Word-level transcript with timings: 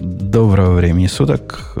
Доброго 0.00 0.74
времени 0.74 1.08
суток. 1.08 1.76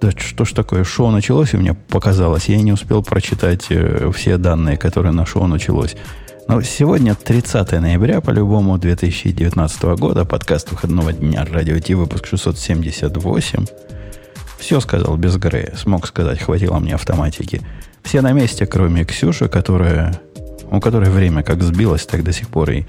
Да 0.00 0.10
что 0.10 0.44
ж 0.44 0.52
такое, 0.52 0.82
шоу 0.82 1.10
началось, 1.10 1.54
и 1.54 1.56
мне 1.56 1.74
показалось. 1.74 2.48
Я 2.48 2.60
не 2.60 2.72
успел 2.72 3.02
прочитать 3.02 3.66
э, 3.70 4.10
все 4.12 4.36
данные, 4.38 4.76
которые 4.76 5.12
на 5.12 5.24
шоу 5.24 5.46
началось. 5.46 5.96
Но 6.48 6.60
сегодня 6.62 7.14
30 7.14 7.72
ноября, 7.80 8.20
по-любому, 8.20 8.76
2019 8.76 9.82
года, 9.98 10.24
подкаст 10.24 10.72
выходного 10.72 11.12
дня 11.12 11.46
Радио 11.48 11.78
Ти, 11.78 11.94
выпуск 11.94 12.26
678. 12.26 13.66
Все 14.58 14.80
сказал 14.80 15.16
без 15.16 15.36
Грея, 15.36 15.74
смог 15.76 16.08
сказать, 16.08 16.40
хватило 16.40 16.78
мне 16.80 16.94
автоматики. 16.94 17.62
Все 18.02 18.20
на 18.20 18.32
месте, 18.32 18.66
кроме 18.66 19.04
Ксюши, 19.04 19.48
которая, 19.48 20.20
у 20.70 20.80
которой 20.80 21.10
время 21.10 21.44
как 21.44 21.62
сбилось, 21.62 22.04
так 22.04 22.24
до 22.24 22.32
сих 22.32 22.48
пор 22.48 22.70
и 22.70 22.84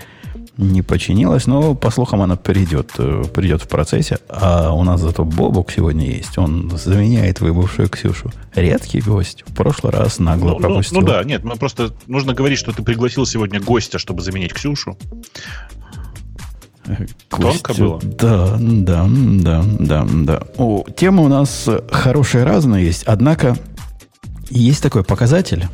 не 0.58 0.82
починилась, 0.82 1.48
но, 1.48 1.76
по 1.76 1.92
слухам, 1.92 2.22
она 2.22 2.36
придет, 2.36 2.92
э, 2.98 3.24
придет 3.34 3.62
в 3.62 3.68
процессе. 3.68 4.18
А 4.28 4.72
у 4.74 4.84
нас 4.84 5.02
зато 5.02 5.24
Бобок 5.24 5.72
сегодня 5.72 6.08
есть. 6.08 6.38
Он 6.38 6.72
заменяет 6.72 7.42
выбывшую 7.42 7.90
Ксюшу. 7.90 8.32
Редкий 8.56 9.02
гость. 9.02 9.44
В 9.46 9.56
прошлый 9.56 9.94
раз 9.94 10.20
нагло 10.20 10.52
ну, 10.52 10.60
пропустил. 10.60 11.02
Ну, 11.02 11.06
ну 11.06 11.14
да, 11.14 11.24
нет, 11.24 11.44
мы 11.44 11.56
просто 11.56 11.94
нужно 12.08 12.34
говорить, 12.34 12.58
что 12.58 12.72
ты 12.72 12.82
пригласил 12.82 13.26
сегодня 13.26 13.62
гостя, 13.62 14.00
чтобы 14.00 14.22
заменить 14.22 14.54
Ксюшу. 14.54 14.98
Тонко 17.30 17.74
было? 17.74 18.00
Да, 18.02 18.58
да, 18.60 19.08
да, 19.10 19.64
да, 19.80 20.08
да. 20.10 20.44
О, 20.58 20.86
темы 20.96 21.26
у 21.26 21.28
нас 21.28 21.70
хорошие 21.92 22.46
разные 22.46 22.86
есть, 22.86 23.04
однако 23.04 23.58
есть 24.50 24.82
такой 24.82 25.04
показатель. 25.04 25.68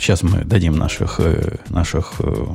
Сейчас 0.00 0.22
мы 0.22 0.44
дадим 0.44 0.78
наших, 0.78 1.20
э, 1.20 1.56
наших 1.68 2.14
э, 2.20 2.46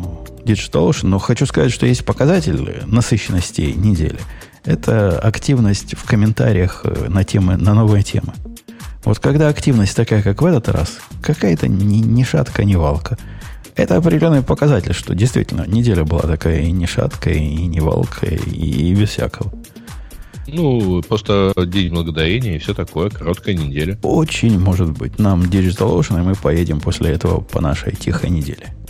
DigitalOcean, 0.45 1.05
но 1.05 1.19
хочу 1.19 1.45
сказать, 1.45 1.71
что 1.71 1.85
есть 1.85 2.03
показатель 2.03 2.81
насыщенности 2.87 3.61
недели. 3.61 4.19
Это 4.63 5.19
активность 5.19 5.95
в 5.95 6.05
комментариях 6.05 6.81
э, 6.85 7.07
на 7.07 7.23
темы, 7.23 7.55
на 7.55 7.75
новые 7.75 8.01
темы. 8.01 8.33
Вот 9.03 9.19
когда 9.19 9.47
активность 9.47 9.95
такая, 9.95 10.23
как 10.23 10.41
в 10.41 10.45
этот 10.45 10.69
раз, 10.69 10.97
какая-то 11.21 11.67
ни, 11.67 11.97
ни 11.97 12.23
шатка, 12.23 12.63
ни 12.63 12.73
валка. 12.73 13.15
Это 13.75 13.97
определенный 13.97 14.41
показатель, 14.41 14.93
что 14.93 15.13
действительно 15.13 15.67
неделя 15.67 16.03
была 16.03 16.23
такая 16.23 16.61
и 16.61 16.71
ни 16.71 16.87
шаткая, 16.87 17.35
и 17.35 17.67
не 17.67 17.79
валка, 17.79 18.25
и, 18.25 18.89
и 18.89 18.95
без 18.95 19.09
всякого. 19.09 19.53
Ну, 20.47 21.01
просто 21.01 21.53
день 21.65 21.93
благодарения 21.93 22.55
и 22.55 22.59
все 22.59 22.73
такое, 22.73 23.09
короткая 23.09 23.55
неделя. 23.55 23.97
Очень 24.03 24.59
может 24.59 24.91
быть. 24.91 25.17
Нам 25.19 25.41
Digital 25.41 25.99
Ocean, 25.99 26.19
и 26.19 26.23
мы 26.23 26.35
поедем 26.35 26.79
после 26.79 27.11
этого 27.11 27.41
по 27.41 27.61
нашей 27.61 27.95
тихой 27.95 28.29
неделе. 28.29 28.73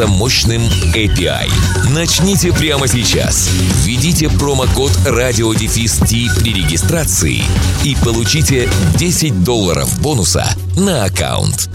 мощным 0.00 0.62
API. 0.94 1.48
Начните 1.94 2.52
прямо 2.52 2.88
сейчас. 2.88 3.48
Введите 3.84 4.28
промокод 4.28 4.90
RadioDefist 5.06 6.40
при 6.40 6.52
регистрации 6.52 7.42
и 7.84 7.96
получите 8.04 8.68
10 8.98 9.44
долларов 9.44 10.02
бонуса 10.02 10.46
на 10.76 11.04
аккаунт. 11.04 11.70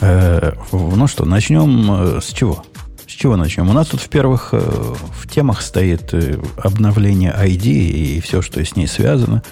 Э, 0.00 0.52
ну 0.72 1.06
что, 1.06 1.24
начнем 1.24 2.16
э, 2.16 2.20
с 2.20 2.32
чего? 2.32 2.64
С 3.06 3.12
чего 3.12 3.36
начнем? 3.36 3.70
У 3.70 3.72
нас 3.72 3.86
тут 3.86 4.00
в 4.00 4.08
первых 4.08 4.48
э, 4.52 4.58
в 4.58 5.28
темах 5.28 5.62
стоит 5.62 6.12
обновление 6.56 7.32
ID 7.32 7.66
и 7.66 8.20
все, 8.20 8.42
что 8.42 8.64
с 8.64 8.76
ней 8.76 8.88
связано. 8.88 9.42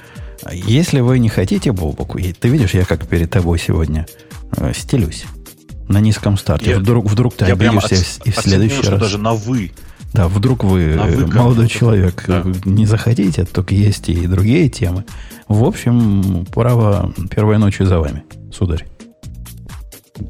Если 0.53 1.01
вы 1.01 1.21
не 1.21 1.29
хотите 1.29 1.71
Бобоку, 1.71 2.19
ты 2.19 2.49
видишь, 2.49 2.75
я 2.75 2.85
как 2.85 3.07
перед 3.07 3.31
тобой 3.31 3.61
сегодня 3.61 4.07
стелюсь 4.75 5.25
на 5.93 6.01
низком 6.01 6.37
старте. 6.37 6.71
Я, 6.71 6.79
вдруг, 6.79 7.07
вдруг 7.07 7.35
ты 7.35 7.45
обидишься 7.47 7.95
от, 7.95 8.27
и 8.27 8.31
в 8.31 8.37
следующий 8.37 8.89
раз. 8.89 9.01
даже 9.01 9.19
на 9.19 9.35
вы. 9.35 9.73
Да, 10.13 10.29
вдруг 10.29 10.65
вы, 10.65 10.99
вы 10.99 11.27
молодой 11.27 11.69
человек, 11.69 12.25
да. 12.27 12.43
не 12.65 12.85
захотите, 12.85 13.45
только 13.47 13.75
есть 13.75 14.09
и 14.11 14.27
другие 14.27 14.69
темы. 14.69 15.05
В 15.49 15.65
общем, 15.65 16.47
право 16.53 17.13
первой 17.31 17.59
ночью 17.59 17.87
за 17.87 17.99
вами, 17.99 18.25
сударь. 18.53 18.87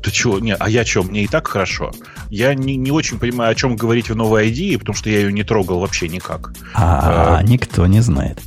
Ты 0.03 0.11
чего? 0.13 0.39
Не, 0.39 0.55
а 0.55 0.71
я 0.71 0.85
что? 0.85 1.03
Мне 1.03 1.25
и 1.25 1.27
так 1.27 1.49
хорошо. 1.49 1.93
Я 2.31 2.55
не, 2.55 2.77
не 2.77 2.93
очень 2.93 3.19
понимаю, 3.19 3.53
о 3.53 3.55
чем 3.55 3.77
говорить 3.77 4.09
в 4.09 4.17
новой 4.17 4.51
ID, 4.51 4.79
потому 4.79 4.97
что 4.97 5.11
я 5.11 5.19
ее 5.19 5.33
не 5.33 5.43
трогал 5.43 5.81
вообще 5.81 6.09
никак. 6.09 6.53
А, 6.75 7.39
а 7.39 7.43
никто 7.43 7.87
не 7.87 8.01
знает. 8.01 8.41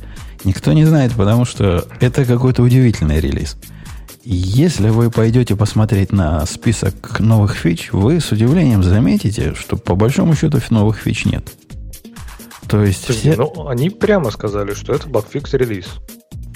Никто 0.44 0.72
не 0.72 0.84
знает, 0.84 1.12
потому 1.12 1.44
что 1.44 1.86
это 2.00 2.24
какой-то 2.24 2.62
удивительный 2.62 3.20
релиз. 3.20 3.56
Если 4.28 4.88
вы 4.88 5.08
пойдете 5.08 5.54
посмотреть 5.54 6.10
на 6.10 6.44
список 6.46 7.20
новых 7.20 7.54
фич, 7.54 7.92
вы 7.92 8.18
с 8.18 8.32
удивлением 8.32 8.82
заметите, 8.82 9.54
что 9.54 9.76
по 9.76 9.94
большому 9.94 10.34
счету 10.34 10.58
новых 10.70 10.98
фич 10.98 11.26
нет. 11.26 11.48
То 12.68 12.82
есть 12.82 13.08
все... 13.08 13.36
Ну, 13.36 13.68
они 13.68 13.88
прямо 13.88 14.32
сказали, 14.32 14.74
что 14.74 14.92
это 14.92 15.08
багфикс 15.08 15.54
релиз. 15.54 15.86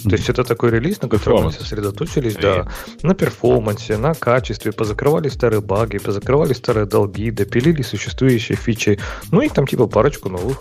То 0.03 0.16
есть 0.16 0.28
это 0.28 0.42
такой 0.42 0.70
релиз, 0.72 1.00
на 1.00 1.08
котором 1.08 1.42
они 1.42 1.53
сосредоточились, 1.53 2.34
да, 2.34 2.66
на 3.03 3.14
перформансе, 3.14 3.98
на 3.98 4.14
качестве, 4.14 4.72
позакрывали 4.72 5.28
старые 5.28 5.60
баги, 5.60 5.98
позакрывали 5.98 6.54
старые 6.54 6.87
долги, 6.87 7.31
допилили 7.31 7.82
существующие 7.82 8.58
фичи, 8.58 8.98
ну 9.31 9.42
и 9.42 9.48
там 9.48 9.69
типа 9.69 9.87
парочку 9.87 10.28
новых. 10.28 10.60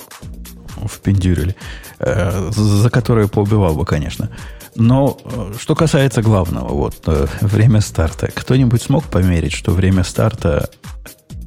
Впендюрили. 0.85 1.55
Э, 1.97 2.51
за 2.51 2.91
которые 2.91 3.27
поубивал 3.27 3.73
бы, 3.73 3.83
конечно. 3.83 4.29
Но 4.75 5.17
э, 5.23 5.53
что 5.59 5.75
касается 5.75 6.21
главного, 6.21 6.69
вот 6.69 6.95
э, 7.07 7.27
время 7.41 7.81
старта. 7.81 8.27
Кто-нибудь 8.33 8.81
смог 8.81 9.05
померить, 9.05 9.53
что 9.53 9.71
время 9.71 10.03
старта 10.03 10.69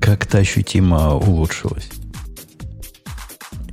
как-то 0.01 0.39
ощутимо 0.39 1.15
улучшилось? 1.15 1.91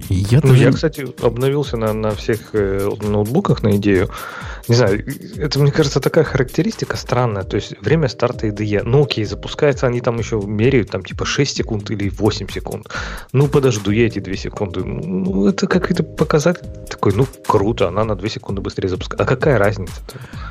Я, 0.10 0.40
ну, 0.44 0.50
тоже... 0.50 0.64
я, 0.64 0.72
кстати, 0.72 1.08
обновился 1.24 1.78
на, 1.78 1.94
на 1.94 2.12
всех 2.12 2.50
э, 2.54 2.90
ноутбуках 3.02 3.64
на 3.64 3.78
идею. 3.78 4.10
Не 4.68 4.76
знаю, 4.76 5.04
это, 5.38 5.60
мне 5.60 5.72
кажется, 5.72 6.00
такая 6.00 6.24
характеристика 6.24 6.98
странная. 6.98 7.44
То 7.44 7.56
есть 7.56 7.74
время 7.82 8.08
старта 8.08 8.48
IDE. 8.48 8.84
Ну 8.84 9.04
окей, 9.04 9.26
запускается, 9.26 9.88
они 9.88 10.02
там 10.02 10.18
еще 10.20 10.42
меряют 10.46 10.92
там 10.92 11.04
типа 11.04 11.26
6 11.26 11.58
секунд 11.58 11.92
или 11.92 12.10
8 12.10 12.50
секунд. 12.50 12.88
Ну 13.34 13.48
подожду 13.48 13.92
я 13.92 14.08
эти 14.08 14.20
2 14.20 14.36
секунды. 14.36 14.84
Ну 14.84 15.48
это 15.48 15.68
какой-то 15.68 16.04
показатель 16.04 16.68
такой, 16.90 17.14
ну 17.14 17.28
круто, 17.48 17.88
она 17.88 18.04
на 18.04 18.16
2 18.16 18.30
секунды 18.30 18.62
быстрее 18.62 18.90
запускается. 18.90 19.24
А 19.24 19.28
какая 19.28 19.58
разница? 19.58 19.94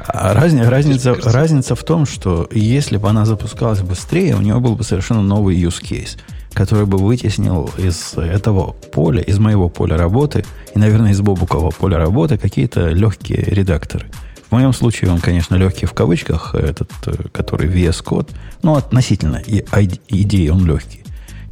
А 0.06 0.34
разница, 0.34 0.70
разница, 0.70 1.14
разница 1.14 1.74
в 1.74 1.84
том, 1.84 2.06
что 2.06 2.48
если 2.50 2.96
бы 2.96 3.08
она 3.08 3.24
запускалась 3.24 3.82
быстрее, 3.82 4.34
у 4.34 4.40
нее 4.40 4.58
был 4.58 4.74
бы 4.74 4.84
совершенно 4.84 5.22
новый 5.22 5.56
use 5.56 5.82
case 5.82 6.18
который 6.58 6.86
бы 6.86 6.98
вытеснил 6.98 7.70
из 7.78 8.14
этого 8.14 8.72
поля, 8.72 9.22
из 9.22 9.38
моего 9.38 9.68
поля 9.68 9.96
работы 9.96 10.44
и, 10.74 10.78
наверное, 10.80 11.12
из 11.12 11.20
Бобукового 11.20 11.70
поля 11.70 11.98
работы 11.98 12.36
какие-то 12.36 12.88
легкие 12.88 13.42
редакторы. 13.42 14.06
В 14.48 14.52
моем 14.52 14.72
случае 14.72 15.12
он, 15.12 15.20
конечно, 15.20 15.54
легкий 15.54 15.86
в 15.86 15.92
кавычках, 15.92 16.56
этот, 16.56 16.90
который 17.30 17.68
VS 17.68 18.02
Code, 18.04 18.30
но 18.62 18.74
относительно 18.74 19.36
и 19.36 19.64
идеи 20.08 20.48
он 20.48 20.66
легкий, 20.66 21.04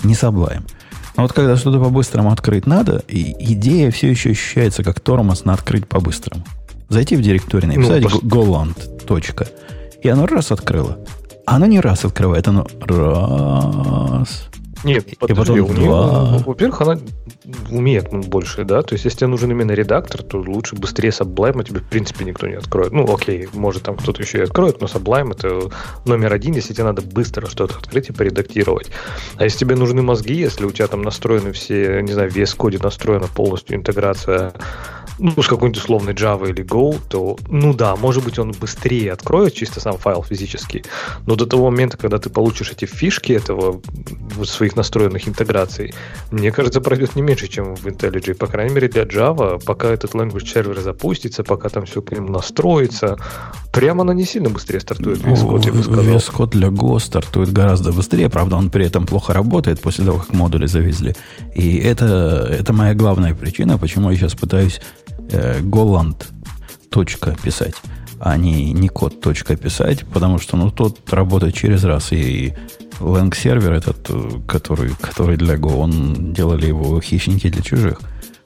не 0.02 0.14
Sublime. 0.14 0.68
Но 1.16 1.22
вот 1.22 1.32
когда 1.32 1.56
что-то 1.56 1.78
по-быстрому 1.78 2.32
открыть 2.32 2.66
надо, 2.66 3.04
и 3.06 3.32
идея 3.52 3.92
все 3.92 4.10
еще 4.10 4.30
ощущается 4.30 4.82
как 4.82 4.98
тормоз 4.98 5.44
на 5.44 5.52
открыть 5.52 5.86
по-быстрому. 5.86 6.44
Зайти 6.88 7.14
в 7.14 7.22
директорию, 7.22 7.68
написать 7.68 8.02
ну, 8.02 8.20
goland. 8.22 9.04
Точка, 9.06 9.46
и 10.02 10.08
оно 10.08 10.26
раз 10.26 10.50
открыло. 10.50 10.98
Оно 11.46 11.66
не 11.66 11.78
раз 11.78 12.04
открывает, 12.04 12.48
оно 12.48 12.66
раз, 12.80 14.48
нет, 14.84 15.06
и 15.08 15.16
подожди, 15.16 15.60
потом 15.60 15.70
у 15.70 15.78
нее, 15.78 15.88
два. 15.88 16.38
во-первых, 16.44 16.80
она 16.82 16.98
умеет 17.70 18.10
больше, 18.10 18.64
да, 18.64 18.82
то 18.82 18.94
есть 18.94 19.04
если 19.04 19.18
тебе 19.18 19.28
нужен 19.28 19.50
именно 19.50 19.72
редактор, 19.72 20.22
то 20.22 20.38
лучше 20.38 20.76
быстрее 20.76 21.08
Sublime 21.08 21.64
тебе 21.64 21.80
в 21.80 21.88
принципе 21.88 22.24
никто 22.24 22.46
не 22.46 22.54
откроет. 22.54 22.92
Ну, 22.92 23.12
окей, 23.12 23.48
может 23.52 23.84
там 23.84 23.96
кто-то 23.96 24.22
еще 24.22 24.38
и 24.38 24.42
откроет, 24.42 24.80
но 24.80 24.86
Sublime 24.86 25.32
это 25.32 25.70
номер 26.04 26.32
один, 26.32 26.54
если 26.54 26.74
тебе 26.74 26.84
надо 26.84 27.02
быстро 27.02 27.46
что-то 27.46 27.78
открыть 27.78 28.10
и 28.10 28.12
поредактировать. 28.12 28.90
А 29.36 29.44
если 29.44 29.58
тебе 29.58 29.76
нужны 29.76 30.02
мозги, 30.02 30.34
если 30.34 30.64
у 30.64 30.70
тебя 30.70 30.86
там 30.88 31.02
настроены 31.02 31.52
все, 31.52 32.00
не 32.00 32.12
знаю, 32.12 32.30
VS 32.30 32.56
Code 32.56 32.82
настроена 32.82 33.26
полностью 33.28 33.76
интеграция 33.76 34.52
ну, 35.18 35.42
с 35.42 35.46
какой-нибудь 35.46 35.78
условной 35.82 36.14
Java 36.14 36.48
или 36.48 36.64
Go, 36.64 36.98
то, 37.08 37.36
ну 37.48 37.72
да, 37.74 37.96
может 37.96 38.24
быть, 38.24 38.38
он 38.38 38.52
быстрее 38.52 39.12
откроет 39.12 39.54
чисто 39.54 39.80
сам 39.80 39.98
файл 39.98 40.22
физически, 40.22 40.84
но 41.26 41.36
до 41.36 41.46
того 41.46 41.70
момента, 41.70 41.96
когда 41.96 42.18
ты 42.18 42.30
получишь 42.30 42.70
эти 42.70 42.84
фишки 42.84 43.32
этого 43.32 43.80
вот 44.36 44.48
своих 44.48 44.76
настроенных 44.76 45.28
интеграций, 45.28 45.94
мне 46.30 46.52
кажется, 46.52 46.80
пройдет 46.80 47.16
не 47.16 47.22
меньше, 47.22 47.48
чем 47.48 47.74
в 47.76 47.86
IntelliJ. 47.86 48.34
По 48.34 48.46
крайней 48.46 48.74
мере, 48.74 48.88
для 48.88 49.04
Java, 49.04 49.62
пока 49.64 49.88
этот 49.88 50.14
language 50.14 50.46
сервер 50.46 50.80
запустится, 50.80 51.44
пока 51.44 51.68
там 51.68 51.86
все 51.86 52.02
к 52.02 52.12
нему 52.12 52.30
настроится, 52.30 53.16
прямо 53.72 54.02
она 54.02 54.14
не 54.14 54.24
сильно 54.24 54.50
быстрее 54.50 54.80
стартует. 54.80 55.20
VS 55.20 55.48
Code, 55.48 55.66
я 55.66 55.72
бы 55.72 55.82
сказал. 55.82 56.04
VS 56.04 56.32
Code 56.32 56.50
для 56.50 56.68
Go 56.68 56.98
стартует 56.98 57.52
гораздо 57.52 57.92
быстрее, 57.92 58.28
правда, 58.28 58.56
он 58.56 58.70
при 58.70 58.86
этом 58.86 59.06
плохо 59.06 59.32
работает 59.32 59.80
после 59.80 60.04
того, 60.04 60.18
как 60.18 60.32
модули 60.32 60.66
завезли. 60.66 61.14
И 61.54 61.78
это, 61.78 62.46
это 62.50 62.72
моя 62.72 62.94
главная 62.94 63.34
причина, 63.34 63.78
почему 63.78 64.10
я 64.10 64.16
сейчас 64.16 64.34
пытаюсь 64.34 64.80
э, 65.30 65.60
Goland 65.60 66.26
точка 66.90 67.36
писать, 67.42 67.74
а 68.20 68.36
не, 68.36 68.72
не 68.72 68.88
код 68.88 69.20
точка 69.20 69.56
писать, 69.56 70.04
потому 70.12 70.38
что 70.38 70.56
ну, 70.56 70.70
тот 70.70 71.12
работает 71.12 71.54
через 71.54 71.84
раз. 71.84 72.12
И 72.12 72.54
Lang 73.00 73.34
сервер 73.36 73.72
этот, 73.72 74.08
э, 74.08 74.40
который, 74.46 74.90
который 75.00 75.36
для 75.36 75.56
Go, 75.56 75.76
он 75.76 76.32
делали 76.32 76.66
его 76.66 77.00
хищники 77.00 77.48
для 77.48 77.62
чужих. 77.62 78.00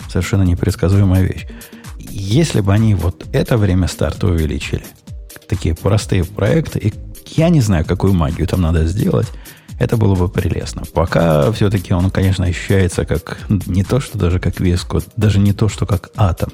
Совершенно 0.08 0.42
непредсказуемая 0.42 1.22
вещь. 1.22 1.46
Если 1.98 2.60
бы 2.60 2.72
они 2.72 2.94
вот 2.94 3.26
это 3.32 3.56
время 3.56 3.86
старта 3.86 4.26
увеличили, 4.26 4.84
такие 5.48 5.74
простые 5.74 6.24
проекты, 6.24 6.78
и 6.78 6.92
я 7.36 7.48
не 7.48 7.60
знаю, 7.60 7.84
какую 7.84 8.14
магию 8.14 8.46
там 8.46 8.60
надо 8.62 8.86
сделать, 8.86 9.28
это 9.80 9.96
было 9.96 10.14
бы 10.14 10.28
прелестно. 10.28 10.82
Пока 10.92 11.50
все-таки 11.52 11.94
он, 11.94 12.10
конечно, 12.10 12.44
ощущается 12.44 13.06
как 13.06 13.38
не 13.48 13.82
то, 13.82 13.98
что 13.98 14.18
даже 14.18 14.38
как 14.38 14.60
Code, 14.60 15.08
даже 15.16 15.38
не 15.40 15.54
то, 15.54 15.68
что 15.68 15.86
как 15.86 16.10
атом, 16.16 16.50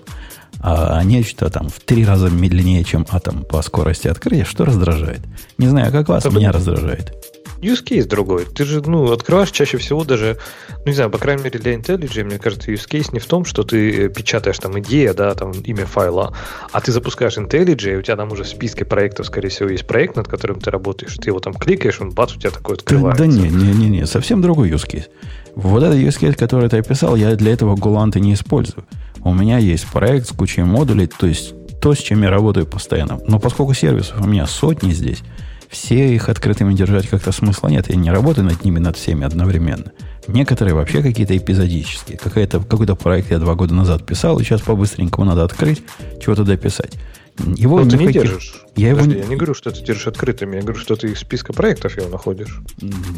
а 0.60 1.02
нечто 1.02 1.50
там 1.50 1.68
в 1.68 1.80
три 1.80 2.06
раза 2.06 2.30
медленнее, 2.30 2.84
чем 2.84 3.04
атом 3.10 3.42
по 3.42 3.60
скорости 3.62 4.06
открытия, 4.06 4.44
что 4.44 4.64
раздражает. 4.64 5.20
Не 5.58 5.66
знаю, 5.66 5.90
как 5.90 6.08
вас, 6.08 6.24
Это 6.24 6.36
меня 6.36 6.52
раздражает. 6.52 7.25
Use 7.60 7.82
case 7.84 8.06
другой. 8.06 8.44
Ты 8.44 8.64
же, 8.64 8.82
ну, 8.82 9.12
открываешь 9.12 9.50
чаще 9.50 9.78
всего 9.78 10.04
даже, 10.04 10.38
ну, 10.80 10.86
не 10.86 10.92
знаю, 10.92 11.10
по 11.10 11.18
крайней 11.18 11.42
мере 11.42 11.58
для 11.58 11.74
IntelliJ, 11.74 12.24
мне 12.24 12.38
кажется, 12.38 12.70
use 12.70 12.88
case 12.88 13.08
не 13.12 13.18
в 13.18 13.26
том, 13.26 13.44
что 13.44 13.62
ты 13.62 14.08
печатаешь 14.08 14.58
там 14.58 14.78
идея, 14.80 15.14
да, 15.14 15.34
там 15.34 15.52
имя 15.52 15.86
файла, 15.86 16.34
а 16.72 16.80
ты 16.80 16.92
запускаешь 16.92 17.36
IntelliJ, 17.38 17.94
и 17.94 17.96
у 17.96 18.02
тебя 18.02 18.16
там 18.16 18.32
уже 18.32 18.44
в 18.44 18.48
списке 18.48 18.84
проектов, 18.84 19.26
скорее 19.26 19.48
всего, 19.48 19.68
есть 19.68 19.86
проект, 19.86 20.16
над 20.16 20.28
которым 20.28 20.60
ты 20.60 20.70
работаешь, 20.70 21.16
ты 21.16 21.30
его 21.30 21.40
там 21.40 21.54
кликаешь, 21.54 22.00
он 22.00 22.10
бац, 22.10 22.34
у 22.34 22.38
тебя 22.38 22.50
такой 22.50 22.76
открывается. 22.76 23.24
Да, 23.24 23.30
да 23.30 23.36
не, 23.36 23.48
не, 23.48 23.72
не, 23.72 23.88
не, 23.88 24.06
совсем 24.06 24.42
другой 24.42 24.70
use 24.70 24.86
case. 24.86 25.06
Вот 25.54 25.82
этот 25.82 25.98
use 25.98 26.20
case, 26.20 26.34
который 26.34 26.68
ты 26.68 26.78
описал, 26.78 27.16
я 27.16 27.34
для 27.34 27.52
этого 27.52 27.76
Гуланта 27.76 28.20
не 28.20 28.34
использую. 28.34 28.84
У 29.24 29.32
меня 29.32 29.58
есть 29.58 29.86
проект 29.86 30.28
с 30.28 30.32
кучей 30.32 30.62
модулей, 30.62 31.06
то 31.06 31.26
есть 31.26 31.54
то, 31.80 31.94
с 31.94 31.98
чем 31.98 32.22
я 32.22 32.30
работаю 32.30 32.66
постоянно. 32.66 33.18
Но 33.26 33.38
поскольку 33.38 33.74
сервисов 33.74 34.20
у 34.20 34.26
меня 34.26 34.46
сотни 34.46 34.92
здесь, 34.92 35.22
все 35.68 36.14
их 36.14 36.28
открытыми 36.28 36.74
держать 36.74 37.08
как-то 37.08 37.32
смысла 37.32 37.68
нет. 37.68 37.88
Я 37.88 37.96
не 37.96 38.10
работаю 38.10 38.46
над 38.46 38.64
ними, 38.64 38.78
над 38.78 38.96
всеми 38.96 39.24
одновременно. 39.24 39.92
Некоторые 40.28 40.74
вообще 40.74 41.02
какие-то 41.02 41.36
эпизодические. 41.36 42.18
Какая-то, 42.18 42.60
какой-то 42.60 42.96
проект 42.96 43.30
я 43.30 43.38
два 43.38 43.54
года 43.54 43.74
назад 43.74 44.04
писал, 44.04 44.38
и 44.38 44.44
сейчас 44.44 44.60
по-быстренькому 44.60 45.26
надо 45.26 45.44
открыть, 45.44 45.82
чего-то 46.20 46.44
дописать. 46.44 46.94
Его 47.38 47.80
Но 47.80 47.90
ты 47.90 47.98
не 47.98 48.12
держишь. 48.12 48.64
Я, 48.76 48.92
Подожди, 48.92 49.12
его... 49.12 49.22
я 49.22 49.28
не 49.28 49.36
говорю, 49.36 49.54
что 49.54 49.70
ты 49.70 49.84
держишь 49.84 50.06
открытыми, 50.06 50.56
я 50.56 50.62
говорю, 50.62 50.78
что 50.78 50.96
ты 50.96 51.08
из 51.08 51.18
списка 51.18 51.52
проектов 51.52 51.96
его 51.96 52.08
находишь. 52.08 52.60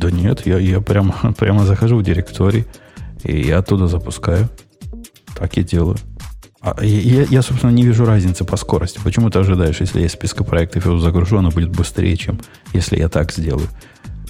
Да 0.00 0.10
нет, 0.10 0.44
я, 0.44 0.58
я 0.58 0.80
прямо, 0.80 1.34
прямо 1.38 1.64
захожу 1.64 1.98
в 1.98 2.02
директорий, 2.02 2.66
и 3.22 3.40
я 3.40 3.58
оттуда 3.58 3.86
запускаю. 3.86 4.48
Так 5.36 5.56
и 5.56 5.62
делаю. 5.62 5.96
А, 6.60 6.76
я, 6.82 7.22
я, 7.22 7.42
собственно, 7.42 7.70
не 7.70 7.84
вижу 7.84 8.04
разницы 8.04 8.44
по 8.44 8.56
скорости. 8.56 9.00
Почему 9.02 9.30
ты 9.30 9.38
ожидаешь, 9.38 9.80
если 9.80 10.00
я 10.00 10.06
из 10.06 10.12
списка 10.12 10.42
проектов 10.42 10.86
его 10.86 10.98
загружу, 10.98 11.38
оно 11.38 11.50
будет 11.50 11.70
быстрее, 11.70 12.16
чем 12.16 12.40
если 12.72 12.96
я 12.96 13.08
так 13.08 13.32
сделаю? 13.32 13.68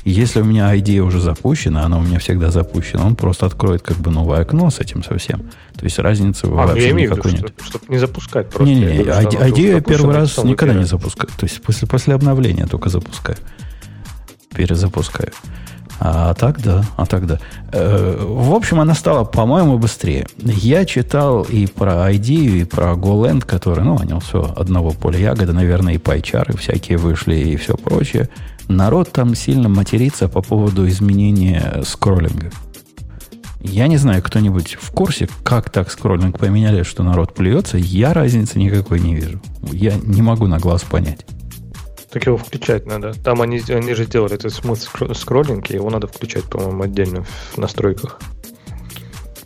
Если 0.05 0.41
у 0.41 0.45
меня 0.45 0.77
идея 0.79 1.03
уже 1.03 1.21
запущена, 1.21 1.85
она 1.85 1.99
у 1.99 2.03
меня 2.03 2.19
всегда 2.19 2.51
запущена, 2.51 3.05
он 3.05 3.17
просто 3.17 3.47
откроет 3.47 3.83
как 3.83 3.97
бы 3.99 4.11
новое 4.11 4.41
окно 4.41 4.71
с 4.71 4.79
этим 4.79 5.03
совсем. 5.03 5.41
То 5.77 5.85
есть 5.85 5.99
разницы 5.99 6.47
а, 6.47 6.49
вообще 6.49 6.93
никакой 6.93 7.33
нет. 7.33 7.41
Чтобы, 7.41 7.65
чтобы 7.65 7.85
не 7.89 7.99
запускать 7.99 8.49
просто. 8.49 8.75
Не-не, 8.75 9.03
идею 9.51 9.75
я 9.75 9.81
первый 9.81 10.15
раз 10.15 10.39
никогда 10.45 10.75
не 10.75 10.87
запускаю. 10.87 11.31
То 11.39 11.45
есть 11.45 11.63
после, 11.63 11.89
после 11.89 12.15
обновления 12.15 12.67
только 12.67 12.89
запускаю. 12.89 13.39
Перезапускаю. 14.55 15.33
А 16.01 16.33
так 16.35 16.61
да, 16.63 16.85
а 16.97 17.07
так 17.07 17.27
да. 17.27 17.41
Э, 17.73 18.17
в 18.21 18.55
общем, 18.55 18.81
она 18.81 18.95
стала, 18.95 19.25
по-моему, 19.25 19.79
быстрее. 19.79 20.27
Я 20.39 20.85
читал 20.85 21.43
и 21.43 21.67
про 21.67 22.11
ID, 22.13 22.61
и 22.61 22.65
про 22.65 22.93
GoLand, 22.93 23.45
который, 23.45 23.85
ну, 23.85 23.99
они 23.99 24.19
все 24.21 24.53
одного 24.57 24.93
поля 24.93 25.19
ягоды, 25.19 25.53
наверное, 25.53 25.95
и 25.95 25.99
пайчары 25.99 26.57
всякие 26.57 26.99
вышли, 26.99 27.35
и 27.35 27.57
все 27.57 27.75
прочее. 27.77 28.29
Народ 28.69 29.11
там 29.13 29.35
сильно 29.35 29.69
матерится 29.69 30.29
по 30.29 30.41
поводу 30.41 30.87
изменения 30.89 31.83
скроллинга. 31.85 32.51
Я 33.61 33.89
не 33.89 33.97
знаю, 33.97 34.23
кто-нибудь 34.23 34.77
в 34.81 34.93
курсе, 34.93 35.29
как 35.43 35.69
так 35.71 35.91
скроллинг 35.91 36.39
поменяли, 36.39 36.85
что 36.85 37.03
народ 37.03 37.35
плюется. 37.35 37.77
Я 37.77 38.15
разницы 38.15 38.59
никакой 38.59 39.01
не 39.01 39.17
вижу. 39.17 39.41
Я 39.73 39.95
не 39.97 40.23
могу 40.23 40.47
на 40.47 40.59
глаз 40.59 40.83
понять. 40.83 41.27
Так 42.11 42.27
его 42.27 42.39
включать 42.39 42.87
надо. 42.87 43.13
Там 43.13 43.43
они, 43.43 43.61
они 43.69 43.95
же 43.95 44.07
делали 44.07 44.35
этот 44.35 44.53
smooth 44.53 45.15
скроллинг, 45.15 45.71
и 45.71 45.75
его 45.75 45.91
надо 45.91 46.07
включать, 46.07 46.45
по-моему, 46.45 46.83
отдельно 46.85 47.25
в 47.25 47.59
настройках. 47.59 48.19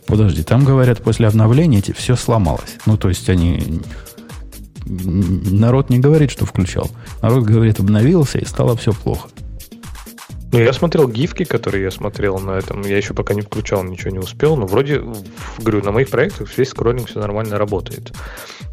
Подожди, 0.05 0.43
там 0.43 0.63
говорят, 0.63 1.01
после 1.01 1.27
обновления 1.27 1.81
все 1.95 2.15
сломалось. 2.15 2.77
Ну, 2.85 2.97
то 2.97 3.09
есть 3.09 3.29
они... 3.29 3.81
Народ 4.85 5.89
не 5.89 5.99
говорит, 5.99 6.29
что 6.29 6.45
включал. 6.45 6.89
Народ 7.21 7.43
говорит, 7.43 7.79
обновился, 7.79 8.37
и 8.37 8.45
стало 8.45 8.75
все 8.75 8.93
плохо. 8.93 9.29
Ну, 10.53 10.59
я 10.59 10.71
смотрел 10.71 11.07
гифки, 11.07 11.45
которые 11.45 11.83
я 11.83 11.89
смотрел 11.89 12.37
на 12.37 12.51
этом. 12.51 12.83
Я 12.83 12.95
еще 12.95 13.15
пока 13.15 13.33
не 13.33 13.41
включал, 13.41 13.83
ничего 13.83 14.11
не 14.11 14.19
успел. 14.19 14.55
Но 14.55 14.67
вроде, 14.67 15.03
говорю, 15.57 15.83
на 15.83 15.91
моих 15.91 16.11
проектах 16.11 16.55
весь 16.55 16.69
скроллинг 16.69 17.09
все 17.09 17.19
нормально 17.19 17.57
работает. 17.57 18.13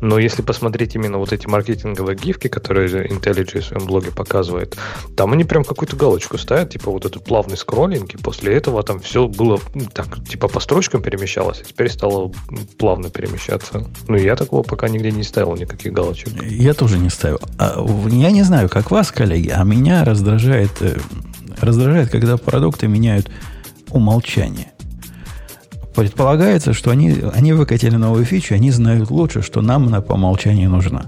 Но 0.03 0.19
если 0.19 0.43
посмотреть 0.43 0.95
именно 0.95 1.17
вот 1.17 1.33
эти 1.33 1.47
маркетинговые 1.47 2.17
гифки, 2.17 2.49
которые 2.49 2.89
IntelliJ 3.07 3.61
в 3.61 3.65
своем 3.65 3.87
блоге 3.87 4.11
показывает, 4.11 4.77
там 5.17 5.33
они 5.33 5.45
прям 5.45 5.65
какую-то 5.65 5.97
галочку 5.97 6.37
ставят, 6.37 6.71
типа 6.71 6.91
вот 6.91 7.07
этот 7.07 7.25
плавный 7.25 7.57
скроллинг, 7.57 8.15
и 8.15 8.19
после 8.19 8.55
этого 8.55 8.83
там 8.83 9.01
все 9.01 9.27
было 9.27 9.59
так, 9.95 10.23
типа 10.27 10.49
по 10.49 10.61
строчкам 10.61 11.03
перемещалось, 11.03 11.61
а 11.63 11.65
теперь 11.65 11.91
стало 11.91 12.31
плавно 12.79 13.09
перемещаться. 13.11 13.87
Ну, 14.07 14.17
я 14.17 14.37
такого 14.37 14.63
пока 14.63 14.89
нигде 14.89 15.11
не 15.13 15.23
ставил, 15.23 15.57
никаких 15.57 15.93
галочек. 15.93 16.43
Я 16.43 16.75
тоже 16.75 16.99
не 16.99 17.09
ставил. 17.09 17.41
А, 17.59 17.83
я 18.09 18.31
не 18.31 18.43
знаю, 18.43 18.69
как 18.69 18.91
вас, 18.91 19.11
коллеги, 19.13 19.49
а 19.49 19.65
меня 19.65 20.05
раздражает 20.05 20.71
э, 20.81 20.99
раздражает, 21.61 22.11
когда 22.11 22.37
продукты 22.37 22.89
меняют 22.89 23.31
умолчание. 23.91 24.69
Предполагается, 25.95 26.73
что 26.73 26.91
они, 26.91 27.17
они 27.35 27.53
выкатили 27.53 27.97
новую 27.97 28.25
фичу, 28.25 28.55
они 28.55 28.71
знают 28.71 29.11
лучше, 29.11 29.43
что 29.43 29.61
нам 29.61 29.89
она 29.89 30.01
по 30.01 30.15
умолчанию 30.15 30.71
нужна. 30.71 31.07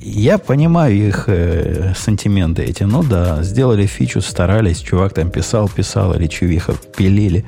Я 0.00 0.38
понимаю 0.38 0.96
их 0.96 1.24
э, 1.26 1.92
сантименты 1.96 2.62
эти. 2.62 2.84
Ну 2.84 3.02
да, 3.02 3.42
сделали 3.42 3.86
фичу, 3.86 4.20
старались, 4.20 4.78
чувак 4.78 5.12
там 5.12 5.30
писал, 5.30 5.68
писал, 5.68 6.14
или 6.14 6.26
чувиха 6.26 6.74
пилили. 6.96 7.44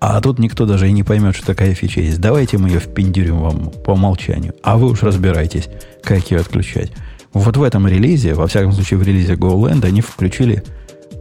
А 0.00 0.20
тут 0.20 0.38
никто 0.38 0.66
даже 0.66 0.88
и 0.88 0.92
не 0.92 1.02
поймет, 1.02 1.34
что 1.34 1.46
такая 1.46 1.74
фича 1.74 2.00
есть. 2.00 2.20
Давайте 2.20 2.58
мы 2.58 2.68
ее 2.68 2.78
впендюрим 2.78 3.38
вам 3.38 3.70
по 3.70 3.92
умолчанию. 3.92 4.54
А 4.62 4.76
вы 4.76 4.90
уж 4.90 5.02
разбирайтесь, 5.02 5.68
как 6.02 6.30
ее 6.30 6.40
отключать. 6.40 6.92
Вот 7.32 7.56
в 7.56 7.62
этом 7.62 7.88
релизе, 7.88 8.34
во 8.34 8.46
всяком 8.46 8.72
случае 8.72 8.98
в 8.98 9.02
релизе 9.02 9.34
GoLand, 9.34 9.84
они 9.84 10.02
включили 10.02 10.62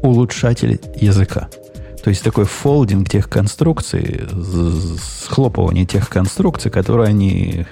улучшатель 0.03 0.79
языка. 0.95 1.49
То 2.03 2.09
есть 2.09 2.21
такой 2.21 2.45
фолдинг 2.45 3.09
тех 3.09 3.29
конструкций, 3.29 4.21
схлопывание 5.01 5.85
тех 5.85 6.09
конструкций, 6.09 6.69
которые 6.69 7.07
они 7.07 7.65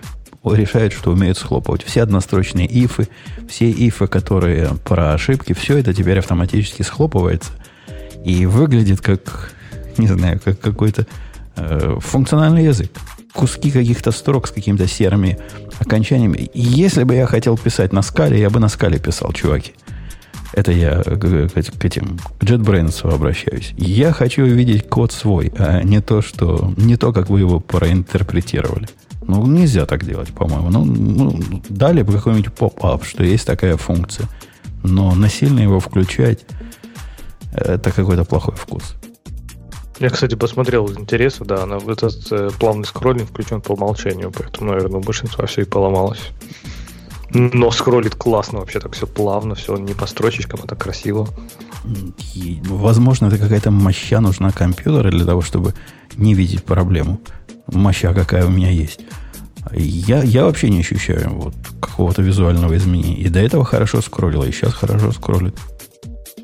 решают, 0.43 0.93
что 0.93 1.11
умеют 1.11 1.37
схлопывать. 1.37 1.83
Все 1.83 2.01
однострочные 2.01 2.65
ифы, 2.65 3.07
все 3.49 3.69
ифы, 3.69 4.07
которые 4.07 4.69
про 4.85 5.13
ошибки, 5.13 5.53
все 5.53 5.77
это 5.77 5.93
теперь 5.93 6.19
автоматически 6.19 6.81
схлопывается 6.81 7.51
и 8.23 8.45
выглядит 8.45 9.01
как, 9.01 9.53
не 9.97 10.07
знаю, 10.07 10.39
как 10.43 10.59
какой-то 10.59 11.05
э, 11.57 11.97
функциональный 11.99 12.63
язык. 12.63 12.91
Куски 13.33 13.69
каких-то 13.71 14.11
строк 14.11 14.47
с 14.47 14.51
какими-то 14.51 14.87
серыми 14.87 15.37
окончаниями. 15.79 16.49
если 16.53 17.03
бы 17.03 17.15
я 17.15 17.25
хотел 17.25 17.57
писать 17.57 17.91
на 17.91 18.01
скале, 18.01 18.39
я 18.39 18.49
бы 18.49 18.59
на 18.59 18.69
скале 18.69 18.99
писал, 18.99 19.33
чуваки. 19.33 19.73
Это 20.53 20.71
я 20.71 21.01
к, 21.01 21.49
к 21.49 21.85
этим 21.85 22.17
к 22.39 22.43
JetBrains 22.43 23.13
обращаюсь. 23.13 23.73
Я 23.77 24.11
хочу 24.11 24.43
увидеть 24.43 24.89
код 24.89 25.11
свой, 25.11 25.51
а 25.57 25.81
не 25.81 26.01
то, 26.01 26.21
что 26.21 26.73
не 26.77 26.97
то, 26.97 27.13
как 27.13 27.29
вы 27.29 27.39
его 27.39 27.59
проинтерпретировали. 27.59 28.89
Ну, 29.25 29.45
нельзя 29.45 29.85
так 29.85 30.03
делать, 30.03 30.33
по-моему. 30.33 30.69
Ну, 30.69 30.83
ну, 30.83 31.39
дали 31.69 32.01
бы 32.01 32.13
какой-нибудь 32.13 32.53
поп-ап, 32.53 33.05
что 33.05 33.23
есть 33.23 33.45
такая 33.45 33.77
функция. 33.77 34.27
Но 34.83 35.13
насильно 35.13 35.59
его 35.59 35.79
включать 35.79 36.39
это 37.53 37.91
какой-то 37.91 38.25
плохой 38.25 38.55
вкус. 38.55 38.95
Я, 39.99 40.09
кстати, 40.09 40.33
посмотрел 40.33 40.87
из 40.87 40.97
интереса, 40.97 41.45
да, 41.45 41.63
она, 41.63 41.77
этот 41.77 42.31
э, 42.31 42.49
плавный 42.59 42.85
скроллинг 42.85 43.29
включен 43.29 43.61
по 43.61 43.73
умолчанию, 43.73 44.31
поэтому, 44.35 44.71
наверное, 44.71 44.99
у 44.99 45.03
большинства 45.03 45.45
все 45.45 45.61
и 45.61 45.65
поломалось. 45.65 46.31
Но 47.33 47.71
скроллит 47.71 48.15
классно, 48.15 48.59
вообще 48.59 48.79
так 48.79 48.93
все 48.93 49.07
плавно, 49.07 49.55
все 49.55 49.77
не 49.77 49.93
по 49.93 50.05
строчечкам, 50.05 50.61
это 50.63 50.75
красиво. 50.75 51.29
И, 52.35 52.61
возможно, 52.65 53.27
это 53.27 53.37
какая-то 53.37 53.71
моща 53.71 54.19
нужна 54.19 54.51
компьютера 54.51 55.11
для 55.11 55.25
того, 55.25 55.41
чтобы 55.41 55.73
не 56.17 56.33
видеть 56.33 56.63
проблему. 56.63 57.21
Моща 57.67 58.13
какая 58.13 58.45
у 58.45 58.49
меня 58.49 58.69
есть. 58.69 58.99
Я, 59.73 60.23
я 60.23 60.43
вообще 60.43 60.69
не 60.69 60.79
ощущаю 60.79 61.29
вот 61.33 61.53
какого-то 61.79 62.21
визуального 62.21 62.75
изменения. 62.75 63.17
И 63.17 63.29
до 63.29 63.39
этого 63.39 63.63
хорошо 63.63 64.01
скроллило, 64.01 64.43
и 64.43 64.51
сейчас 64.51 64.73
хорошо 64.73 65.11
скроллит. 65.11 65.55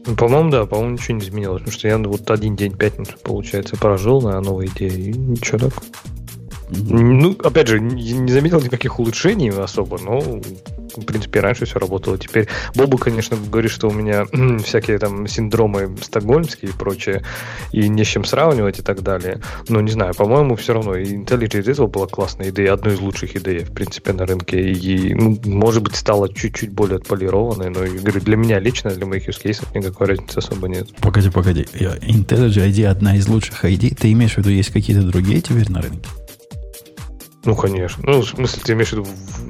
Ну, 0.06 0.16
по-моему, 0.16 0.52
да, 0.52 0.66
по-моему, 0.66 0.94
ничего 0.94 1.18
не 1.18 1.24
изменилось. 1.24 1.60
Потому 1.60 1.78
что 1.78 1.88
я 1.88 1.98
вот 1.98 2.32
один 2.32 2.56
день 2.56 2.74
пятницу, 2.74 3.14
получается, 3.22 3.76
поражил 3.76 4.22
на 4.22 4.40
новой 4.40 4.68
идее, 4.68 4.90
и 4.90 5.14
ничего 5.14 5.58
так. 5.58 5.74
Ну, 6.70 7.38
опять 7.44 7.68
же, 7.68 7.80
не 7.80 8.32
заметил 8.32 8.62
никаких 8.62 9.00
улучшений 9.00 9.50
особо, 9.50 9.98
но, 10.00 10.20
в 10.20 11.06
принципе, 11.06 11.40
раньше 11.40 11.66
все 11.66 11.80
работало. 11.80 12.18
Теперь 12.18 12.48
Бобу, 12.76 12.98
конечно, 12.98 13.38
говорит, 13.38 13.72
что 13.72 13.88
у 13.88 13.94
меня 13.94 14.26
всякие 14.64 15.00
там 15.00 15.28
синдромы 15.28 15.96
стокгольмские 16.02 16.72
и 16.72 16.74
прочее, 16.74 17.24
и 17.72 17.88
не 17.88 18.04
с 18.04 18.08
чем 18.08 18.26
сравнивать 18.26 18.80
и 18.80 18.82
так 18.82 19.02
далее. 19.02 19.42
Но 19.70 19.80
не 19.80 19.92
знаю, 19.92 20.14
по-моему, 20.14 20.56
все 20.56 20.74
равно 20.74 20.96
и 20.96 21.16
IntelliJ 21.16 21.72
этого 21.72 21.88
была 21.88 22.08
классная 22.08 22.50
идея, 22.50 22.74
одной 22.74 22.96
из 22.96 23.00
лучших 23.00 23.36
идей, 23.38 23.60
в 23.60 23.72
принципе, 23.72 24.12
на 24.12 24.26
рынке. 24.26 24.60
И, 24.60 25.14
ну, 25.14 25.40
может 25.46 25.84
быть, 25.84 25.96
стала 25.96 26.32
чуть-чуть 26.34 26.72
более 26.72 26.98
отполированной, 26.98 27.70
но, 27.70 27.80
говорю, 27.80 28.20
для 28.22 28.36
меня 28.36 28.60
лично, 28.60 28.92
для 28.92 29.06
моих 29.06 29.30
use 29.30 29.42
cases 29.42 29.66
никакой 29.74 30.08
разницы 30.08 30.40
особо 30.40 30.68
нет. 30.68 30.90
Погоди, 31.02 31.30
погоди. 31.30 31.62
IntelliJ 31.62 32.72
ID 32.72 32.86
одна 32.86 33.16
из 33.16 33.28
лучших 33.28 33.64
ID. 33.64 33.96
Ты 33.96 34.12
имеешь 34.12 34.34
в 34.34 34.38
виду, 34.40 34.50
есть 34.50 34.72
какие-то 34.72 35.04
другие 35.04 35.40
теперь 35.40 35.70
на 35.72 35.82
рынке? 35.82 36.10
Ну, 37.46 37.56
конечно. 37.56 38.04
Ну, 38.06 38.22
в 38.22 38.28
смысле, 38.28 38.62
ты 38.64 38.74
имеешь 38.74 38.90
в 38.90 38.94
виду 38.94 39.06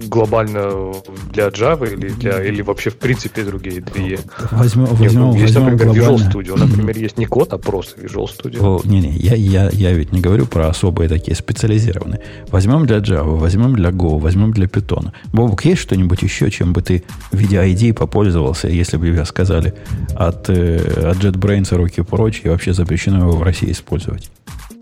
глобально 0.07 0.93
для 1.31 1.47
Java 1.47 1.91
или, 1.91 2.09
для, 2.09 2.43
или 2.43 2.61
вообще 2.61 2.89
в 2.89 2.97
принципе 2.97 3.43
другие 3.43 3.81
две? 3.81 4.19
Возьмем, 4.51 4.85
возьмем, 4.85 5.21
ну, 5.21 5.33
есть, 5.33 5.55
возьмем 5.55 5.73
например, 5.73 5.95
глобально. 5.95 6.29
Visual 6.29 6.31
Studio. 6.31 6.59
Например, 6.59 6.97
есть 6.97 7.17
не 7.17 7.25
код, 7.25 7.53
а 7.53 7.57
просто 7.57 7.99
Visual 7.99 8.25
Studio. 8.25 8.59
О, 8.61 8.81
не-не, 8.83 9.11
я, 9.11 9.35
я, 9.35 9.69
я 9.71 9.93
ведь 9.93 10.11
не 10.11 10.21
говорю 10.21 10.45
про 10.45 10.67
особые 10.67 11.09
такие 11.09 11.35
специализированные. 11.35 12.21
Возьмем 12.49 12.85
для 12.85 12.97
Java, 12.97 13.37
возьмем 13.37 13.73
для 13.73 13.89
Go, 13.89 14.19
возьмем 14.19 14.51
для 14.51 14.65
Python. 14.65 15.11
Бобук, 15.33 15.65
есть 15.65 15.81
что-нибудь 15.81 16.21
еще, 16.21 16.51
чем 16.51 16.73
бы 16.73 16.81
ты 16.81 17.03
в 17.31 17.37
виде 17.37 17.55
ID 17.57 17.93
попользовался, 17.93 18.67
если 18.67 18.97
бы 18.97 19.07
тебе 19.07 19.25
сказали 19.25 19.73
от, 20.13 20.49
э, 20.49 21.09
от 21.11 21.17
JetBrains 21.17 21.73
руки 21.75 22.03
прочь 22.03 22.41
и 22.43 22.49
вообще 22.49 22.73
запрещено 22.73 23.19
его 23.19 23.31
в 23.31 23.43
России 23.43 23.71
использовать? 23.71 24.29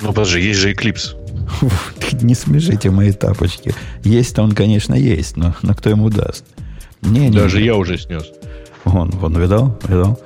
Ну, 0.01 0.09
подожди, 0.09 0.41
есть 0.41 0.59
же 0.59 0.73
Eclipse. 0.73 1.24
Не 2.21 2.35
смешите 2.35 2.89
мои 2.89 3.11
тапочки. 3.11 3.73
Есть-то 4.03 4.43
он, 4.43 4.53
конечно, 4.53 4.93
есть, 4.93 5.37
но, 5.37 5.55
но 5.61 5.73
кто 5.73 5.89
ему 5.89 6.09
даст? 6.09 6.45
Не, 7.01 7.29
не, 7.29 7.37
Даже 7.37 7.61
я 7.61 7.75
уже 7.75 7.97
снес. 7.97 8.25
Вон, 8.83 9.09
вон, 9.11 9.37
видал? 9.39 9.79
Видал? 9.87 10.19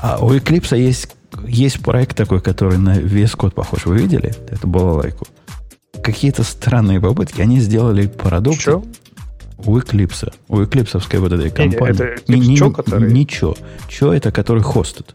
А 0.00 0.18
у 0.20 0.32
Eclipse 0.32 0.78
есть, 0.78 1.08
есть 1.46 1.80
проект 1.80 2.16
такой, 2.16 2.40
который 2.40 2.78
на 2.78 2.98
весь 2.98 3.32
код 3.32 3.54
похож. 3.54 3.86
Вы 3.86 3.98
видели? 3.98 4.34
Это 4.48 4.66
балалайку. 4.66 5.26
Какие-то 6.02 6.42
странные 6.42 7.00
попытки. 7.00 7.40
Они 7.40 7.58
сделали 7.60 8.06
продукт. 8.06 8.60
Чё? 8.60 8.84
У 9.58 9.78
Eclipse. 9.78 10.32
У 10.48 10.60
Eclipse 10.60 11.18
вот 11.18 11.32
этой 11.32 11.50
компании. 11.50 11.94
это 11.94 12.22
типа 12.22 12.56
чё, 12.56 12.70
который? 12.70 13.12
Ничего. 13.12 13.56
Чё 13.88 14.12
это, 14.12 14.30
который 14.30 14.62
хостит? 14.62 15.14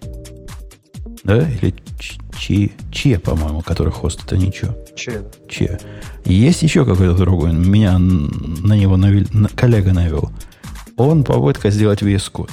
Да? 1.24 1.48
Или 1.48 1.74
ч- 2.00 2.20
чи, 2.38 2.72
че, 2.92 3.20
по-моему, 3.20 3.62
который 3.62 3.92
хостит, 3.92 4.32
а 4.34 4.38
ничего. 4.38 4.76
Че? 4.96 5.22
Че. 5.50 5.80
Есть 6.26 6.64
еще 6.64 6.84
какой-то 6.86 7.14
другой. 7.16 7.54
Меня 7.54 7.98
на 8.00 8.74
него 8.76 8.98
навел, 8.98 9.26
на- 9.32 9.50
коллега 9.50 9.94
навел. 9.94 10.32
Он 10.98 11.24
попытка 11.24 11.70
сделать 11.72 12.02
VS 12.02 12.32
Code. 12.32 12.52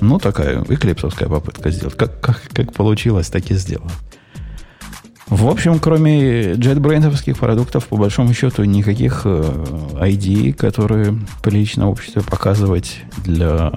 Ну, 0.00 0.18
такая 0.18 0.62
эклипсовская 0.68 1.28
попытка 1.28 1.70
сделать. 1.70 1.94
Как, 1.96 2.20
как, 2.20 2.42
как 2.54 2.72
получилось, 2.72 3.28
так 3.28 3.50
и 3.50 3.54
сделал. 3.54 3.90
В 5.26 5.46
общем, 5.46 5.78
кроме 5.78 6.52
JetBrains 6.54 7.34
продуктов, 7.38 7.86
по 7.86 7.96
большому 7.96 8.34
счету, 8.34 8.64
никаких 8.64 9.22
э, 9.24 9.42
ID, 10.00 10.54
которые 10.54 11.16
прилично 11.42 11.88
обществу 11.88 12.22
показывать 12.22 13.02
для, 13.24 13.72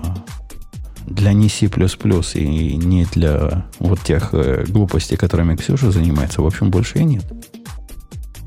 для 1.05 1.33
не 1.33 1.49
C++ 1.49 1.65
и 1.65 2.75
не 2.75 3.05
для 3.05 3.65
вот 3.79 4.01
тех 4.01 4.29
э, 4.33 4.65
глупостей, 4.67 5.17
которыми 5.17 5.55
Ксюша 5.55 5.91
занимается, 5.91 6.41
в 6.41 6.45
общем, 6.45 6.69
больше 6.69 6.99
и 6.99 7.03
нет. 7.03 7.25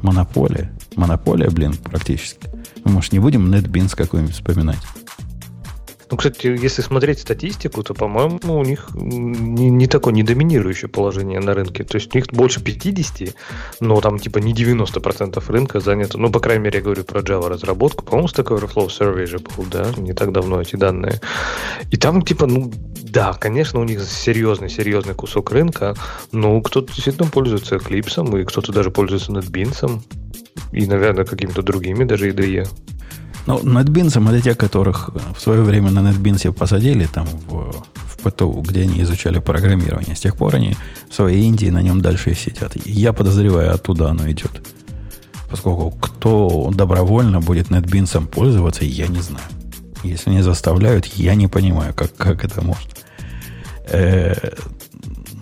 Монополия. 0.03 0.73
Монополия, 0.95 1.51
блин, 1.51 1.75
практически. 1.75 2.49
Мы, 2.85 2.93
может, 2.93 3.13
не 3.13 3.19
будем 3.19 3.53
NetBeans 3.53 3.97
какой-нибудь 3.97 4.35
вспоминать? 4.35 4.79
Ну, 6.09 6.17
кстати, 6.17 6.47
если 6.47 6.83
смотреть 6.83 7.19
статистику, 7.19 7.83
то, 7.83 7.93
по-моему, 7.93 8.39
у 8.45 8.63
них 8.63 8.89
не, 8.95 9.71
не 9.71 9.87
такое 9.89 10.15
не 10.15 10.23
доминирующее 10.23 10.89
положение 10.89 11.41
на 11.41 11.53
рынке. 11.53 11.83
То 11.83 11.97
есть 11.97 12.15
у 12.15 12.19
них 12.19 12.29
больше 12.29 12.63
50, 12.63 13.35
но 13.81 14.01
там 14.01 14.19
типа 14.19 14.39
не 14.39 14.55
90% 14.55 15.43
рынка 15.49 15.81
занято. 15.81 16.19
Ну, 16.19 16.31
по 16.31 16.39
крайней 16.39 16.65
мере, 16.65 16.79
я 16.79 16.85
говорю 16.85 17.03
про 17.03 17.21
Java 17.23 17.49
разработку. 17.49 18.05
По-моему, 18.05 18.29
Stack 18.29 18.57
Overflow 18.57 18.87
Survey 18.87 19.27
же 19.27 19.39
был, 19.39 19.65
да, 19.71 19.87
не 19.97 20.13
так 20.13 20.31
давно 20.31 20.61
эти 20.61 20.77
данные. 20.77 21.21
И 21.91 21.97
там 21.97 22.23
типа, 22.23 22.47
ну, 22.47 22.71
да, 23.03 23.33
конечно, 23.33 23.81
у 23.81 23.85
них 23.85 24.03
серьезный-серьезный 24.03 25.15
кусок 25.15 25.51
рынка, 25.51 25.97
но 26.31 26.61
кто-то 26.61 26.93
действительно 26.93 27.29
пользуется 27.29 27.77
Eclipse, 27.77 28.41
и 28.41 28.45
кто-то 28.45 28.73
даже 28.73 28.91
пользуется 28.91 29.33
NetBeans, 29.33 30.03
и, 30.73 30.87
наверное, 30.87 31.25
какими-то 31.25 31.63
другими 31.63 32.05
даже 32.05 32.31
IDE. 32.31 32.69
Ну, 33.47 33.59
NetBeans, 33.59 34.29
это 34.29 34.43
те, 34.43 34.55
которых 34.55 35.11
в 35.37 35.41
свое 35.41 35.63
время 35.63 35.91
на 35.91 36.01
NetBeans 36.01 36.53
посадили 36.53 37.07
там 37.07 37.27
в, 37.49 37.85
в 37.95 38.19
ПТУ, 38.23 38.61
где 38.67 38.83
они 38.83 39.03
изучали 39.03 39.39
программирование. 39.39 40.17
С 40.17 40.21
тех 40.21 40.37
пор 40.37 40.57
они 40.57 40.77
в 41.09 41.15
своей 41.15 41.45
Индии 41.45 41.71
на 41.71 41.81
нем 41.81 42.01
дальше 42.01 42.31
и 42.31 42.35
сидят. 42.35 42.73
Я 42.85 43.13
подозреваю, 43.13 43.73
оттуда 43.73 44.11
оно 44.11 44.29
идет. 44.31 44.63
Поскольку 45.49 45.93
кто 45.93 46.73
добровольно 46.75 47.41
будет 47.41 47.69
NetBeans 47.71 48.27
пользоваться, 48.27 48.85
я 48.85 49.07
не 49.07 49.21
знаю. 49.21 49.47
Если 50.03 50.31
не 50.31 50.43
заставляют, 50.43 51.07
я 51.07 51.35
не 51.37 51.47
понимаю, 51.47 51.95
как, 51.95 52.17
как 52.17 52.45
это 52.45 52.63
может. 52.63 52.89
Э, 53.89 54.35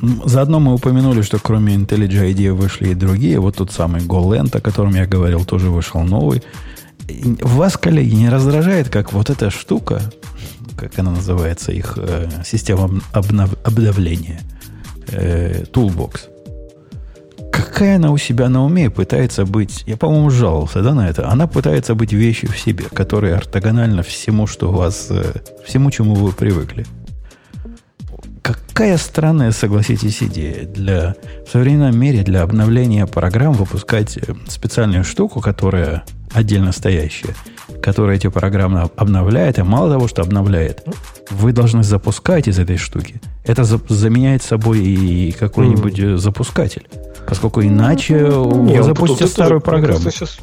м, 0.03 0.23
Заодно 0.27 0.61
мы 0.61 0.75
упомянули, 0.75 1.23
что 1.23 1.39
кроме 1.39 1.75
IntelliJ 1.77 2.35
IDEA 2.35 2.53
вышли 2.53 2.91
и 2.91 2.95
другие. 2.95 3.41
Вот 3.41 3.57
тот 3.57 3.73
самый 3.73 4.03
GoLand, 4.03 4.55
о 4.57 4.61
котором 4.61 4.95
я 4.95 5.07
говорил, 5.07 5.45
тоже 5.47 5.71
вышел 5.71 6.03
новый. 6.03 6.43
Вас, 7.41 7.77
коллеги, 7.77 8.15
не 8.15 8.29
раздражает, 8.29 8.89
как 8.89 9.13
вот 9.13 9.31
эта 9.31 9.51
штука, 9.51 10.01
как 10.77 10.99
она 10.99 11.11
называется, 11.11 11.73
их 11.73 11.95
э, 11.97 12.29
система 12.45 13.01
обнов- 13.13 13.59
обновления, 13.65 14.41
э, 15.09 15.65
Toolbox. 15.65 16.29
Какая 17.53 17.97
она 17.97 18.11
у 18.11 18.19
себя 18.19 18.49
на 18.49 18.65
уме 18.65 18.91
пытается 18.91 19.45
быть, 19.45 19.85
я, 19.87 19.97
по-моему, 19.97 20.31
жаловался 20.31 20.83
да, 20.83 20.95
на 20.95 21.09
это, 21.09 21.29
она 21.29 21.47
пытается 21.47 21.95
быть 21.95 22.13
вещью 22.13 22.51
в 22.51 22.59
себе, 22.59 22.85
которая 22.85 23.37
ортогональна 23.37 24.03
всему, 24.03 24.47
что 24.47 24.71
у 24.71 24.73
вас, 24.73 25.09
э, 25.11 25.35
всему, 25.65 25.91
чему 25.91 26.15
вы 26.15 26.33
привыкли. 26.33 26.87
Какая 28.43 28.99
странная, 28.99 29.53
согласитесь, 29.53 30.23
идея 30.23 30.67
для 30.67 31.15
в 31.47 31.51
современном 31.51 31.99
мире 31.99 32.23
для 32.23 32.43
обновления 32.43 33.07
программ 33.07 33.53
выпускать 33.53 34.17
э, 34.17 34.35
специальную 34.49 35.05
штуку, 35.05 35.41
которая 35.41 36.05
отдельно 36.35 36.73
стоящая, 36.73 37.35
которая 37.83 38.17
эти 38.17 38.27
программы 38.29 38.83
об- 38.83 38.93
обновляет, 38.97 39.59
и 39.59 39.63
мало 39.63 39.91
того, 39.91 40.09
что 40.09 40.23
обновляет, 40.23 40.85
вы 41.31 41.53
должны 41.53 41.83
запускать 41.83 42.49
из 42.49 42.59
этой 42.59 42.77
штуки. 42.77 43.21
Это 43.45 43.65
за- 43.65 43.81
заменяет 43.89 44.43
собой 44.43 44.81
и 44.81 45.33
какой-нибудь 45.33 45.99
э, 45.99 46.17
запускатель. 46.19 46.87
Поскольку 47.27 47.63
иначе 47.63 48.15
Не, 48.15 48.77
ну, 48.77 48.83
запустите 48.83 49.07
тут- 49.07 49.19
тут 49.21 49.31
старую 49.31 49.61
мне 49.61 49.61
программу. 49.65 50.11
сейчас 50.11 50.39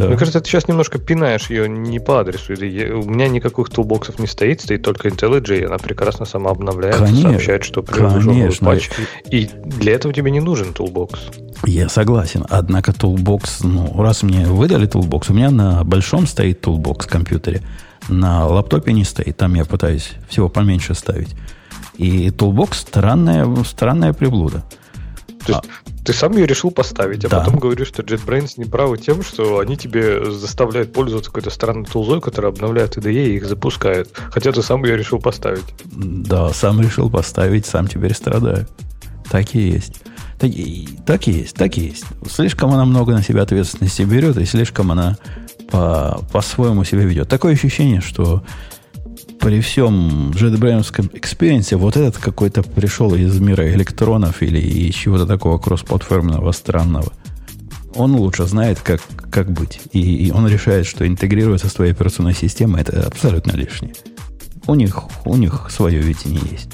Да. 0.00 0.06
Мне 0.06 0.16
кажется, 0.16 0.40
ты 0.40 0.48
сейчас 0.48 0.66
немножко 0.66 0.98
пинаешь 0.98 1.50
ее 1.50 1.68
не 1.68 2.00
по 2.00 2.20
адресу. 2.20 2.54
У 2.54 3.10
меня 3.10 3.28
никаких 3.28 3.68
toolbox 3.68 4.07
ов 4.07 4.18
не 4.18 4.26
стоит, 4.26 4.62
стоит 4.62 4.82
только 4.82 5.08
IntelliJ, 5.08 5.66
она 5.66 5.76
прекрасно 5.76 6.24
сама 6.24 6.52
обновляется, 6.52 7.04
Конечно, 7.04 7.30
сообщает, 7.32 7.64
что 7.64 7.82
конечно. 7.82 8.66
патч. 8.66 8.88
И 9.30 9.50
для 9.66 9.92
этого 9.92 10.14
тебе 10.14 10.30
не 10.30 10.40
нужен 10.40 10.72
toolbox. 10.72 11.20
Я 11.66 11.90
согласен. 11.90 12.46
Однако 12.48 12.92
Toolbox, 12.92 13.60
ну, 13.64 14.02
раз 14.02 14.22
мне 14.22 14.46
выдали 14.46 14.88
Toolbox, 14.88 15.26
у 15.28 15.34
меня 15.34 15.50
на 15.50 15.84
большом 15.84 16.26
стоит 16.26 16.64
Toolbox 16.64 17.02
в 17.02 17.08
компьютере, 17.08 17.60
на 18.08 18.46
лаптопе 18.46 18.94
не 18.94 19.04
стоит, 19.04 19.36
там 19.36 19.54
я 19.54 19.66
пытаюсь 19.66 20.12
всего 20.30 20.48
поменьше 20.48 20.94
ставить. 20.94 21.34
И 21.98 22.28
Toolbox 22.28 22.72
странная, 22.72 23.46
странная 23.64 24.14
приблуда. 24.14 24.64
То 25.44 25.52
есть 25.52 25.89
ты 26.04 26.12
сам 26.12 26.32
ее 26.36 26.46
решил 26.46 26.70
поставить, 26.70 27.24
а 27.24 27.28
Да. 27.28 27.40
потом 27.40 27.58
говоришь, 27.58 27.88
что 27.88 28.02
JetBrains 28.02 28.52
не 28.56 28.64
правы 28.64 28.98
тем, 28.98 29.22
что 29.22 29.58
они 29.58 29.76
тебе 29.76 30.30
заставляют 30.30 30.92
пользоваться 30.92 31.30
какой-то 31.30 31.50
странной 31.50 31.84
тулзой, 31.84 32.20
которая 32.20 32.52
обновляет 32.52 32.96
IDE 32.96 33.12
и 33.28 33.36
их 33.36 33.46
запускает. 33.46 34.08
Хотя 34.30 34.52
ты 34.52 34.62
сам 34.62 34.84
ее 34.84 34.96
решил 34.96 35.18
поставить. 35.20 35.64
Да, 35.92 36.50
сам 36.52 36.80
решил 36.80 37.10
поставить, 37.10 37.66
сам 37.66 37.86
теперь 37.86 38.14
страдаю. 38.14 38.66
Так 39.30 39.54
и 39.54 39.60
есть. 39.60 40.00
Так, 40.38 40.50
и- 40.50 40.88
так 41.06 41.28
и 41.28 41.32
есть, 41.32 41.54
так 41.54 41.76
и 41.76 41.82
есть. 41.82 42.04
Слишком 42.30 42.70
она 42.72 42.84
много 42.86 43.12
на 43.12 43.22
себя 43.22 43.42
ответственности 43.42 44.02
берет, 44.02 44.38
и 44.38 44.46
слишком 44.46 44.90
она 44.90 45.18
по, 45.70 46.20
по-своему 46.32 46.82
себя 46.84 47.02
ведет. 47.04 47.28
Такое 47.28 47.52
ощущение, 47.52 48.00
что 48.00 48.42
при 49.40 49.60
всем 49.60 50.30
JetBrains 50.30 51.16
experience 51.16 51.71
е 51.71 51.76
вот 51.76 51.96
этот 51.96 52.18
какой-то 52.18 52.62
пришел 52.62 53.14
из 53.14 53.40
мира 53.40 53.68
электронов 53.72 54.42
или 54.42 54.58
из 54.58 54.94
чего-то 54.94 55.26
такого 55.26 55.58
кроссплатформенного 55.58 56.52
странного. 56.52 57.12
Он 57.94 58.14
лучше 58.14 58.44
знает, 58.44 58.78
как, 58.80 59.00
как 59.30 59.50
быть. 59.50 59.80
И, 59.92 60.26
и 60.26 60.30
он 60.30 60.46
решает, 60.46 60.86
что 60.86 61.06
интегрироваться 61.06 61.68
с 61.68 61.72
твоей 61.72 61.92
операционной 61.92 62.34
системой 62.34 62.82
это 62.82 63.06
абсолютно 63.06 63.52
лишнее. 63.52 63.94
У 64.66 64.74
них, 64.74 65.02
у 65.24 65.36
них 65.36 65.68
свое 65.70 66.00
видение 66.00 66.42
есть. 66.50 66.70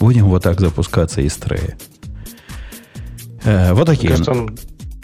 Будем 0.00 0.26
вот 0.26 0.42
так 0.42 0.60
запускаться 0.60 1.20
из 1.22 1.34
трея. 1.36 1.78
Э, 3.44 3.72
вот 3.72 3.86
такие. 3.86 4.10
Кажется, 4.10 4.32
там 4.32 4.50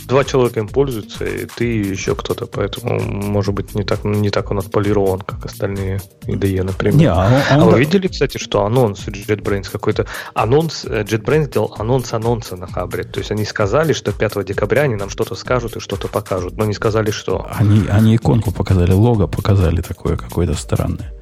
два 0.07 0.25
человека 0.25 0.61
им 0.61 0.69
пользуются, 0.69 1.25
и 1.25 1.47
ты 1.47 1.65
и 1.77 1.89
еще 1.89 2.15
кто-то, 2.15 2.47
поэтому, 2.47 3.01
может 3.01 3.55
быть, 3.55 3.75
не 3.75 3.85
так, 3.85 4.05
не 4.05 4.31
так 4.31 4.51
он 4.51 4.59
отполирован, 4.59 5.21
как 5.21 5.45
остальные 5.45 6.01
IDE, 6.27 6.63
например. 6.63 6.97
Не, 6.99 7.07
а 7.07 7.27
он- 7.27 7.43
А 7.61 7.65
он- 7.65 7.73
вы 7.73 7.79
видели, 7.81 8.09
кстати, 8.09 8.39
что 8.39 8.65
анонс 8.65 9.07
JetBrains 9.07 9.71
какой-то... 9.71 10.07
Анонс, 10.35 10.85
э, 10.85 11.03
JetBrains 11.05 11.51
делал 11.53 11.75
анонс 11.79 12.13
анонса 12.13 12.57
на 12.57 12.67
Хабре. 12.67 13.05
То 13.05 13.21
есть 13.21 13.31
они 13.31 13.45
сказали, 13.45 13.93
что 13.93 14.13
5 14.13 14.45
декабря 14.45 14.83
они 14.83 14.95
нам 14.97 15.11
что-то 15.11 15.35
скажут 15.35 15.77
и 15.77 15.81
что-то 15.81 16.09
покажут, 16.09 16.57
но 16.57 16.65
не 16.65 16.75
сказали, 16.75 17.11
что. 17.11 17.47
Они, 17.55 17.87
они 17.89 18.17
иконку 18.17 18.53
показали, 18.53 18.93
лого 18.93 19.27
показали 19.27 19.81
такое 19.81 20.17
какое-то 20.17 20.55
странное. 20.55 21.13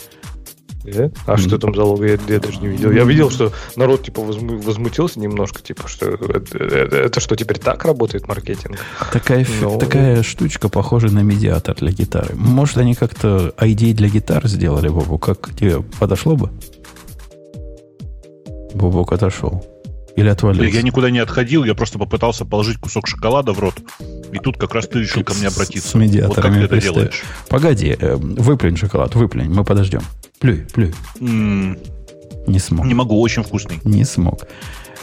Э? 0.85 1.11
А 1.27 1.37
что 1.37 1.59
там 1.59 1.75
за 1.75 1.85
лого? 1.85 2.05
Я, 2.05 2.19
я 2.29 2.41
даже 2.41 2.59
не 2.61 2.69
видел. 2.69 2.91
Я 2.91 3.05
видел, 3.05 3.31
что 3.31 3.53
народ 3.77 4.03
типа 4.05 4.21
возму- 4.21 4.61
возмутился 4.63 5.21
немножко, 5.21 5.63
типа, 5.63 5.87
что 5.89 6.07
это, 6.11 6.59
это- 6.59 6.97
это 6.97 7.21
что, 7.21 7.37
теперь 7.37 7.59
так 7.59 7.85
работает 7.85 8.27
маркетинг? 8.27 8.79
Такая, 9.13 9.45
фи- 9.45 9.63
Ну. 9.65 9.79
такая 9.79 10.23
штучка 10.23 10.69
похожа 10.69 11.09
на 11.09 11.21
медиатор 11.21 11.77
для 11.77 11.93
гитары. 11.93 12.35
Может, 12.35 12.79
они 12.79 12.95
как-то 12.95 13.55
ID 13.59 13.93
для 13.93 14.09
гитар 14.09 14.47
сделали, 14.49 14.89
Бобу? 14.89 15.19
Как 15.19 15.55
тебе 15.55 15.83
подошло 16.01 16.35
бы? 16.37 16.51
Бобок 18.75 19.13
отошел. 19.13 19.65
Или 20.17 20.29
отвалился? 20.29 20.77
Я 20.77 20.83
никуда 20.83 21.11
не 21.11 21.21
отходил, 21.21 21.65
я 21.65 21.75
просто 21.75 21.99
попытался 21.99 22.45
положить 22.45 22.79
кусок 22.79 23.07
шоколада 23.07 23.53
в 23.53 23.61
рот. 23.61 23.75
И 24.33 24.39
тут 24.39 24.57
как 24.57 24.75
раз 24.75 24.89
ты 24.89 25.01
решил 25.01 25.23
ко 25.23 25.35
мне 25.35 25.49
обратиться. 25.49 25.89
с 25.89 25.95
медиаторами 25.95 26.61
вот 26.61 26.69
как 26.71 26.71
ты 26.71 26.77
это 26.77 26.81
делаешь. 26.81 27.23
Погоди, 27.49 27.97
э, 27.99 28.17
выплюнь 28.17 28.77
шоколад, 28.77 29.15
выплюнь, 29.15 29.51
мы 29.51 29.65
подождем. 29.65 30.01
Плюй, 30.39 30.67
плюй. 30.73 30.95
Не 31.21 32.59
смог. 32.59 32.87
Не 32.87 32.95
могу, 32.95 33.21
очень 33.21 33.43
вкусный. 33.43 33.81
Не 33.85 34.05
смог. 34.05 34.47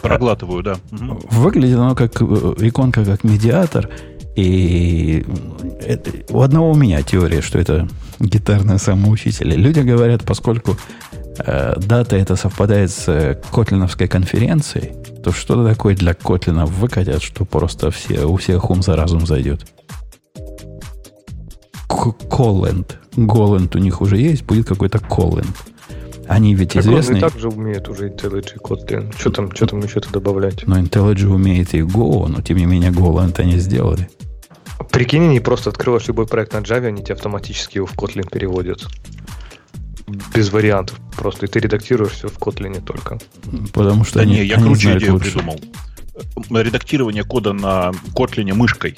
Проглатываю, 0.01 0.63
да. 0.63 0.77
Мгм. 0.91 1.19
Выглядит 1.29 1.77
оно 1.77 1.95
как 1.95 2.21
э, 2.21 2.25
иконка, 2.59 3.05
как 3.05 3.23
медиатор. 3.23 3.89
И 4.35 5.25
это, 5.81 6.11
у 6.29 6.41
одного 6.41 6.71
у 6.71 6.75
меня 6.75 7.01
теория, 7.01 7.41
что 7.41 7.59
это 7.59 7.87
гитарное 8.19 8.77
самоучитель. 8.77 9.53
И 9.53 9.57
Люди 9.57 9.79
говорят, 9.79 10.23
поскольку 10.23 10.77
э, 11.11 11.18
дата 11.45 12.15
это 12.17 12.35
совпадает 12.35 12.91
с 12.91 13.07
э, 13.07 13.41
Котлиновской 13.51 14.07
конференцией, 14.07 14.93
то 15.23 15.31
что-то 15.31 15.65
такое 15.65 15.95
для 15.95 16.13
Котлина 16.13 16.65
выкатят, 16.65 17.21
что 17.21 17.45
просто 17.45 17.91
все, 17.91 18.25
у 18.25 18.35
всех 18.37 18.69
ум 18.69 18.81
за 18.81 18.95
разум 18.95 19.25
зайдет. 19.25 19.65
Колленд. 21.87 22.97
Голленд 23.15 23.75
у 23.75 23.79
них 23.79 24.01
уже 24.01 24.17
есть, 24.17 24.43
будет 24.45 24.67
какой-то 24.67 24.99
Колленд. 24.99 25.55
Они 26.27 26.53
ведь 26.53 26.73
Так 26.73 26.85
он 26.85 26.91
и 26.91 26.93
известные. 26.93 27.21
так 27.21 27.39
же 27.39 27.49
умеет 27.49 27.89
уже 27.89 28.09
IntelliJ 28.09 28.61
Kotlin. 28.61 29.11
Что 29.17 29.31
там, 29.31 29.51
что 29.53 29.65
там 29.65 29.79
еще-то 29.79 30.11
добавлять? 30.11 30.67
Но 30.67 30.77
IntelliJ 30.77 31.25
умеет 31.25 31.73
и 31.73 31.79
Go, 31.79 32.27
но 32.27 32.41
тем 32.41 32.57
не 32.57 32.65
менее 32.65 32.91
Golang 32.91 33.33
они 33.39 33.57
сделали. 33.57 34.09
Прикинь, 34.91 35.23
они 35.23 35.39
просто 35.39 35.71
открываешь 35.71 36.07
любой 36.07 36.27
проект 36.27 36.53
на 36.53 36.57
Java, 36.59 36.85
они 36.85 37.01
тебе 37.03 37.15
автоматически 37.15 37.77
его 37.77 37.87
в 37.87 37.95
Kotlin 37.95 38.29
переводят. 38.29 38.87
Без 40.33 40.51
вариантов 40.51 40.99
просто. 41.15 41.45
И 41.45 41.49
ты 41.49 41.59
редактируешь 41.59 42.13
все 42.13 42.27
в 42.29 42.37
Kotlin 42.37 42.81
только. 42.81 43.19
Потому 43.73 44.03
что 44.03 44.15
Да 44.15 44.21
они, 44.21 44.33
не, 44.35 44.45
я 44.45 44.55
они 44.55 44.65
круче 44.65 44.81
знают 44.81 45.01
идею 45.03 45.13
лучше. 45.13 45.31
придумал. 45.31 45.59
Э, 46.51 46.63
Редактирование 46.63 47.23
кода 47.23 47.53
на 47.53 47.91
Kotlin 48.15 48.53
мышкой. 48.53 48.95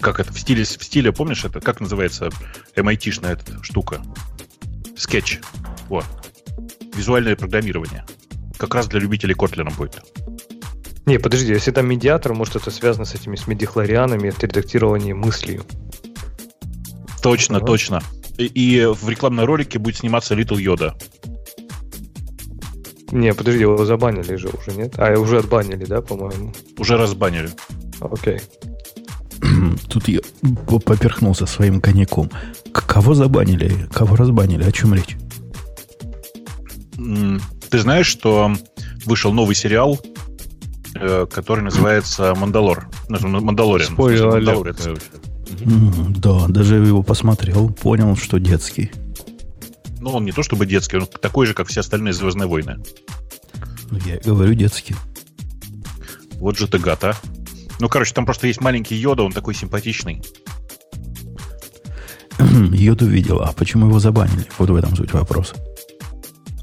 Как 0.00 0.18
это? 0.20 0.32
В 0.32 0.38
стиле, 0.40 0.64
в 0.64 0.68
стиле, 0.68 1.12
помнишь 1.12 1.44
это? 1.44 1.60
Как 1.60 1.80
называется 1.80 2.30
MIT-шная 2.76 3.32
эта 3.32 3.62
штука? 3.62 4.00
Скетч. 4.96 5.40
Вот. 5.88 6.04
Визуальное 6.94 7.36
программирование. 7.36 8.04
Как 8.58 8.74
раз 8.74 8.86
для 8.88 9.00
любителей 9.00 9.34
Kotlin 9.34 9.74
будет. 9.76 10.02
Не, 11.06 11.18
подожди, 11.18 11.52
если 11.52 11.70
там 11.70 11.88
медиатор, 11.88 12.34
может 12.34 12.56
это 12.56 12.70
связано 12.70 13.04
с 13.04 13.14
этими 13.14 13.34
с 13.36 13.46
медихлорианами, 13.46 14.28
это 14.28 14.46
редактирование 14.46 15.14
мыслью. 15.14 15.64
Точно, 17.22 17.56
Ага. 17.58 17.66
точно. 17.66 18.02
И, 18.44 18.84
в 18.86 19.08
рекламном 19.08 19.44
ролике 19.44 19.78
будет 19.78 19.96
сниматься 19.96 20.34
Little 20.34 20.58
Yoda. 20.58 20.94
Не, 23.12 23.34
подожди, 23.34 23.60
его 23.60 23.84
забанили 23.84 24.36
же 24.36 24.48
уже, 24.48 24.76
нет? 24.76 24.94
А, 24.96 25.18
уже 25.18 25.38
отбанили, 25.38 25.84
да, 25.84 26.00
по-моему? 26.00 26.52
Уже 26.78 26.96
разбанили. 26.96 27.50
Окей. 28.00 28.40
Тут 29.88 30.08
я 30.08 30.20
поперхнулся 30.84 31.46
своим 31.46 31.80
коньяком. 31.80 32.30
Кого 32.72 33.14
забанили? 33.14 33.88
Кого 33.92 34.16
разбанили? 34.16 34.62
О 34.62 34.72
чем 34.72 34.94
речь? 34.94 35.16
Ты 37.70 37.78
знаешь, 37.78 38.06
что 38.06 38.52
вышел 39.06 39.32
новый 39.32 39.54
сериал, 39.54 39.98
э, 40.94 41.26
который 41.32 41.62
называется 41.62 42.34
«Мандалор». 42.34 42.88
Ну, 43.08 43.40
«Мандалориан». 43.40 43.92
Спойлер 43.92 44.74
Да, 45.58 46.46
даже 46.48 46.76
его 46.76 47.02
посмотрел, 47.02 47.70
понял, 47.70 48.16
что 48.16 48.38
детский. 48.38 48.90
Ну, 50.00 50.10
он 50.10 50.24
не 50.24 50.32
то 50.32 50.42
чтобы 50.42 50.66
детский, 50.66 50.96
он 50.98 51.06
такой 51.06 51.46
же, 51.46 51.54
как 51.54 51.68
все 51.68 51.80
остальные 51.80 52.14
«Звездные 52.14 52.48
войны». 52.48 52.78
Ну, 53.90 53.98
Я 54.06 54.16
и 54.16 54.24
говорю 54.24 54.54
детский. 54.54 54.94
Вот 56.36 56.56
же 56.56 56.66
ты 56.68 56.78
гад, 56.78 57.04
а. 57.04 57.14
Ну, 57.80 57.88
короче, 57.88 58.14
там 58.14 58.24
просто 58.24 58.46
есть 58.46 58.60
маленький 58.60 58.94
Йода, 58.96 59.22
он 59.22 59.32
такой 59.32 59.54
симпатичный. 59.54 60.22
Йоду 62.72 63.06
видел, 63.06 63.40
а 63.42 63.52
почему 63.52 63.86
его 63.88 63.98
забанили? 63.98 64.46
Вот 64.58 64.70
в 64.70 64.74
этом 64.74 64.96
суть 64.96 65.12
вопроса. 65.12 65.54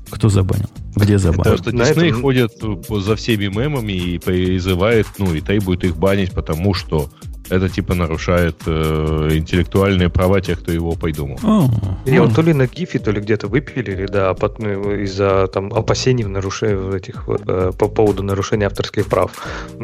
Кто 0.10 0.30
забанил? 0.30 0.67
Где 0.95 1.19
забанил? 1.19 1.43
Просто 1.43 1.76
на 1.76 1.86
Дисней 1.86 2.10
этом- 2.10 2.21
ходит 2.21 2.52
по- 2.88 3.00
за 3.00 3.15
всеми 3.15 3.45
мемами 3.47 3.91
и 3.93 4.17
призывает, 4.17 5.06
ну, 5.19 5.34
и 5.36 5.41
требует 5.41 5.84
их 5.84 5.95
банить, 5.97 6.32
потому 6.32 6.73
что 6.73 7.12
это 7.49 7.69
типа 7.69 7.93
нарушает 7.95 8.55
э, 8.65 9.29
интеллектуальные 9.33 10.10
права 10.10 10.41
тех, 10.41 10.60
кто 10.60 10.71
его 10.71 10.93
придумал. 10.93 11.39
О, 11.43 11.69
Его 12.05 12.25
о, 12.25 12.29
то 12.29 12.41
ли 12.41 12.53
на 12.53 12.67
гифе, 12.67 12.99
то 12.99 13.12
ли 13.12 13.21
где-то 13.21 13.47
выпилили, 13.47 14.05
да, 14.07 14.33
под- 14.33 14.60
ну, 14.60 14.91
из-за 15.03 15.47
там 15.47 15.73
опасений 15.73 16.23
в 16.23 16.29
нарушении 16.29 16.95
этих 16.95 17.23
э, 17.27 17.71
по 17.77 17.88
поводу 17.88 18.23
нарушения 18.23 18.67
авторских 18.67 19.07
прав. 19.07 19.31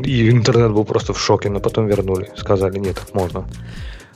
И 0.05 0.29
интернет 0.29 0.71
был 0.71 0.85
просто 0.85 1.13
в 1.13 1.19
шоке, 1.19 1.49
но 1.49 1.59
потом 1.59 1.87
вернули. 1.87 2.29
Сказали, 2.37 2.79
нет, 2.79 2.95
так 2.95 3.13
можно. 3.13 3.45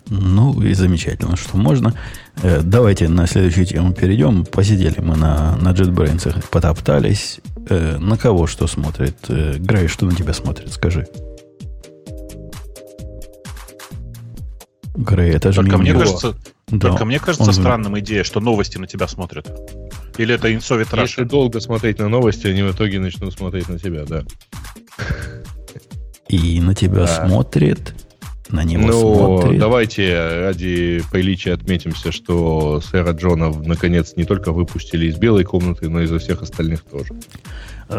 Ну 0.10 0.62
и 0.62 0.73
замечательно, 0.73 1.36
что 1.36 1.57
можно. 1.57 1.93
Э, 2.41 2.62
давайте 2.63 3.10
на 3.10 3.27
следующую 3.27 3.65
тему 3.65 3.93
перейдем. 3.93 4.45
Посидели 4.45 5.01
мы 5.01 5.15
на, 5.17 5.57
на 5.57 5.73
JetBrains, 5.73 6.45
потоптались. 6.49 7.39
Э, 7.69 7.97
на 7.97 8.17
кого 8.17 8.47
что 8.47 8.67
смотрит? 8.67 9.15
Э, 9.27 9.55
Грей, 9.57 9.88
что 9.88 10.05
на 10.05 10.15
тебя 10.15 10.33
смотрит? 10.33 10.71
Скажи. 10.71 11.07
Грей, 14.97 15.31
это 15.31 15.51
же 15.51 15.57
Только 15.62 15.75
не 15.75 15.81
мне 15.81 15.89
его. 15.91 15.99
кажется, 15.99 16.36
Да, 16.67 16.89
только 16.89 17.05
мне 17.05 17.19
кажется 17.19 17.43
он- 17.47 17.53
странным 17.53 17.97
идея, 17.99 18.23
что 18.23 18.39
новости 18.39 18.77
на 18.77 18.88
тебя 18.88 19.07
смотрят. 19.07 19.47
Или 20.17 20.33
это 20.36 20.53
Инсовет 20.53 20.88
Если 20.88 20.97
Раша? 20.97 21.25
долго 21.25 21.60
смотреть 21.60 21.99
на 21.99 22.10
новости, 22.10 22.47
они 22.47 22.63
в 22.63 22.71
итоге 22.71 22.99
начнут 22.99 23.31
смотреть 23.33 23.69
на 23.69 23.77
тебя, 23.77 24.05
да. 24.05 24.23
И 26.27 26.60
на 26.60 26.73
тебя 26.75 27.05
Да. 27.05 27.27
смотрит, 27.27 27.93
на 28.49 28.63
него 28.63 28.88
Ну, 28.88 29.39
смотрит. 29.41 29.60
давайте 29.60 30.39
ради 30.41 31.01
приличия 31.12 31.53
отметимся, 31.53 32.12
что 32.12 32.81
сэра 32.81 33.12
Джона 33.13 33.49
наконец 33.51 34.13
не 34.15 34.25
только 34.25 34.51
выпустили 34.51 35.05
из 35.07 35.15
белой 35.17 35.43
комнаты, 35.43 35.89
но 35.89 36.01
и 36.01 36.05
из 36.05 36.21
всех 36.21 36.41
остальных 36.41 36.83
тоже. 36.83 37.13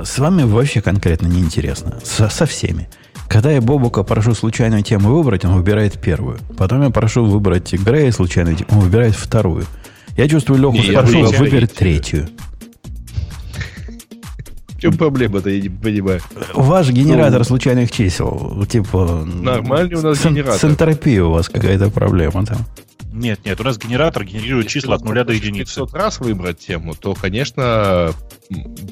С 0.04 0.18
вами 0.18 0.42
вообще 0.42 0.82
конкретно 0.82 1.28
неинтересно. 1.28 2.00
Со, 2.04 2.28
со 2.28 2.44
всеми. 2.44 2.88
Когда 3.28 3.50
я 3.50 3.60
Бобука 3.60 4.02
прошу 4.02 4.34
случайную 4.34 4.82
тему 4.82 5.14
выбрать, 5.14 5.44
он 5.44 5.54
выбирает 5.54 6.00
первую. 6.00 6.38
Потом 6.56 6.82
я 6.82 6.90
прошу 6.90 7.24
выбрать 7.24 7.72
Грея 7.74 8.10
случайную 8.10 8.56
тему, 8.56 8.68
он 8.72 8.78
выбирает 8.80 9.14
вторую. 9.14 9.66
Я 10.16 10.28
чувствую, 10.28 10.60
Леху 10.60 10.82
спрошу, 10.82 11.20
выберу 11.20 11.38
выберет 11.38 11.74
третью. 11.74 12.28
В 14.68 14.80
чем 14.80 14.96
проблема-то, 14.96 15.50
я 15.50 15.60
не 15.60 15.68
понимаю. 15.68 16.20
Ваш 16.54 16.90
генератор 16.90 17.44
случайных 17.44 17.90
чисел, 17.90 18.64
типа... 18.66 19.24
Нормальный 19.26 19.96
у 19.96 20.02
нас 20.02 20.24
генератор. 20.24 20.58
С 20.58 20.64
энтропией 20.64 21.20
у 21.20 21.30
вас 21.30 21.48
какая-то 21.48 21.90
проблема 21.90 22.46
там. 22.46 22.58
Нет, 23.12 23.40
нет, 23.44 23.60
у 23.60 23.64
нас 23.64 23.78
генератор 23.78 24.24
генерирует 24.24 24.66
Если 24.66 24.80
числа 24.80 24.94
от 24.94 25.04
нуля 25.04 25.24
до 25.24 25.32
единицы. 25.32 25.80
500 25.80 25.94
раз 25.94 26.20
выбрать 26.20 26.60
тему, 26.60 26.94
то, 26.94 27.14
конечно, 27.14 28.12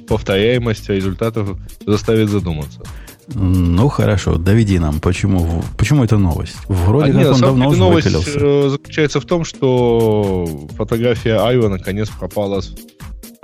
повторяемость 0.09 0.89
результатов 0.89 1.57
заставит 1.87 2.31
задуматься. 2.31 2.83
Ну, 3.35 3.89
хорошо, 3.89 4.37
доведи 4.37 4.79
нам, 4.79 5.01
почему, 5.01 5.63
почему 5.77 6.05
это 6.05 6.17
новость? 6.17 6.57
Вроде 6.69 7.11
А 7.11 7.13
как 7.13 7.17
нет, 7.23 7.33
он 7.35 7.41
давно 7.41 7.69
уже 7.69 7.79
новость 7.81 8.07
выпилился. 8.07 8.39
э, 8.41 8.69
заключается 8.71 9.21
в 9.21 9.25
том, 9.25 9.45
что 9.45 10.47
фотография 10.77 11.37
Айва 11.41 11.69
наконец 11.69 12.09
пропала 12.09 12.61
с, 12.61 12.73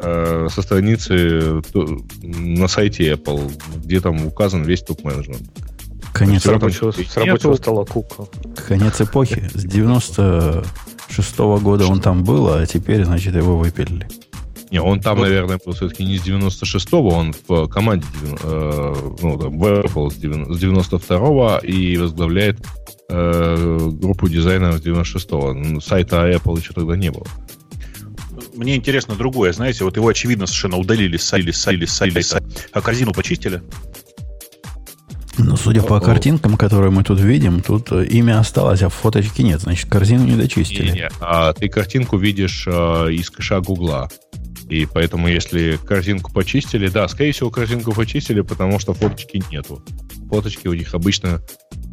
э, 0.03 0.49
со 0.55 0.63
страницы 0.63 1.63
то- 1.73 1.99
на 2.23 2.69
сайте 2.69 3.13
Apple, 3.13 3.51
где 3.85 4.01
там 4.01 4.25
указан 4.27 4.63
весь 4.63 4.83
топ-менеджмент. 4.83 5.43
Конец, 6.13 6.47
рабочего, 6.47 6.93
с 6.93 7.17
рабочего 7.17 7.55
стола 7.55 7.85
кука. 7.85 8.25
конец 8.69 9.01
эпохи. 9.01 9.51
С 9.55 9.65
96 9.65 11.59
года 11.61 11.87
он 11.87 12.01
там 12.01 12.23
был, 12.23 12.49
а 12.53 12.65
теперь, 12.67 13.05
значит, 13.05 13.35
его 13.35 13.57
выпилили. 13.59 14.07
Не, 14.73 14.81
он 14.81 15.01
там, 15.01 15.19
Вот. 15.19 15.25
наверное, 15.25 15.61
был 15.65 15.75
все-таки 15.75 16.05
не 16.05 16.17
с 16.19 16.23
96-го, 16.27 17.09
он 17.11 17.35
в 17.47 17.69
команде, 17.69 18.07
э, 18.43 18.95
ну, 19.23 19.39
там, 19.39 19.59
в 19.59 19.65
Apple 19.65 20.11
с 20.11 20.15
девян- 20.17 20.53
с 20.53 20.59
92-го 20.59 21.59
и 21.59 21.97
возглавляет 21.99 22.59
э, 23.11 23.91
группу 23.93 24.29
дизайнеров 24.29 24.79
с 24.79 24.83
96-го. 24.83 25.51
М, 25.51 25.81
Сайта 25.83 26.29
Apple 26.31 26.59
еще 26.59 26.73
тогда 26.73 26.97
не 26.97 27.11
было. 27.11 27.27
Мне 28.55 28.75
интересно 28.77 29.15
другое, 29.15 29.53
знаете, 29.53 29.85
вот 29.85 29.97
его 29.97 30.09
очевидно 30.09 30.47
совершенно 30.47 30.79
удалили 30.79 31.17
с 31.19 31.25
сайта, 31.25 31.53
с 31.53 31.59
сайта, 31.59 31.87
с 31.87 31.91
сайта, 31.93 32.23
с 32.23 32.27
сайта. 32.29 32.47
а 32.73 32.81
корзину 32.81 33.13
почистили? 33.13 33.63
Ну, 35.39 35.57
судя 35.57 35.83
по 35.83 35.99
картинкам, 36.01 36.57
которые 36.59 36.91
мы 36.91 37.05
тут 37.05 37.19
видим, 37.21 37.63
тут 37.63 37.91
э, 37.91 38.05
имя 38.07 38.39
осталось, 38.39 38.83
а 38.83 38.89
фоточки 38.91 39.41
нет. 39.43 39.61
Значит, 39.63 39.89
корзину 39.91 40.25
не 40.27 40.37
дочистили. 40.37 40.85
Не-не-не, 40.89 41.11
а 41.21 41.53
ты 41.55 41.69
картинку 41.69 42.19
видишь 42.19 42.65
э, 42.67 43.13
из 43.13 43.31
кэша 43.31 43.61
Гугла. 43.61 44.11
И 44.69 44.87
поэтому, 44.87 45.29
если 45.29 45.79
картинку 45.85 46.33
почистили, 46.33 46.89
да, 46.89 47.07
скорее 47.09 47.33
всего, 47.33 47.51
картинку 47.51 47.93
почистили, 47.93 48.41
потому 48.41 48.79
что 48.79 48.95
фоточки 48.95 49.43
нету. 49.51 49.83
Фоточки 50.29 50.69
у 50.69 50.75
них 50.75 50.95
обычно, 50.95 51.43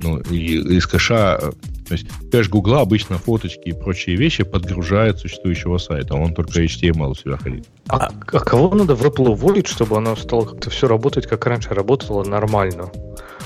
ну, 0.01 0.19
и- 0.19 0.77
из 0.77 0.88
кэша, 0.88 1.39
э, 1.41 1.51
то 1.88 1.93
есть 1.93 2.08
кэш 2.32 2.49
Гугла 2.49 2.82
обычно 2.82 3.17
фоточки 3.17 3.69
и 3.69 3.73
прочие 3.73 4.15
вещи 4.15 4.43
подгружает 4.43 5.19
существующего 5.19 5.77
сайта, 5.77 6.15
он 6.15 6.34
только 6.34 6.62
HTML 6.63 7.12
у 7.12 7.15
себя 7.15 7.38
хранит. 7.38 7.67
А, 7.89 8.10
а 8.27 8.39
кого 8.39 8.73
надо 8.75 8.95
в 8.95 9.03
Apple 9.05 9.29
уволить, 9.29 9.67
чтобы 9.67 9.97
оно 9.97 10.15
стало 10.15 10.45
как-то 10.45 10.69
все 10.69 10.88
работать, 10.88 11.27
как 11.27 11.45
раньше 11.45 11.73
работало 11.73 12.23
нормально? 12.23 12.91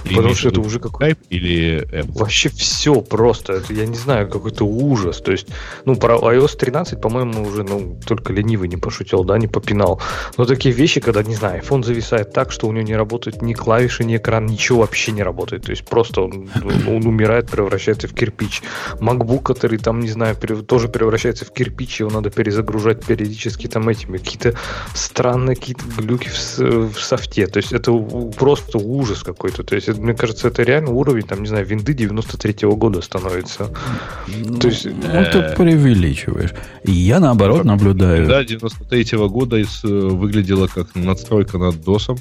Потому 0.03 0.33
что 0.35 0.49
это 0.49 0.61
уже 0.61 0.79
какой 0.79 1.09
Skype 1.11 1.17
или 1.29 1.87
Apple? 1.91 2.17
Вообще 2.19 2.49
все 2.49 3.01
просто. 3.01 3.53
Это, 3.53 3.73
я 3.73 3.85
не 3.85 3.95
знаю, 3.97 4.29
какой-то 4.29 4.65
ужас. 4.65 5.19
То 5.21 5.31
есть, 5.31 5.47
ну, 5.85 5.95
про 5.95 6.15
iOS 6.17 6.57
13, 6.57 7.01
по-моему, 7.01 7.43
уже, 7.47 7.63
ну, 7.63 7.97
только 8.05 8.33
ленивый 8.33 8.67
не 8.67 8.77
пошутил, 8.77 9.23
да, 9.23 9.37
не 9.37 9.47
попинал. 9.47 10.01
Но 10.37 10.45
такие 10.45 10.73
вещи, 10.73 10.99
когда, 11.01 11.23
не 11.23 11.35
знаю, 11.35 11.61
iPhone 11.61 11.83
зависает 11.83 12.33
так, 12.33 12.51
что 12.51 12.67
у 12.67 12.71
него 12.71 12.85
не 12.85 12.95
работают 12.95 13.41
ни 13.41 13.53
клавиши, 13.53 14.03
ни 14.03 14.17
экран, 14.17 14.45
ничего 14.45 14.79
вообще 14.81 15.11
не 15.11 15.23
работает. 15.23 15.63
То 15.63 15.71
есть 15.71 15.85
просто 15.85 16.21
он, 16.21 16.49
он- 16.63 16.87
он 16.95 17.07
умирает, 17.07 17.49
превращается 17.49 18.07
в 18.07 18.13
кирпич. 18.13 18.61
MacBook, 18.99 19.43
который 19.43 19.77
там, 19.77 19.99
не 19.99 20.09
знаю, 20.09 20.35
пере- 20.35 20.61
тоже 20.61 20.87
превращается 20.87 21.45
в 21.45 21.51
кирпич, 21.51 21.99
его 22.01 22.09
надо 22.11 22.29
перезагружать 22.29 23.05
периодически 23.05 23.67
там 23.67 23.87
этими. 23.89 24.17
Какие-то 24.17 24.55
странные 24.93 25.55
какие-то 25.55 25.83
глюки 25.97 26.29
в, 26.29 26.59
в 26.93 26.99
софте. 26.99 27.47
То 27.47 27.57
есть 27.57 27.73
это 27.73 27.91
просто 28.37 28.77
ужас 28.77 29.23
какой-то. 29.23 29.63
То 29.63 29.75
есть 29.75 29.92
это, 29.93 30.01
мне 30.01 30.13
кажется, 30.13 30.47
это 30.49 30.63
реально 30.63 30.91
уровень, 30.91 31.23
там, 31.23 31.41
не 31.41 31.47
знаю, 31.47 31.65
винды 31.65 31.93
93-го 31.93 32.75
года 32.75 33.01
становится. 33.01 33.67
То 34.59 34.67
есть, 34.67 34.85
Ну, 34.85 35.23
ты 35.31 35.55
преувеличиваешь. 35.55 36.53
И 36.83 36.91
Я, 36.91 37.19
наоборот, 37.19 37.63
наблюдаю. 37.63 38.27
Да, 38.27 38.43
93-го 38.43 39.29
года 39.29 39.57
из, 39.57 39.83
э, 39.83 39.87
выглядела 39.87 40.67
как 40.67 40.95
надстройка 40.95 41.57
над 41.57 41.75
DOS, 41.75 42.19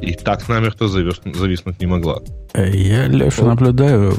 и 0.00 0.14
так 0.14 0.48
намертво 0.48 0.86
завис- 0.86 1.36
зависнуть 1.38 1.80
не 1.80 1.86
могла. 1.86 2.18
Э, 2.54 2.70
Я, 2.74 3.06
Леша, 3.06 3.44
наблюдаю. 3.44 4.14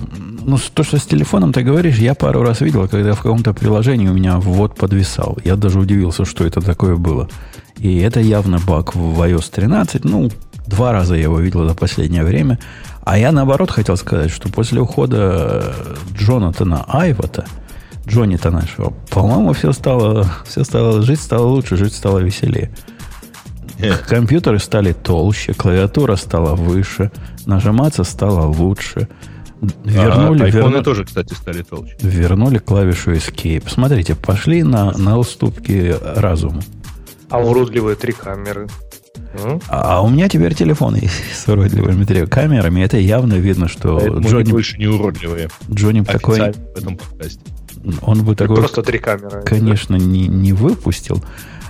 Ну, 0.45 0.57
то, 0.73 0.83
что 0.83 0.97
с 0.97 1.05
телефоном 1.05 1.51
ты 1.51 1.63
говоришь, 1.63 1.97
я 1.97 2.13
пару 2.15 2.43
раз 2.43 2.61
видел, 2.61 2.87
когда 2.87 3.13
в 3.13 3.21
каком-то 3.21 3.53
приложении 3.53 4.07
у 4.07 4.13
меня 4.13 4.37
ввод 4.37 4.75
подвисал. 4.75 5.37
Я 5.43 5.55
даже 5.55 5.79
удивился, 5.79 6.25
что 6.25 6.45
это 6.45 6.61
такое 6.61 6.95
было. 6.95 7.27
И 7.79 7.97
это 7.99 8.19
явно 8.19 8.59
баг 8.59 8.93
в 8.95 9.19
iOS 9.21 9.49
13. 9.51 10.05
Ну, 10.05 10.29
два 10.67 10.91
раза 10.91 11.15
я 11.15 11.23
его 11.23 11.39
видел 11.39 11.67
за 11.67 11.75
последнее 11.75 12.23
время. 12.23 12.59
А 13.03 13.17
я, 13.17 13.31
наоборот, 13.31 13.69
хотел 13.71 13.97
сказать, 13.97 14.31
что 14.31 14.49
после 14.49 14.79
ухода 14.79 15.73
э, 15.75 15.95
Джонатана 16.17 16.85
Айвата, 16.87 17.45
Джонни-то 18.07 18.49
нашего, 18.49 18.93
по-моему, 19.09 19.53
все 19.53 19.71
стало, 19.73 20.25
все 20.45 20.63
стало, 20.63 21.01
жить 21.01 21.19
стало 21.21 21.47
лучше, 21.47 21.75
жить 21.77 21.93
стало 21.93 22.19
веселее. 22.19 22.71
Компьютеры 24.07 24.59
стали 24.59 24.93
толще, 24.93 25.53
клавиатура 25.53 26.15
стала 26.15 26.55
выше, 26.55 27.11
нажиматься 27.45 28.03
стало 28.03 28.45
лучше. 28.47 29.09
Вернули, 29.83 30.41
а, 30.41 30.45
айфоны 30.45 30.75
верну- 30.77 30.83
тоже, 30.83 31.05
кстати, 31.05 31.33
стали 31.33 31.61
толще. 31.63 31.95
вернули 32.01 32.57
клавишу 32.57 33.11
Escape. 33.13 33.63
Смотрите, 33.69 34.15
пошли 34.15 34.63
на, 34.63 34.91
на 34.97 35.17
уступки 35.17 35.95
разуму. 36.15 36.61
а 37.29 37.39
уродливые 37.39 37.95
три 37.95 38.11
камеры. 38.13 38.67
М? 39.33 39.59
А 39.67 40.01
у 40.03 40.09
меня 40.09 40.29
теперь 40.29 40.53
телефон 40.53 40.97
с 41.33 41.47
уродливыми 41.47 42.05
три 42.05 42.25
камерами. 42.27 42.81
Это 42.81 42.97
явно 42.97 43.33
видно, 43.35 43.67
что 43.67 43.97
Поэтому 43.97 44.21
Джонни, 44.27 44.51
больше 44.51 44.77
не 44.77 44.87
уродливые. 44.87 45.49
Джонни 45.71 46.01
такой, 46.01 46.39
в 46.51 46.77
этом 46.77 46.97
подкасте. 46.97 47.39
он 48.01 48.23
бы 48.23 48.35
такой, 48.35 48.57
Просто 48.57 48.83
три 48.83 48.99
камеры. 48.99 49.41
конечно, 49.43 49.95
не, 49.95 50.27
не 50.27 50.53
выпустил. 50.53 51.23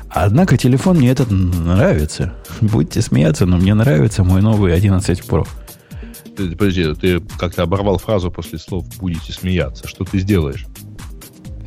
Однако 0.09 0.57
телефон 0.57 0.97
мне 0.97 1.09
этот 1.09 1.31
нравится. 1.31 2.33
Будете 2.61 3.01
смеяться, 3.01 3.45
но 3.47 3.57
мне 3.57 3.73
нравится 3.73 4.23
мой 4.23 4.41
новый 4.41 4.75
11 4.75 5.21
Pro. 5.21 5.47
Ты, 6.37 6.51
подожди, 6.55 6.93
ты 6.95 7.19
как-то 7.39 7.63
оборвал 7.63 7.97
фразу 7.97 8.29
после 8.31 8.59
слов 8.59 8.85
«будете 8.99 9.31
смеяться». 9.33 9.87
Что 9.87 10.03
ты 10.03 10.19
сделаешь? 10.19 10.65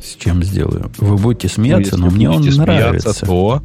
С 0.01 0.15
чем 0.15 0.43
сделаю? 0.43 0.91
Вы 0.97 1.15
будете 1.17 1.47
Ну, 1.47 1.53
смеяться, 1.53 1.95
если 1.95 1.97
но 2.05 2.09
мне 2.09 2.29
он 2.29 2.37
будете 2.37 2.57
нравится. 2.61 3.13
смеяться, 3.13 3.25
то... 3.25 3.63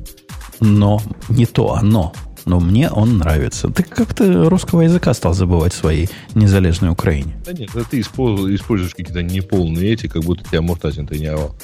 Но 0.63 1.03
не 1.29 1.47
то, 1.47 1.75
а 1.75 1.83
но. 1.83 2.13
Но 2.45 2.61
мне 2.61 2.91
он 2.91 3.19
нравится. 3.19 3.69
Ты 3.69 3.83
как-то 3.83 4.49
русского 4.49 4.83
языка 4.83 5.13
стал 5.15 5.35
забывать 5.35 5.73
в 5.73 5.77
своей 5.77 6.09
незалежной 6.35 6.91
Украине. 6.91 7.37
Да 7.45 7.53
нет, 7.53 7.71
это 7.75 7.85
ты 7.85 8.01
используешь, 8.01 8.61
используешь 8.61 8.95
какие-то 8.95 9.23
неполные 9.23 9.93
эти, 9.93 10.07
как 10.07 10.23
будто 10.23 10.45
тебя 10.45 10.63
Муртазин 10.63 11.07
тренировал. 11.07 11.55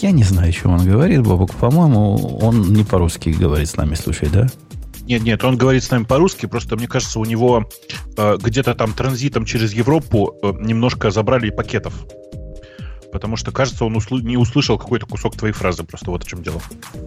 Я 0.00 0.10
не 0.10 0.24
знаю, 0.24 0.50
о 0.50 0.52
чем 0.52 0.72
он 0.72 0.84
говорит, 0.84 1.22
Бобок. 1.22 1.54
По-моему, 1.54 2.38
он 2.38 2.72
не 2.72 2.84
по-русски 2.84 3.30
говорит 3.30 3.68
с 3.68 3.76
нами, 3.76 3.94
слушай, 3.94 4.28
да? 4.30 4.46
Нет, 5.06 5.22
нет, 5.22 5.44
он 5.44 5.56
говорит 5.56 5.84
с 5.84 5.90
нами 5.90 6.04
по-русски, 6.04 6.46
просто 6.46 6.76
мне 6.76 6.88
кажется, 6.88 7.20
у 7.20 7.24
него 7.24 7.68
э, 8.16 8.36
где-то 8.42 8.74
там 8.74 8.92
транзитом 8.92 9.44
через 9.44 9.72
Европу 9.72 10.34
э, 10.42 10.52
немножко 10.60 11.10
забрали 11.10 11.50
пакетов. 11.50 11.94
Потому 13.16 13.36
что, 13.36 13.50
кажется, 13.50 13.84
он 13.86 13.96
услы- 13.96 14.22
не 14.22 14.36
услышал 14.36 14.76
какой-то 14.78 15.06
кусок 15.06 15.36
твоей 15.36 15.54
фразы. 15.54 15.82
Просто 15.84 16.10
вот 16.10 16.24
в 16.24 16.28
чем 16.28 16.42
дело. 16.42 16.60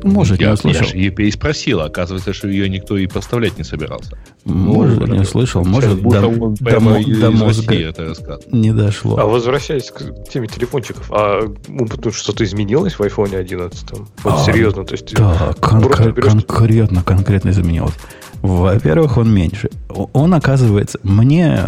Может, 0.03 0.39
не 0.39 0.45
я, 0.45 0.53
услышал. 0.53 0.81
Я 0.81 0.87
же 0.87 0.97
ее 0.97 1.11
переспросил, 1.11 1.81
оказывается, 1.81 2.33
что 2.33 2.47
ее 2.47 2.67
никто 2.67 2.97
и 2.97 3.05
поставлять 3.05 3.57
не 3.57 3.63
собирался. 3.63 4.17
Может, 4.43 4.99
Ну, 4.99 5.05
не 5.13 5.19
услышал. 5.19 5.63
Может, 5.63 6.01
до, 6.01 6.21
до 6.59 6.79
до 7.19 7.31
мозга 7.31 7.75
это 7.75 8.13
не 8.51 8.71
дошло. 8.73 9.17
А 9.19 9.25
возвращаясь 9.25 9.91
к 9.91 10.29
теме 10.31 10.47
телефончиков, 10.47 11.11
а 11.11 11.47
потому 11.67 12.11
что 12.11 12.11
что-то 12.11 12.43
изменилось 12.43 12.93
в 12.93 13.01
iPhone 13.01 13.35
11? 13.35 13.91
Вот 14.23 14.33
А, 14.33 14.43
серьезно, 14.45 14.83
то 14.85 14.93
есть... 14.93 15.13
Да, 15.13 15.53
кон- 15.59 15.81
берешь- 15.83 16.31
конкретно, 16.45 17.03
конкретно 17.03 17.49
изменилось. 17.49 17.93
Во-первых, 18.41 19.17
он 19.17 19.33
меньше. 19.33 19.69
Он, 20.13 20.33
оказывается, 20.33 20.99
мне, 21.03 21.59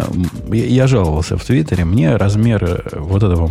я 0.50 0.86
жаловался 0.86 1.36
в 1.36 1.44
Твиттере, 1.44 1.84
мне 1.84 2.16
размер 2.16 2.64
э, 2.64 2.98
вот 2.98 3.22
этого 3.22 3.50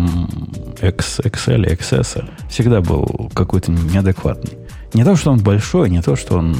X, 0.81 1.19
XL, 1.19 1.77
XS 1.77 2.25
всегда 2.49 2.81
был 2.81 3.29
какой-то 3.33 3.71
неадекватный. 3.71 4.57
Не 4.93 5.03
то, 5.03 5.15
что 5.15 5.31
он 5.31 5.39
большой, 5.39 5.89
не 5.89 6.01
то, 6.01 6.15
что 6.15 6.37
он... 6.37 6.55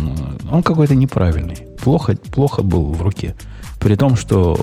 Он 0.50 0.64
какой-то 0.64 0.96
неправильный. 0.96 1.68
Плохо, 1.84 2.16
плохо 2.16 2.62
был 2.62 2.94
в 2.94 3.02
руке. 3.02 3.36
При 3.80 3.96
том, 3.96 4.16
что 4.16 4.58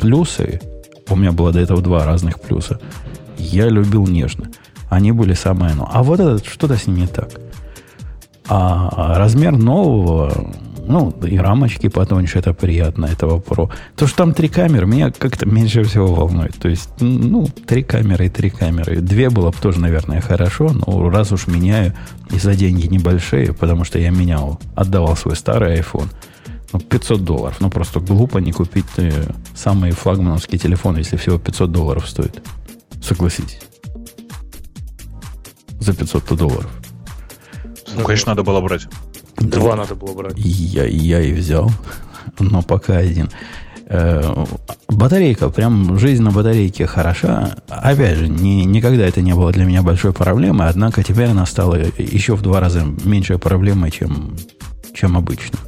плюсы, 0.00 0.60
у 1.08 1.16
меня 1.16 1.32
было 1.32 1.52
до 1.52 1.60
этого 1.60 1.82
два 1.82 2.06
разных 2.06 2.40
плюса, 2.40 2.80
я 3.36 3.68
любил 3.68 4.06
нежно. 4.06 4.48
Они 4.88 5.12
были 5.12 5.34
самое 5.34 5.72
оно. 5.72 5.88
А 5.92 6.02
вот 6.02 6.20
этот, 6.20 6.46
что-то 6.46 6.76
с 6.76 6.86
ним 6.86 6.96
не 6.96 7.06
так. 7.06 7.30
А 8.48 9.18
размер 9.18 9.52
нового, 9.52 10.32
ну, 10.88 11.10
и 11.22 11.38
рамочки 11.38 11.88
потоньше, 11.88 12.38
это 12.38 12.54
приятно, 12.54 13.06
этого 13.06 13.38
Pro. 13.38 13.70
То, 13.94 14.06
что 14.06 14.16
там 14.18 14.32
три 14.32 14.48
камеры, 14.48 14.86
меня 14.86 15.10
как-то 15.10 15.46
меньше 15.46 15.84
всего 15.84 16.06
волнует. 16.06 16.56
То 16.56 16.68
есть, 16.68 16.90
ну, 17.00 17.46
три 17.66 17.82
камеры 17.82 18.26
и 18.26 18.28
три 18.30 18.50
камеры. 18.50 19.00
Две 19.00 19.28
было 19.30 19.50
бы 19.50 19.56
тоже, 19.60 19.80
наверное, 19.80 20.20
хорошо, 20.20 20.70
но 20.72 21.10
раз 21.10 21.30
уж 21.32 21.46
меняю, 21.46 21.94
и 22.30 22.38
за 22.38 22.54
деньги 22.54 22.86
небольшие, 22.86 23.52
потому 23.52 23.84
что 23.84 23.98
я 23.98 24.10
менял, 24.10 24.58
отдавал 24.74 25.16
свой 25.16 25.36
старый 25.36 25.78
iPhone, 25.78 26.08
ну, 26.72 26.80
500 26.80 27.24
долларов. 27.24 27.56
Ну, 27.60 27.70
просто 27.70 28.00
глупо 28.00 28.38
не 28.38 28.52
купить 28.52 28.86
э, 28.96 29.10
самый 29.54 29.90
флагмановский 29.90 30.58
телефон, 30.58 30.96
если 30.96 31.16
всего 31.16 31.38
500 31.38 31.70
долларов 31.70 32.08
стоит. 32.08 32.42
Согласитесь. 33.02 33.60
За 35.80 35.94
500 35.94 36.36
долларов. 36.36 36.70
Ну, 37.94 38.04
конечно, 38.04 38.32
надо 38.32 38.42
было 38.42 38.60
брать. 38.60 38.86
Два 39.40 39.76
надо 39.76 39.94
было 39.94 40.14
брать. 40.14 40.34
Я, 40.36 40.84
я 40.84 41.20
и 41.20 41.32
взял. 41.32 41.70
но 42.38 42.62
пока 42.62 42.96
один. 42.96 43.30
Э, 43.86 44.44
батарейка, 44.88 45.48
прям 45.48 45.98
жизнь 45.98 46.22
на 46.22 46.30
батарейке 46.30 46.86
хороша. 46.86 47.56
Опять 47.68 48.18
же, 48.18 48.28
не, 48.28 48.64
никогда 48.64 49.06
это 49.06 49.22
не 49.22 49.34
было 49.34 49.50
для 49.52 49.64
меня 49.64 49.82
большой 49.82 50.12
проблемой, 50.12 50.68
однако 50.68 51.02
теперь 51.02 51.28
она 51.28 51.46
стала 51.46 51.76
еще 51.76 52.36
в 52.36 52.42
два 52.42 52.60
раза 52.60 52.84
меньшей 53.04 53.38
проблемой, 53.38 53.90
чем, 53.90 54.36
чем 54.94 55.16
обычно. 55.16 55.58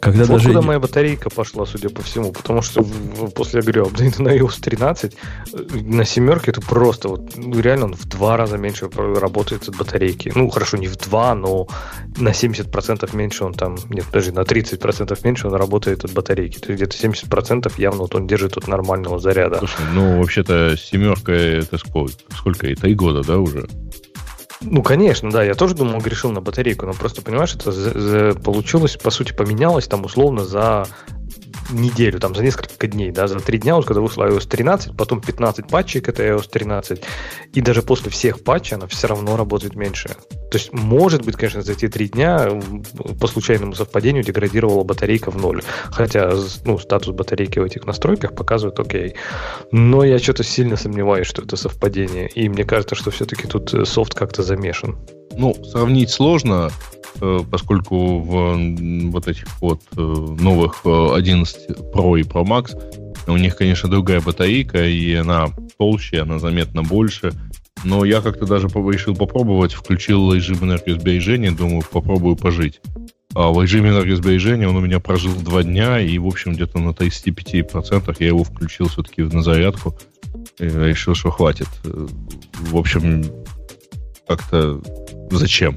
Когда 0.00 0.24
вот 0.24 0.28
даже... 0.28 0.48
куда 0.48 0.62
моя 0.62 0.78
батарейка 0.78 1.30
пошла, 1.30 1.66
судя 1.66 1.88
по 1.90 2.02
всему, 2.02 2.32
потому 2.32 2.62
что 2.62 2.84
после, 3.34 3.60
я 3.60 3.62
говорю, 3.62 3.86
апдейта 3.86 4.22
на 4.22 4.36
iOS 4.36 4.60
13 4.60 5.14
э, 5.14 5.56
на 5.82 6.04
семерке 6.04 6.50
это 6.50 6.60
просто 6.60 7.08
вот, 7.08 7.36
ну, 7.36 7.60
реально 7.60 7.86
он 7.86 7.94
в 7.94 8.06
два 8.06 8.36
раза 8.36 8.58
меньше 8.58 8.88
работает 8.96 9.68
от 9.68 9.76
батарейки. 9.76 10.32
Ну, 10.34 10.48
хорошо, 10.50 10.76
не 10.76 10.86
в 10.86 10.96
два, 10.96 11.34
но 11.34 11.66
на 12.16 12.30
70% 12.30 13.16
меньше 13.16 13.44
он 13.44 13.54
там, 13.54 13.76
нет, 13.88 14.06
даже 14.12 14.32
на 14.32 14.40
30% 14.40 15.18
меньше 15.24 15.48
он 15.48 15.54
работает 15.54 16.04
от 16.04 16.12
батарейки. 16.12 16.58
То 16.58 16.72
есть 16.72 16.82
где-то 16.82 16.96
70% 16.96 17.72
явно 17.78 18.00
вот 18.00 18.14
он 18.14 18.26
держит 18.26 18.56
от 18.56 18.68
нормального 18.68 19.18
заряда. 19.18 19.58
Слушай, 19.58 19.84
ну, 19.94 20.18
вообще-то 20.18 20.76
семерка 20.76 21.32
это 21.32 21.78
сколько? 21.78 22.14
Сколько? 22.36 22.66
И 22.68 22.74
три 22.74 22.94
года, 22.94 23.22
да, 23.22 23.38
уже? 23.38 23.66
Ну, 24.60 24.82
конечно, 24.82 25.30
да. 25.30 25.42
Я 25.42 25.54
тоже 25.54 25.74
думал, 25.74 26.00
грешил 26.00 26.30
на 26.30 26.40
батарейку, 26.40 26.86
но 26.86 26.92
просто, 26.92 27.22
понимаешь, 27.22 27.54
это 27.54 28.34
получилось, 28.42 28.96
по 28.96 29.10
сути, 29.10 29.32
поменялось 29.32 29.86
там 29.86 30.04
условно 30.04 30.44
за 30.44 30.86
неделю, 31.70 32.18
там, 32.20 32.34
за 32.34 32.42
несколько 32.42 32.86
дней, 32.86 33.10
да, 33.10 33.26
за 33.26 33.38
три 33.40 33.58
дня, 33.58 33.76
вот 33.76 33.86
когда 33.86 34.00
вышла 34.00 34.28
iOS 34.28 34.48
13, 34.48 34.96
потом 34.96 35.20
15 35.20 35.68
патчей 35.68 36.00
к 36.00 36.08
этой 36.08 36.28
iOS 36.28 36.48
13, 36.50 37.02
и 37.52 37.60
даже 37.60 37.82
после 37.82 38.10
всех 38.10 38.42
патчей 38.42 38.76
она 38.76 38.86
все 38.86 39.06
равно 39.06 39.36
работает 39.36 39.74
меньше. 39.74 40.16
То 40.50 40.56
есть, 40.56 40.72
может 40.72 41.24
быть, 41.24 41.36
конечно, 41.36 41.62
за 41.62 41.72
эти 41.72 41.88
три 41.88 42.08
дня 42.08 42.48
по 43.20 43.26
случайному 43.26 43.74
совпадению 43.74 44.24
деградировала 44.24 44.82
батарейка 44.82 45.30
в 45.30 45.36
ноль. 45.36 45.62
Хотя, 45.90 46.32
ну, 46.64 46.78
статус 46.78 47.14
батарейки 47.14 47.58
в 47.58 47.64
этих 47.64 47.84
настройках 47.84 48.34
показывает 48.34 48.78
окей. 48.80 49.14
Но 49.72 50.04
я 50.04 50.18
что-то 50.18 50.44
сильно 50.44 50.76
сомневаюсь, 50.76 51.26
что 51.26 51.42
это 51.42 51.56
совпадение. 51.56 52.28
И 52.28 52.48
мне 52.48 52.64
кажется, 52.64 52.94
что 52.94 53.10
все-таки 53.10 53.46
тут 53.46 53.74
э, 53.74 53.84
софт 53.84 54.14
как-то 54.14 54.42
замешан. 54.42 54.96
Ну, 55.36 55.54
сравнить 55.64 56.10
сложно, 56.10 56.70
э, 57.20 57.40
поскольку 57.50 58.18
в 58.18 59.10
вот 59.10 59.28
этих 59.28 59.46
вот 59.60 59.80
э, 59.96 60.00
новых 60.00 60.80
11 60.84 61.70
Pro 61.92 62.18
и 62.18 62.22
Pro 62.22 62.44
Max 62.44 62.76
у 63.28 63.36
них, 63.36 63.56
конечно, 63.56 63.88
другая 63.88 64.20
батарейка, 64.20 64.84
и 64.84 65.14
она 65.14 65.48
толще, 65.76 66.22
она 66.22 66.38
заметно 66.38 66.82
больше. 66.82 67.32
Но 67.84 68.04
я 68.04 68.20
как-то 68.20 68.46
даже 68.46 68.66
решил 68.68 69.14
попробовать, 69.14 69.72
включил 69.72 70.32
режим 70.32 70.58
энергосбережения, 70.62 71.52
думаю, 71.52 71.84
попробую 71.88 72.36
пожить. 72.36 72.80
А 73.34 73.52
в 73.52 73.62
режиме 73.62 73.90
энергосбережения 73.90 74.68
он 74.68 74.76
у 74.76 74.80
меня 74.80 74.98
прожил 74.98 75.32
два 75.32 75.62
дня, 75.62 76.00
и, 76.00 76.18
в 76.18 76.26
общем, 76.26 76.54
где-то 76.54 76.78
на 76.78 76.90
35% 76.90 78.16
я 78.18 78.26
его 78.26 78.42
включил 78.42 78.88
все-таки 78.88 79.22
на 79.22 79.42
зарядку. 79.42 79.96
И 80.58 80.64
решил, 80.64 81.14
что 81.14 81.30
хватит. 81.30 81.68
В 81.84 82.76
общем, 82.76 83.24
как-то 84.26 84.80
зачем? 85.30 85.76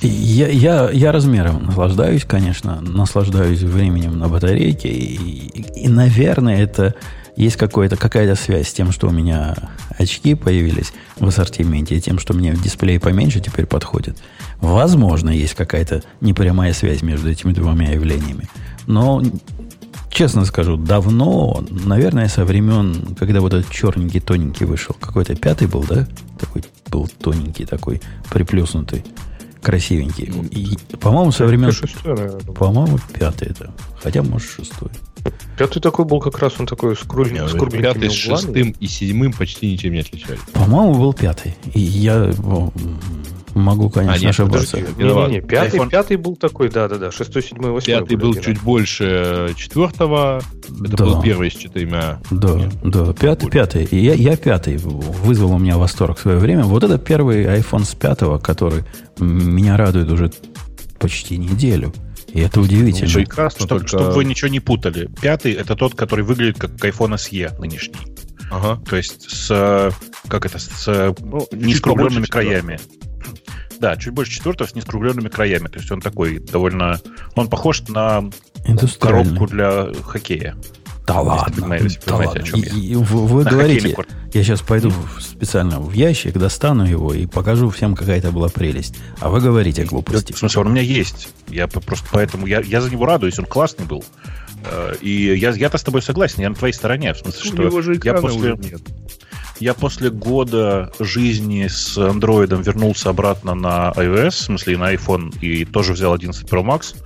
Я, 0.00 0.48
я, 0.48 0.90
я 0.90 1.10
размером 1.10 1.64
наслаждаюсь, 1.66 2.24
конечно, 2.24 2.80
наслаждаюсь 2.80 3.62
временем 3.62 4.18
на 4.18 4.28
батарейке, 4.28 4.88
и, 4.88 5.14
и, 5.14 5.84
и 5.84 5.88
наверное, 5.88 6.62
это 6.62 6.94
есть 7.36 7.56
какая-то 7.56 7.96
какая 7.96 8.32
связь 8.34 8.68
с 8.68 8.72
тем, 8.72 8.92
что 8.92 9.08
у 9.08 9.10
меня 9.10 9.54
очки 9.96 10.34
появились 10.34 10.92
в 11.18 11.26
ассортименте, 11.26 11.96
и 11.96 12.00
тем, 12.00 12.18
что 12.18 12.34
мне 12.34 12.54
дисплей 12.54 12.98
поменьше 12.98 13.40
теперь 13.40 13.66
подходит. 13.66 14.18
Возможно, 14.60 15.30
есть 15.30 15.54
какая-то 15.54 16.02
непрямая 16.20 16.72
связь 16.72 17.02
между 17.02 17.30
этими 17.30 17.52
двумя 17.52 17.92
явлениями. 17.92 18.48
Но, 18.86 19.22
честно 20.10 20.44
скажу, 20.44 20.76
давно, 20.76 21.64
наверное, 21.70 22.28
со 22.28 22.44
времен, 22.44 23.16
когда 23.18 23.40
вот 23.40 23.54
этот 23.54 23.70
черненький, 23.70 24.20
тоненький 24.20 24.64
вышел, 24.64 24.96
какой-то 24.98 25.36
пятый 25.36 25.68
был, 25.68 25.84
да? 25.88 26.08
Такой 26.38 26.62
был 26.90 27.08
тоненький, 27.20 27.64
такой 27.64 28.00
приплюснутый 28.30 29.04
красивенький. 29.62 30.32
И, 30.50 30.76
по-моему, 30.96 31.32
со 31.32 31.46
времен... 31.46 31.72
По-моему, 32.54 32.98
пятый 33.12 33.48
это. 33.48 33.72
Хотя, 34.02 34.22
может, 34.22 34.48
шестой. 34.50 34.90
Пятый 35.58 35.80
такой 35.80 36.04
был 36.04 36.20
как 36.20 36.38
раз, 36.38 36.54
он 36.58 36.66
такой 36.66 36.94
с, 36.94 37.00
с 37.00 37.02
кругленькими 37.02 37.82
Пятый 37.82 38.10
с 38.10 38.12
шестым 38.12 38.70
и 38.78 38.86
седьмым 38.86 39.32
почти 39.32 39.72
ничем 39.72 39.92
не 39.92 40.00
отличались. 40.00 40.40
По-моему, 40.52 40.94
был 40.94 41.12
пятый. 41.12 41.56
И 41.74 41.80
я 41.80 42.32
могу, 43.54 43.90
конечно, 43.90 44.14
а, 44.14 44.18
нет, 44.18 44.30
ошибаться. 44.30 44.78
Не-не-не, 44.78 45.40
пятый, 45.40 45.80
iPhone... 45.80 45.88
пятый 45.88 46.16
был 46.16 46.36
такой, 46.36 46.68
да-да-да, 46.68 47.10
шестой, 47.10 47.42
седьмой, 47.42 47.70
восьмой. 47.70 47.98
Пятый 47.98 48.16
был 48.16 48.34
чуть 48.34 48.60
больше 48.60 49.52
четвертого, 49.56 50.42
это 50.84 50.96
да. 50.96 51.04
был 51.04 51.22
первый 51.22 51.50
с 51.50 51.54
четырьмя. 51.54 52.20
Да, 52.30 52.54
нет, 52.54 52.72
да, 52.82 53.12
пятый, 53.12 53.50
пятый. 53.50 53.84
И 53.84 53.98
я, 53.98 54.14
я 54.14 54.36
пятый 54.36 54.76
вызвал 54.76 55.52
у 55.52 55.58
меня 55.58 55.78
восторг 55.78 56.18
в 56.18 56.22
свое 56.22 56.38
время. 56.38 56.64
Вот 56.64 56.84
это 56.84 56.98
первый 56.98 57.44
iPhone 57.44 57.84
с 57.84 57.94
пятого, 57.94 58.38
который 58.38 58.84
меня 59.18 59.76
радует 59.76 60.10
уже 60.10 60.30
почти 60.98 61.36
неделю. 61.36 61.92
И 62.32 62.40
это 62.40 62.60
удивительно. 62.60 63.08
Ну, 63.08 63.14
прекрасно, 63.14 63.66
чтобы, 63.66 63.80
только... 63.80 63.88
чтобы 63.88 64.10
вы 64.12 64.24
ничего 64.24 64.48
не 64.48 64.60
путали. 64.60 65.08
Пятый 65.20 65.52
это 65.52 65.74
тот, 65.74 65.94
который 65.94 66.24
выглядит 66.24 66.58
как 66.58 66.72
iPhone 66.72 67.14
SE 67.14 67.58
нынешний. 67.58 67.96
Ага. 68.50 68.80
То 68.88 68.96
есть 68.96 69.30
с 69.30 69.92
как 70.28 70.46
это 70.46 70.58
с 70.58 71.14
ну, 71.20 71.46
нескругленными 71.52 72.26
краями. 72.26 72.78
Да, 72.78 73.07
чуть 73.96 74.12
больше 74.12 74.32
четвертого 74.32 74.68
с 74.68 74.74
нескругленными 74.74 75.28
краями. 75.28 75.68
То 75.68 75.78
есть 75.78 75.90
он 75.90 76.00
такой 76.00 76.38
довольно... 76.38 77.00
Он 77.34 77.48
похож 77.48 77.82
на 77.88 78.30
коробку 78.98 79.46
для 79.46 79.88
хоккея. 80.04 80.56
Да 81.06 81.20
ладно. 81.20 81.54
Понимаете, 81.56 81.98
да 82.06 82.16
ладно. 82.16 82.40
О 82.40 82.42
чем 82.42 82.60
и, 82.60 82.64
я. 82.64 82.72
И, 82.74 82.94
вы, 82.94 83.26
вы 83.26 83.44
говорите, 83.44 83.96
я 84.34 84.42
сейчас 84.42 84.60
пойду 84.60 84.92
специально 85.18 85.80
в 85.80 85.92
ящик, 85.92 86.36
достану 86.36 86.86
его 86.86 87.14
и 87.14 87.26
покажу 87.26 87.70
всем, 87.70 87.94
какая 87.94 88.18
это 88.18 88.30
была 88.30 88.48
прелесть. 88.48 88.96
А 89.20 89.30
вы 89.30 89.40
говорите 89.40 89.84
глупости. 89.84 90.32
В 90.32 90.38
смысле, 90.38 90.60
он 90.60 90.66
у 90.66 90.70
меня 90.70 90.82
есть. 90.82 91.30
Я 91.48 91.66
просто 91.66 92.06
поэтому... 92.12 92.46
Я, 92.46 92.60
я 92.60 92.82
за 92.82 92.90
него 92.90 93.06
радуюсь, 93.06 93.38
он 93.38 93.46
классный 93.46 93.86
был. 93.86 94.04
Э, 94.64 94.96
и 95.00 95.34
я, 95.34 95.50
я-то 95.52 95.78
с 95.78 95.82
тобой 95.82 96.02
согласен, 96.02 96.42
я 96.42 96.50
на 96.50 96.54
твоей 96.54 96.74
стороне. 96.74 97.14
В 97.14 97.18
смысле, 97.18 97.50
что 97.50 97.62
него 97.62 97.80
же 97.80 97.98
я 98.04 98.14
после... 98.14 98.54
нет. 98.58 98.82
Я 99.60 99.74
после 99.74 100.10
года 100.10 100.92
жизни 101.00 101.66
с 101.66 101.98
Android 101.98 102.62
вернулся 102.62 103.10
обратно 103.10 103.54
на 103.54 103.92
iOS, 103.96 104.30
в 104.30 104.34
смысле 104.34 104.78
на 104.78 104.94
iPhone, 104.94 105.36
и 105.40 105.64
тоже 105.64 105.94
взял 105.94 106.12
11 106.12 106.48
Pro 106.48 106.62
Max. 106.62 106.96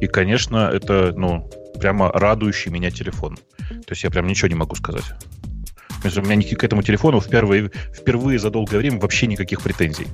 И, 0.00 0.06
конечно, 0.06 0.70
это, 0.72 1.12
ну, 1.14 1.50
прямо 1.78 2.10
радующий 2.10 2.70
меня 2.70 2.90
телефон. 2.90 3.36
То 3.36 3.90
есть 3.90 4.04
я 4.04 4.10
прям 4.10 4.26
ничего 4.26 4.48
не 4.48 4.54
могу 4.54 4.74
сказать. 4.74 5.04
У 6.04 6.20
меня 6.22 6.56
к 6.56 6.64
этому 6.64 6.82
телефону 6.82 7.20
впервые, 7.20 7.70
впервые 7.92 8.38
за 8.38 8.50
долгое 8.50 8.78
время 8.78 9.00
вообще 9.00 9.26
никаких 9.26 9.60
претензий. 9.60 10.06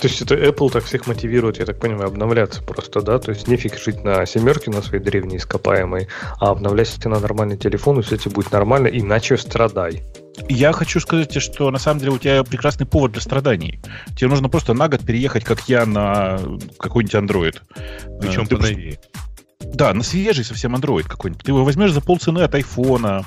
То 0.00 0.06
есть 0.06 0.22
это 0.22 0.36
Apple 0.36 0.70
так 0.70 0.84
всех 0.84 1.06
мотивирует, 1.06 1.58
я 1.58 1.66
так 1.66 1.80
понимаю, 1.80 2.08
обновляться 2.08 2.62
просто, 2.62 3.00
да? 3.00 3.18
То 3.18 3.32
есть 3.32 3.48
нефиг 3.48 3.78
жить 3.78 4.04
на 4.04 4.24
семерке, 4.26 4.70
на 4.70 4.80
своей 4.80 5.02
древней 5.02 5.38
ископаемой, 5.38 6.08
а 6.40 6.50
обновляйся 6.50 7.08
на 7.08 7.18
нормальный 7.18 7.56
телефон, 7.56 7.98
и 7.98 8.02
все 8.02 8.16
тебе 8.16 8.32
будет 8.32 8.52
нормально, 8.52 8.86
иначе 8.86 9.36
страдай. 9.36 10.04
Я 10.48 10.72
хочу 10.72 11.00
сказать, 11.00 11.40
что 11.42 11.70
на 11.72 11.78
самом 11.78 11.98
деле 11.98 12.12
у 12.12 12.18
тебя 12.18 12.44
прекрасный 12.44 12.86
повод 12.86 13.12
для 13.12 13.20
страданий. 13.20 13.80
Тебе 14.16 14.28
нужно 14.28 14.48
просто 14.48 14.72
на 14.72 14.88
год 14.88 15.04
переехать, 15.04 15.44
как 15.44 15.68
я, 15.68 15.84
на 15.84 16.38
какой-нибудь 16.78 17.14
Android. 17.14 17.56
Причем 18.20 18.46
Ты 18.46 18.56
поновее. 18.56 19.00
Да, 19.60 19.92
на 19.92 20.02
свежий 20.02 20.44
совсем 20.44 20.74
Android 20.76 21.04
какой-нибудь. 21.08 21.44
Ты 21.44 21.50
его 21.50 21.64
возьмешь 21.64 21.92
за 21.92 22.00
полцены 22.00 22.40
от 22.40 22.54
айфона, 22.54 23.24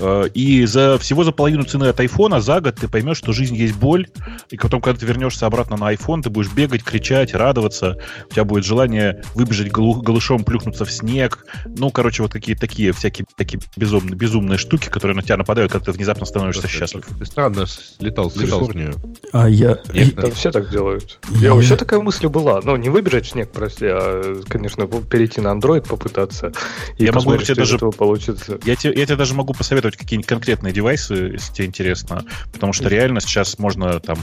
э, 0.00 0.28
и 0.34 0.64
за, 0.64 0.98
всего 0.98 1.24
за 1.24 1.32
половину 1.32 1.64
цены 1.64 1.84
от 1.84 1.98
айфона 2.00 2.40
за 2.40 2.60
год 2.60 2.76
ты 2.76 2.88
поймешь, 2.88 3.18
что 3.18 3.32
жизнь 3.32 3.54
есть 3.56 3.76
боль, 3.76 4.08
и 4.50 4.56
потом, 4.56 4.80
когда 4.80 4.98
ты 4.98 5.06
вернешься 5.06 5.46
обратно 5.46 5.76
на 5.76 5.92
iPhone, 5.92 6.22
ты 6.22 6.30
будешь 6.30 6.52
бегать, 6.52 6.82
кричать, 6.82 7.34
радоваться, 7.34 7.98
у 8.28 8.32
тебя 8.32 8.44
будет 8.44 8.64
желание 8.64 9.22
выбежать 9.34 9.70
голу, 9.70 10.00
голышом, 10.02 10.44
плюхнуться 10.44 10.84
в 10.84 10.90
снег. 10.90 11.46
Ну, 11.64 11.90
короче, 11.90 12.22
вот 12.22 12.32
какие-то 12.32 12.60
такие 12.60 12.92
всякие 12.92 13.26
такие 13.36 13.60
безумные, 13.76 14.16
безумные 14.16 14.58
штуки, 14.58 14.88
которые 14.88 15.16
на 15.16 15.22
тебя 15.22 15.36
нападают, 15.36 15.72
когда 15.72 15.86
ты 15.86 15.92
внезапно 15.92 16.26
становишься 16.26 16.62
Просто 16.62 16.78
счастлив. 16.78 17.06
Ты 17.18 17.26
странно 17.26 17.66
слетал 17.66 18.28
в 18.28 18.34
Калифорнию. 18.34 18.94
А 19.32 19.48
я... 19.48 19.78
Нет, 19.92 20.16
там 20.16 20.30
все 20.32 20.50
так 20.50 20.70
делают. 20.70 21.18
Я... 21.30 21.48
Я 21.48 21.54
вообще 21.54 21.76
такая 21.76 22.00
мысль 22.00 22.28
была. 22.28 22.60
Ну, 22.62 22.76
не 22.76 22.88
выбежать 22.88 23.26
в 23.26 23.30
снег, 23.30 23.50
прости, 23.52 23.86
а, 23.86 24.40
конечно, 24.48 24.86
перейти 24.86 25.40
на 25.40 25.48
Android, 25.48 25.71
попытаться. 25.80 26.52
И 26.98 27.04
я 27.04 27.12
могу 27.12 27.36
тебе 27.36 27.54
даже 27.54 27.78
получится. 27.78 28.58
Я 28.64 28.76
тебе, 28.76 28.94
я 28.94 29.06
тебе 29.06 29.16
даже 29.16 29.34
могу 29.34 29.54
посоветовать 29.54 29.96
какие-нибудь 29.96 30.28
конкретные 30.28 30.72
девайсы, 30.72 31.14
если 31.14 31.52
тебе 31.52 31.66
интересно, 31.66 32.24
потому 32.52 32.72
что 32.72 32.88
реально 32.88 33.20
сейчас 33.20 33.58
можно 33.58 34.00
там 34.00 34.18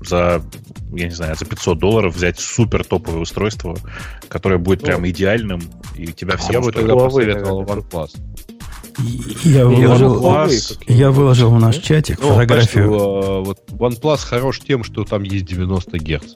за, 0.00 0.42
я 0.92 1.04
не 1.06 1.14
знаю, 1.14 1.36
за 1.36 1.44
500 1.44 1.78
долларов 1.78 2.14
взять 2.14 2.38
супер 2.38 2.84
топовое 2.84 3.22
устройство, 3.22 3.76
которое 4.28 4.58
будет 4.58 4.82
ну, 4.82 4.86
прям 4.86 5.08
идеальным, 5.08 5.62
и 5.96 6.06
тебя 6.12 6.36
все 6.36 6.54
Я 6.54 6.60
бы 6.60 6.72
тогда 6.72 6.94
посоветовал 6.94 7.62
OnePlus. 7.64 8.10
Я 9.44 9.66
выложил, 9.66 10.48
я 10.86 11.10
выложил 11.10 11.50
в 11.50 11.58
наш 11.58 11.76
чатик 11.78 12.20
ну, 12.20 12.28
фотографию. 12.28 12.84
Что, 12.84 13.42
вот 13.44 13.58
OnePlus 13.70 14.18
хорош 14.18 14.60
тем, 14.60 14.84
что 14.84 15.04
там 15.04 15.22
есть 15.22 15.46
90 15.46 15.98
Гц. 15.98 16.34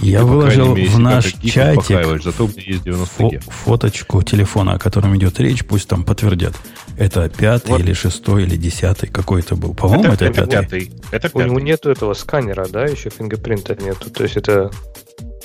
Я 0.00 0.20
Ты, 0.20 0.24
выложил 0.26 0.76
мере, 0.76 0.88
в 0.88 0.98
наш 1.00 1.32
чатик 1.34 2.22
Зато 2.22 2.44
у 2.44 2.48
меня 2.48 2.62
есть 2.64 2.84
90 2.84 3.14
фо- 3.18 3.40
фоточку 3.40 4.22
телефона, 4.22 4.74
о 4.74 4.78
котором 4.78 5.16
идет 5.16 5.40
речь, 5.40 5.64
пусть 5.64 5.88
там 5.88 6.04
подтвердят. 6.04 6.54
Это 6.96 7.28
пятый 7.28 7.70
Вот. 7.70 7.80
или 7.80 7.92
шестой 7.94 8.44
или 8.44 8.56
десятый 8.56 9.08
какой-то 9.08 9.56
был. 9.56 9.74
По-моему, 9.74 10.12
это, 10.12 10.26
это 10.26 10.46
пятый. 10.46 10.50
пятый. 10.50 10.92
Это 11.10 11.30
У 11.32 11.40
него 11.40 11.54
пятый. 11.54 11.64
нету 11.64 11.90
этого 11.90 12.14
сканера, 12.14 12.66
да, 12.68 12.84
еще 12.84 13.10
фингерпринта 13.10 13.76
нету. 13.82 14.10
То 14.10 14.22
есть 14.22 14.36
это... 14.36 14.70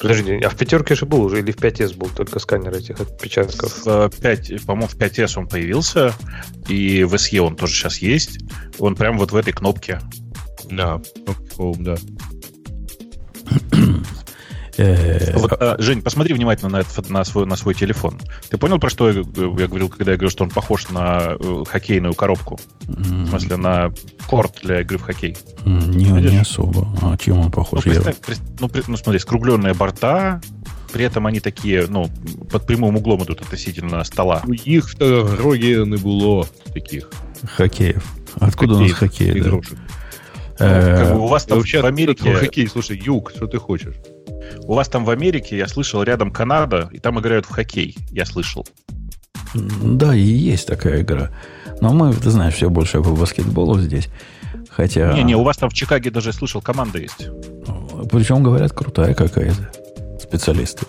Подожди, 0.02 0.40
а 0.44 0.50
в 0.50 0.58
пятерке 0.58 0.96
же 0.96 1.06
был 1.06 1.22
уже, 1.22 1.40
или 1.40 1.52
в 1.52 1.58
5S 1.58 1.96
был 1.96 2.10
только 2.10 2.40
сканер 2.40 2.76
этих 2.76 3.00
отпечатков? 3.00 3.86
В 3.86 3.88
э, 3.88 4.10
5, 4.22 4.66
по-моему, 4.66 4.88
в 4.88 4.98
5S 4.98 5.38
он 5.38 5.48
появился, 5.48 6.14
и 6.68 7.04
в 7.04 7.14
SE 7.14 7.40
он 7.40 7.56
тоже 7.56 7.74
сейчас 7.74 8.00
есть. 8.00 8.40
Он 8.80 8.96
прям 8.96 9.18
вот 9.18 9.32
в 9.32 9.36
этой 9.36 9.54
кнопке. 9.54 10.00
Да, 10.70 11.02
кнопки 11.26 11.56
Home, 11.58 11.84
да. 11.84 11.96
Э, 14.78 15.38
Вот, 15.38 15.52
а, 15.54 15.76
Жень, 15.80 16.02
посмотри 16.02 16.34
внимательно 16.34 16.70
на, 16.70 16.80
этот, 16.82 17.10
на, 17.10 17.24
свой, 17.24 17.46
на 17.46 17.56
свой 17.56 17.74
телефон. 17.76 18.20
Ты 18.50 18.58
понял, 18.58 18.80
про 18.80 18.90
что 18.90 19.10
я, 19.10 19.18
я 19.18 19.68
говорил, 19.68 19.90
когда 19.90 20.12
я 20.12 20.18
говорил, 20.18 20.32
что 20.32 20.44
он 20.44 20.50
похож 20.50 20.90
на 20.90 21.36
э, 21.40 21.64
хоккейную 21.70 22.14
коробку? 22.16 22.60
В 22.88 23.28
смысле, 23.30 23.58
на 23.58 23.92
корт 24.28 24.60
для 24.64 24.82
игры 24.82 24.98
в 24.98 25.04
хоккей. 25.04 25.38
Не, 25.66 26.06
видишь? 26.06 26.32
не 26.32 26.38
особо. 26.40 26.88
А 27.02 27.16
чем 27.18 27.38
он 27.40 27.46
Ну, 27.46 27.52
похож? 27.52 27.86
Я- 27.86 27.92
представь, 27.94 28.18
пред- 28.18 28.42
ну, 28.60 28.68
пред- 28.70 28.88
ну, 28.88 28.98
смотри, 28.98 29.20
скругленные 29.20 29.74
борта, 29.76 30.42
при 30.92 31.06
этом 31.06 31.28
они 31.28 31.40
такие, 31.40 31.86
ну, 31.88 32.08
под 32.52 32.66
прямым 32.66 32.96
углом 32.98 33.24
идут 33.24 33.42
относительно 33.42 34.04
стола. 34.04 34.42
У 34.48 34.54
них 34.54 34.90
в 34.90 34.98
дороге 34.98 35.84
не 35.86 35.98
было 35.98 36.48
таких 36.74 37.10
Хоккеев. 37.58 38.04
Откуда 38.40 38.76
у 38.76 38.80
нас 38.80 38.92
хоккей? 38.94 39.32
да? 39.34 39.40
игрушек. 39.40 39.78
Ну, 40.60 40.66
Э, 40.66 40.98
как 41.00 41.14
бы 41.16 41.22
у 41.22 41.28
вас 41.28 41.46
там 41.46 41.58
Вообще, 41.58 41.82
в 41.82 41.86
Америке, 41.86 42.32
хоккей, 42.36 42.68
слушай, 42.68 42.96
юг, 43.04 43.32
что 43.36 43.48
ты 43.48 43.58
хочешь? 43.58 43.96
У 44.64 44.74
вас 44.74 44.88
там 44.88 45.06
в 45.06 45.10
Америке, 45.10 45.58
я 45.58 45.68
слышал, 45.68 46.04
рядом 46.04 46.32
Канада, 46.32 46.90
и 46.92 47.00
там 47.00 47.20
играют 47.20 47.46
в 47.46 47.50
хоккей, 47.50 47.96
я 48.12 48.26
слышал. 48.26 48.66
Да, 49.54 50.16
и 50.16 50.22
есть 50.22 50.68
такая 50.68 51.02
игра. 51.02 51.30
Но 51.82 51.94
мы, 51.94 52.14
ты 52.14 52.30
знаешь, 52.30 52.56
все 52.56 52.70
больше 52.70 53.02
по 53.02 53.12
баскетболу 53.12 53.80
здесь. 53.80 54.10
Хотя... 54.70 55.14
Не-не, 55.14 55.36
у 55.36 55.44
вас 55.44 55.58
там 55.58 55.70
в 55.70 55.74
Чикаге 55.74 56.10
даже 56.10 56.34
слышал, 56.34 56.62
команда 56.62 56.98
есть. 57.00 57.28
Причем, 58.12 58.42
говорят, 58.42 58.72
крутая 58.74 59.14
какая-то. 59.14 59.72
Специалисты. 60.20 60.86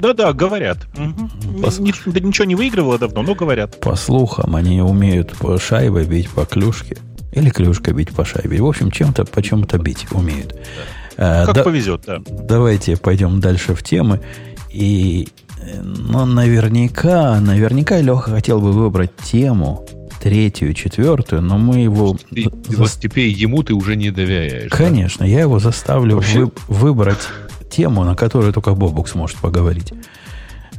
Да-да, 0.00 0.32
говорят. 0.32 0.78
Пос- 0.94 1.80
Ни- 1.80 1.92
да 2.10 2.20
ничего 2.20 2.44
не 2.44 2.54
выигрывала 2.54 2.98
давно, 2.98 3.22
но 3.22 3.34
говорят. 3.34 3.80
По 3.80 3.96
слухам, 3.96 4.54
они 4.54 4.80
умеют 4.80 5.32
по 5.36 5.58
шайбе 5.58 6.04
бить 6.04 6.30
по 6.30 6.44
клюшке. 6.44 6.98
Или 7.32 7.50
клюшка 7.50 7.92
бить 7.92 8.10
по 8.10 8.24
шайбе. 8.24 8.60
В 8.60 8.66
общем, 8.66 8.90
чем-то 8.90 9.24
по 9.24 9.42
чем-то 9.42 9.78
бить 9.78 10.06
умеют. 10.12 10.52
Э, 10.52 10.56
Как 11.18 11.54
да- 11.54 11.62
повезет, 11.64 12.02
да. 12.06 12.18
давайте 12.26 12.96
пойдем 12.96 13.40
дальше 13.40 13.74
в 13.74 13.82
темы. 13.82 14.20
И, 14.72 15.28
э, 15.60 15.82
ну, 15.82 16.24
наверняка, 16.26 17.40
наверняка 17.40 18.00
Леха 18.00 18.30
хотел 18.30 18.60
бы 18.60 18.72
выбрать 18.72 19.10
тему 19.16 19.84
третью, 20.22 20.74
четвертую, 20.74 21.42
но 21.42 21.58
мы 21.58 21.78
его... 21.78 22.16
Ты- 22.30 22.50
за- 22.68 22.78
вот 22.78 22.90
теперь 23.00 23.28
ему 23.28 23.62
ты 23.62 23.74
уже 23.74 23.96
не 23.96 24.10
доверяешь. 24.10 24.70
да? 24.70 24.76
Конечно, 24.76 25.24
я 25.24 25.40
его 25.40 25.58
заставлю 25.58 26.16
Вообще- 26.16 26.44
вы- 26.46 26.52
выбрать 26.68 27.28
тему, 27.70 28.04
на 28.04 28.14
которую 28.14 28.52
только 28.52 28.74
Бобук 28.74 29.08
сможет 29.08 29.36
поговорить. 29.38 29.92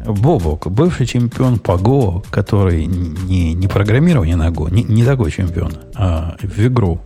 Бобук, 0.06 0.68
бывший 0.68 1.06
чемпион 1.06 1.60
по 1.60 1.78
Го, 1.78 2.24
который 2.32 2.86
не, 2.86 3.54
не 3.54 3.68
программирование 3.68 4.36
на 4.38 4.50
Го, 4.50 4.70
не, 4.70 4.84
не 4.84 5.04
такой 5.04 5.30
чемпион, 5.32 5.74
а 5.96 6.36
в 6.42 6.60
игру, 6.66 7.02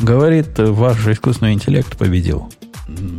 говорит, 0.00 0.58
ваш 0.58 1.06
искусственный 1.06 1.52
интеллект 1.52 1.96
победил. 1.96 2.50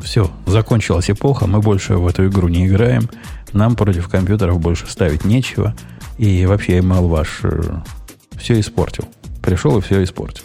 Все, 0.04 0.32
закончилась 0.46 1.10
эпоха, 1.10 1.46
мы 1.48 1.60
больше 1.60 1.96
в 1.96 2.08
эту 2.08 2.28
игру 2.28 2.48
не 2.48 2.68
играем, 2.68 3.10
нам 3.54 3.76
против 3.76 4.10
компьютеров 4.10 4.60
больше 4.60 4.88
ставить 4.88 5.26
нечего, 5.26 5.76
и 6.18 6.46
вообще 6.46 6.80
ML 6.80 7.08
ваш 7.08 7.42
все 8.38 8.60
испортил. 8.60 9.06
Пришел 9.42 9.78
и 9.78 9.82
все 9.82 10.04
испортил. 10.04 10.44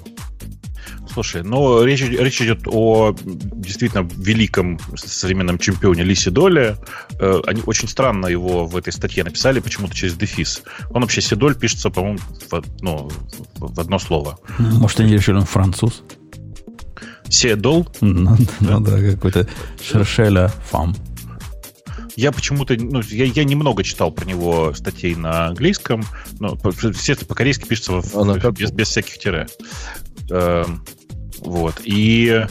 Слушай, 1.14 1.44
но 1.44 1.84
речь, 1.84 2.02
речь 2.02 2.42
идет 2.42 2.62
о 2.66 3.14
действительно 3.22 4.08
великом 4.16 4.80
современном 4.96 5.58
чемпионе 5.58 6.02
Лисе 6.02 6.30
Доле. 6.30 6.76
Э, 7.20 7.40
Они 7.46 7.62
очень 7.66 7.86
странно 7.86 8.26
его 8.26 8.66
в 8.66 8.76
этой 8.76 8.92
статье 8.92 9.22
написали, 9.22 9.60
почему-то 9.60 9.94
через 9.94 10.14
дефис. 10.14 10.64
Он 10.90 11.02
вообще 11.02 11.20
Сидоль 11.20 11.54
пишется, 11.54 11.90
по-моему, 11.90 12.18
в, 12.50 12.62
ну, 12.80 13.08
в 13.58 13.74
в 13.74 13.80
одно 13.80 13.98
слово. 13.98 14.38
Может, 14.58 15.00
они 15.00 15.12
решили, 15.12 15.36
он 15.36 15.44
француз? 15.44 16.02
Седол. 17.28 17.88
Ну, 18.00 18.36
да, 18.80 19.00
какой-то 19.12 19.46
Шершеля 19.82 20.48
фам. 20.70 20.94
Я 22.16 22.30
почему-то, 22.30 22.74
ну, 22.78 23.00
я, 23.10 23.24
я 23.24 23.42
немного 23.44 23.82
читал 23.82 24.12
про 24.12 24.24
него 24.24 24.72
статей 24.74 25.16
на 25.16 25.48
английском, 25.48 26.04
но 26.38 26.56
все 26.92 27.14
это 27.14 27.26
по-корейски 27.26 27.66
пишется 27.66 27.92
в- 28.00 28.16
А 28.16 28.50
без, 28.52 28.70
без 28.70 28.88
всяких 28.88 29.18
тире. 29.18 29.48
Эм, 30.30 30.84
Вот. 31.40 31.80
И, 31.84 32.46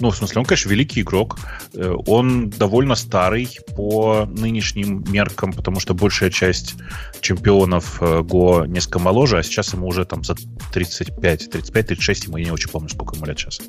ну, 0.00 0.10
в 0.10 0.16
смысле, 0.16 0.40
он, 0.40 0.44
конечно, 0.44 0.68
великий 0.68 1.00
игрок. 1.00 1.38
Э, 1.74 1.94
Он 2.06 2.50
довольно 2.50 2.94
старый 2.94 3.48
по 3.76 4.26
нынешним 4.26 5.04
меркам, 5.10 5.52
потому 5.52 5.80
что 5.80 5.94
большая 5.94 6.30
часть 6.30 6.74
чемпионов 7.20 8.00
э, 8.02 8.22
Го 8.22 8.64
несколько 8.66 8.98
моложе, 8.98 9.38
а 9.38 9.42
сейчас 9.42 9.72
ему 9.72 9.86
уже 9.88 10.04
там 10.04 10.24
за 10.24 10.34
35, 10.72 11.48
35-36, 11.54 12.26
ему 12.26 12.36
я 12.36 12.44
не 12.46 12.50
очень 12.52 12.70
помню, 12.70 12.88
сколько 12.88 13.16
ему 13.16 13.26
лет 13.26 13.38
сейчас. 13.38 13.60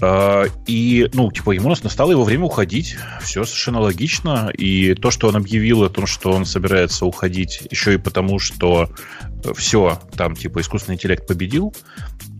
Э, 0.00 0.44
И, 0.66 1.10
ну, 1.12 1.30
типа, 1.30 1.52
ему 1.52 1.68
нас- 1.68 1.82
настало 1.84 2.12
его 2.12 2.24
время 2.24 2.44
уходить. 2.44 2.96
Все 3.22 3.44
совершенно 3.44 3.80
логично. 3.80 4.50
И 4.56 4.94
то, 4.94 5.10
что 5.10 5.28
он 5.28 5.36
объявил 5.36 5.82
о 5.84 5.90
том, 5.90 6.06
что 6.06 6.32
он 6.32 6.44
собирается 6.46 7.04
уходить, 7.06 7.62
еще 7.70 7.94
и 7.94 7.98
потому, 7.98 8.38
что 8.38 8.88
все, 9.54 9.98
там, 10.16 10.36
типа, 10.36 10.60
искусственный 10.60 10.96
интеллект 10.96 11.26
победил, 11.26 11.74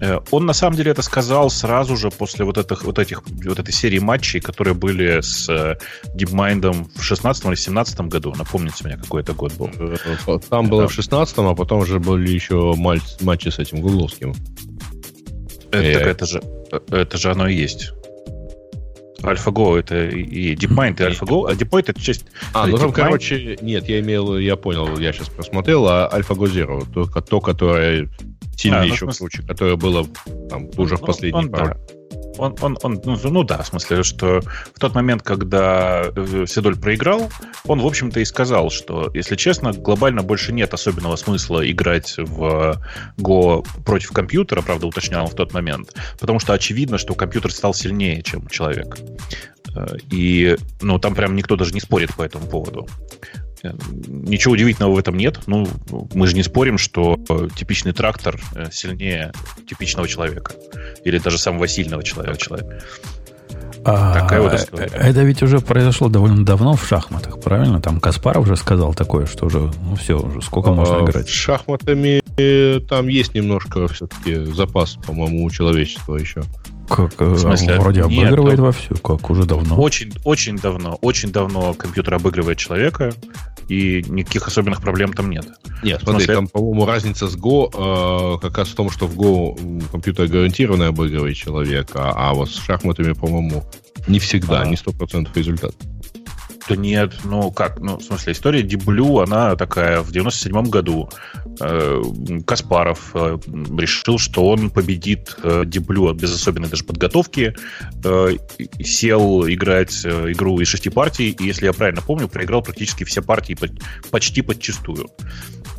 э, 0.01 0.19
он 0.31 0.47
на 0.47 0.53
самом 0.53 0.77
деле 0.77 0.93
это 0.93 1.03
сказал 1.03 1.51
сразу 1.51 1.97
же 1.97 2.11
после 2.11 2.45
вот 2.45 2.59
этих, 2.59 2.85
вот 2.85 2.99
этих 2.99 3.23
вот 3.27 3.59
этой 3.59 3.73
серии 3.73 3.99
матчей, 3.99 4.41
которые 4.41 4.75
были 4.75 5.21
с 5.21 5.49
э, 5.49 5.77
DeepMind 6.15 6.91
в 6.95 7.03
16 7.03 7.45
или 7.45 7.55
17 7.55 8.01
году. 8.03 8.35
Напомните 8.37 8.85
мне, 8.85 8.97
какой 8.97 9.23
это 9.23 9.33
год 9.33 9.53
был. 9.55 9.71
Э, 9.79 10.39
Там 10.49 10.69
было 10.69 10.89
в 10.89 10.99
16-м, 10.99 11.47
а 11.47 11.55
потом 11.55 11.81
уже 11.81 11.99
были 11.99 12.31
еще 12.31 12.75
матчи 12.77 13.49
с 13.49 13.59
этим 13.59 13.81
гугловским. 13.81 14.35
Это, 15.73 15.99
так 15.99 16.09
это 16.09 16.27
же, 16.27 16.43
это 16.91 17.17
же 17.17 17.31
оно 17.31 17.47
и 17.47 17.55
есть. 17.55 17.93
AlphaGo 19.23 19.79
это 19.79 20.09
и 20.09 20.55
DeepMind, 20.55 21.01
и 21.01 21.13
AlphaGo, 21.13 21.51
а 21.51 21.55
DeepMind 21.55 21.85
это 21.89 22.01
часть... 22.01 22.27
А, 22.55 22.67
ну 22.67 22.77
там, 22.79 22.93
короче, 22.93 23.59
нет, 23.63 23.89
я 23.89 24.01
имел, 24.01 24.37
я 24.39 24.57
понял, 24.57 24.99
я 24.99 25.13
сейчас 25.13 25.29
просмотрел, 25.29 25.87
а 25.89 26.11
AlphaGo 26.13 26.45
Zero, 26.47 26.87
то, 26.93 27.05
то 27.21 27.41
которое 27.41 28.09
сильнее 28.57 28.81
А, 28.81 28.83
ну, 28.85 28.89
в 28.91 28.93
еще 28.93 29.05
смысле- 29.07 29.19
круче, 29.29 29.43
которое 29.47 29.77
было 29.77 30.07
там 30.49 30.69
уже 30.77 30.97
в 30.97 31.01
Ну, 31.01 31.07
последний 31.07 31.39
он, 31.39 31.51
пару. 31.51 31.67
да. 31.67 31.77
Он, 32.41 32.57
он, 32.63 32.79
он, 32.83 33.01
ну, 33.05 33.19
ну 33.23 33.43
да, 33.45 33.63
в 33.63 33.67
смысле, 33.67 34.03
что 34.03 34.41
в 34.75 34.81
тот 34.81 34.95
момент, 34.95 35.23
когда 35.23 36.05
э, 36.17 36.47
Седоль 36.47 36.77
проиграл, 36.77 37.31
он, 37.67 37.81
в 37.81 37.87
общем-то, 37.87 38.19
и 38.19 38.25
сказал, 38.25 38.71
что, 38.71 39.11
если 39.13 39.37
честно, 39.37 39.73
глобально 39.73 40.23
больше 40.23 40.53
нет 40.53 40.73
особенного 40.73 41.17
смысла 41.17 41.71
играть 41.71 42.15
в 42.17 42.81
Го 43.19 43.63
против 43.85 44.13
компьютера, 44.13 44.63
правда, 44.63 44.87
уточнял 44.87 45.25
он 45.25 45.31
в 45.31 45.35
тот 45.35 45.53
момент, 45.53 45.95
потому 46.19 46.41
что 46.41 46.55
очевидно, 46.55 46.97
что 46.97 47.15
компьютер 47.15 47.53
стал 47.53 47.75
сильнее, 47.75 48.23
чем 48.23 48.49
человек. 48.49 48.99
Э, 49.77 49.97
И, 50.11 50.57
ну, 50.81 50.99
там 50.99 51.15
прям 51.15 51.37
никто 51.37 51.57
даже 51.57 51.73
не 51.75 51.81
спорит 51.81 52.15
по 52.15 52.23
этому 52.23 52.47
поводу. 52.47 52.89
Э, 53.63 53.73
Ничего 54.07 54.55
удивительного 54.55 54.95
в 54.95 54.99
этом 54.99 55.17
нет. 55.17 55.41
Ну, 55.47 55.67
мы 56.15 56.27
же 56.27 56.35
не 56.35 56.43
спорим, 56.43 56.79
что 56.79 57.19
э, 57.29 57.49
типичный 57.55 57.93
трактор 57.93 58.41
э, 58.55 58.67
сильнее 58.73 59.33
типичного 59.69 60.09
человека. 60.09 60.53
Или 61.05 61.19
даже 61.19 61.39
самого 61.39 61.69
сильного 61.69 62.03
человека. 62.03 62.39
человека. 62.39 62.83
А, 63.83 64.13
Такая 64.21 64.43
вот 64.43 64.53
история. 64.55 64.91
это 64.93 65.23
ведь 65.23 65.43
уже 65.43 65.61
произошло 65.61 66.11
довольно 66.11 66.45
давно 66.45 66.75
в 66.75 66.87
шахматах, 66.87 67.41
правильно? 67.41 67.81
Там 67.81 67.99
Каспаров 67.99 68.45
уже 68.45 68.57
сказал 68.57 68.93
такое, 68.93 69.25
что 69.25 69.47
уже, 69.47 69.59
ну 69.83 69.97
все, 69.97 70.19
уже 70.19 70.43
сколько 70.43 70.73
можно 70.73 70.99
А, 70.99 71.05
играть. 71.05 71.29
С 71.29 71.33
шахматами 71.33 72.21
там 72.89 73.09
есть 73.09 73.35
немножко 73.35 73.89
все-таки 73.89 74.45
запас, 74.53 74.97
по-моему, 75.07 75.45
у 75.45 75.51
человечества 75.51 76.17
еще. 76.17 76.43
Как, 76.91 77.13
э, 77.21 77.25
В 77.25 77.39
смысле? 77.39 77.79
вроде 77.79 78.03
Нет, 78.03 78.25
обыгрывает 78.25 78.59
ну- 78.59 78.65
вовсю, 78.65 78.97
как 78.97 79.31
уже 79.31 79.45
давно. 79.45 79.81
Очень, 79.81 80.13
очень 80.25 80.57
давно, 80.57 80.99
очень 81.01 81.31
давно 81.31 81.73
компьютер 81.75 82.15
обыгрывает 82.15 82.59
человека, 82.59 83.15
и 83.69 84.05
никаких 84.09 84.49
особенных 84.49 84.83
проблем 84.83 85.13
там 85.13 85.31
нет. 85.31 85.47
Нет, 85.85 86.01
смотри, 86.03 86.25
смысле? 86.25 86.35
там, 86.35 86.49
по-моему, 86.49 86.87
разница 86.87 87.29
с 87.29 87.37
Go 87.37 87.71
э, 87.73 88.39
как 88.41 88.59
раз 88.59 88.69
в 88.69 88.75
том, 88.75 88.91
что 88.91 89.07
в 89.07 89.17
Go 89.17 89.89
компьютер 89.93 90.27
гарантированно 90.27 90.89
обыгрывает 90.89 91.37
человека, 91.37 92.11
а 92.15 92.35
вот 92.35 92.51
с 92.51 92.59
шахматами, 92.59 93.13
по-моему, 93.13 93.63
не 94.09 94.19
всегда, 94.19 94.63
А. 94.63 94.67
не 94.67 94.75
100% 94.77 95.29
результат. 95.37 95.75
Да 96.71 96.77
нет, 96.77 97.15
ну 97.25 97.51
как, 97.51 97.81
ну, 97.81 97.97
в 97.97 98.03
смысле, 98.05 98.33
история 98.33 98.63
Диблю, 98.63 99.19
она 99.19 99.57
такая, 99.57 100.03
в 100.03 100.13
97 100.13 100.71
году 100.71 101.11
э, 101.59 102.03
Каспаров 102.47 103.11
э, 103.15 103.39
решил, 103.77 104.19
что 104.19 104.47
он 104.47 104.71
победит 104.71 105.35
э, 105.43 105.65
Диблю 105.67 106.13
без 106.13 106.33
особенной 106.33 106.69
даже 106.69 106.85
подготовки, 106.85 107.57
э, 108.05 108.37
сел 108.85 109.49
играть 109.49 110.05
э, 110.05 110.31
игру 110.31 110.61
из 110.61 110.69
шести 110.69 110.91
партий, 110.91 111.31
и, 111.31 111.43
если 111.43 111.67
я 111.67 111.73
правильно 111.73 112.03
помню, 112.03 112.29
проиграл 112.29 112.63
практически 112.63 113.03
все 113.03 113.21
партии 113.21 113.59
почти 114.13 114.43
подчистую. 114.43 115.11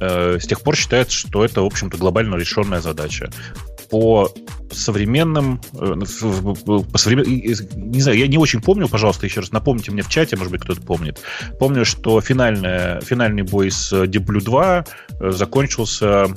Э, 0.01 0.39
с 0.39 0.47
тех 0.47 0.61
пор 0.61 0.75
считается, 0.75 1.15
что 1.15 1.45
это, 1.45 1.61
в 1.61 1.65
общем-то, 1.65 1.95
глобально 1.97 2.35
решенная 2.35 2.81
задача 2.81 3.29
по 3.91 4.33
современным, 4.71 5.61
э, 5.73 5.93
по 6.91 6.97
современным, 6.97 7.31
не 7.31 8.01
знаю, 8.01 8.17
я 8.17 8.27
не 8.27 8.39
очень 8.39 8.61
помню, 8.61 8.87
пожалуйста, 8.87 9.27
еще 9.27 9.41
раз 9.41 9.51
напомните 9.51 9.91
мне 9.91 10.01
в 10.01 10.09
чате, 10.09 10.37
может 10.37 10.51
быть, 10.51 10.61
кто-то 10.61 10.81
помнит. 10.81 11.19
Помню, 11.59 11.85
что 11.85 12.19
финальная, 12.19 12.99
финальный 13.01 13.43
бой 13.43 13.69
с 13.69 13.93
Deep 13.93 14.25
Blue 14.25 14.41
2 14.41 14.85
э, 15.19 15.31
закончился 15.31 16.27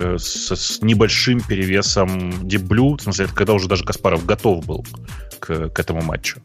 с, 0.00 0.54
с 0.54 0.80
небольшим 0.80 1.40
перевесом 1.40 2.30
Deep 2.42 2.68
Blue, 2.68 2.98
в 2.98 3.02
смысле, 3.02 3.24
это 3.24 3.34
когда 3.34 3.54
уже 3.54 3.68
даже 3.68 3.84
Каспаров 3.84 4.24
готов 4.26 4.64
был 4.64 4.86
к, 5.40 5.70
к 5.70 5.80
этому 5.80 6.02
матчу. 6.02 6.40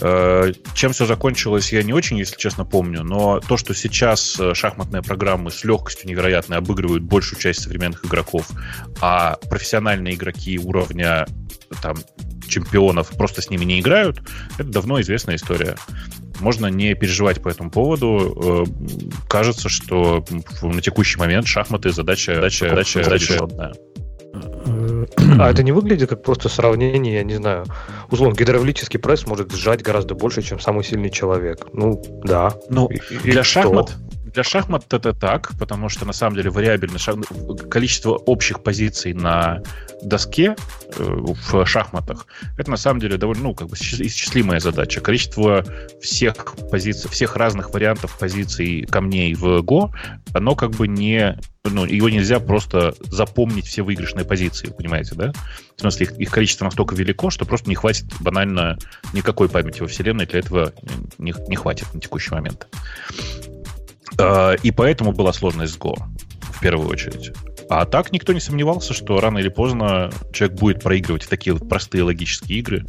Э, 0.00 0.52
чем 0.74 0.92
все 0.92 1.06
закончилось, 1.06 1.72
я 1.72 1.82
не 1.82 1.92
очень, 1.92 2.18
если 2.18 2.36
честно, 2.36 2.64
помню, 2.64 3.02
но 3.02 3.40
то, 3.40 3.56
что 3.56 3.74
сейчас 3.74 4.38
э, 4.38 4.54
шахматные 4.54 5.02
программы 5.02 5.50
с 5.50 5.64
легкостью 5.64 6.08
невероятной 6.08 6.58
обыгрывают 6.58 7.02
большую 7.02 7.40
часть 7.40 7.62
современных 7.62 8.04
игроков, 8.04 8.48
а 9.00 9.38
профессиональные 9.48 10.14
игроки 10.14 10.58
уровня 10.58 11.26
там, 11.82 11.96
чемпионов 12.48 13.10
просто 13.16 13.42
с 13.42 13.50
ними 13.50 13.64
не 13.64 13.80
играют, 13.80 14.22
это 14.56 14.68
давно 14.68 15.00
известная 15.00 15.36
история. 15.36 15.76
Можно 16.40 16.66
не 16.66 16.94
переживать 16.94 17.42
по 17.42 17.48
этому 17.48 17.70
поводу. 17.70 18.66
Э, 18.70 19.26
кажется, 19.28 19.68
что 19.68 20.24
на 20.62 20.80
текущий 20.80 21.18
момент 21.18 21.48
шахматы 21.48 21.90
задача, 21.90 22.36
задача, 22.36 22.68
задача, 22.68 23.02
задача 23.02 23.32
решенная. 23.32 23.74
А 25.38 25.50
это 25.50 25.62
не 25.62 25.72
выглядит 25.72 26.08
как 26.08 26.22
просто 26.22 26.48
сравнение, 26.48 27.14
я 27.14 27.24
не 27.24 27.34
знаю. 27.34 27.64
Условно, 28.10 28.34
гидравлический 28.34 28.98
пресс 28.98 29.26
может 29.26 29.52
сжать 29.52 29.82
гораздо 29.82 30.14
больше, 30.14 30.42
чем 30.42 30.60
самый 30.60 30.84
сильный 30.84 31.10
человек. 31.10 31.66
Ну, 31.72 32.02
да. 32.24 32.54
Ну, 32.68 32.88
и, 32.88 32.98
для 33.18 33.42
шахмат, 33.44 33.96
для 34.38 34.44
шахмат 34.44 34.94
это 34.94 35.12
так, 35.12 35.50
потому 35.58 35.88
что 35.88 36.06
на 36.06 36.12
самом 36.12 36.36
деле 36.36 36.50
вариабельное 36.50 37.00
шах... 37.00 37.16
количество 37.68 38.12
общих 38.12 38.62
позиций 38.62 39.12
на 39.12 39.64
доске 40.00 40.54
э, 40.96 41.02
в 41.02 41.66
шахматах 41.66 42.28
это 42.56 42.70
на 42.70 42.76
самом 42.76 43.00
деле 43.00 43.16
довольно, 43.16 43.42
ну, 43.42 43.54
как 43.54 43.66
бы 43.66 43.74
исчислимая 43.74 44.60
задача. 44.60 45.00
Количество 45.00 45.64
всех 46.00 46.54
позиций, 46.70 47.10
всех 47.10 47.34
разных 47.34 47.70
вариантов 47.70 48.16
позиций 48.16 48.86
камней 48.88 49.34
в 49.34 49.58
Go, 49.58 49.90
оно 50.32 50.54
как 50.54 50.70
бы 50.70 50.86
не 50.86 51.36
ну, 51.64 51.84
его 51.84 52.08
нельзя 52.08 52.38
просто 52.38 52.94
запомнить 53.10 53.66
все 53.66 53.82
выигрышные 53.82 54.24
позиции, 54.24 54.68
понимаете, 54.68 55.16
да? 55.16 55.32
В 55.76 55.80
смысле, 55.80 56.06
их, 56.06 56.12
их 56.12 56.30
количество 56.30 56.64
настолько 56.64 56.94
велико, 56.94 57.30
что 57.30 57.44
просто 57.44 57.68
не 57.68 57.74
хватит 57.74 58.06
банально 58.20 58.78
никакой 59.12 59.48
памяти 59.48 59.80
во 59.80 59.88
Вселенной 59.88 60.26
для 60.26 60.38
этого 60.38 60.72
не, 61.18 61.34
не 61.48 61.56
хватит 61.56 61.92
на 61.92 62.00
текущий 62.00 62.32
момент. 62.32 62.68
А, 64.18 64.54
и 64.54 64.70
поэтому 64.70 65.12
была 65.12 65.32
сложность 65.32 65.74
с 65.74 65.78
Go, 65.78 65.96
в 66.40 66.60
первую 66.60 66.88
очередь. 66.88 67.32
А 67.70 67.84
так 67.84 68.12
никто 68.12 68.32
не 68.32 68.40
сомневался, 68.40 68.94
что 68.94 69.20
рано 69.20 69.38
или 69.38 69.48
поздно 69.48 70.10
человек 70.32 70.58
будет 70.58 70.82
проигрывать 70.82 71.24
в 71.24 71.28
такие 71.28 71.52
вот 71.52 71.68
простые 71.68 72.02
логические 72.02 72.58
игры. 72.60 72.86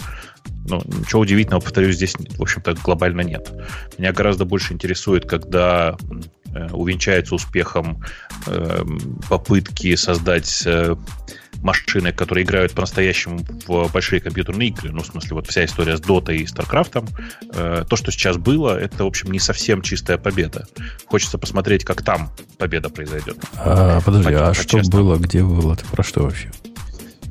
Ну, 0.68 0.82
ничего 0.86 1.22
удивительного, 1.22 1.62
повторюсь, 1.62 1.96
здесь, 1.96 2.16
в 2.16 2.42
общем-то, 2.42 2.76
глобально 2.76 3.22
нет. 3.22 3.52
Меня 3.98 4.14
гораздо 4.14 4.46
больше 4.46 4.74
интересует, 4.74 5.28
когда 5.28 5.98
э, 6.54 6.68
увенчается 6.72 7.36
успехом 7.36 8.04
э, 8.48 8.84
попытки 9.28 9.96
создать 9.96 10.64
э, 10.66 10.96
машины, 11.62 12.12
которые 12.12 12.46
играют 12.46 12.74
по-настоящему 12.74 13.40
в 13.68 13.92
большие 13.92 14.22
компьютерные 14.22 14.70
игры, 14.70 14.92
ну, 14.92 15.02
в 15.02 15.06
смысле, 15.06 15.36
вот 15.36 15.48
вся 15.48 15.66
история 15.66 15.98
с 15.98 16.02
Dota 16.02 16.34
и 16.36 16.46
StarCraft, 16.46 17.10
э, 17.54 17.86
то, 17.88 17.96
что 17.96 18.12
сейчас 18.12 18.38
было, 18.38 18.78
это, 18.80 19.04
в 19.04 19.08
общем, 19.08 19.32
не 19.32 19.40
совсем 19.40 19.82
чистая 19.82 20.18
победа. 20.18 20.68
Хочется 21.08 21.38
посмотреть, 21.38 21.84
как 21.84 22.02
там 22.02 22.32
победа 22.58 22.90
произойдет. 22.90 23.38
А, 23.56 24.02
подожди, 24.02 24.34
а 24.34 24.54
что 24.54 24.66
честно. 24.66 24.98
было, 24.98 25.18
где 25.18 25.44
было, 25.44 25.76
ты 25.76 25.86
про 25.86 26.04
что 26.04 26.24
вообще? 26.24 26.52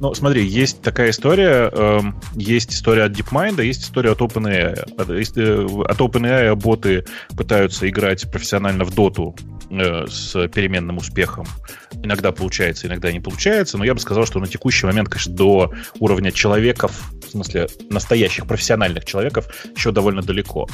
Ну, 0.01 0.15
смотри, 0.15 0.47
есть 0.47 0.81
такая 0.81 1.11
история, 1.11 1.71
э, 1.73 2.01
есть 2.37 2.73
история 2.73 3.05
от 3.05 3.13
DeepMind, 3.13 3.65
есть 3.65 3.83
история 3.83 4.13
от 4.13 4.21
OpenAI. 4.21 4.95
От, 4.97 5.09
э, 5.11 5.65
от 5.65 5.99
OpenAI 5.99 6.55
боты 6.55 7.05
пытаются 7.37 7.89
играть 7.89 8.31
профессионально 8.31 8.85
в 8.85 8.95
доту 8.95 9.35
э, 9.41 9.58
с 9.71 10.49
переменным 10.49 10.99
успехом. 10.99 11.47
Иногда 12.03 12.33
получается, 12.33 12.87
иногда 12.87 13.13
не 13.13 13.21
получается, 13.21 13.79
но 13.79 13.85
я 13.85 13.95
бы 13.95 14.01
сказал, 14.01 14.27
что 14.27 14.39
на 14.39 14.47
текущий 14.47 14.87
момент, 14.87 15.09
конечно, 15.09 15.35
до 15.35 15.73
уровня 15.99 16.33
человеков, 16.33 16.93
в 17.27 17.31
смысле 17.31 17.69
настоящих 17.91 18.47
профессиональных 18.47 19.05
человеков, 19.05 19.49
еще 19.77 19.93
довольно 19.93 20.23
далеко. 20.23 20.69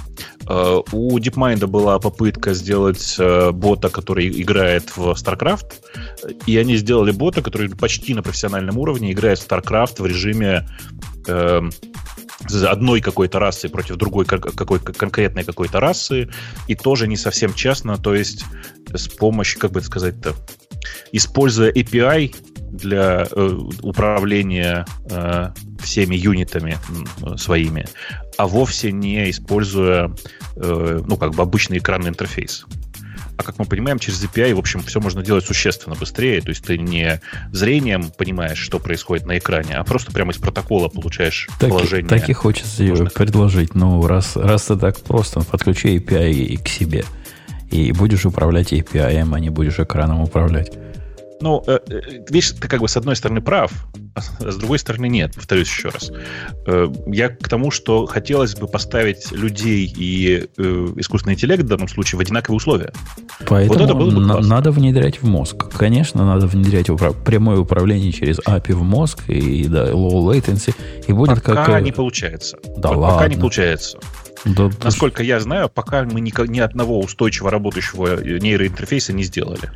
Э, 0.49 0.81
у 0.93 1.19
DeepMind 1.19 1.67
была 1.67 1.99
попытка 1.99 2.55
сделать 2.55 3.17
э, 3.19 3.51
бота, 3.51 3.91
который 3.91 4.29
играет 4.41 4.97
в 4.97 5.11
StarCraft, 5.11 5.73
и 6.47 6.57
они 6.57 6.77
сделали 6.77 7.11
бота, 7.11 7.43
который 7.43 7.69
почти 7.71 8.15
на 8.15 8.23
профессиональном 8.23 8.79
уровне 8.79 9.13
играет 9.13 9.39
в 9.39 9.49
StarCraft 9.49 10.03
в 10.03 10.07
режиме 10.07 10.69
э, 11.27 11.61
одной 12.71 13.01
какой-то 13.01 13.39
расы 13.39 13.69
против 13.69 13.97
другой 13.97 14.25
какой 14.25 14.81
конкретной 14.81 15.45
какой-то 15.45 15.81
расы, 15.81 16.31
и 16.69 16.75
тоже 16.75 17.09
не 17.09 17.17
совсем 17.17 17.55
честно, 17.55 17.97
то 17.97 18.15
есть 18.15 18.45
с 18.93 19.09
помощью, 19.09 19.61
как 19.61 19.73
бы 19.73 19.81
это 19.81 19.87
сказать-то, 19.87 20.35
используя 21.13 21.73
API 21.73 22.35
для 22.57 23.27
э, 23.31 23.59
управления 23.83 24.85
э, 25.09 25.51
всеми 25.81 26.17
юнитами 26.17 26.77
э, 27.23 27.37
своими, 27.37 27.87
а 28.37 28.47
вовсе 28.47 28.91
не 28.93 29.31
используя, 29.31 30.15
э, 30.57 31.01
ну, 31.07 31.17
как 31.17 31.35
бы 31.35 31.43
обычный 31.43 31.79
экранный 31.79 32.09
интерфейс. 32.09 32.67
А 33.37 33.43
как 33.43 33.59
мы 33.59 33.65
понимаем, 33.65 33.99
через 33.99 34.23
API, 34.25 34.55
в 34.55 34.59
общем, 34.59 34.81
все 34.83 35.01
можно 35.01 35.23
делать 35.23 35.45
существенно 35.45 35.97
быстрее. 35.97 36.41
То 36.41 36.51
есть 36.51 36.65
ты 36.65 36.79
не 36.79 37.21
зрением 37.53 38.11
понимаешь, 38.17 38.59
что 38.59 38.79
происходит 38.79 39.27
на 39.27 39.39
экране, 39.39 39.75
а 39.75 39.85
просто 39.85 40.13
прямо 40.13 40.33
из 40.33 40.39
протокола 40.39 40.89
получаешь 40.89 41.49
так, 41.59 41.71
положение. 41.71 42.09
Так 42.09 42.29
и 42.29 42.33
хочется 42.33 42.85
нужных. 42.85 43.13
предложить. 43.13 43.75
Ну, 43.75 44.07
раз, 44.07 44.37
раз 44.37 44.67
ты 44.67 44.77
так 44.77 45.01
просто, 45.01 45.41
подключи 45.41 45.99
API 45.99 46.63
к 46.63 46.69
себе. 46.69 47.05
И 47.71 47.91
будешь 47.93 48.25
управлять 48.25 48.73
API, 48.73 49.29
а 49.35 49.41
не 49.41 49.51
будешь 49.51 49.81
экраном 49.81 50.21
управлять. 50.21 50.73
Ну, 51.41 51.63
э, 51.67 51.79
э, 51.89 52.01
видишь, 52.29 52.53
ты 52.53 52.69
как 52.69 52.81
бы 52.81 52.89
с 52.89 52.97
одной 52.97 53.17
стороны 53.17 53.41
прав, 53.41 53.73
а 54.15 54.21
с 54.21 54.57
другой 54.57 54.79
стороны 54.79 55.09
нет, 55.09 55.35
повторюсь 55.35 55.69
еще 55.69 55.89
раз. 55.89 56.11
Э, 56.67 56.87
я 57.09 57.29
к 57.29 57.49
тому, 57.49 57.71
что 57.71 58.07
хотелось 58.07 58.55
бы 58.55 58.67
поставить 58.69 59.31
людей 59.33 59.93
и 59.97 60.49
искусственный 60.97 61.35
интеллект 61.35 61.63
в 61.63 61.67
данном 61.67 61.89
случае 61.89 62.19
в 62.19 62.21
одинаковые 62.21 62.57
условия. 62.57 62.93
Поэтому 63.47 63.79
вот 63.79 63.85
это 63.85 63.95
было 63.95 64.11
бы 64.11 64.21
на- 64.21 64.41
надо 64.41 64.71
внедрять 64.71 65.21
в 65.23 65.27
мозг. 65.27 65.69
Конечно, 65.77 66.25
надо 66.25 66.47
внедрять 66.47 66.89
управ- 66.89 67.23
прямое 67.25 67.59
управление 67.59 68.13
через 68.13 68.39
API 68.41 68.75
в 68.75 68.83
мозг 68.83 69.29
и 69.29 69.65
да, 69.67 69.91
low 69.91 70.25
latency. 70.25 70.75
И 71.07 71.13
будет 71.13 71.43
пока 71.43 71.65
как... 71.65 71.83
не 71.83 71.93
получается. 71.93 72.59
Да 72.77 72.91
вот 72.91 72.99
ладно. 72.99 73.17
Пока 73.19 73.29
не 73.29 73.37
получается. 73.37 73.99
Да, 74.45 74.71
Насколько 74.83 75.23
я 75.23 75.41
знаю, 75.41 75.69
пока 75.69 76.03
мы 76.05 76.21
ни, 76.21 76.33
ни 76.49 76.61
одного 76.61 77.01
устойчиво 77.01 77.51
работающего 77.51 78.23
нейроинтерфейса 78.23 79.13
не 79.13 79.23
сделали. 79.23 79.71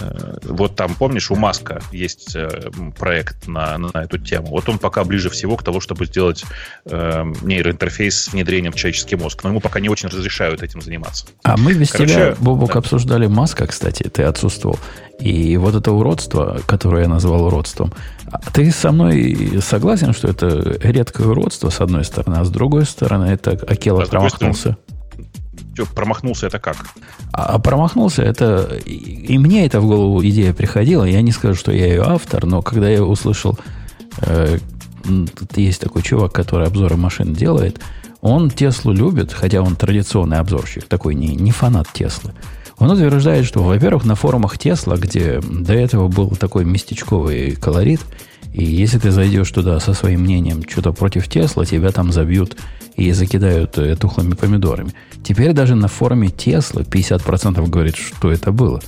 Э, 0.00 0.36
вот 0.44 0.76
там, 0.76 0.94
помнишь, 0.94 1.30
у 1.30 1.36
Маска 1.36 1.82
есть 1.92 2.34
э, 2.34 2.70
проект 2.98 3.46
на, 3.46 3.76
на 3.78 3.90
эту 3.94 4.18
тему. 4.18 4.48
Вот 4.48 4.68
он 4.68 4.78
пока 4.78 5.04
ближе 5.04 5.28
всего 5.30 5.56
к 5.56 5.62
тому, 5.62 5.80
чтобы 5.80 6.06
сделать 6.06 6.44
э, 6.86 7.24
нейроинтерфейс 7.42 8.18
с 8.18 8.32
внедрением 8.32 8.72
в 8.72 8.76
человеческий 8.76 9.16
мозг. 9.16 9.42
Но 9.44 9.50
ему 9.50 9.60
пока 9.60 9.80
не 9.80 9.90
очень 9.90 10.08
разрешают 10.08 10.62
этим 10.62 10.80
заниматься. 10.80 11.26
А 11.42 11.56
мы 11.56 11.74
без 11.74 11.90
Короче, 11.90 12.14
тебя, 12.14 12.34
Бобок, 12.38 12.72
да. 12.72 12.78
обсуждали 12.78 13.26
Маска, 13.26 13.66
кстати, 13.66 14.04
ты 14.04 14.22
отсутствовал. 14.22 14.78
И 15.18 15.56
вот 15.56 15.74
это 15.74 15.92
уродство, 15.92 16.60
которое 16.66 17.02
я 17.02 17.08
назвал 17.08 17.44
уродством, 17.44 17.92
ты 18.52 18.70
со 18.70 18.92
мной 18.92 19.60
согласен, 19.60 20.12
что 20.12 20.28
это 20.28 20.76
редкое 20.82 21.28
уродство, 21.28 21.70
с 21.70 21.80
одной 21.80 22.04
стороны, 22.04 22.36
а 22.36 22.44
с 22.44 22.50
другой 22.50 22.84
стороны, 22.84 23.26
это 23.26 23.52
Акела 23.52 24.02
а 24.02 24.06
промахнулся? 24.06 24.76
Что, 25.74 25.86
промахнулся 25.86 26.46
это 26.46 26.58
как? 26.58 26.76
А, 27.32 27.54
а 27.54 27.58
промахнулся 27.58 28.22
это... 28.22 28.78
И, 28.84 29.34
и 29.34 29.38
мне 29.38 29.64
это 29.64 29.80
в 29.80 29.86
голову 29.86 30.22
идея 30.22 30.52
приходила. 30.52 31.04
Я 31.04 31.22
не 31.22 31.32
скажу, 31.32 31.54
что 31.54 31.72
я 31.72 31.86
ее 31.86 32.02
автор, 32.02 32.44
но 32.44 32.62
когда 32.62 32.88
я 32.88 33.02
услышал... 33.02 33.58
Э, 34.20 34.58
есть 35.56 35.80
такой 35.80 36.02
чувак, 36.02 36.32
который 36.32 36.66
обзоры 36.66 36.96
машин 36.96 37.34
делает. 37.34 37.80
Он 38.20 38.50
Теслу 38.50 38.92
любит, 38.92 39.32
хотя 39.32 39.62
он 39.62 39.74
традиционный 39.74 40.38
обзорщик, 40.38 40.84
такой 40.84 41.14
не, 41.14 41.34
не 41.34 41.50
фанат 41.50 41.88
Теслы. 41.92 42.32
Он 42.78 42.90
утверждает, 42.90 43.44
что, 43.46 43.62
во-первых, 43.62 44.04
на 44.04 44.14
форумах 44.14 44.58
Тесла, 44.58 44.96
где 44.96 45.40
до 45.40 45.74
этого 45.74 46.08
был 46.08 46.30
такой 46.30 46.64
местечковый 46.64 47.52
колорит, 47.56 48.00
И 48.52 48.64
если 48.64 48.98
ты 48.98 49.10
зайдешь 49.10 49.50
туда 49.50 49.80
со 49.80 49.94
своим 49.94 50.22
мнением 50.22 50.62
что-то 50.68 50.92
против 50.92 51.28
Тесла, 51.28 51.64
тебя 51.64 51.90
там 51.90 52.12
забьют 52.12 52.56
и 52.96 53.12
закидают 53.12 53.78
э, 53.78 53.96
тухлыми 53.96 54.34
помидорами. 54.34 54.92
Теперь 55.24 55.52
даже 55.52 55.74
на 55.74 55.88
форуме 55.88 56.28
Тесла 56.28 56.82
50% 56.82 57.66
говорит, 57.68 57.96
что 57.96 58.30
это 58.30 58.52
было. 58.52 58.82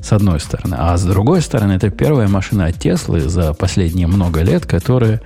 С 0.00 0.12
одной 0.12 0.40
стороны. 0.40 0.76
А 0.78 0.96
с 0.96 1.04
другой 1.04 1.42
стороны, 1.42 1.72
это 1.72 1.90
первая 1.90 2.28
машина 2.28 2.66
от 2.66 2.78
Теслы 2.78 3.20
за 3.20 3.52
последние 3.52 4.06
много 4.06 4.42
лет, 4.42 4.64
которая 4.64 5.20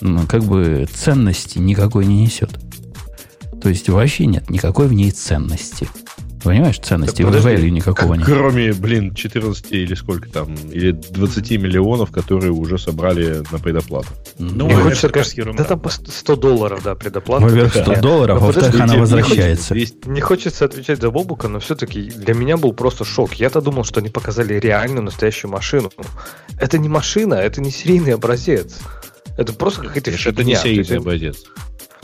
ну, 0.00 0.26
как 0.26 0.44
бы 0.44 0.86
ценности 0.92 1.58
никакой 1.58 2.06
не 2.06 2.22
несет. 2.22 2.50
То 3.62 3.68
есть 3.68 3.88
вообще 3.88 4.26
нет 4.26 4.48
никакой 4.50 4.88
в 4.88 4.92
ней 4.92 5.10
ценности. 5.10 5.88
Понимаешь, 6.42 6.78
ценности 6.78 7.18
Так, 7.22 7.26
в 7.26 7.28
подожди, 7.34 7.66
value 7.66 7.70
никакого 7.70 8.14
нет. 8.14 8.24
Кроме, 8.24 8.72
блин, 8.72 9.14
14 9.14 9.72
или 9.72 9.94
сколько 9.94 10.28
там, 10.30 10.54
или 10.54 10.92
20 10.92 11.50
миллионов, 11.52 12.10
которые 12.10 12.52
уже 12.52 12.78
собрали 12.78 13.42
на 13.52 13.58
предоплату. 13.58 14.08
Ну, 14.38 14.64
Мне 14.64 14.74
это 14.74 14.82
хочется, 14.82 15.08
конечно, 15.10 15.40
ерунда. 15.40 15.62
да 15.62 15.68
там 15.68 15.80
по 15.80 15.90
100 15.90 16.36
долларов, 16.36 16.82
да, 16.82 16.94
предоплата. 16.94 17.44
Во-первых, 17.44 17.72
100 17.72 17.84
такая. 17.84 18.02
долларов, 18.02 18.36
а 18.38 18.40
Но 18.40 18.46
во-вторых, 18.46 18.80
она 18.80 18.96
возвращается. 18.96 19.74
Есть- 19.74 20.06
Не 20.06 20.20
хочется 20.20 20.64
отвечать 20.64 21.00
за 21.00 21.10
Бобука, 21.10 21.48
но 21.48 21.60
все-таки 21.60 22.02
для 22.10 22.34
меня 22.34 22.56
был 22.56 22.72
просто 22.72 23.04
шок. 23.04 23.34
Я-то 23.34 23.60
думал, 23.60 23.84
что 23.84 24.00
они 24.00 24.08
показали 24.08 24.54
реальную 24.54 25.02
настоящую 25.02 25.50
машину. 25.50 25.90
Это 26.58 26.78
не 26.78 26.88
машина, 26.88 27.34
это 27.34 27.60
не 27.60 27.70
серийный 27.70 28.14
образец. 28.14 28.78
Это 29.36 29.52
просто 29.52 29.82
какая-то 29.82 30.10
это 30.10 30.44
не 30.44 30.54
серийный 30.56 30.98
образец. 30.98 31.44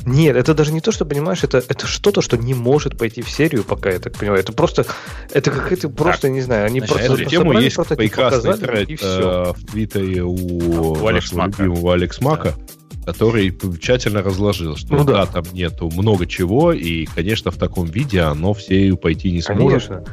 Нет, 0.07 0.37
это 0.37 0.55
даже 0.55 0.73
не 0.73 0.81
то, 0.81 0.93
что, 0.93 1.05
понимаешь, 1.05 1.43
это, 1.43 1.59
это 1.59 1.87
что-то, 1.87 2.23
что 2.23 2.37
не 2.37 2.55
может 2.55 2.97
пойти 2.97 3.23
в 3.23 3.29
серию, 3.29 3.65
пока 3.65 3.91
я 3.91 3.99
так 3.99 4.17
понимаю. 4.17 4.41
Это 4.41 4.53
просто, 4.53 4.87
это 5.33 5.51
какая-то 5.51 5.89
просто, 5.89 6.29
не 6.29 6.41
знаю, 6.41 6.67
они 6.67 6.79
значит, 6.79 6.97
просто 6.97 7.13
эту 7.23 7.31
тему 7.31 7.53
есть 7.59 7.77
прекрасный 7.89 8.57
тред 8.57 8.89
и 8.89 8.97
все. 8.97 9.07
э, 9.07 9.53
в 9.53 9.67
Твиттере 9.67 10.23
у, 10.23 10.33
У 10.33 11.07
Алекс 11.07 11.33
нашего 11.33 11.39
Мака. 11.49 11.63
любимого 11.63 11.95
Алекс 11.95 12.21
Мака, 12.21 12.55
который 13.05 13.57
тщательно 13.81 14.23
разложил, 14.23 14.77
что 14.77 14.95
Ну 14.95 15.05
да. 15.05 15.27
да, 15.27 15.27
там 15.27 15.45
нету 15.53 15.91
много 15.93 16.27
чего, 16.27 16.73
и, 16.73 17.07
конечно, 17.07 17.51
в 17.51 17.57
таком 17.57 17.87
виде 17.87 18.21
оно 18.21 18.55
в 18.55 18.63
серию 18.63 18.97
пойти 18.97 19.33
не 19.33 19.43
сможет. 19.43 19.89
Конечно. 19.89 20.05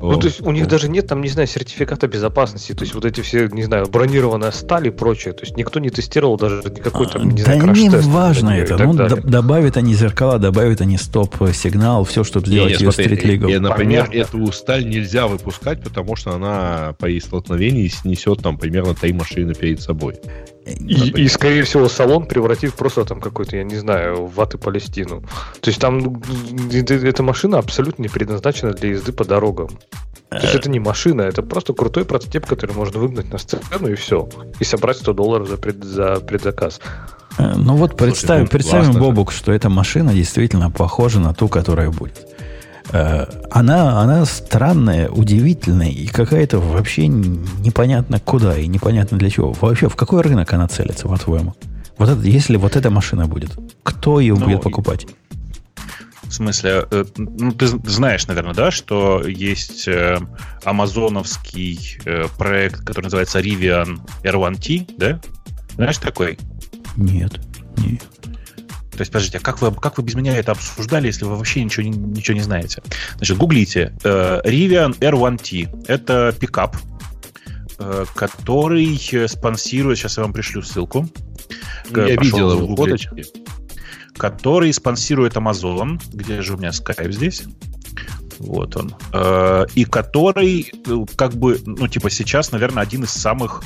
Ну, 0.00 0.18
то 0.18 0.26
есть 0.26 0.40
у 0.40 0.50
них 0.52 0.68
даже 0.68 0.88
нет 0.88 1.06
там, 1.06 1.22
не 1.22 1.28
знаю, 1.28 1.48
сертификата 1.48 2.06
безопасности. 2.06 2.72
То 2.72 2.82
есть 2.82 2.94
вот 2.94 3.04
эти 3.04 3.20
все, 3.20 3.48
не 3.48 3.64
знаю, 3.64 3.86
бронированная 3.86 4.50
сталь 4.50 4.88
и 4.88 4.90
прочее. 4.90 5.32
То 5.32 5.42
есть 5.42 5.56
никто 5.56 5.80
не 5.80 5.90
тестировал 5.90 6.36
даже 6.36 6.62
никакой 6.70 7.06
там, 7.06 7.30
не 7.30 7.42
да 7.42 7.56
знаю, 7.56 7.72
не 7.72 7.88
важно 7.88 8.50
это. 8.50 8.76
Ну, 8.76 8.94
далее. 8.94 9.22
добавят 9.22 9.76
они 9.76 9.94
зеркала, 9.94 10.38
добавят 10.38 10.80
они 10.80 10.98
стоп-сигнал, 10.98 12.04
все, 12.04 12.24
чтобы 12.24 12.46
сделать 12.46 12.78
не, 12.78 12.86
ее 12.86 12.92
смотри, 12.92 13.16
стрит-лигал. 13.16 13.50
и, 13.50 13.58
например, 13.58 14.06
Понятно. 14.06 14.38
эту 14.38 14.52
сталь 14.52 14.88
нельзя 14.88 15.26
выпускать, 15.26 15.82
потому 15.82 16.16
что 16.16 16.32
она 16.34 16.94
при 16.98 17.20
столкновении 17.20 17.88
снесет 17.88 18.42
там 18.42 18.58
примерно 18.58 18.94
три 18.94 19.12
машины 19.12 19.54
перед 19.54 19.80
собой. 19.80 20.16
И, 20.66 21.22
и, 21.24 21.28
скорее 21.28 21.62
всего, 21.62 21.88
салон 21.88 22.26
превратит 22.26 22.74
просто 22.74 23.04
там 23.04 23.20
какой-то, 23.20 23.56
я 23.56 23.62
не 23.64 23.76
знаю, 23.76 24.26
в 24.26 24.42
и 24.42 24.56
Палестину. 24.58 25.20
То 25.60 25.70
есть 25.70 25.80
там 25.80 25.98
ну, 25.98 26.20
эта 26.70 27.22
машина 27.22 27.58
абсолютно 27.58 28.02
не 28.02 28.08
предназначена 28.08 28.72
для 28.72 28.90
езды 28.90 29.12
по 29.12 29.24
дорогам. 29.24 29.68
То 30.28 30.38
есть 30.38 30.54
это 30.56 30.68
не 30.68 30.80
машина, 30.80 31.22
это 31.22 31.42
просто 31.42 31.72
крутой 31.72 32.04
прототип, 32.04 32.46
который 32.46 32.74
можно 32.74 32.98
выгнать 32.98 33.32
на 33.32 33.38
сцену 33.38 33.88
и 33.88 33.94
все. 33.94 34.28
И 34.58 34.64
собрать 34.64 34.96
100 34.96 35.12
долларов 35.12 35.48
за, 35.48 35.56
пред- 35.56 35.84
за 35.84 36.16
предзаказ. 36.16 36.80
Э, 37.38 37.54
Ну 37.54 37.76
вот 37.76 37.96
представим, 37.96 38.44
ну, 38.44 38.48
представим. 38.48 38.92
Бобук, 38.94 39.30
что 39.32 39.52
эта 39.52 39.68
машина 39.68 40.12
действительно 40.12 40.70
похожа 40.70 41.20
на 41.20 41.32
ту, 41.32 41.48
которая 41.48 41.90
будет. 41.90 42.25
Э, 42.92 43.26
Она, 43.50 44.00
она 44.00 44.24
странная, 44.24 45.08
удивительная 45.08 45.90
и 45.90 46.06
какая-то 46.06 46.58
вообще 46.58 47.06
непонятно 47.08 48.20
куда 48.20 48.56
и 48.56 48.66
непонятно 48.66 49.18
для 49.18 49.30
чего. 49.30 49.52
Вообще, 49.52 49.88
в 49.88 49.96
какой 49.96 50.22
рынок 50.22 50.52
она 50.52 50.68
целится, 50.68 51.08
по-твоему? 51.08 51.54
Вот 51.98 52.08
это, 52.08 52.20
если 52.22 52.56
вот 52.56 52.76
эта 52.76 52.90
машина 52.90 53.26
будет, 53.26 53.58
кто 53.82 54.20
ее 54.20 54.34
Ну, 54.34 54.44
будет 54.44 54.62
покупать? 54.62 55.06
В 56.24 56.32
смысле, 56.32 56.86
э, 56.90 57.04
ну 57.16 57.52
ты 57.52 57.66
знаешь, 57.68 58.26
наверное, 58.26 58.54
да, 58.54 58.70
что 58.70 59.22
есть 59.26 59.86
э, 59.86 60.18
амазоновский 60.64 61.98
э, 62.04 62.26
проект, 62.36 62.80
который 62.80 63.04
называется 63.04 63.38
Rivian 63.40 64.00
R1T, 64.22 64.96
да? 64.98 65.20
Знаешь 65.76 65.98
такой? 65.98 66.38
Нет, 66.96 67.40
нет. 67.78 68.02
То 68.96 69.02
есть, 69.02 69.12
подождите, 69.12 69.38
а 69.38 69.40
как 69.40 69.60
вы, 69.60 69.72
как 69.72 69.98
вы 69.98 70.04
без 70.04 70.14
меня 70.14 70.36
это 70.36 70.52
обсуждали, 70.52 71.06
если 71.06 71.24
вы 71.24 71.36
вообще 71.36 71.62
ничего, 71.62 71.86
ничего 71.86 72.34
не 72.34 72.42
знаете? 72.42 72.82
Значит, 73.16 73.36
гуглите. 73.36 73.94
Э, 74.04 74.40
Rivian 74.44 74.98
R1T. 74.98 75.84
Это 75.86 76.34
пикап, 76.38 76.76
э, 77.78 78.04
который 78.14 78.98
э, 79.12 79.28
спонсирует, 79.28 79.98
сейчас 79.98 80.16
я 80.16 80.22
вам 80.22 80.32
пришлю 80.32 80.62
ссылку. 80.62 81.08
Я 81.94 82.16
видел 82.16 82.50
его 82.50 82.60
загуглить. 82.60 83.08
фоточки. 83.08 83.42
который 84.16 84.72
спонсирует 84.72 85.34
Amazon, 85.36 86.00
где 86.12 86.40
же 86.42 86.54
у 86.54 86.56
меня 86.56 86.70
Skype 86.70 87.12
здесь. 87.12 87.44
Вот 88.38 88.76
он. 88.76 88.94
Э, 89.12 89.66
И 89.74 89.84
который, 89.84 90.72
э, 90.72 91.04
как 91.16 91.34
бы, 91.34 91.60
ну, 91.66 91.86
типа, 91.86 92.10
сейчас, 92.10 92.52
наверное, 92.52 92.82
один 92.82 93.04
из 93.04 93.10
самых 93.10 93.62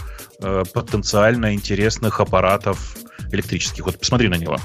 потенциально 0.72 1.52
интересных 1.52 2.18
аппаратов 2.18 2.96
электрических. 3.30 3.84
Вот 3.84 3.98
посмотри 3.98 4.28
на 4.28 4.36
него. 4.36 4.56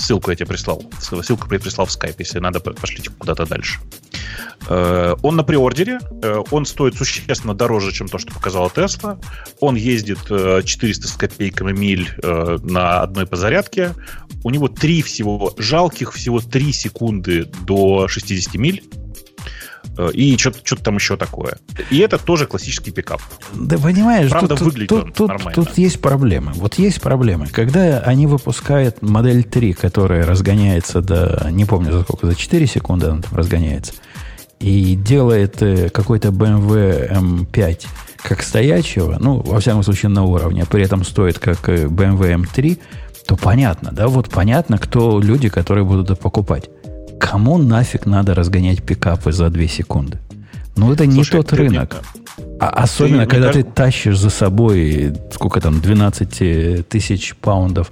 Ссылку 0.00 0.30
я 0.30 0.36
тебе 0.36 0.46
прислал. 0.46 0.82
Ссылку 0.98 1.52
я 1.52 1.60
прислал 1.60 1.86
в 1.86 1.90
Skype. 1.90 2.14
Если 2.18 2.38
надо, 2.38 2.58
по- 2.60 2.72
пошлите 2.72 3.10
куда-то 3.18 3.44
дальше. 3.46 3.78
Э, 4.68 5.14
Он 5.22 5.36
на 5.36 5.42
приордере. 5.44 6.00
Э, 6.22 6.42
Он 6.50 6.64
стоит 6.64 6.96
существенно 6.96 7.54
дороже, 7.54 7.92
чем 7.92 8.08
то, 8.08 8.18
что 8.18 8.32
показала 8.32 8.70
Тесла. 8.70 9.18
Он 9.60 9.74
ездит 9.76 10.18
э, 10.30 10.62
400 10.64 11.06
с 11.08 11.12
копейками 11.12 11.72
миль 11.72 12.08
э, 12.22 12.58
на 12.62 13.02
одной 13.02 13.26
позарядке. 13.26 13.94
У 14.42 14.50
него 14.50 14.68
три 14.68 15.02
всего 15.02 15.52
жалких, 15.58 16.12
всего 16.14 16.40
3 16.40 16.72
секунды 16.72 17.44
до 17.66 18.08
60 18.08 18.54
миль. 18.54 18.82
Э, 20.00 20.10
И 20.12 20.36
что-то 20.38 20.82
там 20.82 20.96
еще 20.96 21.16
такое. 21.16 21.58
И 21.90 21.98
это 21.98 22.18
тоже 22.18 22.46
классический 22.46 22.90
пикап. 22.90 23.20
Да 23.54 23.78
понимаешь, 23.78 24.30
Правда, 24.30 24.56
тут, 24.56 24.60
выглядит 24.60 24.88
тут, 24.88 25.04
он 25.04 25.12
тут, 25.12 25.28
нормально. 25.28 25.52
тут 25.54 25.78
есть 25.78 26.00
проблемы. 26.00 26.52
Вот 26.54 26.74
есть 26.76 27.00
проблемы. 27.00 27.46
Когда 27.48 28.00
они 28.00 28.26
выпускают 28.26 29.02
модель 29.02 29.44
3, 29.44 29.72
которая 29.74 30.24
разгоняется 30.24 31.00
до, 31.02 31.48
не 31.50 31.64
помню 31.64 31.92
за 31.92 32.02
сколько, 32.02 32.26
за 32.26 32.34
4 32.34 32.66
секунды 32.66 33.06
она 33.06 33.20
там 33.22 33.36
разгоняется, 33.36 33.92
и 34.58 34.94
делает 34.94 35.62
э, 35.62 35.90
какой-то 35.90 36.28
BMW 36.28 37.10
M5 37.10 37.86
как 38.22 38.42
стоячего, 38.42 39.16
ну, 39.18 39.40
во 39.40 39.60
всяком 39.60 39.82
случае, 39.82 40.10
на 40.10 40.24
уровне, 40.24 40.62
а 40.62 40.66
при 40.66 40.82
этом 40.82 41.04
стоит 41.04 41.38
как 41.38 41.68
э, 41.68 41.86
BMW 41.86 42.42
M3, 42.42 42.78
то 43.26 43.36
понятно, 43.36 43.90
да, 43.92 44.08
вот 44.08 44.28
понятно, 44.28 44.76
кто 44.78 45.20
люди, 45.20 45.48
которые 45.48 45.84
будут 45.84 46.10
это 46.10 46.20
покупать. 46.20 46.68
Кому 47.20 47.58
нафиг 47.58 48.06
надо 48.06 48.34
разгонять 48.34 48.82
пикапы 48.82 49.30
за 49.32 49.50
2 49.50 49.68
секунды? 49.68 50.18
Ну, 50.76 50.92
это 50.92 51.06
не 51.06 51.14
Слушай, 51.16 51.32
тот 51.36 51.48
ты- 51.48 51.56
рынок. 51.56 51.96
А 52.58 52.68
особенно, 52.70 53.18
мне 53.18 53.26
когда 53.26 53.48
кажется- 53.48 53.68
ты 53.68 53.74
тащишь 53.74 54.18
за 54.18 54.30
собой, 54.30 55.12
сколько 55.32 55.60
там, 55.60 55.80
12 55.80 56.82
тысяч 56.88 57.34
паундов 57.36 57.90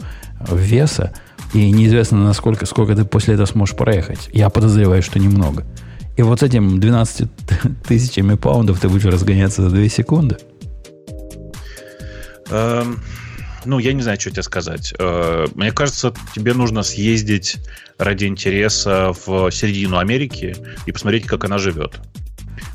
веса, 0.51 1.13
и 1.55 1.71
неизвестно, 1.71 2.25
насколько, 2.25 2.67
сколько 2.67 2.95
ты 2.97 3.05
после 3.05 3.35
этого 3.35 3.47
сможешь 3.47 3.77
проехать. 3.77 4.29
Я 4.33 4.49
подозреваю, 4.51 5.03
что 5.03 5.19
немного. 5.19 5.65
И 6.17 6.23
вот 6.23 6.41
с 6.41 6.43
этим 6.43 6.81
12 6.81 7.29
тысячами 7.87 8.35
паундов 8.35 8.81
ты 8.81 8.89
будешь 8.89 9.05
разгоняться 9.05 9.63
за 9.63 9.71
2 9.71 9.89
секунды. 9.89 10.37
Эм, 12.51 13.01
ну, 13.69 13.79
я 13.79 13.93
не 13.93 14.03
знаю, 14.03 14.19
что 14.21 14.31
тебе 14.31 14.43
сказать. 14.43 14.95
Э, 14.99 15.47
Мне 15.55 15.71
кажется, 15.73 16.13
тебе 16.35 16.55
нужно 16.55 16.83
съездить 16.83 17.57
ради 17.99 18.25
интереса 18.25 19.13
в 19.27 19.51
середину 19.51 19.99
Америки 19.99 20.57
и 20.87 20.93
посмотреть, 20.93 21.27
как 21.27 21.45
она 21.45 21.59
живет. 21.59 22.01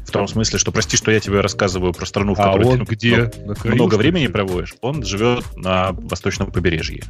В 0.05 0.11
том 0.11 0.27
смысле, 0.27 0.59
что, 0.59 0.71
прости, 0.71 0.95
что 0.95 1.11
я 1.11 1.19
тебе 1.19 1.41
рассказываю 1.41 1.91
про 1.91 2.05
страну, 2.05 2.35
в 2.35 2.39
А 2.39 2.43
которой 2.45 2.67
он 2.67 2.85
ты 2.85 2.93
где? 2.95 3.31
много- 3.43 3.57
много 3.65 3.95
времени 3.95 4.27
проводишь. 4.27 4.75
Он 4.81 5.03
живет 5.03 5.43
на 5.57 5.91
восточном 5.93 6.51
побережье. 6.51 7.03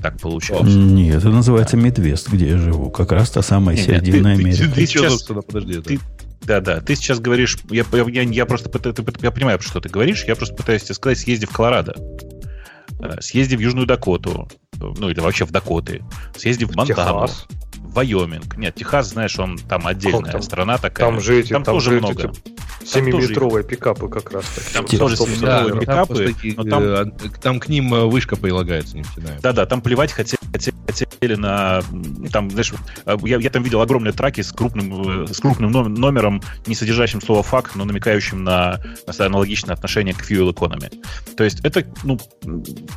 Так 0.00 0.20
получилось. 0.20 0.72
Нет, 0.72 1.16
это 1.16 1.30
называется 1.30 1.76
Мидвест, 1.76 2.28
где 2.28 2.50
я 2.50 2.58
живу. 2.58 2.90
Как 2.90 3.10
раз 3.10 3.30
та 3.30 3.42
самая 3.42 3.74
Не, 3.74 3.82
не, 3.82 3.86
середина 3.88 4.30
ты- 4.34 4.36
ты- 4.36 4.42
Америки. 4.42 4.72
Ты 4.72 4.86
сейчас- 4.86 5.12
собственно, 5.12 5.42
подожди. 5.42 5.80
ты- 5.80 5.98
Да, 6.42 6.60
да. 6.60 6.80
Ты 6.80 6.94
сейчас 6.94 7.18
говоришь, 7.18 7.58
я, 7.70 7.84
я, 7.92 8.22
я 8.22 8.46
просто 8.46 8.68
ты 8.70 8.94
я 9.20 9.30
понимаю, 9.32 9.60
что 9.60 9.80
ты 9.80 9.88
говоришь, 9.88 10.24
я 10.24 10.36
просто 10.36 10.54
пытаюсь 10.54 10.84
тебе 10.84 10.94
сказать, 10.94 11.18
съезди 11.18 11.44
в 11.46 11.50
Колорадо, 11.50 11.94
съезди 13.20 13.56
в 13.56 13.60
Южную 13.60 13.86
Дакоту, 13.86 14.48
э, 14.80 14.84
ну 14.98 15.10
или 15.10 15.20
вообще 15.20 15.44
в 15.44 15.50
Дакоты, 15.50 16.02
съезди 16.36 16.64
в 16.64 16.74
Монтану, 16.76 17.26
Техас. 17.26 17.46
Вайоминг. 17.82 18.56
Нет, 18.56 18.74
Техас, 18.74 19.08
знаешь, 19.08 19.38
он 19.38 19.58
там 19.58 19.86
отдельная 19.86 20.32
там? 20.32 20.42
страна 20.42 20.78
такая. 20.78 21.08
Там 21.08 21.20
же 21.20 21.40
эти, 21.40 21.52
там, 21.52 21.64
тоже 21.64 21.90
же 21.92 21.98
много. 21.98 22.30
эти 22.30 22.58
7-метровые 22.82 23.64
пикапы 23.64 24.08
как 24.08 24.32
раз. 24.32 24.44
Там 24.72 24.86
тоже 24.86 25.14
Автобусы, 25.14 25.44
7-метровые 25.44 25.74
да. 25.74 25.80
пикапы, 25.80 26.26
такие, 26.26 26.54
но 26.56 26.64
там- 26.64 26.82
э, 26.82 27.04
там 27.42 27.60
к 27.60 27.68
ним 27.68 27.94
э, 27.94 28.04
вышка 28.06 28.36
прилагается 28.36 28.96
нефтяная. 28.96 29.38
Да-да, 29.40 29.66
там 29.66 29.82
плевать 29.82 30.12
хотели, 30.12 30.40
хотели, 30.52 30.76
хотели 30.86 31.34
на... 31.34 31.82
Там, 32.32 32.50
знаешь, 32.50 32.72
э, 33.04 33.16
я, 33.24 33.38
я 33.38 33.50
там 33.50 33.62
видел 33.62 33.80
огромные 33.80 34.12
траки 34.12 34.40
с 34.40 34.52
крупным, 34.52 35.24
э, 35.24 35.26
с 35.32 35.40
крупным 35.40 35.70
ном- 35.70 35.94
номером, 35.94 36.42
не 36.66 36.74
содержащим 36.74 37.20
слово 37.20 37.42
«факт», 37.42 37.72
но 37.74 37.84
намекающим 37.84 38.44
на, 38.44 38.80
на 39.06 39.26
аналогичное 39.26 39.74
отношение 39.74 40.14
к 40.14 40.22
fuel 40.28 40.52
economy. 40.52 40.90
То 41.36 41.44
есть 41.44 41.60
это, 41.64 41.84
ну, 42.04 42.18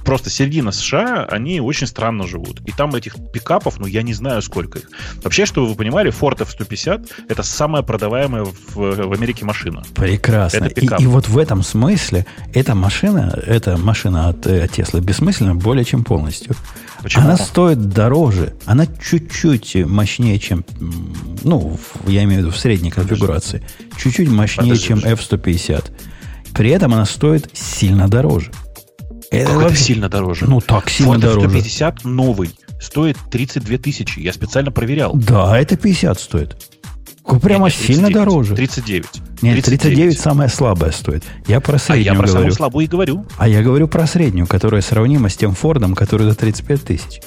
просто 0.05 0.29
середина 0.29 0.71
США, 0.71 1.25
они 1.29 1.59
очень 1.59 1.87
странно 1.87 2.27
живут. 2.27 2.61
И 2.65 2.71
там 2.71 2.95
этих 2.95 3.15
пикапов, 3.33 3.79
ну, 3.79 3.87
я 3.87 4.03
не 4.03 4.13
знаю, 4.13 4.41
сколько 4.41 4.70
их. 4.75 4.89
Вообще, 5.23 5.45
чтобы 5.45 5.67
вы 5.67 5.75
понимали, 5.75 6.11
Ford 6.11 6.41
F-150— 6.41 7.11
это 7.29 7.43
самая 7.43 7.83
продаваемая 7.83 8.43
в, 8.43 8.75
в 8.75 9.13
Америке 9.13 9.45
машина. 9.45 9.83
Прекрасно. 9.95 10.65
Это 10.65 10.67
И, 10.67 10.81
пикап. 10.81 11.01
и 11.01 11.05
вот 11.05 11.27
в 11.27 11.37
этом 11.37 11.63
смысле 11.63 12.25
эта 12.53 12.75
машина, 12.75 13.37
эта 13.45 13.77
машина 13.77 14.29
от 14.29 14.45
э, 14.47 14.65
Tesla 14.67 15.01
бессмысленна 15.01 15.55
более 15.55 15.85
чем 15.85 16.03
полностью. 16.03 16.55
Почему? 17.01 17.25
Она 17.25 17.37
стоит 17.37 17.89
дороже, 17.89 18.53
она 18.65 18.85
чуть-чуть 18.85 19.75
мощнее, 19.85 20.37
чем, 20.39 20.63
ну, 21.43 21.79
я 22.05 22.23
имею 22.23 22.41
в 22.41 22.43
виду 22.45 22.51
в 22.51 22.57
средней 22.57 22.91
конфигурации, 22.91 23.63
чуть-чуть 23.97 24.29
мощнее, 24.29 24.73
Подожди, 24.73 24.87
чем 24.87 25.01
подожди. 25.01 25.35
F-150. 25.35 25.91
При 26.53 26.69
этом 26.69 26.93
она 26.93 27.05
стоит 27.05 27.49
сильно 27.53 28.07
дороже. 28.07 28.51
Это 29.31 29.53
Как 29.53 29.67
это 29.67 29.75
сильно 29.75 30.09
дороже? 30.09 30.45
Ну, 30.45 30.59
так 30.59 30.89
сильно 30.89 31.13
Ford 31.13 31.19
дороже. 31.19 31.57
F-150 31.59 31.99
новый 32.03 32.51
стоит 32.81 33.17
32 33.29 33.77
тысячи. 33.77 34.19
Я 34.19 34.33
специально 34.33 34.71
проверял. 34.71 35.13
Да, 35.13 35.57
это 35.57 35.77
50 35.77 36.19
стоит. 36.19 36.57
Прямо 37.41 37.65
Нет, 37.67 37.75
сильно 37.75 38.07
39. 38.07 38.13
дороже. 38.13 38.55
39. 38.55 39.07
Нет, 39.43 39.63
39 39.63 40.19
самая 40.19 40.49
слабая 40.49 40.91
стоит. 40.91 41.23
Я 41.47 41.61
про 41.61 41.75
А 41.75 41.79
среднюю 41.79 42.05
я 42.05 42.11
про 42.13 42.17
говорю. 42.23 42.33
самую 42.33 42.51
слабую 42.53 42.85
и 42.85 42.89
говорю. 42.89 43.25
А 43.37 43.47
я 43.47 43.61
говорю 43.61 43.87
про 43.87 44.07
среднюю, 44.07 44.47
которая 44.47 44.81
сравнима 44.81 45.29
с 45.29 45.37
тем 45.37 45.53
Фордом, 45.53 45.93
который 45.93 46.27
за 46.27 46.35
35 46.35 46.83
тысяч. 46.83 47.21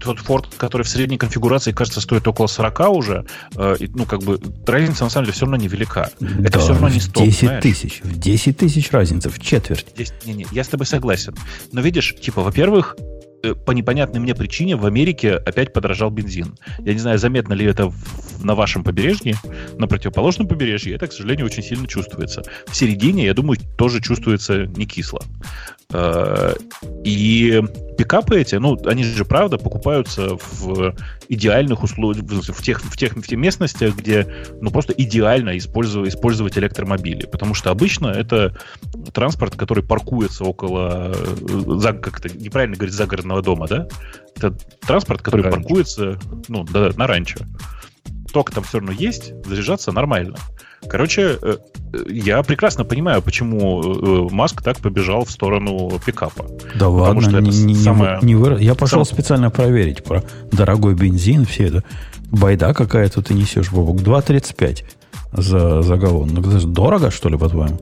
Тот 0.00 0.18
Ford, 0.18 0.44
который 0.56 0.82
в 0.82 0.88
средней 0.88 1.16
конфигурации, 1.16 1.72
кажется, 1.72 2.00
стоит 2.00 2.26
около 2.28 2.46
40 2.48 2.80
уже, 2.90 3.24
э, 3.56 3.76
ну, 3.94 4.04
как 4.04 4.22
бы, 4.22 4.38
разница 4.66 5.04
на 5.04 5.10
самом 5.10 5.24
деле 5.26 5.34
все 5.34 5.46
равно 5.46 5.56
невелика. 5.56 6.10
Это 6.20 6.50
Да, 6.52 6.58
все 6.60 6.68
равно 6.70 6.88
не 6.88 7.00
в 7.00 7.02
100, 7.04 7.24
10 7.24 7.40
знаешь? 7.40 7.62
тысяч. 7.62 8.00
В 8.04 8.18
10 8.18 8.56
тысяч 8.56 8.90
разница, 8.92 9.30
в 9.30 9.38
четверть. 9.40 9.86
Не, 10.24 10.34
не, 10.34 10.46
я 10.52 10.62
с 10.64 10.68
тобой 10.68 10.86
согласен. 10.86 11.34
Но 11.72 11.80
видишь, 11.80 12.14
типа, 12.20 12.42
во-первых, 12.42 12.96
по 13.54 13.72
непонятной 13.72 14.20
мне 14.20 14.34
причине 14.34 14.76
в 14.76 14.86
Америке 14.86 15.34
опять 15.34 15.72
подорожал 15.72 16.10
бензин. 16.10 16.56
Я 16.78 16.92
не 16.92 16.98
знаю, 16.98 17.18
заметно 17.18 17.54
ли 17.54 17.64
это 17.64 17.92
на 18.42 18.54
вашем 18.54 18.84
побережье, 18.84 19.34
на 19.78 19.86
противоположном 19.86 20.48
побережье 20.48 20.94
это, 20.94 21.06
к 21.06 21.12
сожалению, 21.12 21.46
очень 21.46 21.62
сильно 21.62 21.86
чувствуется. 21.86 22.42
В 22.66 22.76
середине, 22.76 23.24
я 23.24 23.34
думаю, 23.34 23.58
тоже 23.76 24.00
чувствуется 24.00 24.66
не 24.66 24.86
кисло. 24.86 25.20
Э, 25.92 26.54
И 27.04 27.62
пикапы 27.96 28.40
эти, 28.40 28.56
ну, 28.56 28.78
они 28.86 29.04
же, 29.04 29.24
правда, 29.24 29.58
покупаются 29.58 30.36
в 30.36 30.94
идеальных 31.28 31.82
условиях, 31.82 32.24
в 32.24 32.62
тех, 32.62 32.80
в 32.80 32.96
тех, 32.96 33.16
в 33.16 33.26
тех 33.26 33.38
местностях, 33.38 33.96
где, 33.96 34.26
ну, 34.60 34.70
просто 34.70 34.92
идеально 34.92 35.56
использовать, 35.58 36.10
использовать 36.10 36.56
электромобили. 36.58 37.26
Потому 37.26 37.54
что 37.54 37.70
обычно 37.70 38.08
это 38.08 38.56
транспорт, 39.12 39.56
который 39.56 39.82
паркуется 39.84 40.44
около, 40.44 41.12
э, 41.14 41.78
за, 41.78 41.92
как 41.92 42.24
это 42.24 42.36
неправильно 42.36 42.76
говорить, 42.76 42.94
загородного 42.94 43.42
дома, 43.42 43.66
да? 43.66 43.88
Это 44.36 44.54
транспорт, 44.86 45.22
который 45.22 45.42
Ранчо. 45.42 45.56
паркуется, 45.56 46.18
ну, 46.48 46.64
да, 46.64 46.90
на 46.96 47.06
ранчо. 47.06 47.40
Ток 48.32 48.50
там 48.50 48.64
все 48.64 48.78
равно 48.78 48.92
есть, 48.92 49.32
заряжаться 49.46 49.92
нормально. 49.92 50.36
Короче, 50.88 51.38
э, 51.42 51.56
э, 51.92 51.98
я 52.10 52.42
прекрасно 52.42 52.84
понимаю, 52.84 53.22
почему 53.22 53.82
э, 54.28 54.34
Маск 54.34 54.62
так 54.62 54.78
побежал 54.78 55.24
в 55.24 55.30
сторону 55.30 55.90
пикапа. 56.04 56.44
Да 56.74 56.86
Потому 56.86 56.96
ладно, 56.98 57.20
что 57.22 57.38
это 57.38 57.40
не, 57.48 57.74
самое- 57.74 58.18
не 58.22 58.34
выра- 58.34 58.60
Я 58.62 58.74
пошел 58.74 59.04
самое- 59.04 59.06
специально 59.06 59.50
проверить 59.50 60.04
про 60.04 60.22
дорогой 60.52 60.94
бензин, 60.94 61.44
все 61.44 61.64
это. 61.66 61.84
Байда 62.30 62.74
какая-то 62.74 63.22
ты 63.22 63.34
несешь, 63.34 63.70
Бобок. 63.70 63.96
2,35 64.02 64.84
за, 65.32 65.82
за 65.82 65.96
галлон. 65.96 66.28
Ну, 66.32 66.42
дорого, 66.42 67.10
что 67.10 67.28
ли, 67.28 67.36
по-твоему? 67.38 67.78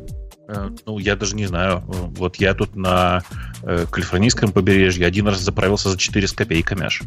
Э, 0.48 0.70
Ну, 0.86 0.98
я 0.98 1.16
даже 1.16 1.36
не 1.36 1.46
знаю. 1.46 1.82
Вот 1.86 2.36
я 2.36 2.54
тут 2.54 2.76
на 2.76 3.22
э, 3.62 3.86
калифорнийском 3.90 4.52
побережье 4.52 5.06
один 5.06 5.26
раз 5.28 5.40
заправился 5.40 5.90
за 5.90 5.98
4 5.98 6.26
с 6.28 6.32
копейками 6.32 6.84
аж. 6.84 7.02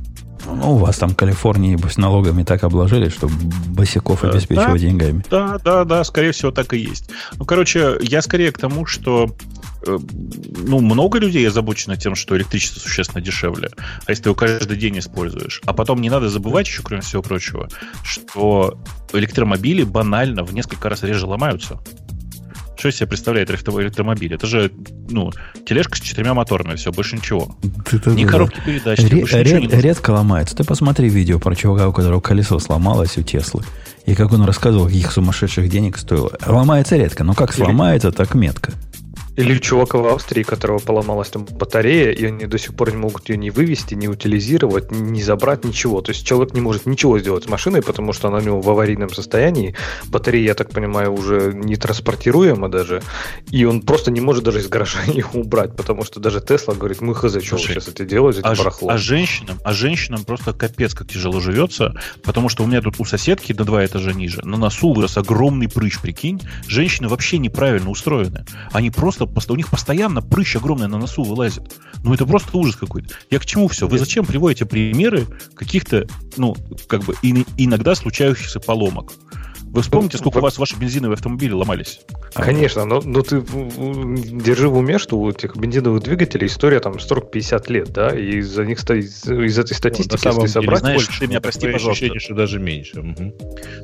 Ну, 0.45 0.73
у 0.73 0.77
вас 0.77 0.97
там 0.97 1.13
Калифорнии 1.13 1.71
небось, 1.71 1.97
налогами 1.97 2.43
так 2.43 2.63
обложили, 2.63 3.09
что 3.09 3.29
босиков 3.67 4.23
Э, 4.23 4.29
обеспечивать 4.29 4.81
да. 4.81 4.87
деньгами. 4.87 5.23
Да, 5.29 5.57
да, 5.63 5.83
да, 5.83 6.03
скорее 6.03 6.31
всего, 6.31 6.51
так 6.51 6.73
и 6.73 6.77
есть. 6.79 7.09
Ну, 7.37 7.45
короче, 7.45 7.97
я 8.01 8.21
скорее 8.21 8.51
к 8.51 8.57
тому, 8.57 8.85
что 8.85 9.35
э, 9.85 9.97
ну, 10.65 10.79
много 10.79 11.19
людей 11.19 11.47
озабочено 11.47 11.97
тем, 11.97 12.15
что 12.15 12.37
электричество 12.37 12.79
существенно 12.79 13.21
дешевле. 13.21 13.69
А 14.05 14.11
если 14.11 14.23
ты 14.23 14.29
его 14.29 14.35
каждый 14.35 14.77
день 14.77 14.99
используешь. 14.99 15.61
А 15.65 15.73
потом 15.73 16.01
не 16.01 16.09
надо 16.09 16.29
забывать 16.29 16.67
еще, 16.67 16.81
кроме 16.81 17.01
всего 17.01 17.21
прочего, 17.21 17.67
что 18.03 18.79
электромобили 19.13 19.83
банально 19.83 20.43
в 20.43 20.53
несколько 20.53 20.89
раз 20.89 21.03
реже 21.03 21.25
ломаются. 21.25 21.79
Что 22.77 22.89
из 22.89 22.95
себя 22.97 23.07
представляет 23.07 23.49
электро- 23.49 23.81
электромобиль? 23.81 24.33
Это 24.33 24.45
же, 24.45 24.71
ну, 25.09 25.31
тележка 25.65 25.97
с 25.97 25.99
четырьмя 26.01 26.33
моторами, 26.33 26.75
все, 26.75 26.91
больше 26.91 27.15
ничего. 27.15 27.55
Ни 27.63 27.69
Да-да-да. 27.91 28.27
коробки 28.27 28.61
передач, 28.65 28.99
Ре- 28.99 29.19
больше 29.21 29.39
ничего 29.39 29.59
не 29.59 29.67
ред- 29.67 29.81
редко 29.81 30.11
ломается. 30.11 30.55
Ты 30.55 30.63
посмотри 30.63 31.09
видео 31.09 31.39
про 31.39 31.55
чувака, 31.55 31.87
у 31.87 31.93
которого 31.93 32.19
колесо 32.21 32.59
сломалось 32.59 33.17
у 33.17 33.23
Теслы. 33.23 33.63
И 34.05 34.15
как 34.15 34.31
он 34.31 34.43
рассказывал, 34.45 34.85
каких 34.85 35.11
сумасшедших 35.11 35.67
денег 35.69 35.97
стоило. 35.97 36.31
Ломается 36.45 36.95
редко, 36.95 37.23
но 37.23 37.33
как 37.33 37.51
сломается, 37.53 38.11
так 38.11 38.35
метко. 38.35 38.71
Или 39.37 39.55
у 39.55 39.59
чувака 39.59 39.99
в 39.99 40.07
Австрии, 40.07 40.43
которого 40.43 40.79
поломалась 40.79 41.29
там 41.29 41.45
батарея, 41.45 42.11
и 42.11 42.25
они 42.25 42.45
до 42.45 42.57
сих 42.57 42.75
пор 42.75 42.91
не 42.91 42.97
могут 42.97 43.29
ее 43.29 43.37
ни 43.37 43.49
вывести, 43.51 43.93
ни 43.93 44.07
утилизировать, 44.07 44.91
ни 44.91 45.21
забрать, 45.21 45.63
ничего. 45.63 46.01
То 46.01 46.11
есть 46.11 46.25
человек 46.25 46.53
не 46.53 46.61
может 46.61 46.87
ничего 46.87 47.19
сделать 47.19 47.43
с 47.45 47.47
машиной, 47.47 47.81
потому 47.83 48.13
что 48.13 48.27
она 48.29 48.37
у 48.37 48.41
него 48.41 48.61
в 48.61 48.69
аварийном 48.69 49.13
состоянии. 49.13 49.75
Батарея, 50.07 50.43
я 50.47 50.53
так 50.55 50.71
понимаю, 50.71 51.13
уже 51.13 51.53
не 51.53 51.75
транспортируема 51.75 52.67
даже. 52.69 53.03
И 53.51 53.63
он 53.63 53.81
просто 53.81 54.09
не 54.09 54.21
может 54.21 54.43
даже 54.43 54.59
из 54.59 54.67
гаража 54.67 55.03
ее 55.07 55.25
убрать, 55.33 55.75
потому 55.75 56.03
что 56.03 56.19
даже 56.19 56.41
Тесла 56.41 56.73
говорит, 56.73 57.01
мы 57.01 57.13
хз, 57.13 57.31
что 57.43 57.57
Слушай, 57.57 57.75
сейчас 57.75 57.87
это 57.89 58.05
делаете, 58.05 58.39
это 58.39 58.49
А, 58.49 58.55
барахло. 58.55 58.89
а 58.89 58.97
женщинам, 58.97 59.59
а 59.63 59.71
женщинам 59.71 60.23
просто 60.23 60.53
капец 60.53 60.95
как 60.95 61.07
тяжело 61.07 61.39
живется, 61.39 61.93
потому 62.23 62.49
что 62.49 62.63
у 62.63 62.67
меня 62.67 62.81
тут 62.81 62.95
у 62.97 63.05
соседки 63.05 63.53
до 63.53 63.65
два 63.65 63.85
этажа 63.85 64.13
ниже 64.13 64.41
на 64.43 64.57
носу 64.57 64.93
вырос 64.93 65.17
огромный 65.17 65.69
прыщ, 65.69 65.99
прикинь. 66.01 66.41
Женщины 66.67 67.07
вообще 67.07 67.37
неправильно 67.37 67.91
устроены. 67.91 68.45
Они 68.71 68.89
просто, 68.89 69.26
пост- 69.27 69.51
у 69.51 69.55
них 69.55 69.69
постоянно 69.69 70.21
прыщ 70.21 70.55
огромный 70.55 70.87
на 70.87 70.97
носу 70.97 71.23
вылазит. 71.23 71.75
Ну 72.03 72.13
это 72.13 72.25
просто 72.25 72.57
ужас 72.57 72.75
какой-то. 72.75 73.09
Я 73.29 73.39
к 73.39 73.45
чему 73.45 73.67
все? 73.67 73.87
Вы 73.87 73.97
зачем 73.99 74.25
приводите 74.25 74.65
примеры 74.65 75.25
каких-то, 75.55 76.05
ну, 76.37 76.55
как 76.87 77.03
бы 77.03 77.15
ин- 77.21 77.45
иногда 77.57 77.95
случающихся 77.95 78.59
поломок? 78.59 79.13
Вы 79.69 79.81
вспомните, 79.81 80.17
сколько 80.17 80.37
у 80.37 80.41
вас 80.41 80.57
ваши 80.57 80.75
бензиновые 80.77 81.15
автомобили 81.15 81.51
ломались? 81.51 81.99
Конечно, 82.33 82.85
но, 82.85 83.01
но 83.03 83.21
ты 83.21 83.41
держи 83.41 84.69
в 84.69 84.77
уме, 84.77 84.97
что 84.97 85.17
у 85.19 85.29
этих 85.29 85.55
бензиновых 85.55 86.03
двигателей 86.03 86.47
история 86.47 86.79
там 86.79 86.93
40-50 86.93 87.71
лет, 87.71 87.91
да, 87.91 88.09
и 88.09 88.37
из-за 88.37 88.65
них 88.65 88.79
стоит, 88.79 89.05
из 89.05 89.59
этой 89.59 89.73
статистики, 89.75 90.13
На 90.13 90.17
самом 90.31 90.41
если 90.43 90.53
деле, 90.53 90.65
собрать, 90.65 90.79
знаешь, 90.79 91.05
больше, 91.05 91.19
ты 91.19 91.27
меня 91.27 91.41
прости, 91.41 91.61
пожалуйста. 91.67 91.91
ощущение, 91.91 92.19
что 92.19 92.33
даже 92.33 92.59
меньше. 92.59 93.01
Мгм. 93.01 93.33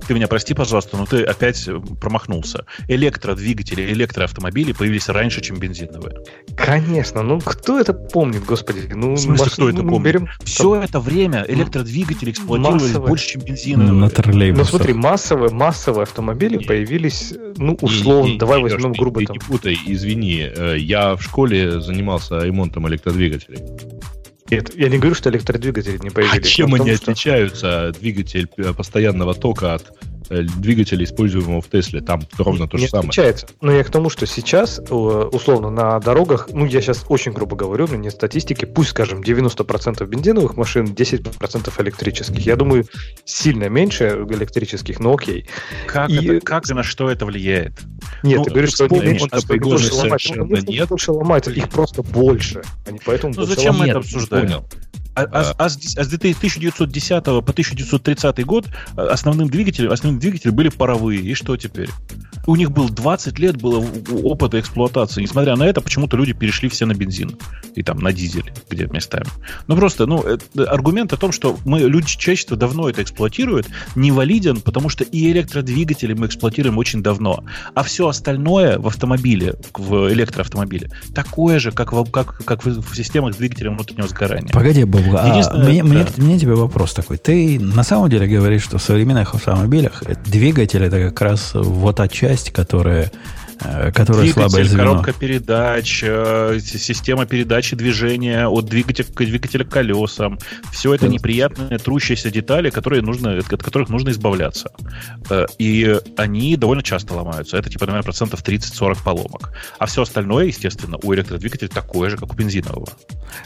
Ты 0.07 0.13
меня 0.13 0.27
прости, 0.27 0.53
пожалуйста, 0.53 0.97
но 0.97 1.05
ты 1.05 1.23
опять 1.23 1.67
э, 1.67 1.79
промахнулся. 1.99 2.65
Электродвигатели, 2.87 3.81
электроавтомобили 3.93 4.71
появились 4.71 5.09
раньше, 5.09 5.41
чем 5.41 5.57
бензиновые. 5.57 6.17
Конечно, 6.55 7.21
ну 7.23 7.39
кто 7.39 7.79
это 7.79 7.93
помнит, 7.93 8.45
господи? 8.45 8.91
Ну, 8.93 9.13
В 9.13 9.19
смысле, 9.19 9.45
маш- 9.45 9.53
кто 9.53 9.69
это 9.69 9.83
ну, 9.83 9.89
помнит? 9.89 10.05
берем- 10.07 10.27
Все 10.43 10.75
это 10.81 10.99
время 10.99 11.45
электродвигатели 11.47 12.31
эксплуатировались 12.31 12.83
Массовые. 12.83 13.07
больше, 13.09 13.27
чем 13.27 13.41
бензиновые. 13.41 13.91
на 13.93 14.09
троллейбусах. 14.09 14.71
Ну 14.73 14.77
смотри, 14.77 14.93
массовые, 14.93 15.49
массовые 15.51 15.72
автомобили 16.03 16.57
Не. 16.57 16.63
появились, 16.65 17.33
ну, 17.57 17.77
условно, 17.81 18.27
Не, 18.27 18.33
не, 18.33 18.37
давай 18.39 18.57
не, 18.57 18.63
возьмем 18.63 18.91
Леш, 18.91 18.99
грубо 18.99 19.19
ты 19.21 19.25
там. 19.27 19.33
не 19.35 19.39
путай, 19.39 19.77
извини. 19.85 20.41
Э, 20.55 20.75
Я 20.77 21.15
в 21.15 21.21
школе 21.21 21.81
занимался 21.81 22.39
ремонтом 22.39 22.87
электродвигателей. 22.87 23.59
Нет, 24.49 24.71
я 24.75 24.89
не 24.89 24.97
говорю, 24.97 25.15
что 25.15 25.29
электродвигатели 25.29 25.97
не 25.97 26.09
А 26.09 26.11
появились. 26.11 26.47
чем 26.47 26.67
в 26.67 26.77
том, 26.77 26.81
они 26.81 26.95
что- 26.95 27.11
отличаются, 27.11 27.93
двигатель 27.99 28.47
э, 28.57 28.73
постоянного 28.73 29.33
тока 29.33 29.75
от 29.75 29.93
двигателя, 30.29 31.03
используемого 31.03 31.61
в 31.61 31.67
Тесле? 31.69 32.01
Там 32.01 32.21
ровно 32.37 32.67
то 32.67 32.77
не 32.77 32.83
же 32.85 32.89
самое. 32.89 33.09
отличается. 33.09 33.47
Но 33.61 33.71
я 33.71 33.83
к 33.83 33.89
тому, 33.89 34.09
что 34.09 34.25
сейчас, 34.25 34.79
э, 34.79 34.83
условно, 34.93 35.69
на 35.69 35.99
дорогах, 35.99 36.49
ну, 36.51 36.65
я 36.65 36.81
сейчас 36.81 37.05
очень 37.09 37.31
грубо 37.33 37.55
говорю, 37.55 37.87
но 37.89 37.95
нет 37.95 38.13
статистики, 38.13 38.65
пусть, 38.65 38.91
скажем, 38.91 39.21
90% 39.21 40.05
бензиновых 40.07 40.57
машин, 40.57 40.85
10% 40.85 41.79
электрических. 41.81 42.45
Я 42.45 42.55
думаю, 42.55 42.85
сильно 43.25 43.69
меньше 43.69 44.25
электрических, 44.29 44.99
но 44.99 45.13
окей. 45.13 45.47
Как, 45.87 46.09
И- 46.09 46.37
это, 46.37 46.45
как 46.45 46.69
и 46.69 46.73
на 46.73 46.83
что 46.83 47.09
это 47.09 47.25
влияет? 47.25 47.73
Нет, 48.23 48.39
Ну, 48.39 48.43
ты 48.45 48.51
говоришь, 48.51 48.73
что 48.73 48.85
они 48.85 48.99
больше 48.99 49.89
Ну, 49.93 50.01
конечно, 50.01 50.43
нет. 50.71 50.87
больше 50.89 51.11
ломаются, 51.11 51.51
их 51.51 51.69
просто 51.69 52.03
больше. 52.03 52.61
Они 52.87 52.99
поэтому 53.05 53.33
Ну, 53.35 53.43
зачем 53.45 53.73
мы 53.75 53.79
ломаются. 53.87 53.89
это 53.89 53.99
обсуждаем? 53.99 54.45
Понял. 54.47 54.65
А, 55.15 55.23
а, 55.23 55.53
а, 55.57 55.69
с, 55.69 55.97
а 55.97 56.03
с 56.03 56.07
1910 56.07 57.23
по 57.23 57.39
1930 57.39 58.45
год 58.45 58.67
э, 58.97 59.01
основным 59.01 59.47
двигателем, 59.47 59.91
основным 59.91 60.19
двигателем 60.19 60.55
были 60.55 60.69
паровые. 60.69 61.21
И 61.21 61.33
что 61.35 61.55
теперь? 61.55 61.89
У 62.47 62.55
них 62.55 62.71
был 62.71 62.89
20 62.89 63.39
лет 63.39 63.61
было 63.61 63.85
опыта 64.23 64.59
эксплуатации. 64.59 65.21
Несмотря 65.21 65.55
на 65.55 65.63
это, 65.63 65.81
почему-то 65.81 66.17
люди 66.17 66.33
перешли 66.33 66.67
все 66.67 66.85
на 66.85 66.93
бензин. 66.93 67.37
И 67.75 67.83
там 67.83 67.99
на 67.99 68.11
дизель, 68.11 68.51
где 68.69 68.87
местами. 68.87 69.27
Ну 69.67 69.75
просто, 69.75 70.05
ну, 70.05 70.25
аргумент 70.57 71.13
о 71.13 71.17
том, 71.17 71.31
что 71.31 71.57
мы, 71.63 71.81
люди, 71.81 72.07
человечество 72.07 72.57
давно 72.57 72.89
это 72.89 73.03
эксплуатирует, 73.03 73.67
не 73.95 74.11
валиден, 74.11 74.61
потому 74.61 74.89
что 74.89 75.03
и 75.03 75.31
электродвигатели 75.31 76.13
мы 76.13 76.25
эксплуатируем 76.25 76.77
очень 76.77 77.03
давно. 77.03 77.43
А 77.75 77.83
все 77.83 78.07
остальное 78.07 78.79
в 78.79 78.87
автомобиле, 78.87 79.53
в 79.73 80.11
электроавтомобиле, 80.11 80.89
такое 81.13 81.59
же, 81.59 81.71
как 81.71 81.93
в, 81.93 82.03
как, 82.11 82.43
как 82.45 82.65
в 82.65 82.95
системах 82.95 83.37
двигателя 83.37 83.71
внутреннего 83.71 84.07
сгорания. 84.07 84.51
Погоди, 84.51 84.83
Боб, 84.83 85.02
а 85.11 85.27
мне, 85.27 85.43
да. 85.43 85.83
мне, 85.83 86.05
мне 86.17 86.39
тебе 86.39 86.55
вопрос 86.55 86.93
такой. 86.93 87.17
Ты 87.17 87.59
на 87.59 87.83
самом 87.83 88.09
деле 88.09 88.27
говоришь, 88.27 88.63
что 88.63 88.77
в 88.77 88.83
современных 88.83 89.33
автомобилях 89.33 90.03
двигатель 90.25 90.83
это 90.83 90.99
как 91.09 91.21
раз 91.21 91.51
вот 91.53 91.97
та 91.97 92.07
часть, 92.07 92.51
которая 92.51 93.11
которая 93.93 94.23
Двигатель, 94.23 94.33
слабое 94.33 94.63
звено. 94.65 94.83
коробка 94.83 95.13
передач, 95.13 96.03
э, 96.05 96.59
система 96.61 97.25
передачи 97.25 97.75
движения 97.75 98.47
от 98.47 98.65
двигателя 98.65 99.05
к 99.05 99.17
двигателя 99.17 99.65
к 99.65 99.69
колесам. 99.69 100.37
Все 100.71 100.93
это 100.93 101.07
неприятные, 101.07 101.79
трущиеся 101.79 102.29
детали, 102.29 102.69
которые 102.69 103.01
нужно, 103.01 103.37
от 103.37 103.63
которых 103.63 103.89
нужно 103.89 104.09
избавляться. 104.09 104.71
Э, 105.29 105.45
и 105.57 105.97
они 106.17 106.55
довольно 106.57 106.83
часто 106.83 107.13
ломаются. 107.13 107.57
Это, 107.57 107.69
типа, 107.69 107.85
наверное, 107.85 108.03
процентов 108.03 108.43
30-40 108.43 108.97
поломок. 109.03 109.51
А 109.79 109.85
все 109.85 110.01
остальное, 110.01 110.45
естественно, 110.45 110.97
у 111.01 111.13
электродвигателя 111.13 111.69
такое 111.69 112.09
же, 112.09 112.17
как 112.17 112.33
у 112.33 112.35
бензинового. 112.35 112.87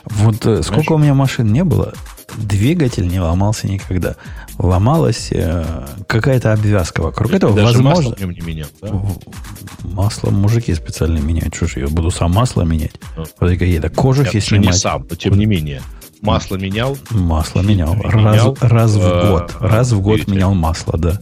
Вот 0.06 0.40
Понимаешь? 0.40 0.66
сколько 0.66 0.94
у 0.94 0.98
меня 0.98 1.14
машин 1.14 1.52
не 1.52 1.64
было, 1.64 1.94
двигатель 2.36 3.08
не 3.08 3.20
ломался 3.20 3.68
никогда. 3.68 4.16
Ломалась 4.58 5.30
э, 5.32 5.86
какая-то 6.08 6.54
обвязка 6.54 7.02
вокруг 7.02 7.32
этого. 7.32 7.56
Даже 7.56 7.78
возможно, 7.78 8.10
масло 8.10 8.16
в 8.16 8.20
нем 8.20 8.32
не 8.32 8.42
менял, 8.42 8.68
да? 8.82 8.92
Масло 9.84 10.30
мужики 10.30 10.74
специально 10.74 11.20
меняют. 11.20 11.56
Что 11.56 11.68
ж, 11.68 11.78
я 11.78 11.88
буду 11.88 12.12
сам 12.12 12.32
масло 12.32 12.64
менять? 12.64 12.94
Ну, 13.16 13.26
вот 13.40 13.50
какие-то 13.52 13.90
кожухи 13.90 14.38
Нет, 14.38 14.46
снимать. 14.46 14.68
не 14.68 14.74
сам, 14.74 15.06
но 15.10 15.16
тем 15.16 15.38
не 15.38 15.46
менее. 15.46 15.82
Масло 16.22 16.56
менял? 16.56 16.98
Масло 17.12 17.62
менял. 17.62 17.96
Раз, 17.96 18.48
раз 18.62 18.92
в 18.94 19.02
э, 19.02 19.30
год. 19.30 19.56
Раз 19.60 19.92
в 19.92 20.02
год 20.02 20.28
менял 20.28 20.54
масло, 20.54 20.98
да. 20.98 21.20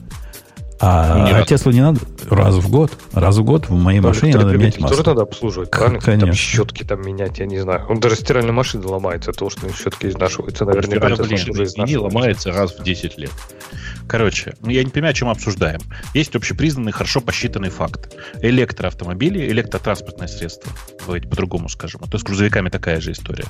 А, 0.80 1.28
ну, 1.30 1.42
а 1.42 1.46
Теслу 1.46 1.72
не 1.72 1.82
надо 1.82 2.00
раз 2.30 2.56
в 2.56 2.70
год. 2.70 2.92
Раз 3.14 3.38
в 3.38 3.44
год 3.44 3.70
в 3.70 3.74
моей 3.74 4.00
ну, 4.00 4.10
машине 4.10 4.36
надо 4.36 4.58
менять 4.58 4.80
масло. 4.80 4.98
Тоже 4.98 5.10
надо 5.10 5.22
обслуживать, 5.24 5.72
правильно? 5.72 6.00
Конечно. 6.00 6.28
Там 6.28 6.36
щетки 6.36 6.84
там 6.84 7.02
менять, 7.02 7.40
я 7.40 7.46
не 7.46 7.60
знаю. 7.60 7.86
Он 7.90 8.00
даже 8.00 8.16
стиральная 8.16 8.52
машина 8.52 8.88
ломается, 8.88 9.32
то, 9.32 9.50
что 9.50 9.68
щетки 9.72 10.08
изнашиваются. 10.08 10.66
Наверняка 10.66 11.10
Тесла 11.10 11.26
уже 11.26 11.64
изнашивается. 11.64 12.00
ломается 12.00 12.52
раз 12.52 12.78
в 12.78 12.84
10 12.84 13.18
лет. 13.18 13.32
Короче, 14.08 14.54
ну, 14.62 14.70
я 14.70 14.84
не 14.84 14.90
понимаю, 14.90 15.12
о 15.12 15.14
чем 15.14 15.28
мы 15.28 15.34
обсуждаем. 15.34 15.80
Есть 16.14 16.36
общепризнанный, 16.36 16.92
хорошо 16.92 17.22
посчитанный 17.22 17.70
факт. 17.70 18.16
Электроавтомобили, 18.42 19.48
электротранспортное 19.50 20.28
средство, 20.28 20.72
давайте 21.06 21.28
по-другому 21.28 21.70
скажем, 21.70 22.02
а 22.04 22.10
то 22.10 22.18
с 22.18 22.24
грузовиками 22.24 22.70
такая 22.70 23.02
же 23.02 23.12
история, 23.12 23.46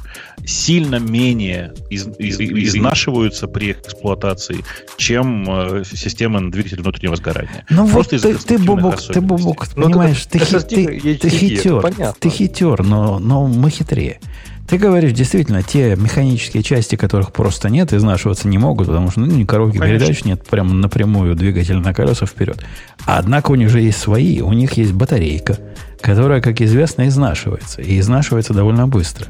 сильно 0.46 0.98
менее 0.98 1.74
из, 1.90 2.08
из, 2.18 2.40
изнашиваются 2.40 3.48
при 3.48 3.72
эксплуатации, 3.72 4.64
чем 4.98 5.46
э, 5.48 5.84
системы 5.84 6.52
двигателя 6.52 6.82
внутреннего 6.84 7.16
сгорания. 7.16 7.66
Ну 7.70 7.88
Просто 7.88 8.18
вот 8.18 8.22
ты, 8.22 8.58
ты, 8.58 8.58
Бубок, 8.66 9.02
ты, 9.02 9.22
Бубок, 9.22 9.68
ну, 9.76 9.84
понимаешь, 9.84 10.26
ты, 10.26 10.40
ты, 10.40 10.60
ты, 10.60 11.16
ты 11.16 11.30
хитер, 11.30 12.14
ты 12.20 12.30
хитер, 12.30 12.84
но, 12.84 13.20
но 13.20 13.48
мы 13.48 13.70
хитрее. 13.70 14.20
Ты 14.68 14.80
говоришь, 14.80 15.12
действительно, 15.12 15.62
те 15.62 15.96
механические 15.96 16.64
части, 16.64 16.96
которых 16.96 17.32
просто 17.32 17.70
нет, 17.70 17.94
изнашиваться 17.94 18.48
не 18.48 18.58
могут, 18.58 18.88
потому 18.88 19.12
что 19.12 19.20
ну, 19.20 19.28
ни 19.28 19.44
коробки 19.44 19.78
Конечно. 19.78 20.08
передач 20.08 20.26
нет, 20.26 20.44
прямо 20.50 20.74
напрямую 20.74 21.36
двигатель 21.36 21.78
на 21.78 21.94
колеса 21.94 22.26
вперед. 22.26 22.64
Однако 23.06 23.52
у 23.52 23.56
них 23.56 23.70
же 23.70 23.80
есть 23.80 24.00
свои, 24.00 24.42
у 24.42 24.54
них 24.54 24.74
есть 24.74 24.94
батарейка, 24.94 25.60
которая, 26.02 26.42
как 26.42 26.62
известно, 26.62 27.08
изнашивается. 27.08 27.82
И 27.82 28.00
изнашивается 28.00 28.54
довольно 28.56 28.88
быстро. 28.88 29.28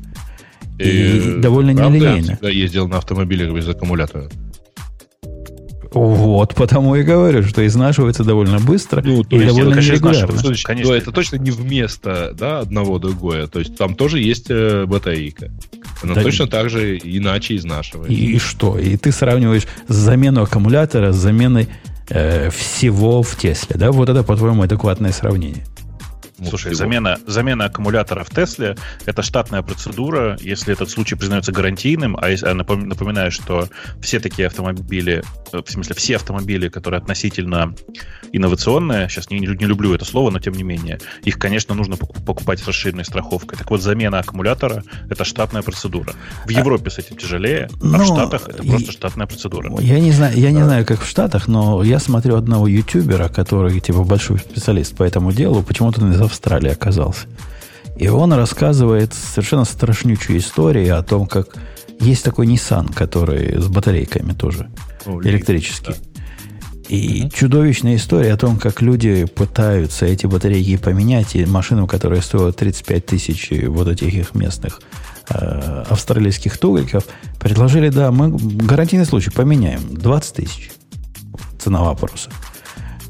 И, 0.79 0.83
и 0.83 1.39
довольно 1.41 1.71
нелинейно. 1.71 2.37
Я 2.41 2.49
ездил 2.49 2.87
на 2.87 2.97
автомобиле 2.97 3.51
без 3.51 3.67
аккумулятора. 3.67 4.29
Вот, 5.95 6.55
потому 6.55 6.95
и 6.97 7.03
говорю, 7.03 7.41
что 7.43 7.65
изнашивается 7.65 8.25
довольно 8.25 8.59
быстро 8.59 9.01
ну, 9.01 9.23
то 9.23 9.37
и 9.37 9.39
есть 9.39 9.55
довольно 9.55 9.79
это, 9.79 9.87
нерегулярно. 9.87 10.37
Конечно, 10.37 10.67
конечно. 10.67 10.91
это 10.91 11.11
точно 11.13 11.37
не 11.37 11.51
вместо 11.51 12.33
да, 12.37 12.59
одного 12.59 12.99
другое. 12.99 13.47
То 13.47 13.59
есть 13.59 13.77
там 13.77 13.95
тоже 13.95 14.19
есть 14.19 14.47
э, 14.49 14.85
батарейка. 14.85 15.51
Она 16.03 16.15
да 16.15 16.21
точно 16.21 16.47
так 16.47 16.69
же 16.69 16.97
иначе 16.97 17.55
изнашивается. 17.55 18.13
И, 18.13 18.33
и 18.33 18.39
что? 18.39 18.77
И 18.77 18.97
ты 18.97 19.13
сравниваешь 19.13 19.67
замену 19.87 20.41
аккумулятора 20.41 21.13
с 21.13 21.15
заменой 21.15 21.69
э, 22.09 22.49
всего 22.49 23.23
в 23.23 23.33
Тесле. 23.37 23.77
Да? 23.77 23.93
Вот 23.93 24.09
это, 24.09 24.23
по-твоему, 24.23 24.63
адекватное 24.63 25.13
сравнение. 25.13 25.63
Слушай, 26.43 26.73
замена, 26.73 27.17
замена 27.27 27.65
аккумулятора 27.65 28.23
в 28.23 28.29
Тесле– 28.29 28.75
это 29.05 29.21
штатная 29.21 29.61
процедура, 29.61 30.37
если 30.41 30.73
этот 30.73 30.89
случай 30.89 31.15
признается 31.15 31.51
гарантийным, 31.51 32.17
а, 32.19 32.29
если, 32.29 32.47
а 32.47 32.53
напоминаю, 32.53 33.31
что 33.31 33.69
все 34.01 34.19
такие 34.19 34.47
автомобили, 34.47 35.23
э, 35.53 35.61
в 35.65 35.69
смысле 35.69 35.95
все 35.95 36.17
автомобили, 36.17 36.67
которые 36.67 36.99
относительно 36.99 37.73
инновационные, 38.33 39.07
сейчас 39.07 39.29
не, 39.29 39.39
не 39.39 39.65
люблю 39.65 39.93
это 39.93 40.03
слово, 40.03 40.29
но 40.29 40.39
тем 40.39 40.53
не 40.53 40.63
менее, 40.63 40.99
их, 41.23 41.39
конечно, 41.39 41.73
нужно 41.73 41.95
покупать 41.95 42.59
с 42.59 42.67
расширенной 42.67 43.05
страховкой. 43.05 43.57
Так 43.57 43.71
вот, 43.71 43.81
замена 43.81 44.19
аккумулятора– 44.19 44.83
это 45.09 45.23
штатная 45.23 45.61
процедура. 45.61 46.13
В 46.45 46.49
а 46.49 46.51
Европе 46.51 46.89
с 46.89 46.97
этим 46.97 47.15
тяжелее, 47.15 47.69
а 47.81 47.85
но, 47.85 47.99
в 47.99 48.05
Штатах 48.05 48.49
это 48.49 48.61
просто 48.63 48.91
штатная 48.91 49.27
процедура. 49.27 49.71
Я 49.79 49.99
не 49.99 50.11
знаю, 50.11 50.37
я 50.37 50.51
не 50.51 50.63
знаю, 50.63 50.85
как 50.85 51.01
в 51.01 51.07
Штатах, 51.07 51.47
но 51.47 51.81
я 51.83 51.99
смотрю 51.99 52.35
одного 52.35 52.67
ютубера, 52.67 53.29
который 53.29 53.79
типа 53.79 54.03
большой 54.03 54.39
специалист 54.39 54.95
по 54.95 55.03
этому 55.03 55.31
делу, 55.31 55.63
почему-то 55.63 56.01
Австралии 56.25 56.71
оказался. 56.71 57.27
И 57.97 58.07
он 58.07 58.33
рассказывает 58.33 59.13
совершенно 59.13 59.65
страшнючую 59.65 60.39
историю 60.39 60.97
о 60.97 61.03
том, 61.03 61.27
как 61.27 61.55
есть 61.99 62.23
такой 62.23 62.45
Nissan, 62.47 62.93
который 62.93 63.59
с 63.61 63.67
батарейками 63.67 64.33
тоже, 64.33 64.69
О, 65.05 65.21
электрический. 65.21 65.93
Да. 65.93 66.15
И 66.89 67.23
угу. 67.23 67.29
чудовищная 67.31 67.95
история 67.95 68.33
о 68.33 68.37
том, 68.37 68.57
как 68.57 68.81
люди 68.81 69.25
пытаются 69.25 70.05
эти 70.05 70.25
батарейки 70.27 70.77
поменять, 70.77 71.35
и 71.35 71.45
машину, 71.45 71.87
которая 71.87 72.21
стоила 72.21 72.51
35 72.51 73.05
тысяч 73.05 73.51
вот 73.67 73.87
этих 73.87 74.13
их 74.13 74.35
местных 74.35 74.81
э, 75.29 75.83
австралийских 75.89 76.57
тугриков, 76.57 77.05
предложили, 77.39 77.89
да, 77.89 78.11
мы 78.11 78.29
гарантийный 78.29 79.05
случай 79.05 79.31
поменяем, 79.31 79.81
20 79.89 80.33
тысяч. 80.33 80.71
Цена 81.59 81.81
вопроса. 81.81 82.29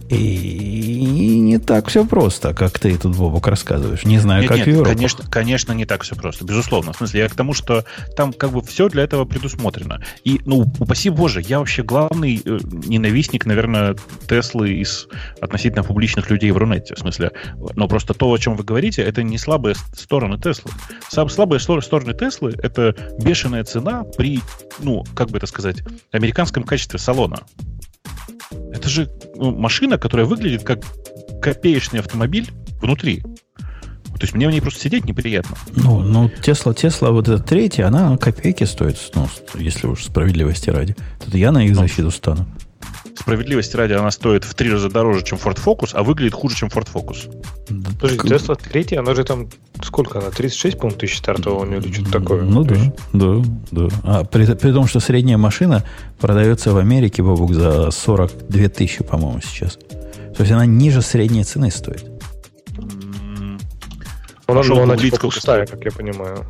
И 0.10 1.39
не 1.39 1.58
так 1.58 1.88
все 1.88 2.06
просто, 2.06 2.53
как 2.53 2.78
ты 2.80 2.95
тут, 2.97 3.16
Бобок, 3.16 3.47
рассказываешь. 3.47 4.06
Не 4.06 4.20
знаю, 4.20 4.41
нет, 4.41 4.49
как 4.49 4.58
нет, 4.60 4.68
Европа. 4.68 4.89
Конечно, 4.91 5.24
конечно, 5.30 5.74
не 5.74 5.86
так 5.86 6.03
все 6.03 6.16
просто, 6.16 6.45
безусловно. 6.45 6.93
В 6.93 6.97
смысле, 6.97 7.22
я 7.22 7.30
к 7.30 7.36
тому, 7.36 7.53
что 7.53 7.86
там 8.16 8.32
как 8.32 8.51
бы 8.51 8.62
все 8.62 8.88
для 8.88 9.03
этого 9.03 9.26
предусмотрено. 9.26 10.03
И, 10.24 10.41
ну, 10.45 10.66
упаси 10.80 11.10
боже, 11.10 11.41
я 11.41 11.60
вообще 11.60 11.82
главный 11.82 12.41
э, 12.45 12.60
ненавистник, 12.86 13.45
наверное, 13.45 13.95
Теслы 14.28 14.74
из 14.74 15.08
относительно 15.41 15.84
публичных 15.84 16.30
людей 16.30 16.51
в 16.51 16.58
Рунете. 16.58 16.93
В 16.93 16.99
смысле, 16.99 17.32
но 17.76 17.88
просто 17.88 18.14
то, 18.14 18.32
о 18.32 18.38
чем 18.38 18.56
вы 18.56 18.64
говорите, 18.64 19.01
это 19.01 19.24
не 19.24 19.38
слабые 19.38 19.76
стороны 19.95 20.39
Теслы. 20.39 20.72
Слабые 21.10 21.60
стороны 21.60 22.14
Теслы— 22.14 22.53
это 22.62 22.95
бешеная 23.20 23.64
цена 23.64 24.03
при, 24.18 24.39
ну, 24.80 25.03
как 25.16 25.30
бы 25.30 25.38
это 25.38 25.47
сказать, 25.47 25.78
американском 26.12 26.64
качестве 26.64 26.99
салона. 26.99 27.39
Это 28.76 28.89
же 28.89 29.09
ну, 29.36 29.51
машина, 29.55 29.97
которая 29.97 30.26
выглядит 30.26 30.63
как 30.63 30.80
копеечный 31.41 31.99
автомобиль 31.99 32.49
внутри. 32.82 33.21
То 33.21 34.21
есть 34.21 34.34
мне 34.34 34.47
в 34.47 34.51
ней 34.51 34.61
просто 34.61 34.80
сидеть 34.80 35.05
неприятно. 35.05 35.57
Ну, 35.76 35.99
ну 35.99 36.30
Тесла, 36.30 36.73
Тесла, 36.73 37.11
вот 37.11 37.28
эта 37.28 37.43
третья, 37.43 37.88
она 37.88 38.17
копейки 38.17 38.63
стоит, 38.63 38.97
ну, 39.13 39.28
если 39.55 39.88
уж 39.88 40.05
справедливости 40.05 40.69
ради. 40.69 40.95
Тут 41.23 41.36
я 41.36 41.51
на 41.51 41.65
их 41.65 41.71
ну, 41.71 41.82
защиту 41.82 42.11
стану. 42.11 42.47
Справедливости 43.18 43.76
ради, 43.76 43.93
она 43.93 44.12
стоит 44.12 44.43
в 44.43 44.54
три 44.54 44.72
раза 44.72 44.89
дороже, 44.89 45.24
чем 45.24 45.38
Ford 45.38 45.58
Focus, 45.64 45.91
а 45.93 46.04
выглядит 46.04 46.34
хуже, 46.34 46.56
чем 46.56 46.70
Ford 46.70 46.88
Focus. 46.93 47.32
Подожди, 48.00 48.18
Tesla 48.20 48.60
третья, 48.62 49.00
она 49.00 49.16
же 49.16 49.24
там, 49.24 49.50
сколько 49.82 50.20
она, 50.20 50.30
36, 50.32 50.78
по-моему, 50.78 51.00
тысяч 51.00 51.18
стартового 51.18 51.64
у 51.64 51.66
нее 51.66 51.80
или 51.80 51.91
что-то 51.91 52.12
такое? 52.12 52.43
Ну 52.43 52.64
да, 52.64 52.76
да, 53.14 53.43
да. 53.72 53.88
А 54.04 54.24
при, 54.24 54.46
при 54.46 54.72
том, 54.72 54.88
что 54.88 55.00
средняя 55.00 55.38
машина 55.38 55.84
продается 56.20 56.72
в 56.72 56.78
Америке, 56.78 57.24
Бабук, 57.24 57.54
за 57.54 57.91
42 57.91 58.70
тысячи, 58.70 59.04
по-моему, 59.04 59.41
сейчас. 59.41 59.78
То 60.36 60.41
есть 60.41 60.52
она 60.52 60.66
ниже 60.66 61.02
средней 61.02 61.43
цены 61.43 61.72
стоит. 61.72 62.06
Она, 64.48 64.62
ну, 64.64 64.82
она 64.82 64.98
типа 64.98 65.18
пустая, 65.18 65.66
как 65.66 65.84
я 65.84 65.91
понимаю. 65.91 66.46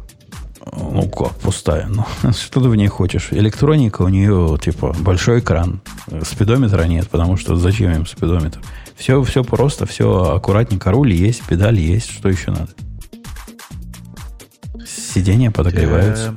Ну 0.74 1.08
как, 1.10 1.36
пустая. 1.36 1.88
Ну, 1.88 2.06
что 2.32 2.62
ты 2.62 2.70
в 2.70 2.76
ней 2.76 2.88
хочешь? 2.88 3.30
Электроника 3.32 4.02
у 4.02 4.10
нее, 4.10 4.58
типа, 4.62 4.96
большой 5.00 5.40
экран. 5.40 5.82
Спидометра 6.24 6.84
нет, 6.84 7.10
потому 7.10 7.38
что 7.38 7.56
зачем 7.56 7.92
им 7.92 8.06
спидометр? 8.06 8.60
Все, 8.96 9.22
все 9.24 9.44
просто, 9.44 9.86
все 9.86 10.36
аккуратненько. 10.36 10.92
Руль 10.92 11.14
есть, 11.14 11.44
педаль 11.44 11.80
есть. 11.80 12.12
Что 12.12 12.30
еще 12.30 12.52
надо? 12.52 12.70
Сиденья 14.86 15.52
подогреваются. 15.52 16.36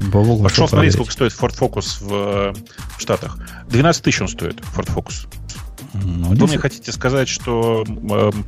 Бобок 0.00 0.42
Пошел 0.42 0.66
проверить. 0.66 0.94
сколько 0.94 1.12
стоит 1.12 1.32
Ford 1.32 1.56
Focus 1.56 2.02
в, 2.02 2.12
э, 2.12 2.52
в 2.96 3.00
Штатах. 3.00 3.38
12 3.68 4.02
тысяч 4.02 4.20
он 4.22 4.28
стоит, 4.28 4.58
Ford 4.74 4.88
Focus. 4.88 5.28
Ну, 5.92 6.34
Вы 6.34 6.46
мне 6.46 6.58
хотите 6.58 6.92
сказать, 6.92 7.28
что 7.28 7.84
эм, 7.86 8.46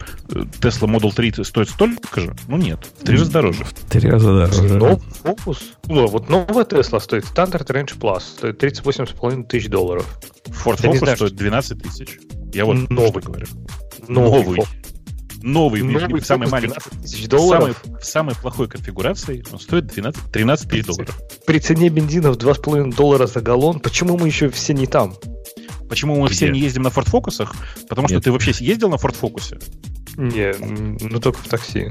Tesla 0.60 0.88
Model 0.88 1.12
3 1.12 1.44
стоит 1.44 1.68
столько 1.68 2.20
же? 2.20 2.36
Ну 2.46 2.56
нет, 2.56 2.86
в 3.00 3.04
три 3.04 3.16
раза 3.18 3.32
дороже. 3.32 3.64
в 3.64 3.72
три 3.90 4.08
раза 4.08 4.26
дороже. 4.28 4.74
Но 4.74 4.98
фокус. 4.98 5.58
Ну, 5.86 6.06
вот 6.06 6.28
новая 6.28 6.64
Tesla 6.64 7.00
стоит 7.00 7.24
Standard 7.24 7.66
Range 7.66 7.98
Plus, 7.98 8.20
стоит 8.20 8.62
38,5 8.62 9.44
тысяч 9.46 9.68
долларов. 9.68 10.06
Ford 10.46 10.78
Я 10.82 10.88
не 10.90 10.94
Focus 10.94 10.98
знаю, 10.98 11.16
стоит 11.16 11.36
12 11.36 11.82
тысяч. 11.82 12.18
Я 12.52 12.64
вот 12.64 12.88
Новый. 12.90 13.22
что 13.22 13.30
говорю. 13.30 13.46
Новый. 14.08 14.44
Новый. 14.44 14.66
Новый, 15.42 15.82
Новый 15.82 16.20
в 16.20 16.30
маленькой, 16.30 16.60
12 16.60 17.02
тысяч 17.02 17.26
в 17.26 17.28
самой, 17.28 17.28
долларов. 17.28 17.84
в 18.00 18.04
самой 18.04 18.34
плохой 18.36 18.68
конфигурации 18.68 19.44
он 19.52 19.58
стоит 19.58 19.86
12, 19.86 20.30
13 20.30 20.70
тысяч 20.70 20.86
долларов. 20.86 21.20
При 21.46 21.58
цене 21.58 21.88
бензина 21.88 22.30
в 22.30 22.36
2,5 22.36 22.94
доллара 22.94 23.26
за 23.26 23.40
галлон, 23.40 23.80
почему 23.80 24.16
мы 24.16 24.28
еще 24.28 24.48
все 24.50 24.72
не 24.72 24.86
там? 24.86 25.14
Почему 25.92 26.18
мы 26.18 26.30
все 26.30 26.46
Где? 26.46 26.54
не 26.54 26.60
ездим 26.60 26.84
на 26.84 26.88
Ford 26.88 27.04
Focus? 27.06 27.46
Потому 27.86 28.08
что 28.08 28.14
Нет. 28.14 28.24
ты 28.24 28.32
вообще 28.32 28.52
ездил 28.60 28.88
на 28.88 28.94
Ford 28.94 29.14
Focus? 29.20 29.62
Не, 30.16 30.54
ну 31.06 31.20
только 31.20 31.38
в 31.38 31.48
такси. 31.48 31.90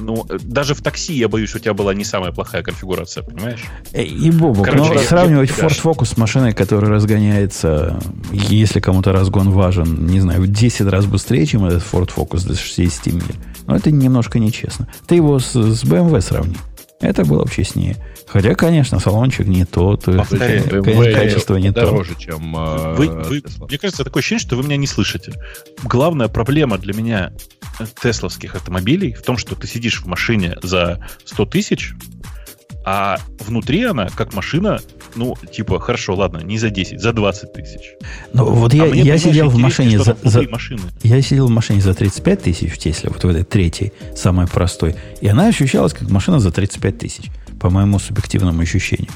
Ну, 0.00 0.24
э, 0.28 0.38
даже 0.40 0.74
в 0.76 0.80
такси, 0.80 1.14
я 1.14 1.26
боюсь, 1.28 1.52
у 1.56 1.58
тебя 1.58 1.74
была 1.74 1.92
не 1.92 2.04
самая 2.04 2.30
плохая 2.30 2.62
конфигурация, 2.62 3.24
понимаешь? 3.24 3.64
Э, 3.92 4.04
И 4.04 4.30
Бобок, 4.30 4.64
Короче, 4.66 4.90
ну, 4.90 4.92
я- 4.94 5.00
сравнивать 5.00 5.50
я- 5.50 5.64
Ford 5.64 5.82
Focus 5.82 6.14
с 6.14 6.16
машиной, 6.16 6.52
которая 6.52 6.92
разгоняется, 6.92 7.98
если 8.32 8.78
кому-то 8.78 9.10
разгон 9.10 9.50
важен, 9.50 10.06
не 10.06 10.20
знаю, 10.20 10.42
в 10.42 10.46
10 10.46 10.86
раз 10.86 11.06
быстрее, 11.06 11.46
чем 11.46 11.64
этот 11.64 11.82
Ford 11.82 12.12
Focus 12.14 12.46
до 12.46 12.54
60 12.54 13.06
миль, 13.12 13.34
ну, 13.66 13.74
это 13.74 13.90
немножко 13.90 14.38
нечестно. 14.38 14.86
Ты 15.08 15.16
его 15.16 15.40
с, 15.40 15.50
с 15.52 15.82
BMW 15.82 16.20
сравни. 16.20 16.56
Это 17.00 17.24
было 17.24 17.42
бы 17.44 17.50
честнее. 17.50 17.96
Хотя, 18.28 18.54
конечно, 18.54 19.00
салончик 19.00 19.46
не 19.46 19.64
тот, 19.64 20.06
э, 20.06 20.16
Повторяю, 20.18 20.62
конечно, 20.62 20.90
BMW 20.90 21.14
качество 21.14 21.56
не 21.56 21.72
то. 21.72 21.80
дороже, 21.86 22.14
чем 22.18 22.54
э, 22.56 22.94
Вы, 22.96 23.08
вы- 23.08 23.38
Tesla. 23.38 23.66
мне 23.68 23.78
кажется, 23.78 24.04
такое 24.04 24.20
ощущение, 24.20 24.40
что 24.46 24.56
вы 24.56 24.64
меня 24.64 24.76
не 24.76 24.86
слышите. 24.86 25.32
Главная 25.82 26.28
проблема 26.28 26.76
для 26.78 26.92
меня 26.94 27.32
э, 27.80 27.86
тесловских 28.02 28.54
автомобилей 28.54 29.14
в 29.14 29.22
том, 29.22 29.38
что 29.38 29.54
ты 29.54 29.66
сидишь 29.66 30.02
в 30.02 30.06
машине 30.06 30.58
за 30.62 31.06
100 31.24 31.46
тысяч, 31.46 31.94
а 32.84 33.18
внутри 33.46 33.84
она, 33.84 34.08
как 34.08 34.32
машина, 34.34 34.80
ну, 35.14 35.34
типа, 35.52 35.78
хорошо, 35.80 36.14
ладно, 36.14 36.38
не 36.38 36.58
за 36.58 36.70
10, 36.70 37.00
за 37.00 37.12
20 37.12 37.52
тысяч. 37.52 37.80
Ну, 38.32 38.44
вот 38.46 38.72
я, 38.72 38.84
А 38.84 38.86
мне, 38.86 39.02
я 39.02 39.18
сидел 39.18 39.48
в 39.50 39.58
машине 39.58 39.98
за, 39.98 40.16
за, 40.22 40.42
машины. 40.48 40.80
Я 41.02 41.20
сидел 41.20 41.48
в 41.48 41.50
машине 41.50 41.80
за 41.80 41.92
35 41.94 42.42
тысяч 42.42 42.72
в 42.72 42.78
Тесле, 42.78 43.10
вот 43.10 43.22
в 43.24 43.28
этой 43.28 43.44
третьей, 43.44 43.92
самой 44.16 44.46
простой, 44.46 44.96
и 45.20 45.28
она 45.28 45.48
ощущалась 45.48 45.92
как 45.92 46.08
машина 46.08 46.40
за 46.40 46.50
35 46.50 46.98
тысяч, 46.98 47.30
по 47.60 47.70
моему 47.70 47.98
субъективному 47.98 48.60
ощущению. 48.62 49.10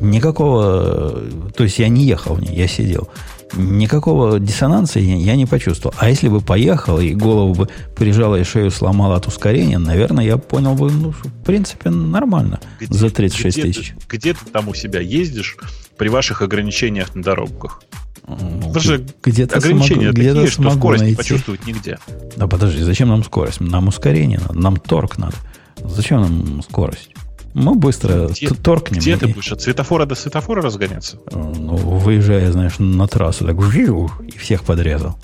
Никакого, 0.00 1.22
то 1.56 1.64
есть 1.64 1.78
я 1.78 1.88
не 1.88 2.04
ехал 2.04 2.34
в 2.34 2.40
ней, 2.40 2.54
я 2.56 2.66
сидел. 2.68 3.08
Никакого 3.54 4.40
диссонанса 4.40 4.98
я, 4.98 5.14
я 5.16 5.36
не 5.36 5.46
почувствовал. 5.46 5.94
А 5.98 6.10
если 6.10 6.28
бы 6.28 6.40
поехал 6.40 6.98
и 6.98 7.14
голову 7.14 7.54
бы 7.54 7.68
прижала 7.94 8.36
и 8.36 8.44
шею 8.44 8.70
сломала 8.70 9.16
от 9.16 9.26
ускорения, 9.26 9.78
наверное, 9.78 10.24
я 10.24 10.36
понял 10.36 10.74
бы, 10.74 10.90
ну, 10.90 11.12
в 11.12 11.22
принципе, 11.44 11.90
нормально 11.90 12.60
Где- 12.80 12.92
за 12.92 13.10
36 13.10 13.56
где 13.58 13.62
тысяч. 13.68 13.94
Ты, 14.08 14.16
где 14.16 14.32
ты 14.34 14.44
там 14.52 14.68
у 14.68 14.74
себя 14.74 15.00
ездишь 15.00 15.56
при 15.96 16.08
ваших 16.08 16.42
ограничениях 16.42 17.14
на 17.14 17.22
дорогах? 17.22 17.82
Ну, 18.28 18.72
Даже 18.72 19.06
где-то 19.24 19.58
Ограничения 19.58 20.06
смогу, 20.10 20.12
где-то 20.20 20.34
такие, 20.34 20.50
что 20.50 20.62
смогу 20.62 20.78
скорость 20.78 21.02
не 21.02 21.06
найти. 21.10 21.16
почувствовать 21.16 21.66
нигде. 21.66 21.98
Да 22.36 22.48
подожди, 22.48 22.82
зачем 22.82 23.08
нам 23.08 23.22
скорость? 23.22 23.60
Нам 23.60 23.86
ускорение 23.86 24.40
надо, 24.40 24.58
нам 24.58 24.76
торг 24.76 25.16
надо. 25.18 25.36
Зачем 25.84 26.20
нам 26.22 26.62
скорость? 26.62 27.10
Мы 27.56 27.74
быстро 27.74 28.28
Где- 28.28 28.48
торкнем. 28.50 29.00
Где 29.00 29.16
ты 29.16 29.28
будешь? 29.28 29.50
От 29.50 29.62
светофора 29.62 30.04
до 30.04 30.14
светофора 30.14 30.60
разгоняться? 30.60 31.16
э, 31.30 31.36
ну, 31.56 31.74
выезжая, 31.76 32.52
знаешь, 32.52 32.74
на 32.78 33.08
трассу, 33.08 33.46
так 33.46 33.56
вжиу, 33.56 34.10
и 34.26 34.36
всех 34.36 34.62
подрезал. 34.64 35.16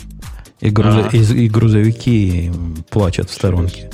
И, 0.61 0.71
грузо- 0.71 1.01
Ага. 1.09 1.17
и- 1.17 1.45
и 1.45 1.49
грузовики 1.51 2.51
плачут 2.89 3.29
в 3.29 3.35
сторонке. 3.35 3.91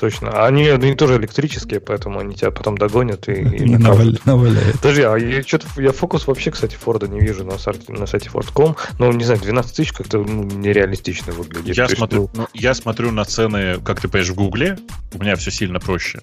Точно. 0.00 0.46
Они, 0.46 0.66
они 0.66 0.94
тоже 0.94 1.18
электрические, 1.18 1.78
поэтому 1.78 2.20
они 2.20 2.34
тебя 2.34 2.50
потом 2.50 2.78
догонят 2.78 3.28
и, 3.28 3.32
и 3.32 3.56
И 3.56 3.76
наваля- 3.76 4.18
наваляют. 4.24 4.76
Подожди, 4.76 5.02
а 5.02 5.14
я, 5.16 5.42
что-то, 5.42 5.66
я 5.76 5.92
фокус 5.92 6.26
вообще, 6.26 6.50
кстати, 6.50 6.74
Форда 6.74 7.06
не 7.06 7.20
вижу 7.20 7.44
на 7.44 7.58
сайте, 7.58 7.92
на 7.92 8.06
сайте 8.06 8.30
Ford.com. 8.30 8.76
Но, 8.98 9.12
не 9.12 9.24
знаю, 9.24 9.42
12 9.42 9.76
тысяч 9.76 9.92
как-то 9.92 10.18
ну, 10.18 10.44
нереалистично 10.44 11.34
выглядит. 11.34 11.76
Я 11.76 11.86
То 11.86 11.96
смотрю, 11.96 12.30
ну, 12.32 12.42
ну, 12.42 12.48
я 12.54 12.72
смотрю 12.72 13.10
на 13.10 13.26
цены, 13.26 13.78
как 13.84 14.00
ты 14.00 14.08
понимаешь, 14.08 14.30
в 14.30 14.34
Гугле. 14.36 14.78
У 15.12 15.18
меня 15.22 15.36
все 15.36 15.50
сильно 15.50 15.80
проще. 15.80 16.20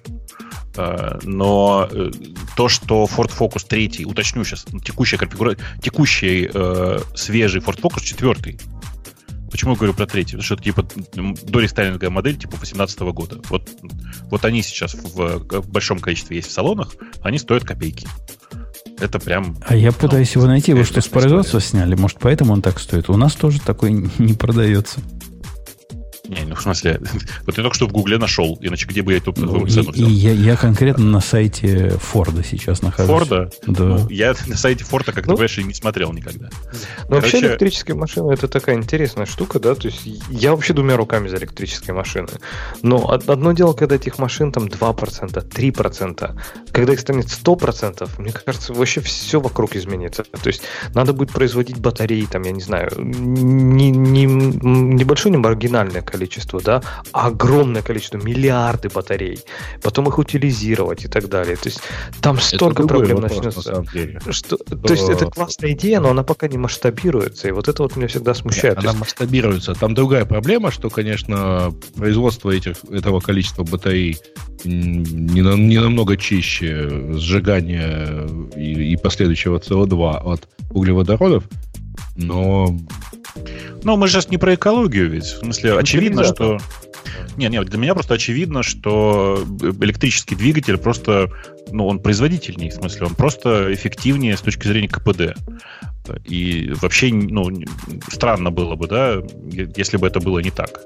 А, 0.76 1.18
Но 1.22 1.88
э, 1.88 2.10
то, 2.56 2.68
что 2.68 3.04
Ford 3.04 3.30
Focus 3.30 3.64
3, 3.68 4.06
уточню 4.06 4.42
сейчас, 4.44 4.66
текущая 4.84 5.18
конфигурация, 5.18 5.64
текущий 5.80 6.50
э, 6.52 6.98
свежий 7.14 7.60
Ford 7.60 7.80
Focus 7.80 8.02
4. 8.02 8.58
Почему 9.50 9.72
я 9.72 9.76
говорю 9.76 9.94
про 9.94 10.06
третий? 10.06 10.36
Потому 10.36 10.42
что 10.42 10.54
это 10.54 10.64
типа 10.64 10.86
дорестайлинговая 11.44 12.10
модель 12.10 12.36
типа 12.36 12.52
2018 12.52 13.00
года. 13.00 13.40
Вот, 13.48 13.68
вот 14.30 14.44
они 14.44 14.62
сейчас 14.62 14.94
в, 14.94 15.38
в 15.38 15.70
большом 15.70 15.98
количестве 15.98 16.36
есть 16.36 16.48
в 16.48 16.52
салонах, 16.52 16.94
они 17.22 17.38
стоят 17.38 17.64
копейки. 17.64 18.06
Это 19.00 19.18
прям... 19.18 19.56
А 19.66 19.76
я 19.76 19.92
пытаюсь 19.92 20.34
его 20.34 20.46
найти, 20.46 20.72
его 20.72 20.84
что, 20.84 21.00
с 21.00 21.08
производства 21.08 21.60
сняли? 21.60 21.94
Может, 21.94 22.18
поэтому 22.18 22.52
он 22.52 22.62
так 22.62 22.80
стоит? 22.80 23.08
У 23.08 23.16
нас 23.16 23.34
тоже 23.34 23.60
такой 23.60 23.92
не 24.18 24.34
продается. 24.34 25.00
Не, 26.28 26.42
ну 26.46 26.54
в 26.54 26.60
смысле, 26.62 27.00
вот 27.46 27.56
я 27.56 27.62
только 27.62 27.74
что 27.74 27.86
в 27.86 27.92
Гугле 27.92 28.18
нашел, 28.18 28.58
иначе 28.60 28.86
где 28.86 29.02
бы 29.02 29.12
я 29.12 29.18
эту 29.18 29.32
Ну, 29.36 29.64
и, 29.66 29.70
цену 29.70 29.90
и 29.90 29.92
взял? 29.92 30.08
я, 30.08 30.32
я 30.32 30.56
конкретно 30.56 31.04
на 31.04 31.20
сайте 31.20 31.90
Форда 32.00 32.44
сейчас 32.44 32.82
нахожусь. 32.82 33.10
Форда? 33.10 33.50
Да. 33.66 33.84
Ну, 33.84 34.08
я 34.10 34.34
на 34.46 34.56
сайте 34.56 34.84
Форда, 34.84 35.12
как 35.12 35.24
ты 35.24 35.30
Ну. 35.30 35.36
понимаешь, 35.36 35.58
и 35.58 35.64
не 35.64 35.74
смотрел 35.74 36.12
никогда. 36.12 36.48
Ну, 37.08 37.16
вообще 37.16 37.32
Короче- 37.32 37.46
электрические 37.48 37.96
машины 37.96 38.32
это 38.32 38.46
такая 38.48 38.76
интересная 38.76 39.26
штука, 39.26 39.58
да, 39.58 39.74
то 39.74 39.88
есть 39.88 40.00
я 40.30 40.50
вообще 40.52 40.74
двумя 40.74 40.96
руками 40.96 41.28
за 41.28 41.36
электрические 41.38 41.94
машины. 41.94 42.28
Но 42.82 42.98
од- 42.98 43.28
одно 43.28 43.52
дело, 43.52 43.72
когда 43.72 43.96
этих 43.96 44.18
машин 44.18 44.52
там 44.52 44.66
2%, 44.68 45.42
3%, 45.48 46.34
когда 46.72 46.92
их 46.92 47.00
станет 47.00 47.26
100%, 47.26 48.08
мне 48.18 48.32
кажется, 48.32 48.72
вообще 48.74 49.00
все 49.00 49.40
вокруг 49.40 49.76
изменится. 49.76 50.24
То 50.24 50.48
есть 50.48 50.62
надо 50.94 51.12
будет 51.12 51.32
производить 51.32 51.78
батареи, 51.78 52.26
там, 52.30 52.42
я 52.42 52.52
не 52.52 52.60
знаю, 52.60 52.90
не, 52.98 53.90
не, 53.90 54.24
м, 54.24 54.90
небольшое, 54.96 55.30
не 55.32 55.38
маргинальное 55.38 56.02
количество, 56.02 56.17
да, 56.60 56.82
а 57.12 57.26
огромное 57.28 57.82
количество, 57.82 58.18
миллиарды 58.18 58.88
батарей, 58.88 59.40
потом 59.82 60.08
их 60.08 60.18
утилизировать 60.18 61.04
и 61.04 61.08
так 61.08 61.28
далее. 61.28 61.56
То 61.56 61.68
есть 61.68 61.80
там 62.20 62.36
Это 62.36 62.44
столько 62.44 62.86
проблем 62.86 63.16
вопрос, 63.16 63.36
начнется. 63.36 63.58
на 63.58 63.62
самом 63.62 63.86
деле. 63.86 64.20
Что, 64.30 64.56
то 64.56 64.92
есть 64.92 65.08
это 65.08 65.26
классная 65.26 65.72
идея, 65.72 66.00
но 66.00 66.10
она 66.10 66.22
пока 66.22 66.48
не 66.48 66.58
масштабируется, 66.58 67.48
и 67.48 67.52
вот 67.52 67.68
это 67.68 67.82
вот 67.82 67.96
меня 67.96 68.08
всегда 68.08 68.34
смущает. 68.34 68.74
То 68.74 68.80
Она 68.80 68.90
есть, 68.90 69.00
масштабируется. 69.00 69.74
Там 69.74 69.94
другая 69.94 70.24
проблема, 70.24 70.70
что, 70.70 70.90
конечно, 70.90 71.72
производство 71.96 72.50
этих, 72.50 72.76
этого 72.90 73.20
количества 73.20 73.64
батарей 73.64 74.18
не, 74.64 75.42
на- 75.42 75.54
не 75.56 75.78
намного 75.78 76.16
чище 76.16 76.88
сжигания 77.14 78.26
и, 78.56 78.92
и 78.92 78.96
последующего 78.96 79.58
СО2 79.58 80.32
от 80.32 80.48
углеводородов, 80.70 81.44
но 82.16 82.76
Но 83.82 83.96
мы 83.96 84.06
же 84.06 84.14
сейчас 84.14 84.28
не 84.28 84.38
про 84.38 84.54
экологию 84.54 85.08
ведь. 85.10 85.24
В 85.24 85.38
смысле, 85.38 85.78
очевидно, 85.78 86.22
Утилизатор. 86.22 86.60
что... 86.60 86.66
Не, 87.36 87.48
не, 87.48 87.62
для 87.62 87.78
меня 87.78 87.94
просто 87.94 88.14
очевидно, 88.14 88.62
что 88.62 89.44
электрический 89.80 90.34
двигатель 90.34 90.76
просто, 90.76 91.30
ну, 91.70 91.86
он 91.86 92.00
производительнее, 92.00 92.70
в 92.70 92.74
смысле, 92.74 93.06
он 93.06 93.14
просто 93.14 93.72
эффективнее 93.72 94.36
с 94.36 94.40
точки 94.40 94.66
зрения 94.66 94.88
КПД. 94.88 95.36
И 96.24 96.72
вообще, 96.80 97.12
ну, 97.12 97.50
странно 98.10 98.50
было 98.50 98.74
бы, 98.74 98.88
да, 98.88 99.18
если 99.76 99.96
бы 99.98 100.06
это 100.06 100.20
было 100.20 100.40
не 100.40 100.50
так. 100.50 100.80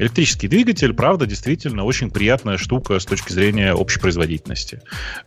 Электрический 0.00 0.48
двигатель, 0.48 0.94
правда, 0.94 1.26
действительно 1.26 1.84
очень 1.84 2.10
приятная 2.10 2.56
штука 2.56 2.98
с 2.98 3.04
точки 3.04 3.32
зрения 3.34 3.74
общей 3.74 4.00
производительности. 4.00 4.80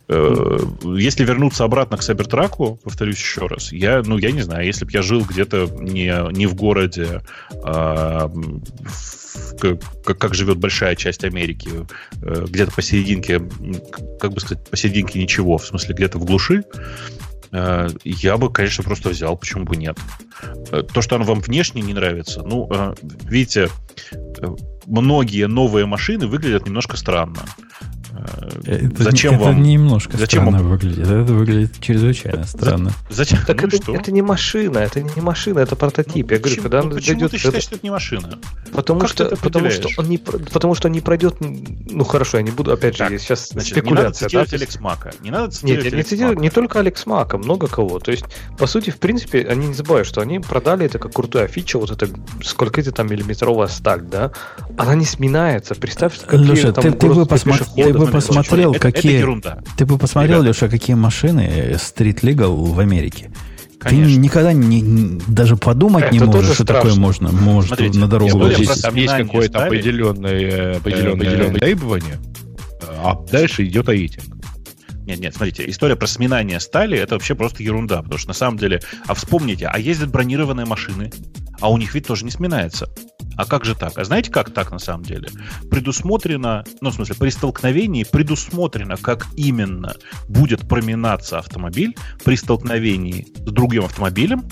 Э, 0.08 0.58
Если 0.82 1.24
вернуться 1.24 1.62
обратно 1.62 1.96
к 1.96 2.02
Сайбертраку, 2.02 2.80
повторюсь 2.82 3.18
еще 3.18 3.46
раз, 3.46 3.72
я, 3.72 4.02
ну, 4.04 4.18
я 4.18 4.32
не 4.32 4.42
знаю, 4.42 4.66
если 4.66 4.84
бы 4.84 4.90
я 4.90 5.02
жил 5.02 5.24
где-то 5.24 5.68
не, 5.80 6.12
не 6.32 6.46
в 6.46 6.56
городе, 6.56 7.22
а, 7.62 8.28
как, 9.60 10.18
как- 10.18 10.34
живет 10.34 10.58
большая 10.58 10.96
часть 10.96 11.22
Америки, 11.22 11.70
э, 12.22 12.46
где-то 12.48 12.72
посерединке, 12.72 13.40
как 14.18 14.32
бы 14.32 14.40
сказать, 14.40 14.68
посерединке 14.68 15.20
ничего, 15.20 15.56
в 15.56 15.64
смысле 15.64 15.94
где-то 15.94 16.18
в 16.18 16.24
глуши, 16.24 16.64
я 18.04 18.36
бы, 18.36 18.50
конечно, 18.50 18.82
просто 18.82 19.10
взял, 19.10 19.36
почему 19.36 19.64
бы 19.64 19.76
нет. 19.76 19.96
Э, 20.72 20.82
То, 20.82 21.02
что 21.02 21.16
оно 21.16 21.24
вам 21.24 21.40
внешне 21.40 21.82
не 21.82 21.94
нравится, 21.94 22.42
ну, 22.42 22.68
э, 22.70 22.94
видите, 23.24 23.68
э, 24.12 24.46
многие 24.86 25.46
новые 25.46 25.86
машины 25.86 26.26
выглядят 26.26 26.66
немножко 26.66 26.96
странно. 26.96 27.40
Это, 28.64 29.02
Зачем 29.02 29.34
это 29.34 29.44
вам? 29.44 29.62
немножко 29.62 30.16
зачем 30.16 30.42
странно 30.42 30.58
вам- 30.62 30.70
выглядит. 30.70 31.06
Это 31.06 31.32
выглядит 31.32 31.80
чрезвычайно 31.80 32.44
странно. 32.44 32.92
Зачем? 33.10 33.38
Так 33.46 33.60
Ну 33.62 33.68
это, 33.68 33.76
что? 33.76 33.94
это 33.94 34.12
не 34.12 34.22
машина, 34.22 34.78
это 34.78 35.02
не 35.02 35.20
машина, 35.20 35.58
это 35.60 35.76
прототип. 35.76 36.30
Я 36.30 36.38
говорю, 36.38 36.42
Почему- 36.56 36.62
когда 36.62 36.82
ну 36.82 36.88
он 36.90 36.94
почему 36.94 37.14
дойдет, 37.20 37.30
ты 37.32 37.38
считаешь, 37.38 37.62
что 37.64 37.74
это 37.76 37.84
не 37.86 37.90
машина? 37.90 38.38
потому 38.72 39.00
как 39.00 39.08
что, 39.10 39.24
ты 39.24 39.34
это 39.34 39.42
потому 39.42 39.70
что 39.70 39.88
он 39.96 40.08
не, 40.08 40.18
потому 40.18 40.74
что 40.74 40.88
он 40.88 40.92
не 40.92 41.00
пройдет, 41.00 41.36
ну 41.40 42.04
хорошо, 42.04 42.38
я 42.38 42.42
не 42.42 42.50
буду, 42.50 42.72
опять 42.72 42.96
же, 42.96 43.04
Так, 43.08 43.20
сейчас 43.20 43.48
Значит, 43.50 43.76
не 43.76 43.82
надо 43.82 44.12
спекуляция, 44.14 44.28
цитировать 44.28 44.50
да? 44.50 44.56
Алекс 44.56 44.80
Мака. 44.80 45.12
Не 45.22 45.30
надо 45.30 45.44
Нет, 45.44 45.54
цитировать 45.54 45.84
я 45.92 45.96
не 45.96 46.02
цитирую 46.02 46.38
не 46.38 46.50
только 46.50 46.78
Алекс 46.80 47.06
Мака, 47.06 47.38
много 47.38 47.66
кого. 47.68 47.98
То 47.98 48.10
есть, 48.10 48.24
по 48.58 48.66
сути, 48.66 48.90
в 48.90 48.98
принципе, 48.98 49.46
они 49.48 49.66
не 49.68 49.74
забывают, 49.74 50.06
что 50.08 50.20
они 50.20 50.38
продали 50.40 50.86
это 50.86 50.98
как 50.98 51.12
крутая 51.12 51.46
фича, 51.48 51.78
вот 51.78 51.90
эта 51.90 52.08
сколько-то 52.42 52.92
там 52.92 53.08
миллиметровая 53.08 53.68
сталь, 53.68 54.02
да? 54.02 54.32
Она 54.76 54.94
не 54.94 55.04
сминается. 55.04 55.74
Представь, 55.74 56.18
какие 56.20 56.44
Леша, 56.46 56.72
там 56.72 56.84
ты, 56.84 56.90
ты 56.92 57.06
бы, 57.06 57.12
угрозы 57.12 57.28
посмо- 57.30 57.52
пешеходов, 57.52 57.74
ты 57.86 57.92
бы 57.98 58.03
смотри, 58.10 58.26
посмотрел, 58.26 58.70
это, 58.72 58.88
это 58.88 58.92
какие... 58.96 59.18
ерунда. 59.18 59.62
Ты 59.76 59.86
бы 59.86 59.98
посмотрел, 59.98 60.42
Ребята. 60.42 60.48
Леша, 60.48 60.68
какие 60.68 60.96
машины 60.96 61.40
э, 61.40 61.72
Street 61.74 62.20
Legal 62.20 62.54
в 62.54 62.78
Америке. 62.80 63.30
Конечно. 63.78 64.14
Ты 64.14 64.20
никогда 64.20 64.52
не, 64.52 64.80
не- 64.80 65.20
даже 65.26 65.56
подумать 65.56 66.10
не 66.10 66.18
Это 66.18 66.26
можешь, 66.26 66.40
тоже 66.42 66.54
что 66.54 66.64
такое 66.64 66.92
страшно. 66.92 67.00
можно, 67.00 67.32
может 67.32 67.68
Смотрите, 67.68 67.98
на 67.98 68.08
дорогу 68.08 68.38
про 68.38 68.50
Там 68.80 68.94
есть 68.94 69.14
какое-то 69.14 69.64
определенное, 69.64 70.76
определенное, 70.76 71.12
определенное 71.12 71.60
требование, 71.60 72.18
а 72.88 73.14
дальше 73.30 73.64
идет 73.66 73.88
рейтинг. 73.88 74.24
Нет, 75.06 75.20
нет, 75.20 75.34
смотрите, 75.34 75.68
история 75.68 75.96
про 75.96 76.06
сминание 76.06 76.60
стали 76.60 76.96
это 76.96 77.14
вообще 77.14 77.34
просто 77.34 77.62
ерунда, 77.62 78.00
потому 78.00 78.18
что 78.18 78.28
на 78.28 78.34
самом 78.34 78.56
деле, 78.56 78.80
а 79.06 79.12
вспомните, 79.12 79.66
а 79.66 79.78
ездят 79.78 80.10
бронированные 80.10 80.64
машины, 80.64 81.12
а 81.60 81.70
у 81.70 81.76
них 81.76 81.94
ведь 81.94 82.06
тоже 82.06 82.24
не 82.24 82.30
сминается. 82.30 82.88
А 83.36 83.44
как 83.46 83.64
же 83.64 83.74
так? 83.74 83.98
А 83.98 84.04
знаете, 84.04 84.30
как 84.30 84.50
так 84.50 84.70
на 84.70 84.78
самом 84.78 85.04
деле? 85.04 85.28
Предусмотрено, 85.70 86.64
ну, 86.80 86.90
в 86.90 86.94
смысле, 86.94 87.16
при 87.16 87.30
столкновении 87.30 88.04
предусмотрено, 88.04 88.96
как 88.96 89.26
именно 89.36 89.94
будет 90.28 90.68
проминаться 90.68 91.38
автомобиль 91.38 91.96
при 92.24 92.36
столкновении 92.36 93.26
с 93.36 93.50
другим 93.50 93.84
автомобилем 93.84 94.44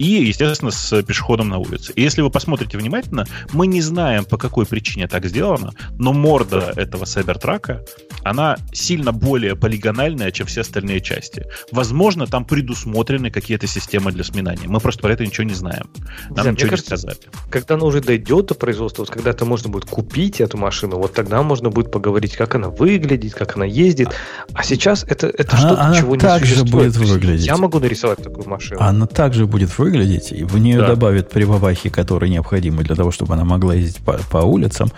и, 0.00 0.24
естественно, 0.24 0.70
с 0.70 1.02
пешеходом 1.02 1.50
на 1.50 1.58
улице. 1.58 1.92
И 1.94 2.00
если 2.00 2.22
вы 2.22 2.30
посмотрите 2.30 2.78
внимательно, 2.78 3.26
мы 3.52 3.66
не 3.66 3.82
знаем, 3.82 4.24
по 4.24 4.38
какой 4.38 4.64
причине 4.64 5.06
так 5.08 5.26
сделано, 5.26 5.72
но 5.98 6.14
морда 6.14 6.72
этого 6.74 7.04
сайбертрака, 7.04 7.84
она 8.24 8.56
сильно 8.72 9.12
более 9.12 9.56
полигональная, 9.56 10.30
чем 10.30 10.46
все 10.46 10.62
остальные 10.62 11.02
части. 11.02 11.44
Возможно, 11.70 12.26
там 12.26 12.46
предусмотрены 12.46 13.30
какие-то 13.30 13.66
системы 13.66 14.10
для 14.10 14.24
сминания. 14.24 14.68
Мы 14.68 14.80
просто 14.80 15.02
про 15.02 15.12
это 15.12 15.26
ничего 15.26 15.44
не 15.44 15.52
знаем. 15.54 15.90
Нам 16.30 16.46
мне 16.46 16.52
ничего 16.52 16.70
кажется, 16.70 16.94
не 16.94 16.98
сказали. 16.98 17.18
Когда 17.50 17.74
она 17.74 17.84
уже 17.84 18.00
дойдет 18.00 18.46
до 18.46 18.54
производства, 18.54 19.02
вот 19.02 19.10
когда 19.10 19.30
это 19.32 19.44
можно 19.44 19.68
будет 19.68 19.84
купить 19.84 20.40
эту 20.40 20.56
машину, 20.56 20.96
вот 20.96 21.12
тогда 21.12 21.42
можно 21.42 21.68
будет 21.68 21.92
поговорить, 21.92 22.36
как 22.36 22.54
она 22.54 22.70
выглядит, 22.70 23.34
как 23.34 23.56
она 23.56 23.66
ездит. 23.66 24.08
А 24.54 24.62
сейчас 24.62 25.04
это, 25.04 25.26
это 25.26 25.56
Она- 25.58 25.66
что-то, 25.66 25.82
она 25.82 25.96
чего 25.98 26.14
не 26.14 26.20
так 26.20 26.46
же 26.46 26.54
существует. 26.54 26.86
будет 26.86 26.94
То 26.94 27.00
есть 27.00 27.12
выглядеть. 27.12 27.46
Я 27.46 27.58
могу 27.58 27.78
нарисовать 27.80 28.22
такую 28.22 28.48
машину. 28.48 28.80
Она 28.80 29.06
также 29.06 29.44
будет 29.46 29.68
выглядеть, 29.78 29.89
и 29.98 30.44
в 30.44 30.58
нее 30.58 30.78
Да. 30.78 30.88
добавят 30.88 31.30
прибабахи, 31.30 31.88
которые 31.90 32.30
необходимы 32.30 32.82
для 32.84 32.94
того, 32.96 33.10
чтобы 33.10 33.34
она 33.34 33.44
могла 33.44 33.74
ездить 33.74 34.02
по, 34.04 34.14
по 34.30 34.38
улицам, 34.38 34.90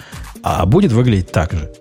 а 0.43 0.65
будет 0.67 0.93
выглядеть 0.93 1.31
так 1.33 1.53
же. 1.53 1.73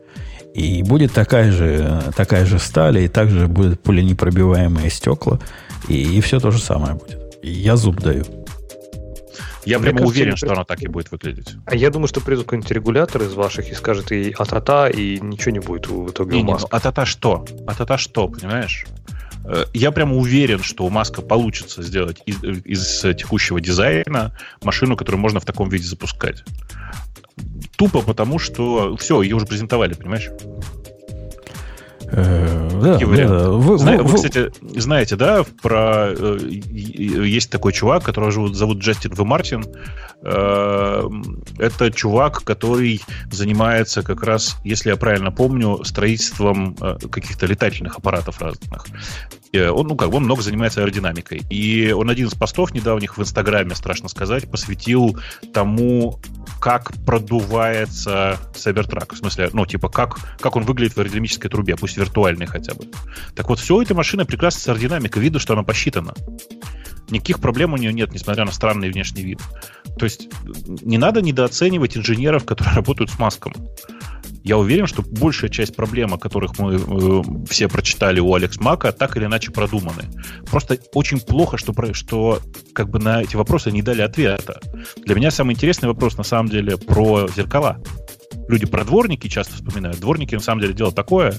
И 0.53 0.83
будет 0.83 1.13
такая 1.13 1.51
же, 1.51 2.01
такая 2.15 2.45
же 2.45 2.59
сталь, 2.59 2.97
и 2.99 3.07
также 3.07 3.47
будут 3.47 3.81
пуленепробиваемые 3.81 4.89
стекла, 4.89 5.39
и, 5.87 6.19
все 6.21 6.39
то 6.39 6.51
же 6.51 6.59
самое 6.59 6.95
будет. 6.95 7.19
И 7.41 7.49
я 7.51 7.75
зуб 7.77 7.99
даю. 8.01 8.23
Я 9.63 9.77
Мне 9.77 9.89
прямо 9.89 9.99
кажется, 9.99 10.19
уверен, 10.21 10.37
что 10.37 10.51
оно 10.51 10.63
так 10.63 10.81
и 10.81 10.87
будет 10.87 11.11
выглядеть. 11.11 11.53
А 11.65 11.75
я 11.75 11.91
думаю, 11.91 12.07
что 12.07 12.19
придут 12.19 12.45
какой-нибудь 12.45 12.71
регулятор 12.71 13.21
из 13.21 13.33
ваших 13.33 13.69
и 13.69 13.75
скажет 13.75 14.11
и 14.11 14.33
а-та-та, 14.37 14.89
и 14.89 15.19
ничего 15.19 15.51
не 15.51 15.59
будет 15.59 15.87
в 15.87 16.09
итоге 16.09 16.31
Не, 16.31 16.37
у 16.37 16.39
не, 16.39 16.45
ну, 16.45 16.51
Маска. 16.53 16.67
а 16.71 16.91
та 16.91 17.05
что? 17.05 17.45
А 17.67 17.85
та 17.85 17.97
что, 17.97 18.27
понимаешь? 18.27 18.87
Э, 19.45 19.65
Я 19.73 19.91
прямо 19.91 20.15
уверен, 20.15 20.61
что 20.63 20.85
у 20.85 20.89
Маска 20.89 21.21
получится 21.21 21.83
сделать 21.83 22.21
из, 22.25 22.43
из 22.65 23.01
текущего 23.15 23.59
дизайна 23.61 24.35
машину, 24.61 24.95
которую 24.95 25.21
можно 25.21 25.39
в 25.39 25.45
таком 25.45 25.69
виде 25.69 25.85
запускать. 25.85 26.43
Тупо 27.75 28.01
потому, 28.01 28.39
что 28.39 28.95
все, 28.97 29.21
ее 29.21 29.35
уже 29.35 29.45
презентовали, 29.45 29.93
понимаешь? 29.93 30.29
Э, 32.11 32.69
да, 32.81 32.97
да. 32.97 33.49
Вы- 33.49 33.77
Зна- 33.77 33.97
вы- 33.97 34.03
вы, 34.03 34.15
кстати, 34.15 34.51
знаете, 34.77 35.15
да, 35.15 35.43
про 35.61 36.09
э, 36.09 36.37
есть 36.41 37.49
такой 37.49 37.73
чувак, 37.73 38.03
которого 38.03 38.31
зовут, 38.31 38.55
зовут 38.55 38.77
Джастин 38.79 39.13
В. 39.13 39.23
Мартин. 39.23 39.65
Э, 40.23 41.03
Это 41.57 41.91
чувак, 41.91 42.43
который 42.43 43.01
занимается 43.31 44.03
как 44.03 44.23
раз, 44.23 44.57
если 44.63 44.89
я 44.89 44.95
правильно 44.97 45.31
помню, 45.31 45.83
строительством 45.83 46.75
э, 46.81 46.97
каких-то 47.11 47.45
летательных 47.45 47.97
аппаратов 47.97 48.41
разных. 48.41 48.85
Э, 49.53 49.69
Он, 49.69 49.87
ну, 49.87 49.95
как 49.95 50.09
бы 50.09 50.17
он 50.17 50.23
много 50.23 50.41
занимается 50.41 50.81
аэродинамикой. 50.81 51.41
И 51.49 51.91
он 51.91 52.09
один 52.09 52.27
из 52.27 52.33
постов 52.33 52.73
недавних 52.73 53.17
в 53.17 53.21
Инстаграме, 53.21 53.75
страшно 53.75 54.09
сказать, 54.09 54.49
посвятил 54.49 55.17
тому, 55.53 56.19
как 56.61 56.93
продувается 57.05 58.39
Cybertruck. 58.53 59.15
В 59.15 59.17
смысле, 59.17 59.49
ну, 59.51 59.65
типа, 59.65 59.89
как, 59.89 60.19
как 60.39 60.55
он 60.55 60.63
выглядит 60.63 60.95
в 60.95 60.99
аэродинамической 60.99 61.49
трубе, 61.49 61.75
пусть 61.75 61.97
виртуальной 61.97 62.45
хотя 62.45 62.75
бы. 62.75 62.85
Так 63.35 63.49
вот, 63.49 63.59
все 63.59 63.81
этой 63.81 63.93
машины 63.93 64.25
прекрасно 64.25 64.61
с 64.61 64.67
аэродинамикой. 64.67 65.23
Видно, 65.23 65.39
что 65.39 65.53
она 65.53 65.63
посчитана. 65.63 66.13
Никаких 67.09 67.39
проблем 67.39 67.73
у 67.73 67.77
нее 67.77 67.91
нет, 67.91 68.13
несмотря 68.13 68.45
на 68.45 68.51
странный 68.51 68.91
внешний 68.91 69.23
вид. 69.23 69.41
То 69.97 70.05
есть 70.05 70.29
не 70.45 70.99
надо 70.99 71.23
недооценивать 71.23 71.97
инженеров, 71.97 72.45
которые 72.45 72.75
работают 72.75 73.09
с 73.09 73.17
маском. 73.17 73.53
Я 74.43 74.57
уверен, 74.57 74.87
что 74.87 75.03
большая 75.03 75.49
часть 75.49 75.75
проблем, 75.75 76.13
о 76.13 76.17
которых 76.17 76.57
мы 76.57 76.75
э, 76.75 77.21
все 77.49 77.67
прочитали 77.67 78.19
у 78.19 78.33
Алекс 78.33 78.59
Мака, 78.59 78.91
так 78.91 79.15
или 79.17 79.25
иначе 79.25 79.51
продуманы. 79.51 80.03
Просто 80.49 80.79
очень 80.93 81.19
плохо, 81.19 81.57
что, 81.57 81.73
что 81.93 82.39
как 82.73 82.89
бы 82.89 82.99
на 82.99 83.21
эти 83.21 83.35
вопросы 83.35 83.71
не 83.71 83.81
дали 83.81 84.01
ответа. 84.01 84.59
Для 85.05 85.15
меня 85.15 85.31
самый 85.31 85.53
интересный 85.53 85.89
вопрос 85.89 86.17
на 86.17 86.23
самом 86.23 86.49
деле 86.49 86.77
про 86.77 87.27
зеркала. 87.27 87.81
Люди 88.47 88.65
про 88.65 88.83
дворники 88.83 89.27
часто 89.27 89.55
вспоминают. 89.55 89.99
Дворники 89.99 90.35
на 90.35 90.41
самом 90.41 90.61
деле 90.61 90.73
дело 90.73 90.91
такое. 90.91 91.35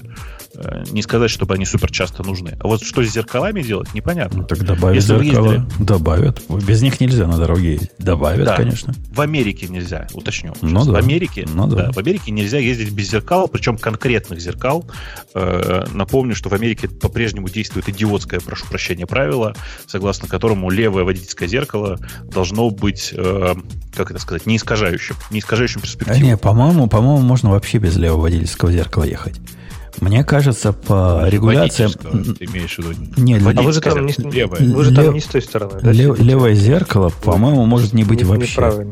Э, 0.55 0.83
Не 0.91 1.01
сказать, 1.01 1.29
чтобы 1.31 1.53
они 1.55 1.65
супер 1.65 1.91
часто 1.91 2.23
нужны. 2.23 2.57
А 2.59 2.67
вот 2.67 2.83
что 2.83 3.03
с 3.03 3.09
зеркалами 3.11 3.61
делать, 3.61 3.93
непонятно. 3.93 4.39
Ну, 4.39 4.43
так 4.45 4.63
добавят 4.63 4.95
Если 4.95 5.17
зеркала. 5.23 5.53
ездили- 5.53 5.83
Добавят. 5.83 6.41
Без 6.65 6.81
них 6.81 6.99
нельзя 6.99 7.27
на 7.27 7.37
дороге 7.37 7.73
ездить. 7.73 7.91
Добавят, 7.97 8.45
Да. 8.45 8.55
конечно. 8.55 8.93
В 9.11 9.21
Америке 9.21 9.67
нельзя, 9.67 10.07
уточню. 10.13 10.53
Ну 10.61 10.69
Сейчас. 10.69 10.85
да. 10.87 10.91
В 10.93 10.95
Америке, 10.95 11.45
Ну 11.51 11.67
да. 11.67 11.75
да, 11.87 11.91
в 11.91 11.97
Америке 11.97 12.31
нельзя 12.31 12.57
ездить 12.59 12.91
без 12.91 13.09
зеркал, 13.09 13.47
причем 13.47 13.77
конкретных 13.77 14.39
зеркал. 14.39 14.85
Э, 15.33 15.85
напомню, 15.93 16.35
что 16.35 16.49
в 16.49 16.53
Америке 16.53 16.87
по-прежнему 16.87 17.49
действует 17.49 17.89
идиотское, 17.89 18.39
прошу 18.39 18.65
прощения, 18.67 19.05
правило, 19.07 19.55
согласно 19.87 20.27
которому 20.27 20.69
левое 20.69 21.03
водительское 21.03 21.47
зеркало 21.47 21.99
должно 22.31 22.69
быть, 22.69 23.13
э, 23.15 23.55
как 23.95 24.11
это 24.11 24.19
сказать, 24.19 24.45
не 24.45 24.57
искажающим, 24.57 25.15
не 25.31 25.39
искажающим 25.39 25.79
А 25.79 25.81
перспективу. 25.83 26.19
не, 26.25 26.37
по-моему, 26.37 26.87
по-моему, 26.87 27.21
можно 27.21 27.49
вообще 27.51 27.77
без 27.77 27.95
левого 27.95 28.21
водительского 28.21 28.71
зеркала 28.71 29.03
ехать. 29.03 29.35
Мне 30.01 30.23
кажется, 30.23 30.73
по 30.73 31.27
регуляциям... 31.29 31.91
Водительского, 32.03 32.35
Ты 32.35 32.45
имеешь 32.45 32.75
в 32.75 32.79
виду? 32.79 33.21
Не, 33.21 33.35
Водитель- 33.39 33.59
А 33.59 33.61
вы 33.67 33.73
же 33.73 33.81
там 33.81 34.05
не, 34.05 34.13
левое. 34.31 34.59
вы 34.59 34.83
же 34.83 34.91
Лев- 34.91 35.05
там 35.05 35.13
не 35.13 35.19
с 35.19 35.25
той 35.25 35.41
стороны, 35.41 35.79
да? 35.81 35.91
лев- 35.91 36.19
левое 36.19 36.53
зеркало, 36.55 37.11
по-моему, 37.23 37.65
может 37.65 37.93
не 37.93 38.03
быть 38.03 38.19
Не- 38.21 38.25
вообще. 38.25 38.87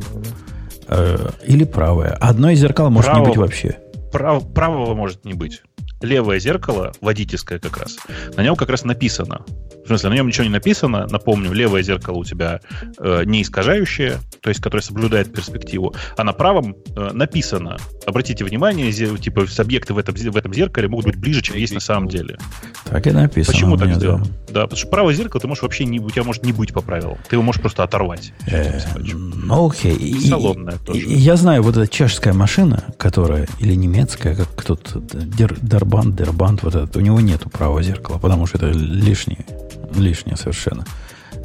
Э, 0.87 1.29
Или 1.45 1.63
правое. 1.63 2.11
Одно 2.19 2.49
из 2.49 2.59
зеркал 2.59 2.89
может 2.89 3.09
не 3.11 3.15
Право- 3.15 3.27
быть 3.29 3.37
вообще. 3.37 3.77
Прав- 4.11 4.53
правого 4.53 4.93
может 4.93 5.23
не 5.25 5.33
быть. 5.33 5.61
Левое 6.01 6.39
зеркало, 6.39 6.91
водительское 7.01 7.59
как 7.59 7.77
раз, 7.77 7.97
на 8.35 8.41
нем 8.43 8.55
как 8.55 8.69
раз 8.69 8.83
написано. 8.83 9.41
В 9.83 9.87
смысле, 9.87 10.09
на 10.09 10.13
нем 10.13 10.27
ничего 10.27 10.43
не 10.43 10.49
написано. 10.51 11.07
Напомню, 11.09 11.51
левое 11.53 11.81
зеркало 11.81 12.17
у 12.17 12.23
тебя 12.23 12.61
э, 12.99 13.23
не 13.25 13.41
искажающее, 13.41 14.19
то 14.39 14.49
есть 14.49 14.61
которое 14.61 14.81
соблюдает 14.83 15.33
перспективу. 15.33 15.93
А 16.15 16.23
на 16.23 16.33
правом 16.33 16.75
э, 16.95 17.09
написано. 17.13 17.77
Обратите 18.05 18.45
внимание, 18.45 18.89
зе- 18.89 19.17
типа 19.19 19.45
объекты 19.57 19.93
в 19.93 19.97
этом, 19.97 20.13
в 20.15 20.37
этом 20.37 20.53
зеркале 20.53 20.87
могут 20.87 21.07
быть 21.07 21.15
ближе, 21.17 21.41
чем 21.41 21.57
есть 21.57 21.73
на 21.73 21.79
самом 21.79 22.07
деле. 22.07 22.37
Так 22.85 23.07
и 23.07 23.11
написано. 23.11 23.53
Почему 23.53 23.75
так 23.75 23.87
меня, 23.87 23.95
да. 23.95 23.99
сделано? 23.99 24.25
Да, 24.49 24.61
потому 24.63 24.77
что 24.77 24.87
правое 24.87 25.13
зеркало 25.15 25.41
ты 25.41 25.47
можешь 25.47 25.63
вообще 25.63 25.85
не, 25.85 25.99
у 25.99 26.09
тебя 26.09 26.23
может 26.23 26.45
не 26.45 26.53
быть 26.53 26.73
по 26.73 26.81
правилам. 26.81 27.17
Ты 27.27 27.35
его 27.35 27.43
можешь 27.43 27.59
просто 27.61 27.83
оторвать. 27.83 28.33
Э, 28.47 28.79
Ну, 28.95 29.67
окей. 29.69 30.15
Салонная 30.29 30.77
тоже. 30.77 30.99
я 31.01 31.35
знаю, 31.35 31.63
вот 31.63 31.75
эта 31.75 31.87
чешская 31.91 32.33
машина, 32.33 32.83
которая, 32.97 33.47
или 33.59 33.73
немецкая, 33.73 34.35
как 34.35 34.47
кто-то, 34.55 34.99
Дер, 35.01 35.55
Дербанд, 35.91 36.15
Дербанд, 36.15 36.63
вот 36.63 36.73
этот, 36.73 36.95
у 36.95 37.01
него 37.01 37.19
нету 37.19 37.49
правого 37.49 37.83
зеркала, 37.83 38.17
потому 38.17 38.45
что 38.45 38.57
это 38.57 38.67
лишнее, 38.67 39.45
лишнее 39.93 40.37
совершенно. 40.37 40.85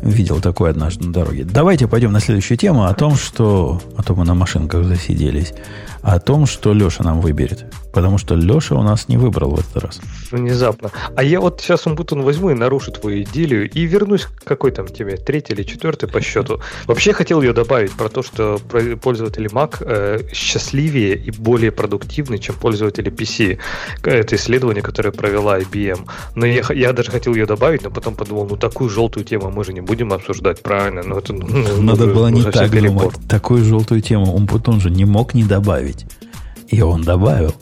Видел 0.03 0.41
такое 0.41 0.71
однажды 0.71 1.07
на 1.07 1.13
дороге. 1.13 1.45
Давайте 1.45 1.89
пойдем 1.89 2.13
на 2.13 2.21
следующую 2.21 2.57
тему 2.57 2.85
о 2.85 2.95
том, 2.95 3.17
что... 3.17 3.81
А 3.97 4.05
то 4.05 4.15
мы 4.15 4.25
на 4.25 4.35
машинках 4.35 4.85
засиделись. 4.85 5.53
О 6.03 6.21
том, 6.21 6.47
что 6.47 6.73
Леша 6.73 7.03
нам 7.03 7.21
выберет. 7.21 7.67
Потому 7.97 8.19
что 8.19 8.35
Леша 8.35 8.75
у 8.75 8.83
нас 8.83 9.09
не 9.09 9.17
выбрал 9.17 9.55
в 9.55 9.61
этот 9.61 9.83
раз. 9.83 10.01
Внезапно. 10.31 10.91
А 11.17 11.23
я 11.23 11.41
вот 11.41 11.63
сейчас 11.63 11.87
Умбутун 11.87 12.21
возьму 12.21 12.51
и 12.51 12.55
нарушу 12.55 12.93
твою 12.93 13.23
идиллию 13.23 13.71
и 13.71 13.87
вернусь 13.87 14.27
к 14.27 14.45
какой 14.45 14.71
там 14.71 14.87
тебе, 14.87 15.17
третий 15.17 15.55
или 15.55 15.63
четвертый 15.63 16.07
по 16.07 16.21
счету. 16.21 16.61
Вообще 16.87 17.15
хотел 17.15 17.41
ее 17.41 17.55
добавить 17.55 17.93
про 17.93 18.11
то, 18.11 18.23
что 18.23 18.61
пользователи 19.01 19.51
Mac 19.51 19.77
э, 19.81 20.29
счастливее 20.35 21.17
и 21.17 21.31
более 21.31 21.73
продуктивны, 21.73 22.37
чем 22.37 22.57
пользователи 22.57 23.11
PC. 23.11 23.59
Это 24.03 24.37
исследование, 24.37 24.83
которое 24.83 25.13
провела 25.13 25.59
IBM. 25.59 26.07
Но 26.35 26.45
я, 26.45 26.65
я 26.75 26.93
даже 26.93 27.11
хотел 27.11 27.35
ее 27.35 27.47
добавить, 27.47 27.83
но 27.83 27.89
потом 27.89 28.15
подумал, 28.15 28.47
ну 28.47 28.57
такую 28.57 28.91
желтую 28.91 29.25
тему 29.25 29.51
мы 29.51 29.65
же 29.65 29.73
не 29.73 29.81
будем 29.81 30.13
обсуждать, 30.13 30.63
правильно? 30.63 31.03
Ну, 31.03 31.17
это, 31.17 31.33
ну, 31.33 31.81
Надо 31.81 32.09
было 32.09 32.29
не 32.29 32.43
так 32.43 32.71
думать. 32.71 33.15
Такую 33.27 33.65
желтую 33.65 34.03
тему 34.03 34.35
Умпутун 34.35 34.83
же 34.83 34.91
не 34.91 35.07
мог 35.07 35.33
не 35.33 35.45
добавить. 35.45 36.05
И 36.69 36.83
он 36.83 37.03
добавил. 37.03 37.55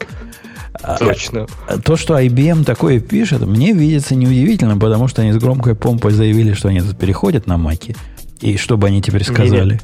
Точно. 0.98 1.46
А, 1.68 1.78
то, 1.78 1.96
что 1.96 2.18
IBM 2.18 2.64
такое 2.64 3.00
пишет, 3.00 3.42
мне 3.46 3.72
видится 3.72 4.14
неудивительно, 4.14 4.76
потому 4.76 5.08
что 5.08 5.22
они 5.22 5.32
с 5.32 5.36
громкой 5.36 5.74
помпой 5.74 6.12
заявили, 6.12 6.52
что 6.52 6.68
они 6.68 6.80
тут 6.80 6.98
переходят 6.98 7.46
на 7.46 7.56
маки. 7.56 7.96
И 8.40 8.56
что 8.56 8.76
бы 8.76 8.88
они 8.88 9.00
теперь 9.00 9.24
сказали? 9.24 9.80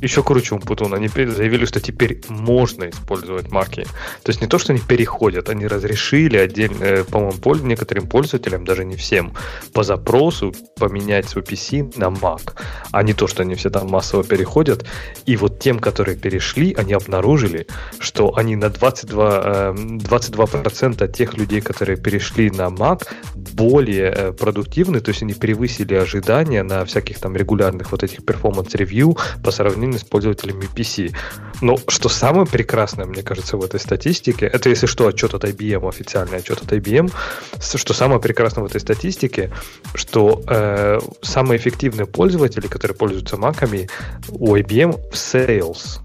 Еще 0.00 0.22
круче 0.22 0.54
Умпутун. 0.54 0.94
Они 0.94 1.08
заявили, 1.08 1.64
что 1.64 1.80
теперь 1.80 2.20
можно 2.28 2.88
использовать 2.88 3.50
маки. 3.50 3.84
То 4.22 4.30
есть 4.30 4.40
не 4.40 4.46
то, 4.46 4.58
что 4.58 4.72
они 4.72 4.80
переходят, 4.80 5.48
они 5.48 5.66
разрешили 5.66 6.36
отдельно, 6.36 6.84
э, 6.84 7.04
по-моему, 7.04 7.66
некоторым 7.66 8.06
пользователям, 8.06 8.64
даже 8.64 8.84
не 8.84 8.96
всем, 8.96 9.32
по 9.72 9.82
запросу 9.82 10.54
поменять 10.76 11.28
свой 11.28 11.44
PC 11.44 11.98
на 11.98 12.06
Mac, 12.06 12.54
а 12.92 13.02
не 13.02 13.14
то, 13.14 13.26
что 13.26 13.42
они 13.42 13.54
все 13.54 13.70
там 13.70 13.88
массово 13.88 14.24
переходят. 14.24 14.84
И 15.26 15.36
вот 15.36 15.58
тем, 15.58 15.78
которые 15.78 16.16
перешли, 16.16 16.74
они 16.74 16.92
обнаружили, 16.92 17.66
что 17.98 18.36
они 18.36 18.56
на 18.56 18.70
22, 18.70 19.72
22% 19.72 21.04
э, 21.04 21.12
тех 21.12 21.36
людей, 21.36 21.60
которые 21.60 21.96
перешли 21.96 22.50
на 22.50 22.68
Mac, 22.68 23.06
более 23.34 24.12
э, 24.14 24.32
продуктивны, 24.32 25.00
то 25.00 25.10
есть 25.10 25.22
они 25.22 25.34
превысили 25.34 25.94
ожидания 25.94 26.62
на 26.62 26.84
всяких 26.84 27.18
там 27.18 27.36
регулярных 27.36 27.92
вот 27.92 28.02
этих 28.02 28.24
performance 28.24 28.83
review 28.83 29.16
по 29.42 29.50
сравнению 29.50 29.87
с 29.96 30.04
пользователями 30.04 30.68
PC. 30.74 31.14
Но 31.60 31.78
что 31.88 32.08
самое 32.08 32.46
прекрасное, 32.46 33.06
мне 33.06 33.22
кажется, 33.22 33.56
в 33.56 33.64
этой 33.64 33.80
статистике, 33.80 34.46
это 34.46 34.68
если 34.68 34.86
что, 34.86 35.06
отчет 35.06 35.34
от 35.34 35.44
IBM, 35.44 35.88
официальный 35.88 36.38
отчет 36.38 36.62
от 36.62 36.72
IBM, 36.72 37.12
что 37.60 37.94
самое 37.94 38.20
прекрасное 38.20 38.64
в 38.64 38.66
этой 38.66 38.80
статистике, 38.80 39.50
что 39.94 40.42
э, 40.46 41.00
самые 41.22 41.58
эффективные 41.58 42.06
пользователи, 42.06 42.66
которые 42.66 42.96
пользуются 42.96 43.36
маками, 43.36 43.88
у 44.28 44.54
IBM 44.54 44.92
в 45.10 45.14
sales. 45.14 46.00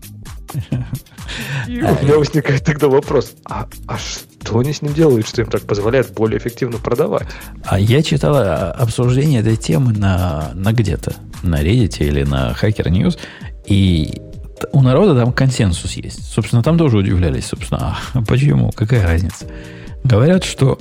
И 1.68 1.82
у 1.82 2.04
меня 2.04 2.18
возникает 2.18 2.64
тогда 2.64 2.88
вопрос, 2.88 3.34
а, 3.46 3.68
а 3.88 3.98
что 3.98 4.60
они 4.60 4.74
с 4.74 4.82
ним 4.82 4.94
делают, 4.94 5.28
что 5.28 5.42
им 5.42 5.50
так 5.50 5.64
позволяет 5.64 6.14
более 6.14 6.38
эффективно 6.38 6.78
продавать? 6.78 7.28
А 7.66 7.80
я 7.80 8.04
читал 8.04 8.36
а, 8.36 8.72
обсуждение 8.72 9.42
этой 9.42 9.56
темы 9.56 9.94
на, 9.94 10.52
на 10.54 10.74
где-то, 10.74 11.16
на 11.42 11.64
Reddit 11.64 12.06
или 12.06 12.24
на 12.24 12.52
Hacker 12.52 12.90
News, 12.90 13.18
и 13.66 14.22
у 14.72 14.82
народа 14.82 15.16
там 15.16 15.34
консенсус 15.34 15.94
есть. 15.94 16.24
Собственно, 16.26 16.64
там 16.64 16.78
тоже 16.78 16.98
удивлялись, 16.98 17.46
собственно, 17.46 17.98
а 18.14 18.22
почему, 18.22 18.72
какая 18.72 19.04
разница? 19.04 19.46
Говорят, 20.04 20.44
что 20.44 20.78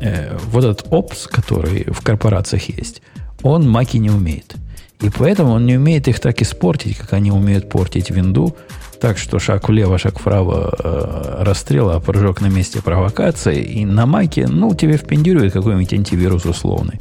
э, 0.00 0.36
вот 0.50 0.64
этот 0.64 0.86
опс, 0.90 1.26
который 1.26 1.84
в 1.90 2.00
корпорациях 2.02 2.68
есть, 2.68 3.02
он 3.42 3.68
маки 3.68 3.96
не 3.96 4.10
умеет. 4.10 4.54
И 5.00 5.08
поэтому 5.08 5.52
он 5.52 5.64
не 5.64 5.76
умеет 5.76 6.08
их 6.08 6.20
так 6.20 6.42
испортить, 6.42 6.98
как 6.98 7.14
они 7.14 7.30
умеют 7.30 7.68
портить 7.68 8.10
винду. 8.10 8.56
Так 9.00 9.16
что 9.16 9.38
шаг 9.38 9.68
влево, 9.68 9.96
шаг 9.96 10.18
вправо, 10.18 10.74
э, 10.78 11.42
расстрел, 11.42 11.88
а 11.88 12.00
прыжок 12.00 12.42
на 12.42 12.48
месте 12.48 12.82
провокации. 12.82 13.62
И 13.62 13.86
на 13.86 14.04
маке, 14.04 14.46
ну, 14.46 14.74
тебе 14.74 14.98
впендюривает 14.98 15.54
какой-нибудь 15.54 15.92
антивирус 15.94 16.44
условный. 16.44 17.00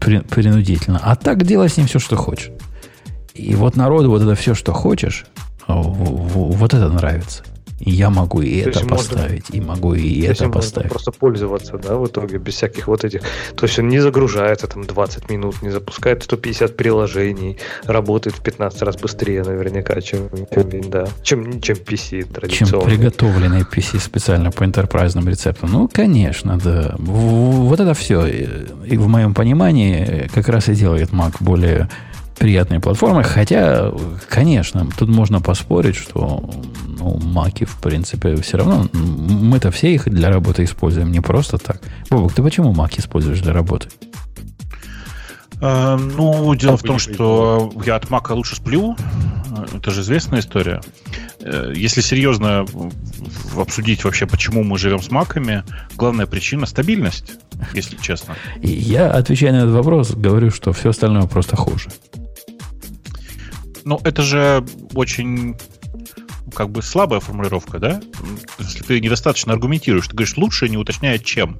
Принудительно. 0.00 1.00
А 1.02 1.14
так 1.14 1.44
делай 1.44 1.68
с 1.68 1.76
ним 1.76 1.86
все, 1.86 2.00
что 2.00 2.16
хочешь. 2.16 2.50
И 3.40 3.54
вот 3.54 3.76
народу 3.76 4.10
вот 4.10 4.22
это 4.22 4.34
все, 4.34 4.54
что 4.54 4.72
хочешь, 4.72 5.24
а, 5.66 5.80
вот 5.80 6.74
это 6.74 6.88
нравится. 6.88 7.42
Я 7.82 8.10
могу 8.10 8.42
и 8.42 8.62
То 8.62 8.70
это 8.70 8.86
поставить, 8.86 9.48
можно, 9.48 9.56
и 9.56 9.60
могу 9.60 9.94
и 9.94 10.20
это 10.20 10.50
поставить. 10.50 10.90
просто 10.90 11.12
пользоваться, 11.12 11.78
да, 11.78 11.96
в 11.96 12.06
итоге, 12.06 12.36
без 12.36 12.54
всяких 12.54 12.88
вот 12.88 13.04
этих. 13.04 13.22
То 13.56 13.64
есть 13.64 13.78
он 13.78 13.88
не 13.88 14.00
загружается 14.00 14.66
там 14.66 14.84
20 14.84 15.30
минут, 15.30 15.62
не 15.62 15.70
запускает 15.70 16.22
150 16.22 16.76
приложений, 16.76 17.56
работает 17.84 18.36
в 18.36 18.42
15 18.42 18.82
раз 18.82 18.96
быстрее 18.96 19.42
наверняка, 19.44 19.98
чем, 20.02 20.28
чем, 20.52 20.90
да, 20.90 21.08
чем, 21.22 21.62
чем 21.62 21.78
PC 21.78 22.30
традиционный. 22.30 22.90
Чем 22.90 22.98
приготовленный 22.98 23.62
PC 23.62 23.98
специально 23.98 24.50
по 24.50 24.64
интерпрайзным 24.64 25.26
рецептам. 25.26 25.72
Ну, 25.72 25.88
конечно, 25.90 26.58
да. 26.62 26.96
Вот 26.98 27.80
это 27.80 27.94
все. 27.94 28.26
И 28.26 28.98
в 28.98 29.08
моем 29.08 29.32
понимании 29.32 30.28
как 30.34 30.48
раз 30.50 30.68
и 30.68 30.74
делает 30.74 31.12
Mac 31.12 31.36
более 31.40 31.88
приятной 32.40 32.80
платформой. 32.80 33.22
Хотя, 33.22 33.92
конечно, 34.28 34.88
тут 34.98 35.10
можно 35.10 35.42
поспорить, 35.42 35.94
что 35.94 36.50
ну, 36.86 37.20
маки, 37.22 37.64
в 37.64 37.76
принципе, 37.76 38.34
все 38.36 38.56
равно 38.56 38.88
мы-то 38.94 39.70
все 39.70 39.94
их 39.94 40.08
для 40.08 40.30
работы 40.30 40.64
используем 40.64 41.12
не 41.12 41.20
просто 41.20 41.58
так. 41.58 41.82
Бобок, 42.08 42.32
ты 42.32 42.42
почему 42.42 42.72
маки 42.72 43.00
используешь 43.00 43.40
для 43.40 43.52
работы? 43.52 43.88
А, 45.60 45.98
ну, 45.98 46.54
дело 46.54 46.78
в 46.78 46.82
том, 46.82 46.98
что 46.98 47.70
я 47.84 47.96
от 47.96 48.08
мака 48.08 48.32
лучше 48.32 48.56
сплю. 48.56 48.96
Это 49.74 49.90
же 49.90 50.00
известная 50.00 50.40
история. 50.40 50.80
Э, 51.40 51.74
если 51.76 52.00
серьезно 52.00 52.64
обсудить 53.54 54.02
вообще, 54.02 54.26
почему 54.26 54.64
мы 54.64 54.78
живем 54.78 55.02
с 55.02 55.10
маками, 55.10 55.62
главная 55.94 56.24
причина– 56.24 56.64
стабильность, 56.66 57.32
если 57.74 57.96
честно. 57.96 58.34
И 58.62 58.68
я, 58.68 59.10
отвечая 59.10 59.52
на 59.52 59.56
этот 59.58 59.72
вопрос, 59.72 60.12
говорю, 60.12 60.50
что 60.50 60.72
все 60.72 60.90
остальное 60.90 61.24
просто 61.24 61.56
хуже. 61.56 61.90
Ну, 63.84 64.00
это 64.04 64.22
же 64.22 64.64
очень 64.94 65.56
как 66.54 66.70
бы 66.70 66.82
слабая 66.82 67.20
формулировка, 67.20 67.78
да? 67.78 68.00
Если 68.58 68.82
ты 68.82 69.00
недостаточно 69.00 69.52
аргументируешь, 69.52 70.08
ты 70.08 70.16
говоришь 70.16 70.36
лучше, 70.36 70.68
не 70.68 70.76
уточняя 70.76 71.18
чем. 71.18 71.58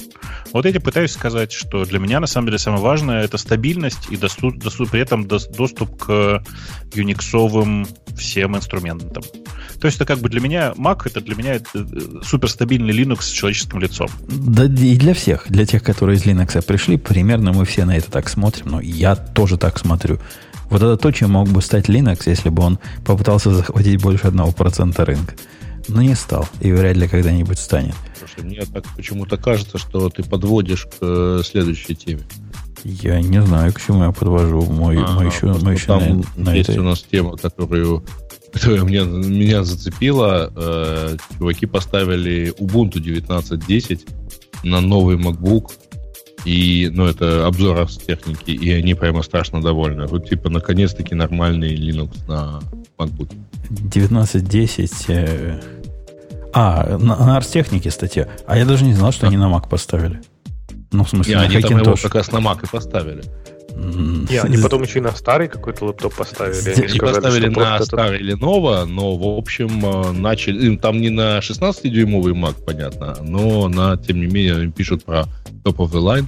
Вот 0.52 0.64
я 0.64 0.72
тебе 0.72 0.80
пытаюсь 0.80 1.12
сказать, 1.12 1.52
что 1.52 1.84
для 1.84 1.98
меня 1.98 2.20
на 2.20 2.26
самом 2.26 2.48
деле 2.48 2.58
самое 2.58 2.82
важное 2.82 3.22
это 3.22 3.38
стабильность 3.38 4.10
и 4.10 4.16
доступ, 4.16 4.56
доступ, 4.56 4.90
при 4.90 5.00
этом 5.00 5.26
доступ 5.26 5.96
к 5.96 6.42
юниксовым 6.94 7.86
всем 8.16 8.56
инструментам. 8.56 9.22
То 9.80 9.86
есть 9.86 9.96
это 9.96 10.04
как 10.04 10.18
бы 10.18 10.28
для 10.28 10.40
меня 10.40 10.72
Mac 10.76 11.02
это 11.06 11.20
для 11.20 11.34
меня 11.34 11.54
э, 11.54 11.60
суперстабильный 12.22 12.92
Linux 12.92 13.22
с 13.22 13.30
человеческим 13.30 13.78
лицом. 13.78 14.08
Да 14.28 14.64
и 14.64 14.96
для 14.96 15.14
всех, 15.14 15.46
для 15.48 15.64
тех, 15.64 15.82
которые 15.82 16.16
из 16.16 16.24
Linux 16.24 16.60
пришли, 16.62 16.98
примерно 16.98 17.52
мы 17.52 17.64
все 17.64 17.84
на 17.84 17.96
это 17.96 18.10
так 18.10 18.28
смотрим, 18.28 18.66
но 18.66 18.80
я 18.80 19.16
тоже 19.16 19.56
так 19.56 19.78
смотрю. 19.78 20.18
Вот 20.70 20.82
это 20.82 20.96
то, 20.96 21.10
чем 21.10 21.32
мог 21.32 21.48
бы 21.48 21.60
стать 21.62 21.88
Linux, 21.88 22.22
если 22.26 22.48
бы 22.48 22.62
он 22.62 22.78
попытался 23.04 23.52
захватить 23.52 24.00
больше 24.00 24.28
одного 24.28 24.52
процента 24.52 25.04
рынка. 25.04 25.34
Но 25.88 26.02
не 26.02 26.14
стал, 26.14 26.48
и 26.60 26.72
вряд 26.72 26.96
ли 26.96 27.08
когда-нибудь 27.08 27.58
станет. 27.58 27.94
Слушай, 28.18 28.44
мне 28.44 28.60
так 28.64 28.84
почему-то 28.96 29.36
кажется, 29.36 29.78
что 29.78 30.08
ты 30.08 30.22
подводишь 30.22 30.84
к 30.86 30.98
э, 31.00 31.42
следующей 31.44 31.96
теме. 31.96 32.22
Я 32.84 33.20
не 33.20 33.42
знаю, 33.42 33.72
к 33.72 33.80
чему 33.80 34.04
я 34.04 34.12
подвожу. 34.12 34.62
Мой, 34.62 34.96
а, 34.98 35.12
мы 35.12 35.24
еще, 35.24 35.46
мы 35.46 35.72
еще 35.72 35.86
там 35.86 36.24
на, 36.36 36.50
на 36.50 36.54
есть 36.54 36.70
этой... 36.70 36.78
у 36.78 36.84
нас 36.84 37.02
тема, 37.02 37.36
которую, 37.36 38.04
которая 38.52 38.84
мне, 38.84 39.02
меня 39.02 39.64
зацепила. 39.64 40.52
Э, 40.54 41.16
чуваки 41.36 41.66
поставили 41.66 42.54
Ubuntu 42.58 43.02
19.10 43.02 44.08
на 44.62 44.80
новый 44.80 45.16
MacBook 45.16 45.72
и, 46.44 46.90
ну, 46.92 47.06
это 47.06 47.46
обзор 47.46 47.86
техники, 47.88 48.50
и 48.50 48.70
они 48.72 48.94
прямо 48.94 49.22
страшно 49.22 49.60
довольны. 49.60 50.06
Вот, 50.06 50.28
типа, 50.28 50.48
наконец-таки 50.48 51.14
нормальный 51.14 51.74
Linux 51.74 52.16
на 52.28 52.60
MacBook. 52.98 53.32
19.10... 53.70 54.90
Э... 55.08 55.60
А, 56.52 56.98
на, 56.98 57.16
на 57.16 57.38
Ars 57.38 57.90
статья. 57.90 58.28
А 58.46 58.58
я 58.58 58.64
даже 58.64 58.84
не 58.84 58.94
знал, 58.94 59.12
что 59.12 59.26
а. 59.26 59.28
они 59.28 59.36
на 59.36 59.48
Mac 59.48 59.68
поставили. 59.68 60.20
Ну, 60.90 61.04
в 61.04 61.10
смысле, 61.10 61.34
не, 61.34 61.40
на 61.40 61.46
они 61.46 61.60
там 61.60 61.78
его 61.78 61.94
как 61.94 62.14
раз 62.14 62.32
на 62.32 62.38
Mac 62.38 62.64
и 62.64 62.70
поставили. 62.70 63.22
Не, 63.76 64.38
они 64.38 64.58
потом 64.58 64.82
еще 64.82 64.98
и 64.98 65.02
на 65.02 65.12
старый 65.12 65.48
какой-то 65.48 65.86
лэптоп 65.86 66.14
поставили. 66.14 66.58
Они, 66.60 66.82
они 66.82 66.88
сказали, 66.88 67.14
поставили 67.14 67.48
на 67.48 67.82
старый 67.82 68.18
этот... 68.18 68.40
Lenovo, 68.40 68.84
но, 68.84 69.16
в 69.16 69.38
общем, 69.38 69.84
э, 69.84 70.12
начали... 70.12 70.76
Там 70.76 71.00
не 71.00 71.10
на 71.10 71.38
16-дюймовый 71.38 72.32
Mac, 72.32 72.64
понятно, 72.64 73.16
но 73.22 73.68
на, 73.68 73.96
тем 73.96 74.20
не 74.20 74.26
менее, 74.26 74.56
они 74.56 74.72
пишут 74.72 75.04
про 75.04 75.24
top 75.64 75.76
of 75.76 75.92
the 75.92 76.00
line. 76.00 76.26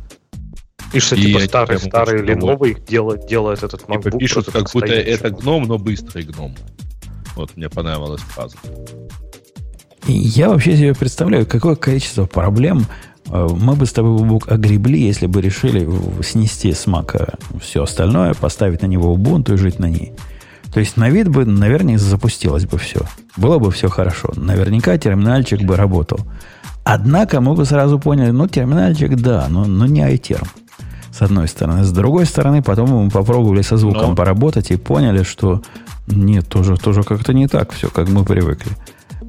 И 0.92 1.00
что, 1.00 1.16
типа, 1.16 1.40
старый, 1.40 1.78
старый 1.78 2.22
Lenovo 2.22 2.68
их 2.68 2.84
делает, 2.84 3.26
делает 3.26 3.62
этот 3.62 3.82
MacBook. 3.82 4.04
Типа 4.04 4.18
пишут, 4.18 4.50
как 4.52 4.70
будто 4.72 4.92
это 4.92 5.30
гном, 5.30 5.64
но 5.64 5.78
быстрый 5.78 6.24
гном. 6.24 6.54
Вот, 7.34 7.56
мне 7.56 7.68
понравилась 7.70 8.20
фраза. 8.20 8.56
И 10.06 10.12
я 10.12 10.50
вообще 10.50 10.76
себе 10.76 10.94
представляю, 10.94 11.46
какое 11.46 11.76
количество 11.76 12.26
проблем 12.26 12.86
мы 13.32 13.74
бы 13.74 13.86
с 13.86 13.92
тобой, 13.92 14.18
Бубук, 14.18 14.50
огребли, 14.50 15.00
если 15.00 15.26
бы 15.26 15.40
решили 15.40 15.88
снести 16.22 16.72
с 16.72 16.86
Мака 16.86 17.34
все 17.60 17.84
остальное, 17.84 18.34
поставить 18.34 18.82
на 18.82 18.86
него 18.86 19.14
Ubuntu 19.14 19.54
и 19.54 19.56
жить 19.56 19.78
на 19.78 19.86
ней. 19.86 20.12
То 20.72 20.80
есть 20.80 20.96
на 20.96 21.10
вид 21.10 21.28
бы, 21.28 21.44
наверное, 21.44 21.98
запустилось 21.98 22.66
бы 22.66 22.78
все. 22.78 23.00
Было 23.36 23.58
бы 23.58 23.70
все 23.70 23.88
хорошо. 23.88 24.30
Наверняка 24.36 24.96
терминальчик 24.98 25.62
бы 25.62 25.76
работал. 25.76 26.20
Однако 26.84 27.40
мы 27.40 27.54
бы 27.54 27.64
сразу 27.64 27.98
поняли, 27.98 28.30
ну, 28.30 28.48
терминальчик, 28.48 29.14
да, 29.16 29.46
но, 29.48 29.64
но 29.64 29.86
не 29.86 30.00
iTerm. 30.00 30.46
С 31.12 31.22
одной 31.22 31.46
стороны. 31.48 31.84
С 31.84 31.92
другой 31.92 32.24
стороны, 32.26 32.62
потом 32.62 32.90
мы 32.90 33.10
попробовали 33.10 33.62
со 33.62 33.76
звуком 33.76 34.10
но... 34.10 34.16
поработать 34.16 34.70
и 34.70 34.76
поняли, 34.76 35.22
что 35.22 35.62
нет, 36.06 36.48
тоже, 36.48 36.76
тоже 36.76 37.02
как-то 37.02 37.32
не 37.32 37.48
так 37.48 37.72
все, 37.72 37.88
как 37.88 38.08
мы 38.08 38.24
привыкли. 38.24 38.72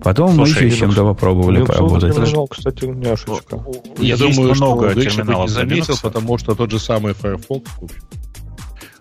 Потом 0.03 0.35
Слушай, 0.35 0.63
мы 0.63 0.65
еще 0.65 0.75
с 0.75 0.79
чем-то 0.79 1.03
попробовали 1.03 1.61
Linux 1.61 1.65
поработать. 1.67 2.15
Терминал, 2.15 2.47
кстати, 2.47 2.85
няшечка. 2.85 3.63
Я 3.97 4.15
Есть 4.15 4.35
думаю, 4.35 4.55
много 4.55 4.91
что 4.91 5.01
терминалов 5.01 5.49
не 5.49 5.53
заметил, 5.53 5.97
потому 6.01 6.37
что 6.37 6.55
тот 6.55 6.71
же 6.71 6.79
самый 6.79 7.13
Firefox, 7.13 7.69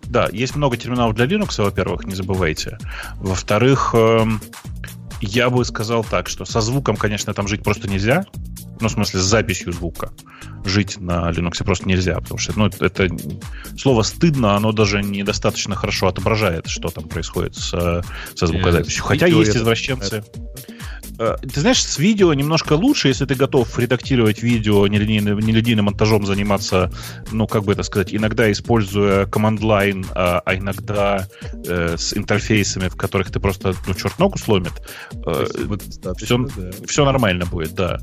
да, 0.05 0.29
есть 0.31 0.57
много 0.57 0.77
терминалов 0.77 1.15
для 1.15 1.25
Linux, 1.25 1.63
во-первых, 1.63 2.05
не 2.05 2.15
забывайте. 2.15 2.77
Во-вторых, 3.17 3.95
эм, 3.95 4.43
я 5.23 5.49
бы 5.49 5.65
сказал 5.65 6.05
так, 6.05 6.29
что 6.29 6.45
со 6.45 6.61
звуком, 6.61 6.97
конечно, 6.97 7.33
там 7.33 7.49
жить 7.49 7.63
просто 7.63 7.89
нельзя. 7.89 8.27
Ну, 8.81 8.89
в 8.89 8.93
смысле, 8.93 9.21
с 9.21 9.23
записью 9.23 9.73
звука. 9.73 10.11
Жить 10.65 11.01
на 11.01 11.31
Linux 11.31 11.65
просто 11.65 11.89
нельзя, 11.89 12.21
потому 12.21 12.39
что 12.39 12.53
ну, 12.59 12.67
это 12.67 13.09
слово 13.79 14.03
стыдно, 14.03 14.55
оно 14.55 14.73
даже 14.73 15.03
недостаточно 15.03 15.77
хорошо 15.77 16.09
отображает, 16.09 16.67
что 16.67 16.91
там 16.91 17.09
происходит 17.09 17.55
с, 17.57 18.05
со 18.35 18.47
звукозаписью. 18.47 19.03
Хотя 19.05 19.27
есть 19.27 19.57
извращенцы. 19.57 20.17
Это 20.17 20.27
Э, 20.69 20.72
ты 21.41 21.61
знаешь, 21.61 21.83
с 21.85 21.99
видео 21.99 22.33
немножко 22.35 22.75
лучше, 22.75 23.09
если 23.09 23.27
ты 23.27 23.35
готов 23.35 23.79
редактировать 23.79 24.43
видео, 24.43 24.87
нелинейным, 24.87 25.39
нелинейным 25.39 25.87
монтажом 25.87 26.27
заниматься, 26.27 26.93
ну, 27.31 27.47
как 27.47 27.65
бы 27.65 27.73
это 27.73 27.83
сказать, 27.83 28.15
иногда 28.15 28.51
используя 28.51 29.27
а, 30.15 30.43
а 30.45 30.55
иногда 30.55 31.29
э, 31.67 31.97
с 31.99 32.17
интерфейсами, 32.17 32.89
в 32.89 32.97
которых 32.97 33.31
ты 33.31 33.41
просто, 33.41 33.75
ну, 33.87 33.95
черт 33.95 34.19
ногу 34.19 34.39
сломит. 34.39 34.73
Э, 35.27 35.47
все, 36.17 36.39
да. 36.39 36.71
все 36.87 37.05
нормально 37.05 37.47
будет, 37.47 37.75
да. 37.75 37.99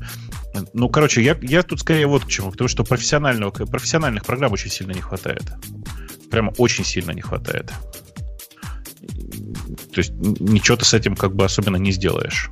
Ну, 0.72 0.88
короче, 0.88 1.22
я, 1.22 1.36
я 1.42 1.62
тут 1.62 1.80
скорее 1.80 2.06
вот 2.06 2.24
к 2.24 2.28
чему, 2.28 2.50
потому 2.50 2.68
что 2.68 2.84
профессионального, 2.84 3.50
профессиональных 3.50 4.24
программ 4.24 4.52
очень 4.52 4.70
сильно 4.70 4.92
не 4.92 5.00
хватает. 5.00 5.44
Прямо 6.30 6.52
очень 6.58 6.84
сильно 6.84 7.12
не 7.12 7.22
хватает. 7.22 7.72
То 9.92 9.98
есть 9.98 10.12
ничего 10.12 10.76
ты 10.76 10.84
с 10.84 10.94
этим 10.94 11.16
как 11.16 11.34
бы 11.34 11.44
особенно 11.44 11.76
не 11.76 11.92
сделаешь 11.92 12.50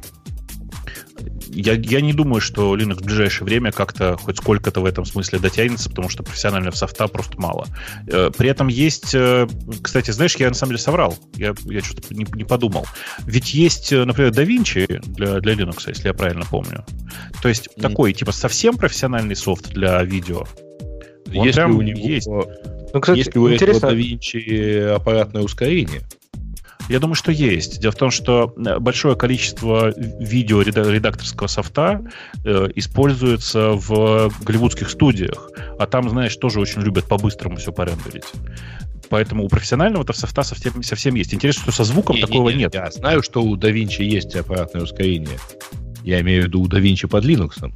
я, 1.51 1.75
я 1.75 2.01
не 2.01 2.13
думаю, 2.13 2.41
что 2.41 2.77
Linux 2.77 2.97
в 2.97 3.05
ближайшее 3.05 3.47
время 3.47 3.73
как-то 3.73 4.17
хоть 4.17 4.39
сколько-то 4.39 4.81
в 4.81 4.85
этом 4.85 5.05
смысле 5.05 5.39
дотянется, 5.39 5.89
потому 5.89 6.09
что 6.09 6.23
профессионального 6.23 6.75
софта 6.75 7.09
просто 7.09 7.41
мало. 7.41 7.67
Э, 8.07 8.31
при 8.37 8.49
этом 8.49 8.69
есть, 8.69 9.15
э, 9.15 9.47
кстати, 9.83 10.11
знаешь, 10.11 10.37
я 10.37 10.49
на 10.49 10.55
самом 10.55 10.73
деле 10.73 10.83
соврал, 10.83 11.17
я, 11.35 11.55
я 11.65 11.81
что-то 11.81 12.15
не, 12.15 12.27
не 12.35 12.45
подумал. 12.45 12.87
Ведь 13.25 13.55
есть, 13.55 13.93
э, 13.93 14.05
например, 14.05 14.33
DaVinci 14.33 15.01
для, 15.07 15.41
для 15.41 15.55
Linux, 15.55 15.85
если 15.87 16.09
я 16.09 16.15
правильно 16.15 16.45
помню. 16.51 16.85
То 17.43 17.49
есть 17.49 17.69
mm. 17.69 17.81
такой, 17.81 18.13
типа, 18.13 18.33
совсем 18.33 18.77
профессиональный 18.77 19.37
софт 19.37 19.71
для 19.71 20.03
видео. 20.03 20.45
Он 21.35 21.47
если 21.47 21.63
у 21.63 21.83
него 21.83 21.99
есть. 21.99 22.27
Ну, 22.27 23.01
кстати, 23.01 23.19
если 23.19 23.39
у 23.39 23.53
интересно... 23.53 23.87
этого 23.87 23.93
DaVinci 23.93 24.95
аппаратное 24.95 25.43
ускорение, 25.43 26.03
я 26.89 26.99
думаю, 27.01 27.15
что 27.15 27.33
есть. 27.33 27.81
Дело 27.81 27.93
в 27.93 27.97
том, 27.97 28.11
что 28.11 28.55
э, 28.57 28.79
большое 28.79 29.17
количество 29.17 29.93
видео 29.97 30.63
редакторского 30.63 31.47
софта 31.47 32.03
э, 32.45 32.69
используется 32.75 33.73
в 33.73 34.33
голливудских 34.43 34.89
студиях, 34.91 35.51
а 35.79 35.87
там, 35.87 36.09
знаешь, 36.09 36.37
тоже 36.37 36.61
очень 36.61 36.83
любят 36.83 37.07
по-быстрому 37.07 37.57
все 37.57 37.73
порендерить. 37.73 38.25
Поэтому 39.11 39.45
у 39.45 39.49
профессионального-то 39.49 40.13
софта 40.13 40.43
совсем, 40.43 40.83
совсем 40.83 41.15
есть. 41.15 41.33
Интересно, 41.33 41.63
что 41.63 41.73
со 41.73 41.85
звуком 41.85 42.17
не, 42.17 42.23
такого 42.23 42.51
не, 42.51 42.57
не, 42.57 42.61
нет. 42.63 42.75
Я 42.75 42.91
знаю, 42.91 43.23
что 43.23 43.43
у 43.43 43.57
DaVinci 43.57 44.03
есть 44.03 44.35
аппаратное 44.37 44.83
ускорение. 44.83 45.39
Я 46.05 46.21
имею 46.21 46.43
в 46.43 46.47
виду 46.47 46.63
у 46.63 46.67
DaVinci 46.67 47.07
под 47.07 47.25
Linux. 47.25 47.73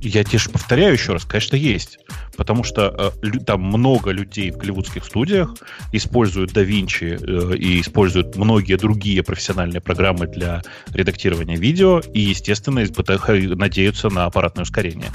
Я 0.00 0.22
тебе 0.24 0.38
же 0.38 0.50
повторяю 0.50 0.92
еще 0.92 1.12
раз, 1.12 1.24
конечно, 1.24 1.56
есть. 1.56 1.98
Потому 2.36 2.62
что 2.62 3.12
э, 3.22 3.38
там 3.44 3.62
много 3.62 4.10
людей 4.10 4.50
в 4.50 4.56
голливудских 4.56 5.04
студиях 5.04 5.54
используют 5.92 6.52
DaVinci 6.52 7.52
э, 7.52 7.56
и 7.56 7.80
используют 7.80 8.36
многие 8.36 8.76
другие 8.76 9.22
профессиональные 9.22 9.80
программы 9.80 10.26
для 10.26 10.62
редактирования 10.92 11.56
видео 11.56 12.00
и, 12.12 12.20
естественно, 12.20 12.84
надеются 13.56 14.08
на 14.08 14.26
аппаратное 14.26 14.62
ускорение. 14.62 15.10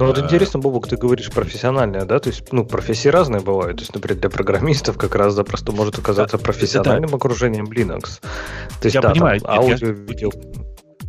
Ну 0.00 0.06
вот 0.06 0.18
интересно, 0.18 0.58
Бобок, 0.58 0.88
ты 0.88 0.96
говоришь 0.96 1.30
профессиональное, 1.30 2.06
да? 2.06 2.18
То 2.20 2.30
есть, 2.30 2.50
ну, 2.52 2.64
профессии 2.64 3.08
разные 3.08 3.42
бывают. 3.42 3.76
То 3.76 3.82
есть, 3.82 3.94
например, 3.94 4.18
для 4.18 4.30
программистов 4.30 4.96
как 4.96 5.14
раз 5.14 5.34
запросто 5.34 5.72
может 5.72 5.98
оказаться 5.98 6.38
профессиональным 6.38 7.14
окружением 7.14 7.66
Linux. 7.66 8.20
То 8.80 8.84
есть, 8.84 8.94
я 8.94 9.02
да, 9.02 9.10
понимаю, 9.10 9.40
там, 9.40 9.58
аудио, 9.58 9.88
я, 9.88 9.92
видео 9.92 10.30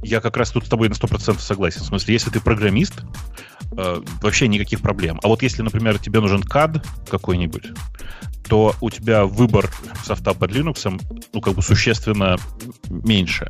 я 0.04 0.22
как 0.22 0.38
раз 0.38 0.52
тут 0.52 0.66
с 0.66 0.70
тобой 0.70 0.90
на 0.90 0.94
100% 0.94 1.40
согласен. 1.40 1.82
В 1.82 1.86
смысле, 1.86 2.14
если 2.14 2.30
ты 2.30 2.40
программист, 2.40 3.04
э, 3.78 4.02
вообще 4.22 4.48
никаких 4.48 4.82
проблем. 4.82 5.20
А 5.24 5.28
вот 5.28 5.44
если, 5.44 5.62
например, 5.62 6.00
тебе 6.00 6.20
нужен 6.20 6.42
CAD 6.42 6.84
какой-нибудь, 7.10 7.72
то 8.52 8.76
у 8.82 8.90
тебя 8.90 9.26
выбор 9.26 9.70
софта 10.04 10.34
под 10.34 10.52
Linux, 10.52 11.02
ну, 11.34 11.42
как 11.42 11.54
бы 11.54 11.62
существенно 11.62 12.38
меньше. 12.90 13.50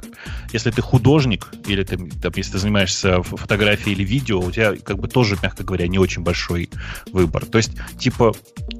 Если 0.53 0.69
ты 0.69 0.83
художник, 0.83 1.51
или 1.65 1.83
ты, 1.83 1.97
там, 1.97 2.31
если 2.35 2.51
ты 2.51 2.57
занимаешься 2.59 3.23
фотографией 3.23 3.95
или 3.95 4.03
видео, 4.03 4.39
у 4.39 4.51
тебя, 4.51 4.75
как 4.75 4.99
бы, 4.99 5.07
тоже, 5.07 5.37
мягко 5.41 5.63
говоря, 5.63 5.87
не 5.87 5.97
очень 5.97 6.21
большой 6.21 6.69
выбор. 7.11 7.45
То 7.45 7.57
есть, 7.57 7.71
типа, 7.97 8.33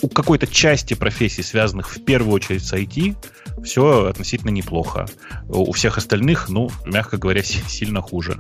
у 0.04 0.10
какой-то 0.10 0.46
части 0.46 0.94
профессий, 0.94 1.42
связанных 1.42 1.90
в 1.90 2.04
первую 2.04 2.34
очередь 2.34 2.64
с 2.64 2.72
IT, 2.72 3.16
все 3.64 4.06
относительно 4.06 4.50
неплохо. 4.50 5.06
У 5.48 5.72
всех 5.72 5.98
остальных, 5.98 6.50
ну, 6.50 6.70
мягко 6.86 7.18
говоря, 7.18 7.44
сильно 7.44 8.02
хуже. 8.02 8.40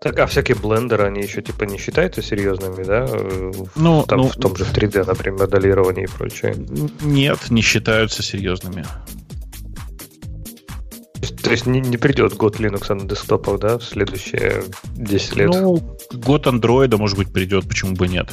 Так, 0.00 0.18
а 0.20 0.26
всякие 0.26 0.56
блендеры, 0.56 1.04
они 1.04 1.20
еще 1.20 1.42
типа 1.42 1.64
не 1.64 1.78
считаются 1.78 2.22
серьезными, 2.22 2.84
да? 2.84 3.08
Ну, 3.74 4.04
Там, 4.04 4.18
ну, 4.18 4.28
в 4.28 4.36
том 4.36 4.54
же 4.56 4.64
3D, 4.64 5.04
например, 5.04 5.40
моделирование 5.40 6.04
и 6.04 6.08
прочее. 6.08 6.54
Нет, 7.00 7.50
не 7.50 7.60
считаются 7.60 8.22
серьезными. 8.22 8.84
То 11.42 11.50
есть 11.50 11.66
не, 11.66 11.80
не 11.80 11.96
придет 11.96 12.34
год 12.34 12.60
Linux 12.60 12.94
на 12.94 13.08
десктопах, 13.08 13.58
да, 13.58 13.78
в 13.78 13.84
следующие 13.84 14.64
10 14.94 15.36
лет? 15.36 15.50
Ну, 15.50 15.96
год 16.12 16.46
андроида, 16.46 16.98
может 16.98 17.16
быть, 17.16 17.32
придет, 17.32 17.66
почему 17.68 17.94
бы 17.94 18.06
нет. 18.06 18.28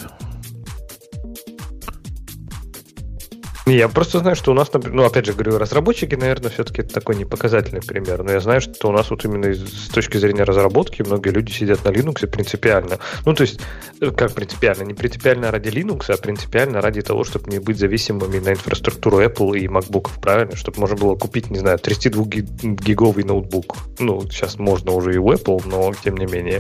Я 3.66 3.88
просто 3.88 4.20
знаю, 4.20 4.36
что 4.36 4.52
у 4.52 4.54
нас, 4.54 4.70
ну, 4.74 5.06
опять 5.06 5.26
же, 5.26 5.32
говорю, 5.32 5.58
разработчики, 5.58 6.16
наверное, 6.16 6.50
все-таки 6.50 6.82
это 6.82 6.94
такой 6.94 7.16
непоказательный 7.16 7.82
пример. 7.82 8.22
Но 8.22 8.34
я 8.34 8.42
знаю, 8.42 8.60
что 8.60 8.90
у 8.90 8.92
нас 8.92 9.10
вот 9.10 9.24
именно 9.24 9.54
с 9.54 9.88
точки 9.88 10.18
зрения 10.18 10.44
разработки 10.44 11.02
многие 11.02 11.30
люди 11.30 11.52
сидят 11.52 11.86
на 11.86 11.90
Linux 11.90 12.28
принципиально. 12.28 13.00
Ну, 13.26 13.34
то 13.34 13.44
есть, 13.44 13.62
э, 14.02 14.12
как 14.12 14.34
принципиально? 14.34 14.84
Не 14.84 14.94
принципиально 14.94 15.50
ради 15.50 15.70
Linux, 15.70 16.12
а 16.12 16.18
принципиально 16.18 16.82
ради 16.82 17.02
того, 17.02 17.24
чтобы 17.24 17.50
не 17.52 17.60
быть 17.60 17.78
зависимыми 17.78 18.40
на 18.40 18.52
инфраструктуру 18.52 19.22
Apple 19.22 19.58
и 19.58 19.68
MacBook, 19.68 20.10
правильно? 20.22 20.58
Чтобы 20.58 20.82
можно 20.82 20.98
было 20.98 21.16
купить, 21.16 21.50
не 21.50 21.60
знаю, 21.60 21.78
32-гиговый 21.78 23.24
ноутбук. 23.24 23.78
Ну, 23.98 24.24
сейчас 24.30 24.60
можно 24.60 24.92
уже 24.92 25.14
и 25.14 25.18
у 25.18 25.32
Apple, 25.32 25.62
но 25.66 25.94
тем 26.04 26.18
не 26.18 26.26
менее. 26.26 26.60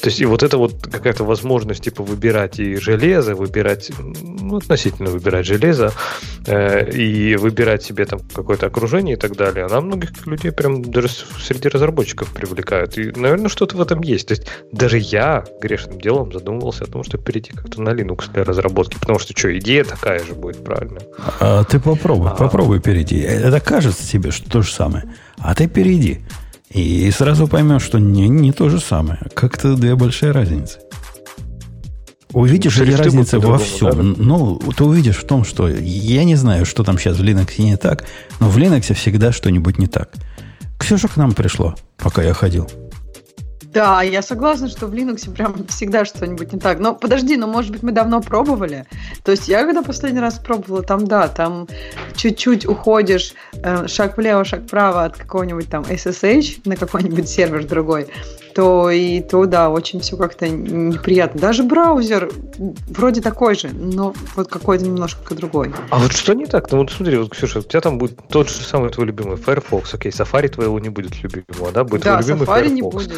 То 0.00 0.08
есть, 0.08 0.20
и 0.20 0.26
вот 0.26 0.42
это 0.42 0.58
вот 0.58 0.88
какая-то 0.90 1.22
возможность, 1.22 1.84
типа, 1.84 2.02
выбирать 2.02 2.58
и 2.58 2.74
железо, 2.74 3.36
выбирать, 3.36 3.92
ну, 4.22 4.56
относительно 4.56 5.10
выбирать 5.10 5.46
железо, 5.46 5.92
и 6.46 7.36
выбирать 7.36 7.82
себе 7.82 8.04
там 8.04 8.20
какое-то 8.34 8.66
окружение 8.66 9.16
и 9.16 9.18
так 9.18 9.36
далее, 9.36 9.66
она 9.66 9.80
многих 9.80 10.26
людей 10.26 10.52
прям 10.52 10.82
даже 10.82 11.08
среди 11.08 11.68
разработчиков 11.68 12.32
привлекает. 12.32 12.98
И, 12.98 13.12
наверное, 13.12 13.48
что-то 13.48 13.76
в 13.76 13.80
этом 13.80 14.00
есть. 14.02 14.28
То 14.28 14.34
есть 14.34 14.46
даже 14.72 14.98
я 14.98 15.44
грешным 15.60 16.00
делом 16.00 16.32
задумывался 16.32 16.84
о 16.84 16.86
том, 16.86 17.04
что 17.04 17.18
перейти 17.18 17.52
как-то 17.52 17.80
на 17.80 17.90
Linux 17.90 18.30
для 18.32 18.44
разработки, 18.44 18.98
потому 18.98 19.18
что 19.18 19.36
что, 19.36 19.56
идея 19.58 19.84
такая 19.84 20.24
же 20.24 20.34
будет, 20.34 20.64
правильно? 20.64 21.00
А, 21.40 21.64
ты 21.64 21.80
попробуй, 21.80 22.30
а, 22.30 22.34
попробуй 22.34 22.80
перейти. 22.80 23.18
Это 23.18 23.60
кажется 23.60 24.06
тебе, 24.08 24.30
что 24.30 24.50
то 24.50 24.62
же 24.62 24.72
самое. 24.72 25.04
А 25.38 25.54
ты 25.54 25.68
перейди. 25.68 26.20
И 26.70 27.10
сразу 27.10 27.46
поймешь, 27.48 27.82
что 27.82 27.98
не, 27.98 28.28
не 28.28 28.52
то 28.52 28.68
же 28.68 28.80
самое. 28.80 29.20
Как-то 29.34 29.76
две 29.76 29.94
большие 29.94 30.32
разницы. 30.32 30.78
Увидишь 32.32 32.78
ли 32.78 32.94
разница 32.94 33.38
во 33.38 33.58
всем? 33.58 34.14
Да? 34.14 34.22
Ну, 34.22 34.58
ты 34.76 34.84
увидишь 34.84 35.16
в 35.16 35.26
том, 35.26 35.44
что 35.44 35.68
я 35.68 36.24
не 36.24 36.34
знаю, 36.36 36.64
что 36.64 36.84
там 36.84 36.98
сейчас 36.98 37.18
в 37.18 37.22
Linux 37.22 37.50
не 37.58 37.76
так, 37.76 38.04
но 38.40 38.48
в 38.48 38.56
Linux 38.58 38.94
всегда 38.94 39.32
что-нибудь 39.32 39.78
не 39.78 39.86
так. 39.86 40.10
Ксюша 40.78 41.08
к 41.08 41.16
нам 41.16 41.32
пришло, 41.32 41.74
пока 41.98 42.22
я 42.22 42.32
ходил. 42.32 42.68
Да, 43.72 44.02
я 44.02 44.20
согласна, 44.20 44.68
что 44.68 44.86
в 44.86 44.92
Linux 44.92 45.32
прям 45.32 45.66
всегда 45.68 46.04
что-нибудь 46.04 46.52
не 46.52 46.58
так. 46.58 46.78
Но 46.78 46.94
подожди, 46.94 47.36
ну 47.36 47.46
может 47.46 47.70
быть 47.72 47.82
мы 47.82 47.92
давно 47.92 48.20
пробовали? 48.20 48.86
То 49.24 49.30
есть 49.32 49.48
я 49.48 49.64
когда 49.64 49.82
последний 49.82 50.20
раз 50.20 50.34
пробовала, 50.34 50.82
там 50.82 51.06
да, 51.06 51.28
там 51.28 51.68
чуть-чуть 52.14 52.66
уходишь 52.66 53.34
э, 53.54 53.86
шаг 53.88 54.18
влево, 54.18 54.44
шаг 54.44 54.64
вправо 54.64 55.04
от 55.04 55.16
какого-нибудь 55.16 55.70
там 55.70 55.84
SSH 55.84 56.62
на 56.66 56.76
какой-нибудь 56.76 57.28
сервер 57.28 57.64
другой. 57.66 58.08
То 58.54 58.90
и 58.90 59.20
то, 59.20 59.46
да, 59.46 59.70
очень 59.70 60.00
все 60.00 60.16
как-то 60.16 60.48
неприятно. 60.48 61.40
Даже 61.40 61.62
браузер 61.62 62.30
вроде 62.88 63.20
такой 63.20 63.54
же, 63.54 63.68
но 63.68 64.14
вот 64.36 64.48
какой-то 64.48 64.84
немножко 64.84 65.34
другой. 65.34 65.72
А 65.90 65.98
вот 65.98 66.12
что 66.12 66.34
не 66.34 66.46
так? 66.46 66.70
Ну 66.70 66.78
вот 66.78 66.90
смотри, 66.90 67.18
вот, 67.18 67.30
Ксюша, 67.30 67.60
у 67.60 67.62
тебя 67.62 67.80
там 67.80 67.98
будет 67.98 68.18
тот 68.28 68.48
же 68.48 68.56
самый 68.56 68.90
твой 68.90 69.06
любимый 69.06 69.36
Firefox, 69.36 69.94
окей, 69.94 70.12
Safari 70.12 70.48
твоего 70.48 70.78
не 70.78 70.88
будет 70.88 71.22
любимого, 71.22 71.72
да? 71.72 71.84
Будет 71.84 72.02
да, 72.02 72.20
твой 72.20 72.34
любимый 72.34 72.46
Safari 72.46 72.68
Firefox. 72.68 72.72
не 72.72 72.82
будет. 72.82 73.12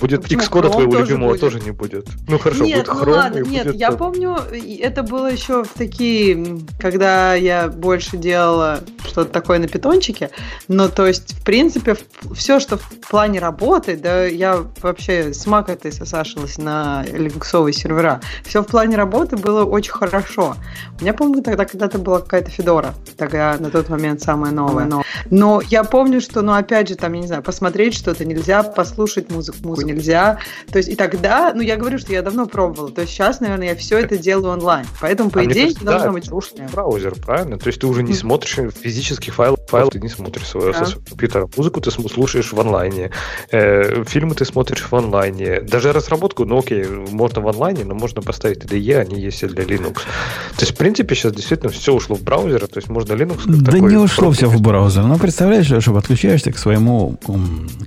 Будет 0.00 0.22
Почему? 0.22 0.42
Xcode 0.42 0.62
Chrome 0.62 0.72
твоего 0.72 0.92
тоже 0.92 1.04
любимого 1.04 1.28
будет. 1.30 1.40
тоже 1.40 1.60
не 1.60 1.70
будет. 1.70 2.08
Ну 2.26 2.38
хорошо, 2.38 2.64
нет, 2.64 2.86
будет 2.86 2.94
ну 2.94 3.02
Chrome 3.02 3.12
ладно, 3.12 3.38
и 3.38 3.48
нет, 3.48 3.66
будет... 3.66 3.76
я 3.76 3.92
помню, 3.92 4.36
это 4.80 5.02
было 5.02 5.30
еще 5.30 5.64
в 5.64 5.68
такие, 5.68 6.58
когда 6.78 7.34
я 7.34 7.68
больше 7.68 8.16
делала 8.16 8.80
что-то 9.04 9.30
такое 9.30 9.58
на 9.58 9.68
питончике, 9.68 10.30
но 10.68 10.88
то 10.88 11.06
есть, 11.06 11.34
в 11.34 11.44
принципе, 11.44 11.96
все, 12.34 12.60
что 12.60 12.78
в 12.78 12.88
плане 13.10 13.40
работы, 13.40 13.96
да, 13.96 14.24
я 14.24 14.64
вообще 14.82 15.32
с 15.32 15.46
Mac 15.46 15.70
этой 15.70 15.92
сосашилась 15.92 16.58
на 16.58 17.04
линуксовые 17.04 17.72
сервера, 17.72 18.20
все 18.44 18.62
в 18.62 18.66
плане 18.66 18.96
работы 18.96 19.36
было 19.36 19.64
очень 19.64 19.92
хорошо. 19.92 20.56
У 20.98 21.02
меня, 21.02 21.14
помню, 21.14 21.42
тогда 21.42 21.64
когда-то 21.64 21.98
была 21.98 22.20
какая-то 22.20 22.50
Федора, 22.50 22.94
тогда 23.16 23.56
на 23.58 23.70
тот 23.70 23.88
момент 23.88 24.20
самая 24.22 24.52
новая. 24.52 24.86
Но, 24.86 25.02
но 25.30 25.60
я 25.68 25.84
помню, 25.84 26.20
что, 26.20 26.42
ну, 26.42 26.52
опять 26.52 26.88
же, 26.88 26.96
там, 26.96 27.12
я 27.12 27.20
не 27.20 27.26
знаю, 27.26 27.42
посмотреть 27.42 27.94
что-то 27.94 28.24
нельзя, 28.24 28.62
послушать 28.62 29.30
музыку, 29.30 29.58
музыку 29.62 29.88
нельзя. 29.88 30.38
То 30.70 30.78
есть, 30.78 30.88
и 30.88 30.96
тогда, 30.96 31.52
ну, 31.54 31.62
я 31.62 31.76
говорю, 31.76 31.98
что 31.98 32.12
я 32.12 32.22
давно 32.22 32.46
пробовала. 32.46 32.90
То 32.90 33.02
есть, 33.02 33.12
сейчас, 33.12 33.40
наверное, 33.40 33.68
я 33.68 33.76
все 33.76 33.98
это 33.98 34.16
делаю 34.16 34.52
онлайн. 34.52 34.86
Поэтому, 35.00 35.30
по 35.30 35.40
А 35.40 35.44
идее, 35.44 35.64
кажется, 35.64 35.80
не 35.80 35.86
должно 35.86 36.06
да, 36.06 36.12
быть 36.12 36.24
что 36.26 36.40
проблем. 36.40 36.68
браузер, 36.72 37.14
правильно? 37.14 37.58
То 37.58 37.66
есть 37.68 37.80
ты 37.80 37.86
уже 37.86 38.02
не 38.02 38.14
смотришь 38.14 38.56
физических 38.74 39.34
файлов, 39.34 39.59
файлов 39.70 39.92
ты 39.92 40.00
не 40.00 40.08
смотришь 40.08 40.46
со, 40.46 40.58
Да. 40.60 40.84
своего 40.84 41.02
компьютера. 41.08 41.48
Музыку 41.56 41.80
ты 41.80 41.90
слушаешь 41.90 42.52
в 42.52 42.60
онлайне, 42.60 43.10
э, 43.50 44.04
фильмы 44.04 44.34
ты 44.34 44.44
смотришь 44.44 44.86
в 44.90 44.94
онлайне. 44.94 45.60
Даже 45.60 45.92
разработку, 45.92 46.44
ну 46.44 46.58
окей, 46.58 46.84
можно 47.10 47.40
в 47.40 47.48
онлайне, 47.48 47.84
но 47.84 47.94
можно 47.94 48.22
поставить 48.22 48.64
IDE, 48.64 49.00
они 49.00 49.20
есть 49.20 49.42
и 49.42 49.46
для 49.46 49.64
Linux. 49.64 49.94
То 49.94 50.60
есть, 50.60 50.72
в 50.72 50.76
принципе, 50.76 51.14
сейчас 51.14 51.32
действительно 51.32 51.70
все 51.70 51.94
ушло 51.94 52.16
в 52.16 52.22
браузер, 52.22 52.66
то 52.66 52.78
есть 52.78 52.88
можно 52.88 53.12
Linux 53.14 53.44
как 53.44 53.62
Да 53.62 53.72
такой 53.72 53.90
не 53.90 53.96
ушло 53.96 54.30
все 54.32 54.46
в 54.48 54.60
браузер. 54.60 55.04
Ну, 55.04 55.18
представляешь, 55.18 55.66
что 55.66 55.92
подключаешься 55.92 56.52
к 56.52 56.58
своему 56.58 57.18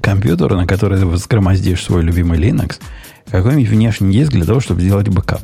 компьютеру, 0.02 0.56
на 0.56 0.66
который 0.68 1.00
ты 1.00 1.06
взгромоздишь 1.06 1.84
свой 1.84 2.02
любимый 2.04 2.40
Linux, 2.40 2.80
какой-нибудь 3.30 3.70
внешний 3.70 4.14
диск 4.14 4.32
для 4.32 4.46
того, 4.46 4.60
чтобы 4.60 4.82
сделать 4.82 5.08
бэкап. 5.10 5.42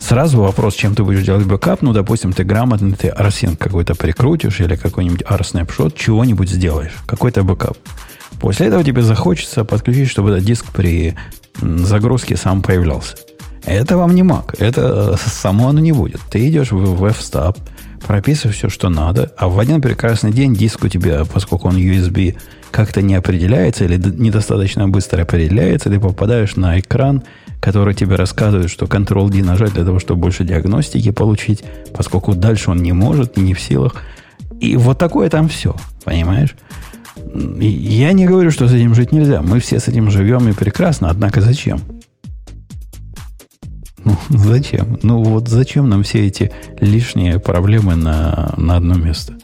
Сразу 0.00 0.40
вопрос, 0.40 0.74
чем 0.74 0.94
ты 0.94 1.04
будешь 1.04 1.24
делать 1.24 1.46
бэкап. 1.46 1.82
Ну, 1.82 1.92
допустим, 1.92 2.32
ты 2.32 2.42
грамотно, 2.42 2.96
ты 2.96 3.08
rsync 3.08 3.56
какой-то 3.56 3.94
прикрутишь 3.94 4.60
или 4.60 4.74
какой-нибудь 4.74 5.22
rsnapshot, 5.22 5.94
чего-нибудь 5.96 6.50
сделаешь. 6.50 6.94
Какой-то 7.06 7.44
бэкап. 7.44 7.76
После 8.40 8.66
этого 8.66 8.82
тебе 8.82 9.02
захочется 9.02 9.64
подключить, 9.64 10.08
чтобы 10.08 10.30
этот 10.30 10.44
диск 10.44 10.66
при 10.72 11.14
загрузке 11.60 12.36
сам 12.36 12.62
появлялся. 12.62 13.16
Это 13.64 13.96
вам 13.96 14.14
не 14.14 14.22
Mac. 14.22 14.56
Это 14.58 15.14
э, 15.14 15.30
само 15.30 15.68
оно 15.68 15.80
не 15.80 15.92
будет. 15.92 16.20
Ты 16.30 16.48
идешь 16.48 16.72
в, 16.72 17.04
fstab, 17.04 17.56
прописываешь 18.06 18.56
все, 18.56 18.68
что 18.68 18.88
надо, 18.88 19.32
а 19.36 19.48
в 19.48 19.58
один 19.58 19.82
прекрасный 19.82 20.32
день 20.32 20.54
диск 20.54 20.82
у 20.84 20.88
тебя, 20.88 21.24
поскольку 21.24 21.68
он 21.68 21.76
USB, 21.76 22.36
как-то 22.70 23.02
не 23.02 23.14
определяется 23.14 23.84
или 23.84 23.96
недостаточно 23.96 24.88
быстро 24.88 25.22
определяется, 25.22 25.90
ты 25.90 26.00
попадаешь 26.00 26.56
на 26.56 26.80
экран, 26.80 27.22
который 27.60 27.94
тебе 27.94 28.16
рассказывает, 28.16 28.70
что 28.70 28.86
Ctrl-D 28.86 29.42
нажать 29.44 29.74
для 29.74 29.84
того, 29.84 29.98
чтобы 29.98 30.22
больше 30.22 30.44
диагностики 30.44 31.10
получить, 31.10 31.62
поскольку 31.94 32.34
дальше 32.34 32.70
он 32.70 32.78
не 32.78 32.92
может 32.92 33.36
не 33.36 33.54
в 33.54 33.60
силах. 33.60 33.96
И 34.60 34.76
вот 34.76 34.98
такое 34.98 35.28
там 35.30 35.48
все, 35.48 35.74
понимаешь? 36.04 36.56
И 37.60 37.66
Я 37.66 38.12
не 38.12 38.26
говорю, 38.26 38.50
что 38.50 38.66
с 38.66 38.72
этим 38.72 38.94
жить 38.94 39.12
нельзя. 39.12 39.42
Мы 39.42 39.60
все 39.60 39.78
с 39.78 39.88
этим 39.88 40.10
живем 40.10 40.48
и 40.48 40.52
прекрасно. 40.52 41.10
Однако 41.10 41.40
зачем? 41.40 41.80
Ну, 44.04 44.16
зачем? 44.30 44.98
Ну, 45.02 45.22
вот 45.22 45.48
зачем 45.48 45.88
нам 45.88 46.02
все 46.02 46.26
эти 46.26 46.50
лишние 46.80 47.38
проблемы 47.38 47.94
на, 47.96 48.54
на 48.56 48.76
одно 48.76 48.94
место? 48.94 49.34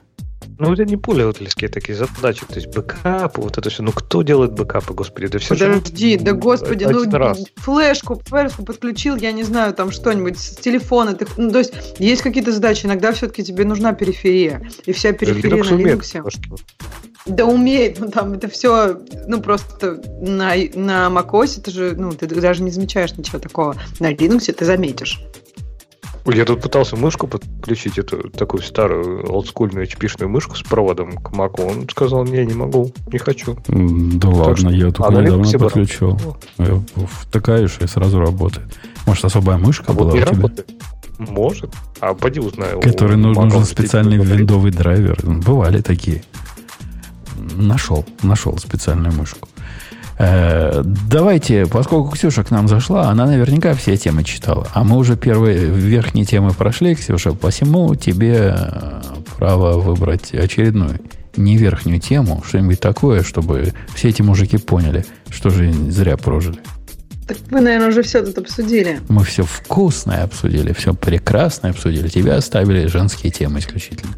Ну, 0.59 0.73
это 0.73 0.85
не 0.85 0.97
пользовательские 0.97 1.69
такие 1.69 1.97
задачи, 1.97 2.45
то 2.47 2.55
есть 2.55 2.75
бэкапы, 2.75 3.41
вот 3.43 3.59
это 3.59 3.69
все. 3.69 3.83
Ну, 3.83 3.93
кто 3.93 4.23
делает 4.23 4.53
бэкапы, 4.53 4.95
господи? 4.95 5.27
Да 5.27 5.39
все 5.39 5.55
же 5.55 5.67
Подожди, 5.67 6.17
да 6.17 6.33
господи, 6.33 6.85
ну 6.85 7.03
один 7.03 7.15
раз. 7.15 7.45
флешку, 7.57 8.23
флешку 8.25 8.65
подключил, 8.65 9.17
я 9.17 9.33
не 9.33 9.43
знаю, 9.43 9.75
там 9.75 9.91
что-нибудь 9.91 10.39
с 10.39 10.57
телефона. 10.57 11.15
Ты, 11.15 11.27
ну, 11.37 11.51
то 11.51 11.59
есть 11.59 11.75
есть 11.99 12.23
какие-то 12.23 12.53
задачи, 12.53 12.87
иногда 12.87 13.13
все-таки 13.13 13.45
тебе 13.45 13.65
нужна 13.65 13.93
периферия. 13.93 14.63
И 14.87 14.93
вся 14.93 15.13
периферия 15.13 15.63
Linux 15.63 16.15
на 16.15 16.29
Linux. 16.29 16.61
Да 17.27 17.45
умеет, 17.45 17.99
ну 17.99 18.09
там 18.09 18.35
это 18.35 18.49
все, 18.49 19.01
ну 19.27 19.41
просто 19.41 20.01
на, 20.21 20.55
на 20.75 21.09
macOS 21.09 21.59
это 21.59 21.71
же, 21.71 21.95
ну 21.97 22.13
ты 22.13 22.27
даже 22.29 22.63
не 22.63 22.71
замечаешь 22.71 23.17
ничего 23.17 23.41
такого. 23.41 23.77
На 23.99 24.13
Linux 24.13 24.53
ты 24.53 24.65
заметишь. 24.65 25.21
Я 26.27 26.45
тут 26.45 26.61
пытался 26.61 26.97
мышку 26.97 27.27
подключить, 27.27 27.99
эту 27.99 28.31
такую 28.31 28.63
старую 28.63 29.31
олдскульную 29.31 29.87
HP-шную 29.87 30.29
мышку 30.29 30.57
с 30.57 30.63
проводом 30.63 31.13
к 31.19 31.33
Маку. 31.33 31.63
Он 31.63 31.89
сказал, 31.89 32.25
не, 32.25 32.45
не 32.45 32.55
могу, 32.55 32.93
не 33.13 33.19
хочу. 33.19 33.57
Да 33.69 34.29
ладно, 34.29 34.57
что- 34.57 34.71
я 34.71 34.91
только 34.91 35.19
а 35.19 35.23
недавно 35.23 35.59
подключил. 35.59 36.19
Я 36.59 36.83
Втыкаешь 37.21 37.79
и 37.81 37.87
сразу 37.87 38.19
работает. 38.19 38.67
Может, 39.07 39.25
особая 39.25 39.59
мышка 39.59 39.85
А 39.89 39.93
была 39.93 40.11
вот 40.11 40.15
у 40.15 40.23
тебя? 40.23 40.33
работает. 40.33 40.71
Может. 41.19 41.71
А 42.01 42.13
поди 42.15 42.41
узнаю. 42.41 42.81
Который 42.81 43.17
ну- 43.17 43.29
нужен 43.33 43.53
он 43.53 43.65
специальный 43.65 44.19
виндовый 44.19 44.73
драйвер. 44.73 45.19
Бывали 45.25 45.81
такие. 45.81 46.23
Нашел, 47.55 48.05
нашел 48.23 48.59
специальную 48.59 49.15
мышку. 49.15 49.49
Э, 50.19 50.83
давайте, 50.85 51.67
поскольку 51.67 52.11
Ксюша 52.11 52.43
к 52.43 52.51
нам 52.51 52.69
зашла, 52.69 53.11
она 53.11 53.27
наверняка 53.27 53.75
все 53.75 53.97
темы 53.97 54.25
читала. 54.25 54.67
А 54.73 54.85
мы 54.85 54.97
уже 54.97 55.17
первые 55.17 55.59
верхние 55.59 56.25
темы 56.25 56.53
прошли, 56.53 56.95
Ксюша, 56.95 57.33
посему 57.33 57.95
тебе 57.95 58.55
э, 58.57 59.03
право 59.39 59.79
выбрать 59.79 60.33
очередную 60.33 61.01
не 61.37 61.57
верхнюю 61.57 62.01
тему, 62.01 62.43
что-нибудь 62.47 62.81
такое, 62.81 63.23
чтобы 63.23 63.75
все 63.95 64.09
эти 64.09 64.23
мужики 64.23 64.57
поняли, 64.57 65.05
что 65.29 65.51
же 65.51 65.71
зря 65.91 66.17
прожили. 66.17 66.59
Так 67.27 67.39
вы, 67.51 67.61
наверное, 67.61 67.89
уже 67.89 68.03
все 68.03 68.25
тут 68.25 68.39
обсудили. 68.39 69.01
Мы 69.09 69.25
все 69.25 69.43
вкусное 69.43 70.23
обсудили, 70.23 70.73
все 70.73 70.95
прекрасное 70.95 71.73
обсудили. 71.73 72.09
Тебя 72.09 72.37
оставили 72.37 72.87
женские 72.87 73.33
темы 73.33 73.59
исключительно. 73.59 74.15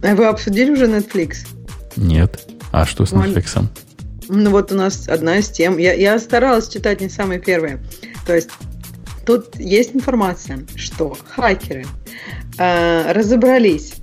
А 0.00 0.14
вы 0.14 0.26
обсудили 0.26 0.70
уже 0.70 0.86
Netflix? 0.86 1.46
Нет. 1.96 2.48
А 2.70 2.86
что 2.86 3.04
с 3.04 3.12
Netflix? 3.12 3.66
Ну 4.28 4.50
вот 4.50 4.72
у 4.72 4.74
нас 4.74 5.08
одна 5.08 5.38
из 5.38 5.48
тем. 5.48 5.78
Я, 5.78 5.92
я 5.92 6.18
старалась 6.18 6.68
читать 6.68 7.00
не 7.00 7.08
самые 7.08 7.40
первые. 7.40 7.80
То 8.26 8.34
есть 8.34 8.50
тут 9.26 9.56
есть 9.56 9.94
информация, 9.94 10.60
что 10.76 11.16
хакеры 11.28 11.86
э, 12.58 13.12
разобрались, 13.12 13.94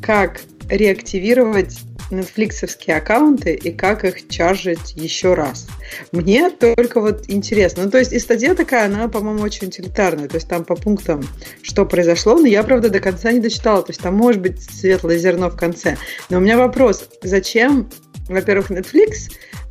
как 0.00 0.40
реактивировать 0.68 1.80
нетфликсовские 2.10 2.96
аккаунты 2.96 3.54
и 3.54 3.70
как 3.70 4.04
их 4.04 4.28
чаржить 4.28 4.94
еще 4.94 5.34
раз. 5.34 5.68
Мне 6.12 6.50
только 6.50 7.00
вот 7.00 7.24
интересно. 7.28 7.84
Ну, 7.84 7.90
то 7.90 7.98
есть 7.98 8.12
и 8.12 8.18
статья 8.18 8.54
такая, 8.54 8.86
она, 8.86 9.08
по-моему, 9.08 9.42
очень 9.42 9.68
утилитарная. 9.68 10.28
То 10.28 10.36
есть 10.36 10.48
там 10.48 10.64
по 10.64 10.74
пунктам, 10.74 11.22
что 11.62 11.84
произошло, 11.84 12.38
но 12.38 12.46
я, 12.46 12.62
правда, 12.62 12.88
до 12.88 13.00
конца 13.00 13.32
не 13.32 13.40
дочитала. 13.40 13.82
То 13.82 13.90
есть 13.90 14.00
там 14.00 14.14
может 14.14 14.40
быть 14.40 14.62
светлое 14.62 15.18
зерно 15.18 15.50
в 15.50 15.56
конце. 15.56 15.96
Но 16.30 16.38
у 16.38 16.40
меня 16.40 16.56
вопрос, 16.56 17.08
зачем, 17.22 17.90
во-первых, 18.28 18.70
Netflix 18.70 19.30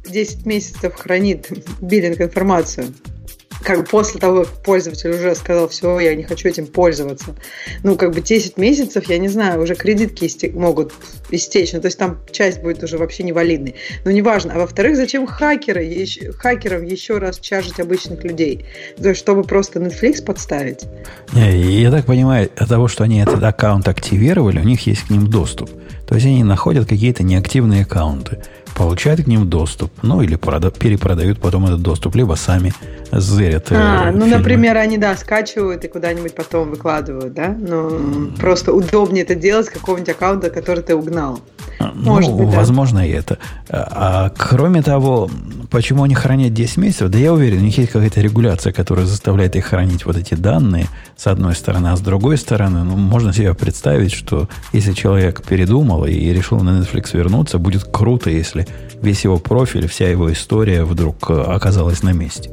10 0.10 0.46
месяцев 0.46 0.94
хранит 0.96 1.50
биллинг 1.82 2.22
информацию, 2.22 2.94
как 3.64 3.80
бы 3.80 3.84
после 3.86 4.20
того, 4.20 4.44
как 4.44 4.64
пользователь 4.64 5.10
уже 5.10 5.34
сказал, 5.36 5.68
все, 5.68 6.00
я 6.00 6.16
не 6.16 6.24
хочу 6.24 6.48
этим 6.48 6.68
пользоваться. 6.68 7.36
Ну, 7.84 7.96
как 7.96 8.14
бы 8.14 8.22
10 8.22 8.58
месяцев, 8.58 9.06
я 9.10 9.18
не 9.18 9.28
знаю, 9.30 9.62
уже 9.62 9.76
кредитки 9.76 10.26
истек- 10.26 10.58
могут 10.58 10.94
истечь. 11.32 11.74
Ну, 11.74 11.82
то 11.82 11.88
есть 11.88 11.98
там 11.98 12.20
часть 12.32 12.62
будет 12.62 12.84
уже 12.84 12.98
вообще 12.98 13.24
невалидной. 13.24 13.76
Но 14.06 14.12
неважно. 14.12 14.54
А 14.54 14.60
во-вторых, 14.60 14.96
зачем 14.96 15.26
хакеры, 15.26 15.84
ещё- 15.84 16.32
хакерам 16.34 16.86
еще 16.86 17.18
раз 17.18 17.40
чаржить 17.40 17.80
обычных 17.80 18.24
людей? 18.24 18.66
То 19.02 19.10
есть, 19.10 19.20
чтобы 19.20 19.44
просто 19.44 19.80
Netflix 19.80 20.24
подставить? 20.24 20.86
Не, 21.34 21.82
я 21.82 21.92
так 21.92 22.06
понимаю, 22.06 22.50
от 22.56 22.70
того, 22.70 22.88
что 22.88 23.04
они 23.04 23.20
этот 23.22 23.44
аккаунт 23.44 23.88
активировали, 23.88 24.60
у 24.60 24.64
них 24.64 24.86
есть 24.86 25.08
к 25.08 25.10
ним 25.10 25.28
доступ. 25.28 25.70
То 26.08 26.16
есть 26.16 26.28
они 26.28 26.44
находят 26.44 26.88
какие-то 26.88 27.24
неактивные 27.24 27.82
аккаунты, 27.82 28.38
получают 28.78 29.24
к 29.24 29.28
ним 29.28 29.50
доступ, 29.50 29.92
ну 30.04 30.22
или 30.22 30.36
прода- 30.38 30.72
перепродают 30.72 31.40
потом 31.40 31.66
этот 31.66 31.82
доступ, 31.82 32.16
либо 32.16 32.36
сами 32.36 32.72
зырят. 33.12 33.72
э, 33.72 33.76
А, 33.76 34.12
ну, 34.12 34.22
фильмы. 34.26 34.38
например, 34.38 34.78
они, 34.78 34.98
да, 34.98 35.16
скачивают 35.18 35.84
и 35.84 35.88
куда-нибудь 35.88 36.36
потом 36.36 36.70
выкладывают, 36.70 37.34
да? 37.34 37.56
Ну, 37.60 38.32
просто 38.40 38.74
удобнее 38.74 39.24
это 39.24 39.36
делать 39.36 39.66
с 39.66 39.70
какого-нибудь 39.70 40.10
аккаунта, 40.10 40.50
который 40.50 40.84
ты 40.84 40.96
угнал. 40.96 41.40
Может 41.80 42.32
ну, 42.32 42.38
быть, 42.38 42.50
да. 42.50 42.58
возможно, 42.58 43.08
и 43.08 43.12
это. 43.12 43.38
А, 43.70 43.88
а 43.92 44.30
кроме 44.36 44.82
того, 44.82 45.30
почему 45.70 46.04
они 46.04 46.16
хранят 46.16 46.54
10 46.54 46.78
месяцев? 46.78 47.10
Да 47.10 47.18
я 47.18 47.34
уверен, 47.34 47.60
у 47.60 47.62
них 47.62 47.78
есть 47.78 47.92
какая-то 47.92 48.22
регуляция, 48.22 48.74
которая 48.74 49.06
заставляет 49.06 49.56
их 49.56 49.66
хранить 49.66 50.06
вот 50.06 50.18
эти 50.18 50.34
данные 50.34 50.88
с 51.16 51.28
одной 51.28 51.56
стороны, 51.56 51.88
а 51.88 51.96
с 51.96 52.02
другой 52.02 52.38
стороны, 52.38 52.84
ну, 52.84 52.96
можно 52.96 53.34
себе 53.34 53.54
представить, 53.54 54.14
что 54.14 54.50
если 54.74 54.94
человек 54.94 55.44
передумал 55.44 56.06
и 56.06 56.14
решил 56.14 56.60
на 56.62 56.82
Netflix 56.82 57.16
вернуться, 57.16 57.58
будет 57.60 57.84
круто, 57.84 58.30
если 58.30 58.68
весь 59.02 59.24
его 59.24 59.38
профиль, 59.38 59.88
вся 59.88 60.10
его 60.10 60.32
история 60.32 60.84
вдруг 60.84 61.30
э, 61.30 61.34
оказалась 61.34 62.04
на 62.04 62.12
месте. 62.12 62.52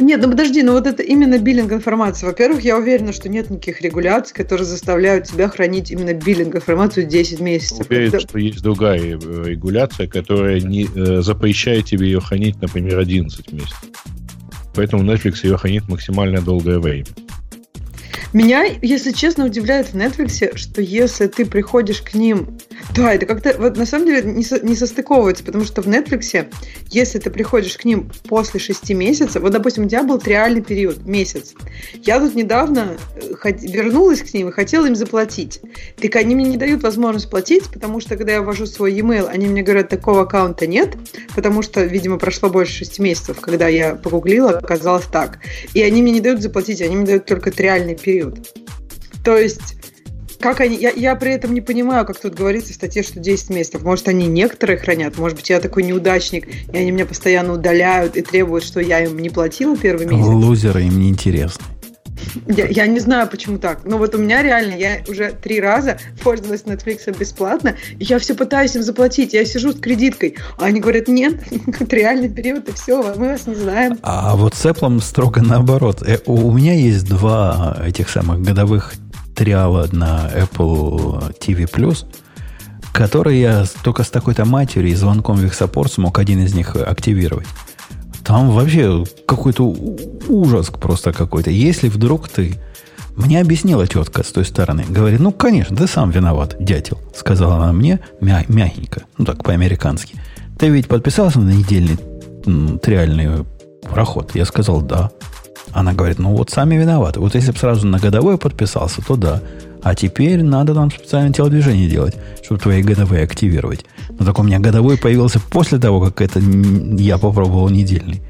Нет, 0.00 0.20
ну 0.22 0.30
подожди, 0.30 0.62
ну 0.62 0.72
вот 0.72 0.86
это 0.86 1.02
именно 1.02 1.38
биллинг 1.38 1.72
информации. 1.72 2.26
Во-первых, 2.26 2.62
я 2.62 2.76
уверена, 2.78 3.12
что 3.12 3.28
нет 3.28 3.50
никаких 3.50 3.82
регуляций, 3.82 4.34
которые 4.34 4.64
заставляют 4.64 5.26
тебя 5.26 5.48
хранить 5.48 5.90
именно 5.90 6.14
биллинг 6.14 6.54
информацию 6.56 7.06
10 7.06 7.40
месяцев. 7.40 7.86
Уверен, 7.88 8.08
Это- 8.08 8.20
что 8.20 8.38
есть 8.38 8.62
другая 8.62 9.00
э, 9.00 9.42
регуляция, 9.44 10.06
которая 10.06 10.60
не, 10.60 10.88
э, 10.94 11.20
запрещает 11.20 11.84
тебе 11.84 12.06
ее 12.06 12.20
хранить, 12.20 12.60
например, 12.62 12.98
11 12.98 13.52
месяцев. 13.52 13.84
Поэтому 14.74 15.02
Netflix 15.02 15.40
ее 15.42 15.56
хранит 15.56 15.88
максимально 15.88 16.40
долгое 16.40 16.78
время. 16.78 17.06
Меня, 18.32 18.64
если 18.64 19.10
честно, 19.10 19.44
удивляет 19.44 19.88
в 19.88 19.96
Netflix, 19.96 20.56
что 20.56 20.80
если 20.80 21.26
ты 21.26 21.44
приходишь 21.44 22.00
к 22.00 22.14
ним... 22.14 22.58
Да, 22.94 23.12
это 23.12 23.26
как-то 23.26 23.56
вот 23.58 23.76
на 23.76 23.86
самом 23.86 24.06
деле 24.06 24.22
не, 24.22 24.44
со- 24.44 24.64
не 24.64 24.76
состыковывается, 24.76 25.42
потому 25.42 25.64
что 25.64 25.82
в 25.82 25.88
Netflix, 25.88 26.46
если 26.90 27.18
ты 27.18 27.28
приходишь 27.30 27.76
к 27.76 27.84
ним 27.84 28.10
после 28.28 28.60
6 28.60 28.90
месяцев, 28.90 29.42
вот, 29.42 29.52
допустим, 29.52 29.84
у 29.84 29.88
тебя 29.88 30.04
был 30.04 30.20
реальный 30.24 30.62
период, 30.62 31.04
месяц. 31.04 31.54
Я 32.02 32.20
тут 32.20 32.34
недавно 32.36 32.96
э, 33.16 33.32
хот- 33.34 33.60
вернулась 33.60 34.22
к 34.22 34.32
ним 34.32 34.48
и 34.48 34.52
хотела 34.52 34.86
им 34.86 34.94
заплатить. 34.94 35.60
Так 36.00 36.14
они 36.16 36.34
мне 36.36 36.44
не 36.44 36.56
дают 36.56 36.82
возможность 36.82 37.30
платить, 37.30 37.64
потому 37.72 38.00
что, 38.00 38.16
когда 38.16 38.32
я 38.32 38.42
ввожу 38.42 38.66
свой 38.66 38.92
e-mail, 38.94 39.26
они 39.26 39.48
мне 39.48 39.62
говорят, 39.62 39.88
такого 39.88 40.22
аккаунта 40.22 40.66
нет, 40.66 40.96
потому 41.34 41.62
что, 41.62 41.82
видимо, 41.82 42.18
прошло 42.18 42.48
больше 42.48 42.78
6 42.78 42.98
месяцев, 43.00 43.40
когда 43.40 43.66
я 43.66 43.96
погуглила, 43.96 44.58
оказалось 44.58 45.06
так. 45.10 45.40
И 45.74 45.82
они 45.82 46.00
мне 46.02 46.12
не 46.12 46.20
дают 46.20 46.40
заплатить, 46.40 46.80
они 46.80 46.96
мне 46.96 47.06
дают 47.06 47.26
только 47.26 47.50
реальный 47.50 47.96
период. 47.96 48.19
То 49.24 49.36
есть, 49.36 49.76
как 50.40 50.60
они, 50.60 50.76
я, 50.76 50.90
я 50.90 51.14
при 51.16 51.32
этом 51.32 51.52
не 51.52 51.60
понимаю, 51.60 52.06
как 52.06 52.18
тут 52.18 52.34
говорится 52.34 52.72
в 52.72 52.76
статье, 52.76 53.02
что 53.02 53.20
10 53.20 53.50
месяцев. 53.50 53.82
Может, 53.82 54.08
они 54.08 54.26
некоторые 54.26 54.78
хранят, 54.78 55.18
может 55.18 55.36
быть, 55.36 55.50
я 55.50 55.60
такой 55.60 55.82
неудачник, 55.82 56.48
и 56.72 56.76
они 56.76 56.90
меня 56.90 57.06
постоянно 57.06 57.52
удаляют 57.52 58.16
и 58.16 58.22
требуют, 58.22 58.64
что 58.64 58.80
я 58.80 59.04
им 59.04 59.18
не 59.18 59.28
платила 59.28 59.76
первый 59.76 60.06
месяц. 60.06 60.26
Лузеры 60.26 60.82
им 60.82 60.98
не 60.98 61.10
интересны. 61.10 61.62
Я, 62.46 62.66
я 62.66 62.86
не 62.86 63.00
знаю, 63.00 63.28
почему 63.28 63.58
так. 63.58 63.84
Но 63.84 63.98
вот 63.98 64.14
у 64.14 64.18
меня 64.18 64.42
реально, 64.42 64.74
я 64.74 64.98
уже 65.08 65.32
три 65.32 65.60
раза 65.60 65.98
пользовалась 66.22 66.62
Netflix 66.62 67.16
бесплатно, 67.16 67.76
и 67.98 68.04
я 68.04 68.18
все 68.18 68.34
пытаюсь 68.34 68.74
им 68.76 68.82
заплатить. 68.82 69.32
Я 69.32 69.44
сижу 69.44 69.72
с 69.72 69.80
кредиткой, 69.80 70.36
а 70.58 70.66
они 70.66 70.80
говорят, 70.80 71.08
нет, 71.08 71.40
реальный 71.90 72.28
период, 72.28 72.68
и 72.68 72.72
все, 72.72 73.02
мы 73.16 73.28
вас 73.28 73.46
не 73.46 73.54
знаем. 73.54 73.98
А 74.02 74.36
вот 74.36 74.54
с 74.54 74.64
Apple 74.64 75.00
строго 75.00 75.42
наоборот. 75.42 76.02
Э, 76.06 76.18
У 76.26 76.52
меня 76.52 76.74
есть 76.74 77.06
два 77.06 77.78
этих 77.84 78.08
самых 78.08 78.42
годовых 78.42 78.94
триала 79.34 79.88
на 79.92 80.30
Apple 80.34 81.38
TV+, 81.38 81.96
которые 82.92 83.40
я 83.40 83.64
только 83.82 84.02
с 84.02 84.10
такой-то 84.10 84.44
матерью 84.44 84.90
и 84.90 84.94
звонком 84.94 85.36
в 85.36 85.44
их 85.44 85.54
саппорт 85.54 85.92
смог 85.92 86.18
один 86.18 86.42
из 86.42 86.54
них 86.54 86.76
активировать. 86.76 87.46
Там 88.30 88.52
вообще 88.52 89.04
какой-то 89.26 89.74
ужас 90.28 90.70
просто 90.70 91.12
какой-то. 91.12 91.50
Если 91.50 91.88
вдруг 91.88 92.28
ты... 92.28 92.54
Мне 93.16 93.40
объяснила 93.40 93.88
тетка 93.88 94.22
с 94.22 94.30
той 94.30 94.44
стороны. 94.44 94.84
Говорит, 94.88 95.18
ну, 95.18 95.32
конечно, 95.32 95.76
ты 95.76 95.88
сам 95.88 96.12
виноват, 96.12 96.54
дятел. 96.60 96.96
Сказала 97.12 97.56
она 97.56 97.72
мне 97.72 97.98
мя- 98.20 98.44
мягенько, 98.46 99.02
ну 99.18 99.24
так, 99.24 99.42
по-американски. 99.42 100.14
Ты 100.60 100.68
ведь 100.68 100.86
подписался 100.86 101.40
на 101.40 101.50
недельный 101.50 101.98
триальный 102.78 103.44
проход? 103.82 104.36
Я 104.36 104.44
сказал, 104.44 104.80
да. 104.80 105.10
Она 105.72 105.92
говорит, 105.92 106.20
ну 106.20 106.36
вот 106.36 106.50
сами 106.50 106.76
виноваты. 106.76 107.18
Вот 107.18 107.34
если 107.34 107.50
бы 107.50 107.58
сразу 107.58 107.84
на 107.88 107.98
годовой 107.98 108.38
подписался, 108.38 109.02
то 109.04 109.16
да. 109.16 109.42
А 109.82 109.94
теперь 109.94 110.42
надо 110.42 110.74
нам 110.74 110.90
специальное 110.90 111.32
телодвижение 111.32 111.88
делать, 111.88 112.14
чтобы 112.42 112.60
твои 112.60 112.82
годовые 112.82 113.24
активировать. 113.24 113.84
Но 114.18 114.24
так 114.24 114.38
у 114.38 114.42
меня 114.42 114.58
годовой 114.58 114.98
появился 114.98 115.40
после 115.40 115.78
того, 115.78 116.00
как 116.00 116.20
это 116.20 116.40
я 116.40 117.18
попробовал 117.18 117.68
недельный. 117.68 118.22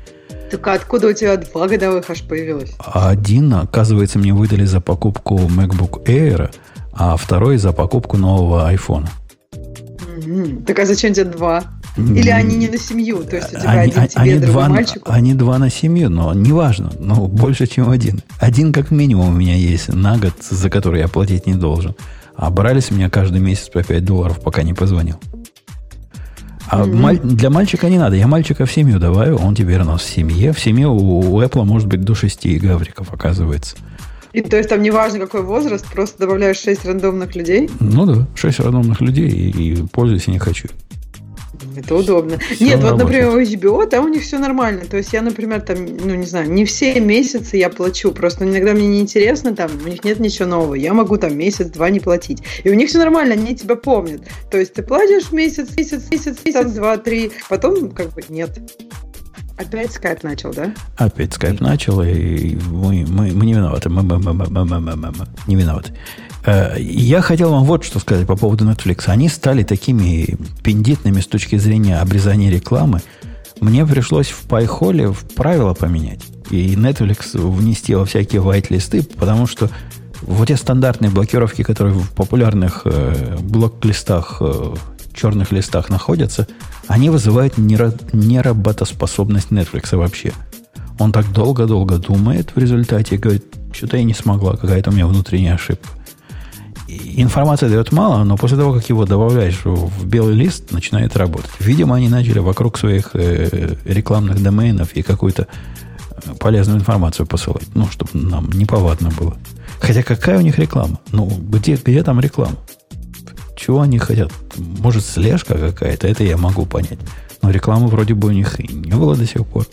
Так 0.50 0.66
а 0.66 0.72
откуда 0.74 1.08
у 1.08 1.12
тебя 1.12 1.36
два 1.36 1.68
годовых 1.68 2.10
аж 2.10 2.22
появилось? 2.22 2.72
А 2.78 3.10
один, 3.10 3.54
оказывается, 3.54 4.18
мне 4.18 4.32
выдали 4.32 4.64
за 4.64 4.80
покупку 4.80 5.36
MacBook 5.36 6.04
Air, 6.06 6.52
а 6.92 7.16
второй 7.16 7.56
за 7.58 7.72
покупку 7.72 8.16
нового 8.16 8.72
iPhone. 8.72 9.06
Мгм. 10.16 10.64
Так 10.64 10.78
а 10.80 10.86
зачем 10.86 11.12
тебе 11.12 11.26
два? 11.26 11.62
Или 11.96 12.30
они 12.30 12.56
не 12.56 12.68
на 12.68 12.78
семью? 12.78 13.24
То 13.24 13.36
есть 13.36 13.48
у 13.52 13.60
тебя 13.60 13.70
Они, 13.70 13.92
один 13.92 14.08
тебе, 14.08 14.20
они 14.22 14.34
два, 14.38 14.68
мальчику? 14.68 15.10
они 15.10 15.34
два 15.34 15.58
на 15.58 15.70
семью, 15.70 16.08
но 16.10 16.32
неважно. 16.34 16.90
Ну, 16.98 17.26
больше, 17.26 17.66
чем 17.66 17.90
один. 17.90 18.20
Один 18.38 18.72
как 18.72 18.90
минимум 18.90 19.28
у 19.30 19.32
меня 19.32 19.54
есть 19.56 19.88
на 19.92 20.16
год, 20.18 20.34
за 20.48 20.70
который 20.70 21.00
я 21.00 21.08
платить 21.08 21.46
не 21.46 21.54
должен. 21.54 21.94
А 22.36 22.48
брали 22.50 22.80
с 22.80 22.90
меня 22.90 23.10
каждый 23.10 23.40
месяц 23.40 23.68
по 23.68 23.82
5 23.82 24.04
долларов, 24.04 24.40
пока 24.40 24.62
не 24.62 24.72
позвонил. 24.72 25.16
А 26.68 26.84
Мгм. 26.84 27.00
маль- 27.02 27.20
для 27.20 27.50
мальчика 27.50 27.88
не 27.90 27.98
надо. 27.98 28.14
Я 28.16 28.28
мальчика 28.28 28.64
в 28.64 28.72
семью 28.72 28.98
даваю, 29.00 29.36
он 29.36 29.54
теперь 29.56 29.80
у 29.80 29.84
нас 29.84 30.02
в 30.02 30.08
семье. 30.08 30.52
В 30.52 30.60
семье 30.60 30.86
у, 30.86 31.18
у 31.34 31.42
Apple 31.42 31.64
может 31.64 31.88
быть 31.88 32.02
до 32.02 32.14
6 32.14 32.58
гавриков, 32.58 33.12
оказывается. 33.12 33.76
И 34.32 34.40
то 34.42 34.56
есть 34.56 34.68
там 34.68 34.80
неважно 34.80 35.18
какой 35.18 35.42
возраст, 35.42 35.84
просто 35.92 36.20
добавляешь 36.20 36.58
6 36.58 36.84
рандомных 36.84 37.34
людей. 37.34 37.68
Ну 37.80 38.06
да, 38.06 38.28
6 38.36 38.60
рандомных 38.60 39.00
людей 39.00 39.28
и, 39.28 39.50
и 39.72 39.82
пользуйся 39.88 40.30
не 40.30 40.38
хочу. 40.38 40.68
Это 41.76 41.94
удобно. 41.94 42.38
Все 42.38 42.64
Нет, 42.64 42.80
вот, 42.82 42.98
например, 42.98 43.28
у 43.28 43.40
HBO, 43.40 43.86
там 43.86 44.06
у 44.06 44.08
них 44.08 44.22
все 44.22 44.38
нормально. 44.38 44.82
То 44.90 44.96
есть 44.96 45.12
я, 45.12 45.22
например, 45.22 45.60
там, 45.60 45.84
ну, 45.84 46.14
не 46.14 46.26
знаю, 46.26 46.50
не 46.50 46.64
все 46.64 46.98
месяцы 47.00 47.56
я 47.56 47.70
плачу. 47.70 48.12
Просто 48.12 48.44
иногда 48.44 48.72
мне 48.72 48.88
неинтересно, 48.88 49.54
там, 49.54 49.70
у 49.84 49.88
них 49.88 50.04
нет 50.04 50.20
ничего 50.20 50.48
нового. 50.48 50.74
Я 50.74 50.94
могу 50.94 51.16
там 51.16 51.36
месяц-два 51.36 51.90
не 51.90 52.00
платить. 52.00 52.42
И 52.64 52.70
у 52.70 52.74
них 52.74 52.88
все 52.88 52.98
нормально, 52.98 53.34
они 53.34 53.54
тебя 53.54 53.76
помнят. 53.76 54.22
То 54.50 54.58
есть 54.58 54.74
ты 54.74 54.82
платишь 54.82 55.32
месяц, 55.32 55.76
месяц, 55.76 56.10
месяц, 56.10 56.38
месяц, 56.44 56.72
два, 56.72 56.96
три. 56.96 57.32
Потом, 57.48 57.90
как 57.90 58.12
бы, 58.12 58.22
нет. 58.28 58.58
Опять 59.56 59.92
скайп 59.92 60.22
начал, 60.22 60.52
да? 60.54 60.72
Опять 60.96 61.34
скайп 61.34 61.60
начал, 61.60 62.00
и 62.02 62.56
мы, 62.70 63.04
мы, 63.06 63.32
мы 63.32 63.46
не 63.46 63.52
виноваты. 63.52 63.90
Мы, 63.90 64.02
мы, 64.02 64.18
мы, 64.18 64.32
мы, 64.32 64.46
мы, 64.48 64.64
мы, 64.64 64.80
мы, 64.80 64.96
мы, 64.96 65.26
не 65.46 65.56
виноваты. 65.56 65.92
Э, 66.44 66.76
Я 66.78 67.20
хотел 67.20 67.50
вам 67.50 67.64
вот 67.64 67.84
что 67.84 67.98
сказать 67.98 68.26
по 68.26 68.36
поводу 68.36 68.64
Netflix. 68.64 69.04
Они 69.06 69.28
стали 69.28 69.62
такими 69.62 70.36
пиндитными 70.62 71.20
с 71.20 71.26
точки 71.26 71.56
зрения 71.56 71.98
обрезания 71.98 72.50
рекламы. 72.50 73.00
Мне 73.60 73.84
пришлось 73.86 74.28
в 74.28 74.42
пайхоле 74.42 75.12
правила 75.34 75.74
поменять. 75.74 76.20
И 76.50 76.74
Netflix 76.74 77.38
внести 77.38 77.94
во 77.94 78.04
всякие 78.04 78.42
white-листы, 78.42 79.02
потому 79.02 79.46
что 79.46 79.70
вот 80.22 80.48
те 80.48 80.56
стандартные 80.56 81.10
блокировки, 81.10 81.62
которые 81.62 81.94
в 81.94 82.10
популярных 82.10 82.82
э, 82.84 83.36
блок-листах, 83.40 84.38
э, 84.40 84.74
черных 85.14 85.52
листах 85.52 85.90
находятся, 85.90 86.46
они 86.86 87.10
вызывают 87.10 87.58
неработоспособность 87.58 89.50
Netflix 89.50 89.94
вообще. 89.96 90.32
Он 90.98 91.12
так 91.12 91.30
долго-долго 91.32 91.98
думает 91.98 92.50
в 92.54 92.58
результате 92.58 93.14
и 93.14 93.18
говорит, 93.18 93.44
что-то 93.72 93.96
я 93.96 94.04
не 94.04 94.14
смогла, 94.14 94.56
какая-то 94.56 94.90
у 94.90 94.92
меня 94.92 95.06
внутренняя 95.06 95.54
ошибка. 95.54 95.88
И 96.90 97.22
информация 97.22 97.68
дает 97.68 97.92
мало, 97.92 98.24
но 98.24 98.36
после 98.36 98.56
того, 98.56 98.72
как 98.72 98.88
его 98.88 99.06
добавляешь 99.06 99.60
в 99.64 100.04
белый 100.06 100.34
лист, 100.34 100.72
начинает 100.72 101.16
работать. 101.16 101.50
Видимо, 101.60 101.94
они 101.94 102.08
начали 102.08 102.40
вокруг 102.40 102.78
своих 102.78 103.10
э, 103.14 103.76
рекламных 103.84 104.42
доменов 104.42 104.92
и 104.94 105.02
какую-то 105.02 105.46
э, 105.46 106.34
полезную 106.40 106.80
информацию 106.80 107.26
посылать. 107.26 107.68
Ну, 107.74 107.86
чтобы 107.86 108.10
нам 108.14 108.50
неповадно 108.50 109.10
было. 109.10 109.36
Хотя 109.78 110.02
какая 110.02 110.38
у 110.38 110.40
них 110.40 110.58
реклама? 110.58 110.98
Ну, 111.12 111.26
где, 111.26 111.76
где 111.76 112.02
там 112.02 112.18
реклама? 112.18 112.56
Чего 113.56 113.82
они 113.82 113.98
хотят? 113.98 114.32
Может, 114.56 115.04
слежка 115.04 115.56
какая-то? 115.58 116.08
Это 116.08 116.24
я 116.24 116.36
могу 116.36 116.66
понять. 116.66 116.98
Но 117.40 117.50
рекламы 117.50 117.86
вроде 117.86 118.14
бы 118.14 118.28
у 118.28 118.32
них 118.32 118.58
и 118.58 118.66
не 118.72 118.92
было 118.92 119.14
до 119.14 119.26
сих 119.26 119.46
пор. 119.46 119.64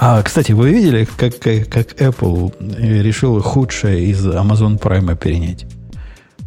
А, 0.00 0.22
кстати, 0.22 0.52
вы 0.52 0.70
видели, 0.70 1.04
как, 1.04 1.40
как, 1.40 2.00
Apple 2.00 2.54
решил 3.02 3.40
худшее 3.42 4.04
из 4.04 4.24
Amazon 4.24 4.78
Prime 4.78 5.16
перенять? 5.16 5.66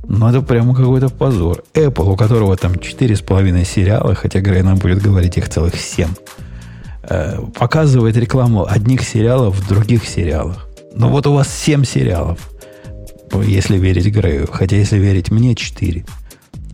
Ну, 0.08 0.30
это 0.30 0.42
прямо 0.42 0.74
какой-то 0.74 1.10
позор. 1.10 1.64
Apple, 1.74 2.14
у 2.14 2.16
которого 2.16 2.56
там 2.56 2.74
4,5 2.74 3.66
сериала, 3.66 4.16
хотя 4.16 4.40
Грей 4.40 4.62
нам 4.62 4.78
будет 4.78 5.02
говорить 5.02 5.38
их 5.38 5.50
целых 5.50 5.76
7, 5.76 6.08
э, 7.04 7.40
показывает 7.58 8.16
рекламу 8.16 8.66
одних 8.66 9.04
сериалов 9.04 9.58
в 9.58 9.68
других 9.68 10.08
сериалах. 10.08 10.70
Ну, 10.96 11.10
вот 11.10 11.28
у 11.28 11.34
вас 11.34 11.54
7 11.54 11.84
сериалов, 11.84 12.40
если 13.34 13.78
верить 13.78 14.08
Грею. 14.08 14.48
Хотя, 14.50 14.78
если 14.78 14.98
верить 14.98 15.30
мне, 15.30 15.56
4. 15.56 16.06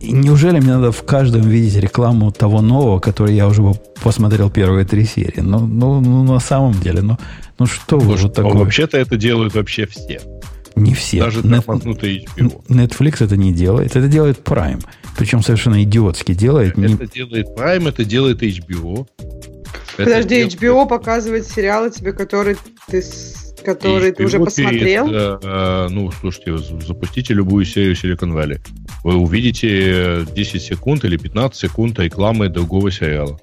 И 0.00 0.12
неужели 0.12 0.60
мне 0.60 0.74
надо 0.76 0.92
в 0.92 1.02
каждом 1.04 1.42
видеть 1.42 1.76
рекламу 1.76 2.30
того 2.30 2.60
нового, 2.62 3.00
который 3.00 3.34
я 3.34 3.48
уже 3.48 3.62
посмотрел 4.02 4.48
первые 4.50 4.84
три 4.84 5.04
серии? 5.04 5.40
Ну, 5.40 5.60
ну, 5.66 6.00
ну 6.00 6.22
на 6.24 6.40
самом 6.40 6.74
деле, 6.80 7.02
ну, 7.02 7.16
ну 7.58 7.66
что 7.66 7.98
вы 7.98 8.16
Слушай, 8.16 8.22
вот 8.22 8.36
ну, 8.38 8.42
такое? 8.44 8.54
вообще-то 8.64 8.96
это 8.98 9.16
делают 9.16 9.54
вообще 9.54 9.86
все. 9.86 10.20
Не 10.76 10.94
все. 10.94 11.18
Даже 11.18 11.42
Нет-. 11.42 11.66
Netflix 11.66 13.24
это 13.24 13.36
не 13.36 13.52
делает. 13.52 13.96
Это 13.96 14.06
делает 14.06 14.40
Prime. 14.44 14.84
Причем 15.16 15.42
совершенно 15.42 15.82
идиотски 15.82 16.34
делает. 16.34 16.76
Не- 16.76 16.94
Это 16.94 17.06
делает 17.06 17.48
Prime, 17.58 17.88
это 17.88 18.04
делает 18.04 18.42
HBO. 18.42 19.06
Это 19.96 20.04
Подожди, 20.04 20.28
делает- 20.28 20.54
HBO 20.54 20.88
показывает 20.88 21.46
сериалы 21.46 21.90
тебе, 21.90 22.12
которые 22.12 22.56
ты, 22.86 23.02
которые 23.64 24.12
ты 24.12 24.24
уже 24.24 24.38
посмотрел? 24.38 25.06
перед, 25.06 25.44
э, 25.44 25.88
ну, 25.90 26.10
слушайте, 26.12 26.56
запустите 26.86 27.34
любую 27.34 27.64
серию 27.64 27.94
Silicon 27.94 28.32
Valley. 28.32 28.60
Вы 29.04 29.16
увидите 29.16 30.24
10 30.34 30.62
секунд 30.62 31.04
или 31.04 31.16
15 31.16 31.58
секунд 31.58 31.98
рекламы 31.98 32.48
другого 32.48 32.90
сериала. 32.90 33.38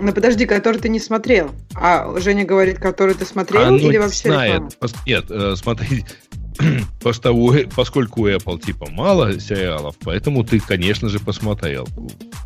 Ну 0.00 0.12
подожди, 0.12 0.46
который 0.46 0.80
ты 0.80 0.88
не 0.88 1.00
смотрел. 1.00 1.50
А 1.74 2.18
Женя 2.20 2.44
говорит, 2.44 2.78
который 2.78 3.14
ты 3.14 3.24
смотрел 3.24 3.62
Оно 3.62 3.76
или 3.76 3.96
вообще 3.96 4.28
знает. 4.28 4.62
Нет, 5.06 5.24
э, 5.30 5.54
смотри, 5.56 6.04
Э- 6.04 6.27
поскольку 7.76 8.22
у 8.22 8.28
Apple 8.28 8.60
типа 8.60 8.88
мало 8.90 9.38
сериалов, 9.40 9.94
поэтому 10.04 10.44
ты, 10.44 10.60
конечно 10.60 11.08
же, 11.08 11.18
посмотрел. 11.18 11.88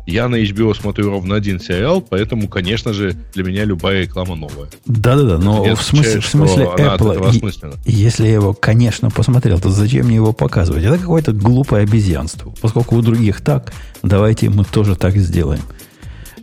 Я 0.05 0.27
на 0.27 0.35
HBO 0.35 0.73
смотрю 0.75 1.09
ровно 1.09 1.35
один 1.35 1.59
сериал, 1.59 2.01
поэтому, 2.01 2.47
конечно 2.47 2.93
же, 2.93 3.15
для 3.33 3.43
меня 3.43 3.65
любая 3.65 4.01
реклама 4.01 4.35
новая. 4.35 4.69
Да-да-да, 4.85 5.37
но 5.37 5.65
не 5.65 5.75
в 5.75 5.81
смысле, 5.81 6.19
в 6.19 6.25
смысле 6.27 6.65
Apple, 6.77 7.79
если 7.85 8.25
я 8.25 8.33
его, 8.33 8.53
конечно, 8.53 9.09
посмотрел, 9.09 9.59
то 9.59 9.69
зачем 9.69 10.07
мне 10.07 10.15
его 10.15 10.33
показывать? 10.33 10.83
Это 10.83 10.97
какое-то 10.97 11.31
глупое 11.31 11.83
обезьянство. 11.83 12.53
Поскольку 12.61 12.95
у 12.95 13.01
других 13.01 13.41
так, 13.41 13.73
давайте 14.01 14.49
мы 14.49 14.65
тоже 14.65 14.95
так 14.95 15.15
сделаем. 15.17 15.61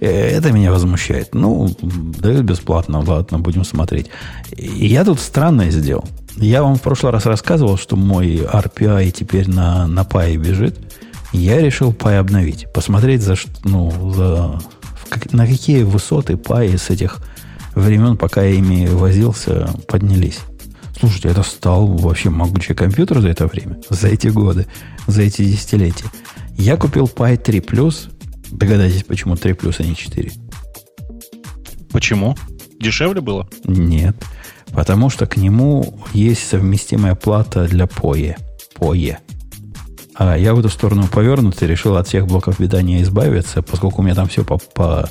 Э, 0.01 0.37
Это 0.37 0.53
меня 0.53 0.71
возмущает. 0.73 1.35
Ну, 1.35 1.69
дают 1.83 2.45
бесплатно, 2.45 3.03
ладно, 3.07 3.39
будем 3.39 3.65
смотреть. 3.65 4.07
И 4.57 4.87
я 4.87 5.05
тут 5.05 5.21
странное 5.21 5.71
сделал. 5.71 6.07
Я 6.37 6.63
вам 6.63 6.77
в 6.77 6.83
прошлый 6.83 7.13
раз 7.13 7.27
рассказывал, 7.27 7.77
что 7.77 7.97
мой 7.97 8.37
RPI 8.37 9.11
теперь 9.11 9.49
на, 9.49 9.87
на 9.87 10.01
Pi 10.01 10.37
бежит. 10.37 10.79
Я 11.33 11.61
решил 11.61 11.93
Pi 11.93 12.17
обновить. 12.17 12.67
Посмотреть, 12.73 13.23
за, 13.23 13.37
ну, 13.65 14.13
за, 14.13 14.61
как- 15.09 15.33
на 15.33 15.47
какие 15.47 15.83
высоты 15.83 16.35
Pi 16.35 16.77
с 16.77 16.91
этих 16.91 17.19
времен, 17.75 18.17
пока 18.17 18.43
я 18.43 18.55
ими 18.55 18.87
возился, 18.87 19.71
поднялись. 19.87 20.41
Слушайте, 20.99 21.29
это 21.29 21.43
стал 21.43 21.87
вообще 21.87 22.31
могучий 22.31 22.75
компьютер 22.75 23.21
за 23.21 23.29
это 23.29 23.47
время, 23.47 23.79
за 23.89 24.09
эти 24.09 24.29
годы, 24.29 24.67
за 25.07 25.23
эти 25.23 25.43
десятилетия. 25.45 26.07
Я 26.57 26.77
купил 26.77 27.05
Pi 27.05 27.37
3 27.37 27.65
Догадайтесь, 28.51 29.05
почему 29.05 29.37
3 29.37 29.57
а 29.79 29.83
не 29.83 29.97
4? 29.97 30.33
Почему? 31.91 32.37
Дешевле 32.81 33.21
было? 33.21 33.49
Нет. 33.65 34.17
Потому 34.73 35.11
что 35.11 35.27
к 35.27 35.37
нему 35.37 35.99
есть 36.13 36.49
совместимая 36.49 37.15
плата 37.15 37.67
для 37.67 37.87
PoE. 37.87 38.37
PoE. 38.79 39.17
А 40.15 40.37
я 40.37 40.55
в 40.55 40.61
эту 40.61 40.69
сторону 40.69 41.09
повернут 41.09 41.63
и 41.63 41.67
решил 41.67 41.97
от 41.97 42.07
всех 42.07 42.27
блоков 42.27 42.59
питания 42.59 43.03
избавиться, 43.03 43.63
поскольку 43.63 44.03
у 44.03 44.05
меня 44.05 44.15
там 44.15 44.29
все 44.29 44.45
по, 44.45 44.59
по 44.59 45.09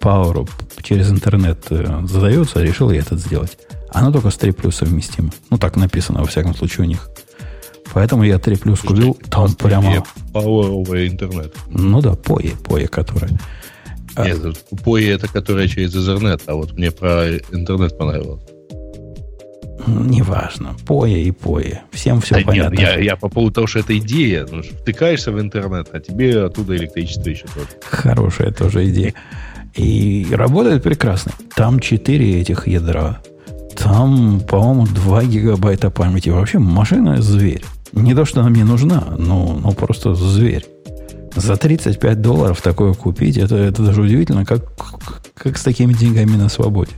Power 0.00 0.48
через 0.82 1.10
интернет 1.10 1.66
э, 1.70 2.02
задается, 2.06 2.62
решил 2.62 2.90
я 2.90 3.00
это 3.00 3.16
сделать. 3.16 3.58
Оно 3.90 4.12
только 4.12 4.30
с 4.30 4.36
3 4.36 4.52
плюс 4.52 4.76
совместимо. 4.76 5.30
Ну, 5.50 5.58
так 5.58 5.76
написано, 5.76 6.20
во 6.20 6.26
всяком 6.26 6.54
случае, 6.54 6.86
у 6.86 6.88
них. 6.88 7.08
Поэтому 7.92 8.22
я 8.22 8.38
3 8.38 8.56
плюс 8.56 8.80
купил, 8.80 9.18
там 9.30 9.54
прямо... 9.54 10.04
Пауэровый 10.32 11.08
интернет. 11.08 11.54
Ну 11.68 12.00
да, 12.00 12.10
PoE, 12.10 12.56
PoE, 12.62 12.86
которая. 12.86 13.30
А- 14.14 14.26
Нет, 14.26 14.38
PoE 14.70 15.12
это 15.12 15.28
которая 15.28 15.66
через 15.66 15.94
Ethernet, 15.94 16.42
а 16.46 16.54
вот 16.54 16.72
мне 16.72 16.90
про 16.90 17.36
интернет 17.36 17.98
понравилось. 17.98 18.42
Неважно. 19.86 20.74
PoE 20.86 21.22
и 21.22 21.30
PoE. 21.30 21.78
Всем 21.92 22.20
все 22.20 22.34
Да 22.34 22.38
нет, 22.40 22.46
понятно. 22.46 22.80
я, 22.80 22.98
я 22.98 23.16
по 23.16 23.28
поводу 23.28 23.54
того, 23.54 23.66
что 23.66 23.80
это 23.80 23.96
идея. 23.98 24.46
Ну, 24.50 24.62
втыкаешься 24.62 25.32
в 25.32 25.40
интернет, 25.40 25.88
а 25.92 26.00
тебе 26.00 26.44
оттуда 26.44 26.76
электричество 26.76 27.28
еще 27.30 27.46
тоже. 27.54 27.68
Хорошая 27.84 28.52
тоже 28.52 28.88
идея. 28.90 29.14
И 29.74 30.26
работает 30.30 30.82
прекрасно. 30.82 31.32
Там 31.54 31.80
4 31.80 32.40
этих 32.40 32.66
ядра. 32.66 33.20
Там, 33.76 34.40
по-моему, 34.40 34.86
2 34.86 35.24
гигабайта 35.24 35.90
памяти. 35.90 36.30
Вообще 36.30 36.58
машина 36.58 37.20
зверь. 37.20 37.62
Не 37.92 38.14
то, 38.14 38.24
что 38.24 38.40
она 38.40 38.50
мне 38.50 38.64
нужна, 38.64 39.04
но, 39.18 39.58
но 39.62 39.72
просто 39.72 40.14
зверь. 40.14 40.66
За 41.34 41.56
35 41.56 42.22
долларов 42.22 42.62
такое 42.62 42.94
купить, 42.94 43.36
это, 43.36 43.56
это 43.56 43.82
даже 43.82 44.00
удивительно, 44.00 44.46
как, 44.46 44.62
как 45.34 45.58
с 45.58 45.62
такими 45.62 45.92
деньгами 45.92 46.36
на 46.36 46.48
свободе. 46.48 46.92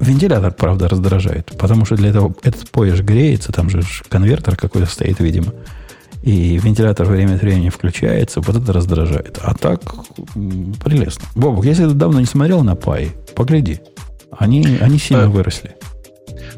Вентилятор, 0.00 0.52
правда, 0.52 0.88
раздражает, 0.88 1.52
потому 1.58 1.84
что 1.84 1.96
для 1.96 2.10
этого 2.10 2.34
этот 2.42 2.70
поезд 2.70 3.02
греется, 3.02 3.52
там 3.52 3.68
же 3.68 3.82
конвертер 4.08 4.56
какой-то 4.56 4.86
стоит, 4.86 5.20
видимо. 5.20 5.52
И 6.22 6.58
вентилятор 6.58 7.06
время 7.06 7.34
от 7.34 7.42
времени 7.42 7.68
включается, 7.68 8.40
вот 8.40 8.56
это 8.56 8.72
раздражает. 8.72 9.38
А 9.42 9.54
так, 9.54 9.80
прелестно. 10.84 11.24
Бобок, 11.34 11.64
если 11.64 11.84
ты 11.84 11.94
давно 11.94 12.20
не 12.20 12.26
смотрел 12.26 12.62
на 12.62 12.74
Пай, 12.74 13.12
погляди. 13.34 13.80
Они, 14.36 14.78
они 14.80 14.98
сильно 14.98 15.22
Э, 15.22 15.26
выросли. 15.28 15.74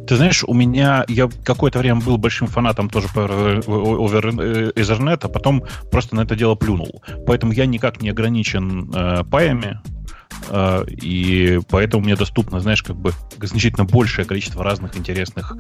Ты 0.06 0.16
знаешь, 0.16 0.42
у 0.46 0.54
меня 0.54 1.04
я 1.08 1.28
какое-то 1.44 1.78
время 1.78 2.00
был 2.00 2.18
большим 2.18 2.48
фанатом 2.48 2.90
тоже 2.90 3.06
over 3.14 4.74
Ethernet, 4.74 5.20
а 5.22 5.28
потом 5.28 5.64
просто 5.90 6.16
на 6.16 6.22
это 6.22 6.34
дело 6.34 6.56
плюнул. 6.56 7.02
Поэтому 7.26 7.52
я 7.52 7.66
никак 7.66 8.02
не 8.02 8.10
ограничен 8.10 8.90
э, 8.92 9.24
паями, 9.30 9.78
э, 9.78 9.99
и 10.88 11.60
поэтому 11.68 12.04
мне 12.04 12.16
доступно, 12.16 12.60
знаешь, 12.60 12.82
как 12.82 12.96
бы 12.96 13.12
значительно 13.40 13.84
большее 13.84 14.24
количество 14.24 14.64
разных 14.64 14.96
интересных 14.96 15.56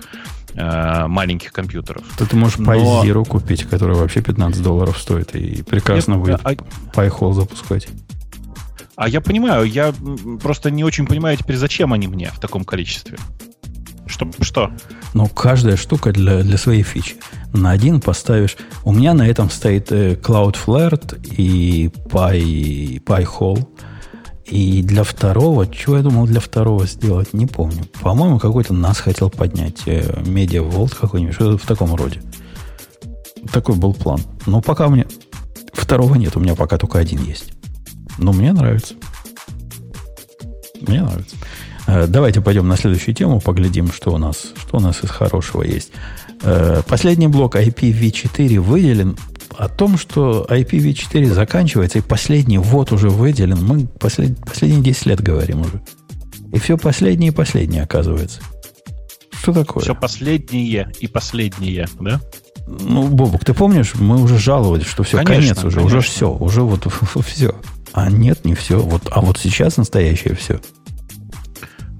э, 0.54 1.06
маленьких 1.06 1.52
компьютеров. 1.52 2.02
То 2.18 2.26
ты 2.26 2.36
можешь 2.36 2.58
Но- 2.58 2.72
Pie 2.72 3.04
Zero 3.04 3.24
купить, 3.24 3.64
который 3.64 3.96
вообще 3.96 4.22
15 4.22 4.62
долларов 4.62 4.98
стоит, 4.98 5.34
и 5.34 5.62
прекрасно 5.62 6.14
Нет, 6.14 6.20
будет 6.20 6.40
а- 6.42 6.52
Pi 6.54 7.10
Hole 7.10 7.34
запускать. 7.34 7.88
А 8.96 9.08
я 9.08 9.20
понимаю, 9.20 9.64
я 9.64 9.94
просто 10.42 10.70
не 10.70 10.84
очень 10.84 11.06
понимаю 11.06 11.36
теперь, 11.36 11.56
зачем 11.56 11.92
они 11.92 12.06
мне 12.06 12.30
в 12.30 12.38
таком 12.38 12.64
количестве. 12.64 13.16
Что? 14.06 14.28
что? 14.42 14.70
Но 15.14 15.26
каждая 15.26 15.76
штука 15.76 16.12
для, 16.12 16.42
для 16.42 16.58
своей 16.58 16.82
фичи. 16.82 17.14
На 17.52 17.70
один 17.70 18.00
поставишь... 18.00 18.56
У 18.84 18.92
меня 18.92 19.14
на 19.14 19.26
этом 19.26 19.48
стоит 19.48 19.92
э, 19.92 20.14
Cloudflare 20.14 21.24
и 21.36 21.86
Pi, 21.86 23.02
Pi 23.02 23.26
Hole. 23.38 23.66
И 24.50 24.82
для 24.82 25.04
второго, 25.04 25.72
что 25.72 25.96
я 25.96 26.02
думал 26.02 26.26
для 26.26 26.40
второго 26.40 26.84
сделать, 26.86 27.32
не 27.32 27.46
помню. 27.46 27.84
По-моему, 28.02 28.40
какой-то 28.40 28.74
нас 28.74 28.98
хотел 28.98 29.30
поднять. 29.30 29.82
э, 29.86 30.22
Media 30.22 30.68
Vault 30.68 30.96
какой-нибудь, 31.00 31.34
что-то 31.34 31.56
в 31.56 31.66
таком 31.66 31.94
роде. 31.94 32.20
Такой 33.52 33.76
был 33.76 33.94
план. 33.94 34.20
Но 34.46 34.60
пока 34.60 34.88
у 34.88 34.90
меня 34.90 35.06
второго 35.72 36.16
нет, 36.16 36.36
у 36.36 36.40
меня 36.40 36.56
пока 36.56 36.78
только 36.78 36.98
один 36.98 37.22
есть. 37.22 37.52
Но 38.18 38.32
мне 38.32 38.52
нравится. 38.52 38.94
Мне 40.80 41.02
нравится. 41.02 41.36
Э, 41.86 42.06
Давайте 42.08 42.40
пойдем 42.40 42.66
на 42.66 42.76
следующую 42.76 43.14
тему, 43.14 43.40
поглядим, 43.40 43.92
что 43.92 44.12
у 44.12 44.18
нас, 44.18 44.48
что 44.56 44.78
у 44.78 44.80
нас 44.80 45.04
из 45.04 45.10
хорошего 45.10 45.62
есть. 45.62 45.92
Э, 46.42 46.82
Последний 46.88 47.28
блок 47.28 47.54
IPv4 47.54 48.58
выделен. 48.58 49.16
О 49.60 49.68
том, 49.68 49.98
что 49.98 50.46
IPv4 50.48 51.34
заканчивается, 51.34 51.98
и 51.98 52.00
последний 52.00 52.56
вот 52.56 52.92
уже 52.92 53.10
выделен, 53.10 53.62
мы 53.62 53.86
послед, 53.86 54.38
последние 54.42 54.82
10 54.82 55.04
лет 55.04 55.20
говорим 55.20 55.60
уже. 55.60 55.82
И 56.50 56.58
все 56.58 56.78
последнее 56.78 57.30
и 57.30 57.34
последнее 57.34 57.82
оказывается. 57.82 58.40
Что 59.30 59.52
такое? 59.52 59.82
Все 59.82 59.94
последнее 59.94 60.90
и 60.98 61.06
последнее, 61.06 61.86
да? 62.00 62.22
Ну, 62.66 63.08
Бобук, 63.08 63.44
ты 63.44 63.52
помнишь, 63.52 63.94
мы 63.96 64.22
уже 64.22 64.38
жаловались, 64.38 64.86
что 64.86 65.02
все, 65.02 65.18
Конечно, 65.18 65.54
конец 65.54 65.64
уже, 65.64 65.80
уже 65.80 65.96
конечно. 65.96 66.10
все, 66.10 66.32
уже 66.32 66.62
вот 66.62 66.86
все. 67.26 67.54
А 67.92 68.10
нет, 68.10 68.46
не 68.46 68.54
все. 68.54 68.80
Вот, 68.80 69.08
а 69.10 69.20
вот 69.20 69.36
сейчас 69.36 69.76
настоящее 69.76 70.34
все. 70.36 70.58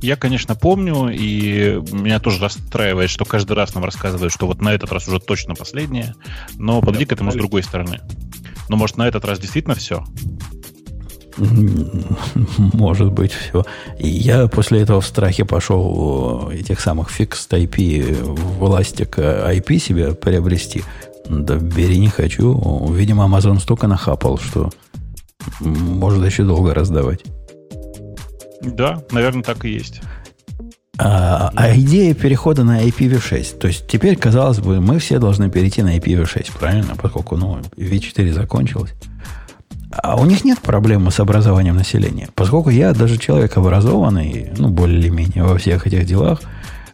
Я, 0.03 0.17
конечно, 0.17 0.55
помню, 0.55 1.11
и 1.11 1.83
меня 1.93 2.21
тоже 2.21 2.41
расстраивает, 2.41 3.11
что 3.11 3.25
каждый 3.25 3.53
раз 3.53 3.75
нам 3.75 3.85
рассказывают, 3.85 4.33
что 4.33 4.47
вот 4.47 4.63
на 4.63 4.73
этот 4.73 4.93
раз 4.93 5.07
уже 5.09 5.21
точно 5.21 5.55
последнее. 5.55 6.15
Но 6.57 6.81
подойди 6.81 7.05
к 7.05 7.13
этому 7.13 7.33
с 7.33 7.35
другой 7.35 7.63
стороны. 7.63 8.01
Ну, 8.69 8.77
может, 8.77 8.97
на 8.97 9.07
этот 9.07 9.25
раз 9.25 9.39
действительно 9.39 9.75
все? 9.75 10.05
Может 11.37 13.13
быть, 13.13 13.33
все. 13.33 13.65
И 13.99 14.09
я 14.09 14.47
после 14.49 14.81
этого 14.81 15.01
в 15.01 15.07
страхе 15.07 15.45
пошел 15.45 16.51
э, 16.51 16.57
этих 16.57 16.81
самых 16.81 17.09
fixed 17.19 17.51
IP 17.51 18.35
в 18.35 18.67
эластик 18.67 19.19
IP 19.19 19.79
себе 19.79 20.13
приобрести. 20.13 20.83
Да 21.29 21.57
бери 21.57 21.99
не 21.99 22.09
хочу. 22.09 22.93
Видимо, 22.93 23.25
Amazon 23.25 23.61
столько 23.61 23.87
нахапал, 23.87 24.39
что 24.39 24.71
может 25.61 26.25
еще 26.25 26.45
долго 26.45 26.75
раздавать. 26.75 27.21
Да, 28.61 29.03
наверное, 29.11 29.43
так 29.43 29.65
и 29.65 29.71
есть. 29.71 30.01
А, 30.99 31.51
а 31.57 31.75
идея 31.77 32.15
перехода 32.15 32.63
на 32.63 32.85
IPv6. 32.85 33.59
То 33.59 33.69
есть 33.69 33.87
теперь, 33.89 34.17
казалось 34.17 34.59
бы, 34.59 34.81
мы 34.81 34.99
все 34.99 35.19
должны 35.19 35.51
перейти 35.51 35.83
на 35.83 35.97
IPv6, 35.97 36.53
правильно? 36.59 36.95
Поскольку 37.01 37.37
ну, 37.37 37.59
V4 37.77 38.33
закончилось. 38.33 38.93
А 39.91 40.17
у 40.17 40.27
них 40.27 40.45
нет 40.45 40.61
проблемы 40.61 41.11
с 41.11 41.19
образованием 41.19 41.75
населения. 41.75 42.29
Поскольку 42.35 42.71
я 42.71 42.93
даже 42.93 43.17
человек 43.17 43.57
образованный, 43.57 44.51
ну, 44.57 44.69
более 44.69 44.99
или 44.99 45.09
менее 45.09 45.45
во 45.45 45.57
всех 45.59 45.87
этих 45.87 46.05
делах, 46.05 46.41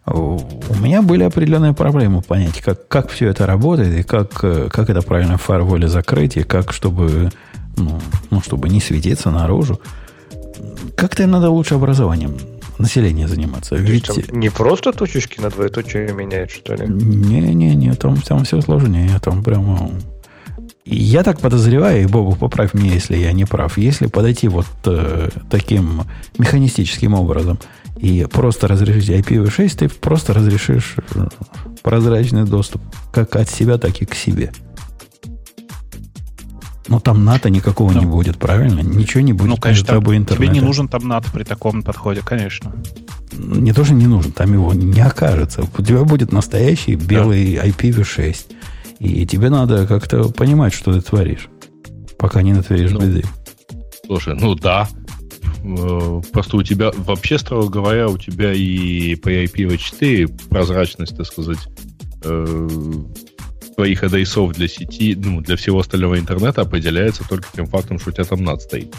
У 0.06 0.38
меня 0.80 1.02
были 1.02 1.24
определенные 1.24 1.72
проблемы 1.72 2.22
понять, 2.22 2.60
как, 2.60 2.86
как 2.86 3.08
все 3.10 3.28
это 3.28 3.44
работает, 3.44 3.98
и 3.98 4.02
как, 4.04 4.30
как 4.30 4.88
это 4.88 5.02
правильно 5.02 5.36
в 5.36 5.42
фаерволе 5.42 5.88
закрыть, 5.88 6.36
и 6.36 6.44
как, 6.44 6.72
чтобы, 6.72 7.32
ну, 7.76 7.98
ну, 8.30 8.40
чтобы 8.40 8.68
не 8.68 8.80
светиться 8.80 9.32
наружу. 9.32 9.80
Как-то 10.96 11.26
надо 11.26 11.50
лучше 11.50 11.74
образованием 11.74 12.36
населения 12.78 13.28
заниматься. 13.28 13.76
Ведь... 13.76 14.32
не 14.32 14.50
просто 14.50 14.92
точечки 14.92 15.40
на 15.40 15.50
двоеточие 15.50 16.12
меняют, 16.12 16.50
что 16.50 16.74
ли? 16.74 16.86
Не-не-не, 16.86 17.94
там, 17.94 18.20
там 18.20 18.44
все 18.44 18.60
сложнее. 18.60 19.18
Там 19.22 19.42
прямо... 19.42 19.90
Я 20.84 21.24
так 21.24 21.40
подозреваю, 21.40 22.02
и 22.02 22.06
Бобу, 22.06 22.36
поправь 22.36 22.72
меня, 22.74 22.92
если 22.92 23.16
я 23.16 23.32
не 23.32 23.44
прав, 23.44 23.76
если 23.76 24.06
подойти 24.06 24.46
вот 24.46 24.66
э, 24.84 25.30
таким 25.50 26.02
механистическим 26.38 27.14
образом 27.14 27.58
и 27.96 28.24
просто 28.30 28.68
разрешить 28.68 29.10
IPv6, 29.10 29.76
ты 29.76 29.88
просто 29.88 30.32
разрешишь 30.32 30.94
э, 31.14 31.26
прозрачный 31.82 32.44
доступ 32.44 32.82
как 33.12 33.34
от 33.34 33.48
себя, 33.48 33.78
так 33.78 34.00
и 34.00 34.04
к 34.04 34.14
себе. 34.14 34.52
Но 36.88 37.00
там 37.00 37.24
НАТО 37.24 37.50
никакого 37.50 37.92
ну, 37.92 38.00
не 38.00 38.06
будет, 38.06 38.38
правильно? 38.38 38.80
Ничего 38.80 39.20
не 39.20 39.32
будет. 39.32 39.48
Ну, 39.48 39.56
конечно, 39.56 39.86
тобой 39.86 40.16
интернета. 40.16 40.52
тебе 40.52 40.60
не 40.60 40.64
нужен 40.64 40.88
там 40.88 41.06
НАТО 41.08 41.30
при 41.32 41.42
таком 41.42 41.82
подходе, 41.82 42.22
конечно. 42.24 42.72
Не 43.32 43.72
то, 43.72 43.84
что 43.84 43.94
не 43.94 44.06
нужен, 44.06 44.32
там 44.32 44.52
его 44.52 44.72
не 44.72 45.00
окажется. 45.00 45.64
У 45.76 45.82
тебя 45.82 46.04
будет 46.04 46.32
настоящий 46.32 46.94
белый 46.94 47.56
да. 47.56 47.66
IPv6. 47.66 48.36
И 49.00 49.26
тебе 49.26 49.50
надо 49.50 49.86
как-то 49.86 50.28
понимать, 50.30 50.72
что 50.72 50.92
ты 50.92 51.00
творишь, 51.00 51.48
пока 52.18 52.42
не 52.42 52.52
натворишь 52.52 52.92
ну, 52.92 53.00
беды. 53.00 53.24
Слушай, 54.06 54.36
ну 54.40 54.54
да. 54.54 54.88
Э, 55.64 56.20
просто 56.32 56.56
у 56.56 56.62
тебя, 56.62 56.92
вообще, 56.96 57.38
строго 57.38 57.68
говоря, 57.68 58.08
у 58.08 58.16
тебя 58.16 58.52
и 58.52 59.16
по 59.16 59.28
IPv4 59.28 60.48
прозрачность, 60.48 61.16
так 61.16 61.26
сказать, 61.26 61.58
э, 62.22 62.68
твоих 63.76 64.02
адресов 64.02 64.54
для 64.54 64.68
сети, 64.68 65.14
ну, 65.14 65.40
для 65.42 65.56
всего 65.56 65.80
остального 65.80 66.18
интернета 66.18 66.62
определяется 66.62 67.22
только 67.28 67.46
тем 67.54 67.66
фактом, 67.66 67.98
что 67.98 68.10
у 68.10 68.12
тебя 68.12 68.24
там 68.24 68.40
NAT 68.40 68.60
стоит. 68.60 68.94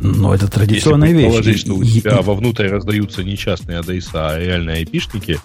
Но 0.00 0.34
это 0.34 0.48
традиционная 0.48 1.12
Если 1.12 1.52
вещь. 1.52 1.60
что 1.60 1.74
у 1.74 1.82
тебя 1.82 2.18
и... 2.18 2.22
вовнутрь 2.22 2.68
раздаются 2.68 3.24
не 3.24 3.36
частные 3.36 3.78
адреса, 3.78 4.28
а 4.28 4.38
реальные 4.38 4.76
айпишники, 4.76 5.40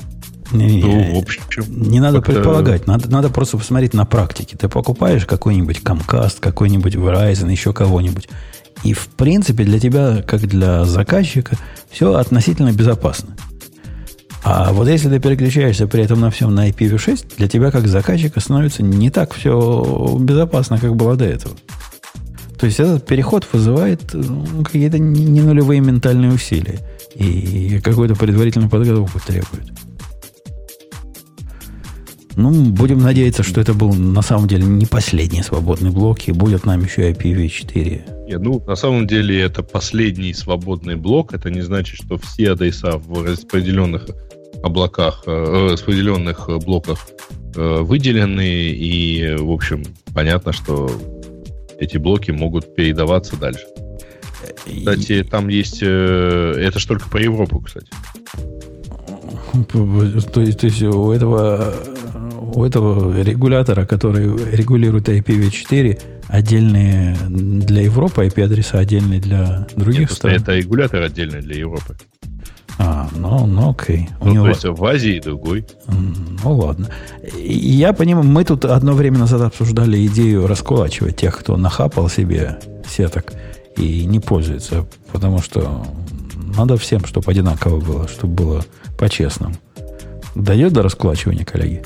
не, 0.52 0.84
ну, 0.84 1.16
в 1.16 1.18
общем, 1.18 1.42
не 1.70 2.00
надо 2.00 2.22
предполагать, 2.22 2.86
надо, 2.86 3.10
надо 3.10 3.30
просто 3.30 3.58
посмотреть 3.58 3.94
на 3.94 4.06
практике. 4.06 4.56
Ты 4.58 4.70
покупаешь 4.70 5.26
какой-нибудь 5.26 5.80
Comcast, 5.80 6.36
какой-нибудь 6.40 6.96
Verizon, 6.96 7.50
еще 7.50 7.74
кого-нибудь. 7.74 8.30
И, 8.84 8.94
в 8.94 9.08
принципе, 9.08 9.64
для 9.64 9.80
тебя, 9.80 10.22
как 10.22 10.42
для 10.42 10.84
заказчика, 10.86 11.58
все 11.90 12.14
относительно 12.16 12.74
безопасно. 12.74 13.36
А 14.44 14.74
вот 14.74 14.90
если 14.90 15.10
ты 15.10 15.20
переключаешься 15.20 15.88
при 15.88 16.04
этом 16.04 16.20
на 16.20 16.30
всем 16.30 16.54
на 16.54 16.70
IPv6, 16.70 17.38
для 17.38 17.48
тебя 17.48 17.72
как 17.72 17.88
заказчика 17.88 18.42
становится 18.42 18.84
не 18.84 19.10
так 19.10 19.34
все 19.34 20.18
безопасно, 20.20 20.78
как 20.78 20.96
было 20.96 21.16
до 21.16 21.26
этого. 21.26 21.56
То 22.60 22.66
есть 22.66 22.80
этот 22.80 23.06
переход 23.06 23.48
вызывает 23.52 24.14
ну, 24.14 24.64
какие-то 24.64 25.00
не 25.00 25.42
нулевые 25.42 25.82
ментальные 25.82 26.32
усилия 26.32 26.80
и 27.16 27.80
какую-то 27.84 28.16
предварительную 28.16 28.70
подготовку 28.70 29.20
требует. 29.20 29.72
Ну, 32.36 32.52
будем 32.72 33.00
надеяться, 33.00 33.44
что 33.44 33.62
это 33.62 33.74
был 33.74 33.94
на 33.94 34.22
самом 34.22 34.48
деле 34.48 34.66
не 34.66 34.86
последний 34.86 35.44
свободный 35.44 35.92
блок, 35.92 36.28
и 36.28 36.32
будет 36.32 36.66
нам 36.66 36.84
еще 36.84 37.12
IPv4. 37.12 38.28
Нет, 38.28 38.42
ну, 38.42 38.64
на 38.66 38.76
самом 38.76 39.06
деле 39.06 39.40
это 39.40 39.62
последний 39.62 40.34
свободный 40.34 40.96
блок. 40.96 41.34
Это 41.34 41.52
не 41.52 41.62
значит, 41.62 41.98
что 41.98 42.18
все 42.18 42.52
адреса 42.52 42.98
в 42.98 43.24
распределенных 43.24 44.08
облаках, 44.64 45.24
э, 45.28 45.70
распределенных 45.72 46.50
блоках 46.66 47.06
э, 47.56 47.82
выделены, 47.82 48.70
и, 48.72 49.36
в 49.36 49.52
общем, 49.52 49.84
понятно, 50.14 50.54
что 50.54 50.90
эти 51.78 51.98
блоки 51.98 52.32
могут 52.32 52.74
передаваться 52.74 53.36
дальше. 53.38 53.66
Кстати, 54.66 55.24
там 55.30 55.50
есть... 55.50 55.80
Э, 55.82 56.54
это 56.58 56.80
ж 56.80 56.86
только 56.86 57.10
по 57.10 57.18
Европу, 57.18 57.60
кстати. 57.60 57.88
То 59.72 60.42
есть, 60.42 60.62
то 60.62 60.66
есть 60.68 60.82
у 60.82 61.12
этого 61.12 61.74
у 62.56 62.64
этого 62.64 63.22
регулятора, 63.22 63.86
который 63.86 64.26
регулирует 64.56 65.10
IPv4, 65.10 66.02
отдельные 66.28 67.16
для 67.30 67.84
Европы 67.84 68.26
IP-адреса, 68.26 68.80
отдельные 68.80 69.20
для 69.20 69.68
других 69.76 70.10
Нет, 70.10 70.12
стран? 70.12 70.36
Это 70.36 70.56
регулятор 70.56 71.02
отдельный 71.02 71.42
для 71.42 71.58
Европы. 71.58 71.96
А, 72.80 73.08
ну, 73.16 73.46
ну 73.46 73.72
окей. 73.72 74.10
Ну, 74.22 74.34
него... 74.34 74.44
то 74.46 74.50
есть 74.50 74.66
в 74.66 74.86
Азии 74.86 75.20
другой. 75.20 75.66
Ну, 75.88 76.58
ладно. 76.58 76.90
Я 77.38 77.94
понимаю, 77.94 78.26
мы 78.26 78.44
тут 78.44 78.66
одно 78.66 78.94
время 78.94 79.20
назад 79.20 79.42
обсуждали 79.42 80.06
идею 80.08 80.48
раскулачивать 80.48 81.18
тех, 81.18 81.38
кто 81.38 81.58
нахапал 81.58 82.10
себе 82.10 82.60
сеток 82.88 83.34
и 83.78 84.06
не 84.06 84.20
пользуется, 84.20 84.86
потому 85.12 85.40
что 85.40 85.86
надо 86.56 86.78
всем, 86.78 87.06
чтобы 87.06 87.32
одинаково 87.32 87.80
было, 87.80 88.08
чтобы 88.08 88.34
было 88.34 88.66
по-честному. 88.98 89.56
Дойдет 90.36 90.74
до 90.74 90.82
раскулачивания, 90.82 91.46
коллеги? 91.46 91.84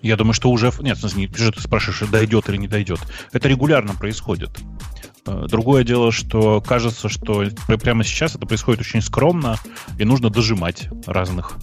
Я 0.00 0.16
думаю, 0.16 0.34
что 0.34 0.50
уже... 0.50 0.72
Нет, 0.80 0.98
не 1.14 1.28
ты 1.28 1.60
спрашиваешь, 1.60 2.10
дойдет 2.10 2.48
или 2.48 2.56
не 2.56 2.66
дойдет. 2.66 2.98
Это 3.32 3.48
регулярно 3.48 3.94
происходит. 3.94 4.50
Э, 5.26 5.46
другое 5.48 5.84
дело, 5.84 6.12
что 6.12 6.60
кажется, 6.60 7.08
что 7.08 7.44
прямо 7.66 8.04
сейчас 8.04 8.34
это 8.34 8.46
происходит 8.46 8.80
очень 8.80 9.02
скромно, 9.02 9.58
и 9.98 10.04
нужно 10.04 10.30
дожимать 10.30 10.88
разных. 11.06 11.58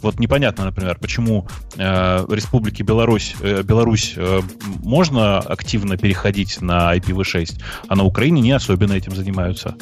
Вот 0.00 0.20
непонятно, 0.20 0.64
например, 0.64 0.96
почему 1.00 1.48
э, 1.76 2.24
Республике 2.28 2.84
Беларусь, 2.84 3.34
э, 3.40 3.62
Беларусь 3.62 4.14
э, 4.16 4.42
можно 4.82 5.38
активно 5.40 5.96
переходить 5.96 6.60
на 6.60 6.96
IPv6, 6.96 7.60
а 7.88 7.96
на 7.96 8.04
Украине 8.04 8.40
не 8.40 8.52
особенно 8.52 8.92
этим 8.92 9.14
занимаются. 9.16 9.74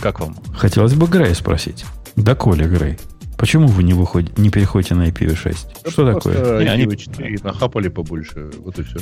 Как 0.00 0.20
вам? 0.20 0.36
Хотелось 0.54 0.94
бы 0.94 1.06
Грей 1.06 1.34
спросить. 1.34 1.86
Да, 2.16 2.34
Коля 2.34 2.66
Грей. 2.66 2.98
Почему 3.36 3.66
вы 3.66 3.82
не, 3.82 3.94
выходите, 3.94 4.40
не 4.40 4.50
переходите 4.50 4.94
на 4.94 5.08
IPv6? 5.08 5.56
Это 5.80 5.90
Что 5.90 6.12
такое? 6.12 6.62
Не, 6.62 6.68
они 6.68 6.84
IPv4 6.84 7.44
нахапали 7.44 7.88
побольше, 7.88 8.50
вот 8.58 8.78
и 8.78 8.82
все. 8.82 8.98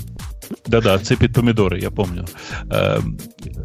Да-да, 0.67 0.99
цепит 0.99 1.35
помидоры, 1.35 1.79
я 1.79 1.91
помню. 1.91 2.27
Эм, 2.71 3.19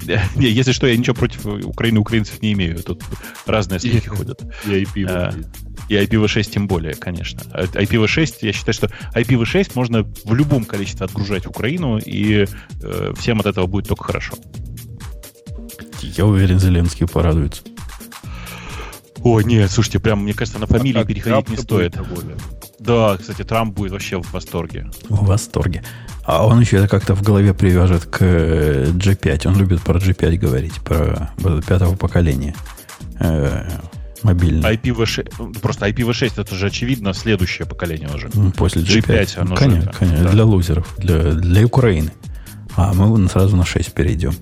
если 0.35 0.71
что, 0.71 0.87
я 0.87 0.97
ничего 0.97 1.15
против 1.15 1.45
Украины 1.45 1.99
украинцев 1.99 2.41
не 2.41 2.53
имею. 2.53 2.77
Тут 2.83 3.03
разные 3.45 3.79
слухи 3.79 4.07
ходят. 4.09 4.41
И 4.65 4.83
IPv6. 4.83 5.45
И 5.89 5.95
IPv6 5.95 6.43
тем 6.43 6.67
более, 6.67 6.93
конечно. 6.95 7.39
IPv6, 7.53 8.37
я 8.41 8.51
считаю, 8.51 8.73
что 8.73 8.87
IPv6 9.15 9.71
можно 9.75 10.03
в 10.25 10.33
любом 10.33 10.65
количестве 10.65 11.05
отгружать 11.05 11.45
в 11.45 11.49
Украину, 11.49 11.97
и 11.97 12.45
э, 12.81 13.13
всем 13.17 13.39
от 13.39 13.45
этого 13.45 13.67
будет 13.67 13.87
только 13.87 14.03
хорошо. 14.03 14.35
Я 16.01 16.25
уверен, 16.25 16.59
Зеленский 16.59 17.07
порадуется. 17.07 17.63
Ой, 19.23 19.43
нет, 19.43 19.71
слушайте, 19.71 19.99
прям, 19.99 20.23
мне 20.23 20.33
кажется, 20.33 20.59
на 20.59 20.67
фамилии 20.67 21.01
а 21.01 21.05
переходить 21.05 21.49
не 21.49 21.57
стоит. 21.57 21.97
Да, 22.79 23.17
кстати, 23.17 23.43
Трамп 23.43 23.75
будет 23.75 23.91
вообще 23.91 24.21
в 24.21 24.31
восторге. 24.31 24.87
В 25.09 25.25
восторге. 25.25 25.83
А 26.23 26.45
он 26.45 26.59
еще 26.59 26.77
это 26.77 26.87
как-то 26.87 27.15
в 27.15 27.23
голове 27.23 27.53
привяжет 27.53 28.05
к 28.05 28.21
G5. 28.21 29.41
Э, 29.43 29.47
он 29.47 29.57
любит 29.57 29.81
про 29.81 29.97
G5 29.97 30.37
говорить, 30.37 30.73
про 30.81 31.31
пятого 31.67 31.95
поколения 31.95 32.53
э, 33.19 33.67
мобильный. 34.23 34.75
IPv6, 34.75 35.59
просто 35.59 35.87
IPv6 35.87 36.41
это 36.41 36.55
же 36.55 36.67
очевидно 36.67 37.13
следующее 37.13 37.65
поколение 37.65 38.09
уже. 38.13 38.29
После 38.51 38.81
G5. 38.83 39.07
G5 39.07 39.39
оно 39.39 39.55
конечно, 39.55 39.91
же, 39.91 39.97
конечно 39.97 40.23
да. 40.23 40.31
для 40.31 40.43
лузеров, 40.45 40.95
для, 40.97 41.31
для 41.33 41.65
Украины. 41.65 42.11
А 42.75 42.93
мы 42.93 43.27
сразу 43.29 43.55
на 43.55 43.65
6 43.65 43.93
перейдем. 43.93 44.33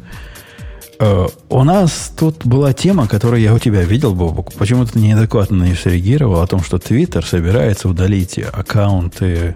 Э, 0.99 1.27
у 1.49 1.63
нас 1.63 2.13
тут 2.17 2.45
была 2.45 2.73
тема, 2.73 3.07
которую 3.07 3.41
я 3.41 3.53
у 3.53 3.59
тебя 3.59 3.83
видел, 3.83 4.13
Бобок. 4.13 4.53
Почему 4.53 4.85
ты 4.85 4.99
неадекватно 4.99 5.57
на 5.57 5.63
нее 5.65 5.75
среагировал, 5.75 6.41
о 6.41 6.47
том, 6.47 6.61
что 6.61 6.77
Твиттер 6.77 7.25
собирается 7.25 7.89
удалить 7.89 8.39
аккаунты, 8.39 9.55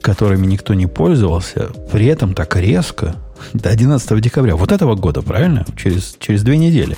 которыми 0.00 0.46
никто 0.46 0.74
не 0.74 0.86
пользовался, 0.86 1.70
при 1.92 2.06
этом 2.06 2.34
так 2.34 2.56
резко, 2.56 3.16
до 3.52 3.70
11 3.70 4.20
декабря, 4.20 4.56
вот 4.56 4.72
этого 4.72 4.94
года, 4.94 5.22
правильно? 5.22 5.64
Через, 5.76 6.16
через 6.18 6.42
две 6.42 6.56
недели 6.56 6.96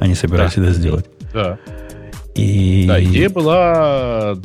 они 0.00 0.14
собираются 0.14 0.60
да. 0.60 0.66
это 0.68 0.78
сделать. 0.78 1.06
Да. 1.32 1.58
И... 2.34 2.84
Да, 2.88 3.02
идея 3.02 3.30
была 3.30 4.36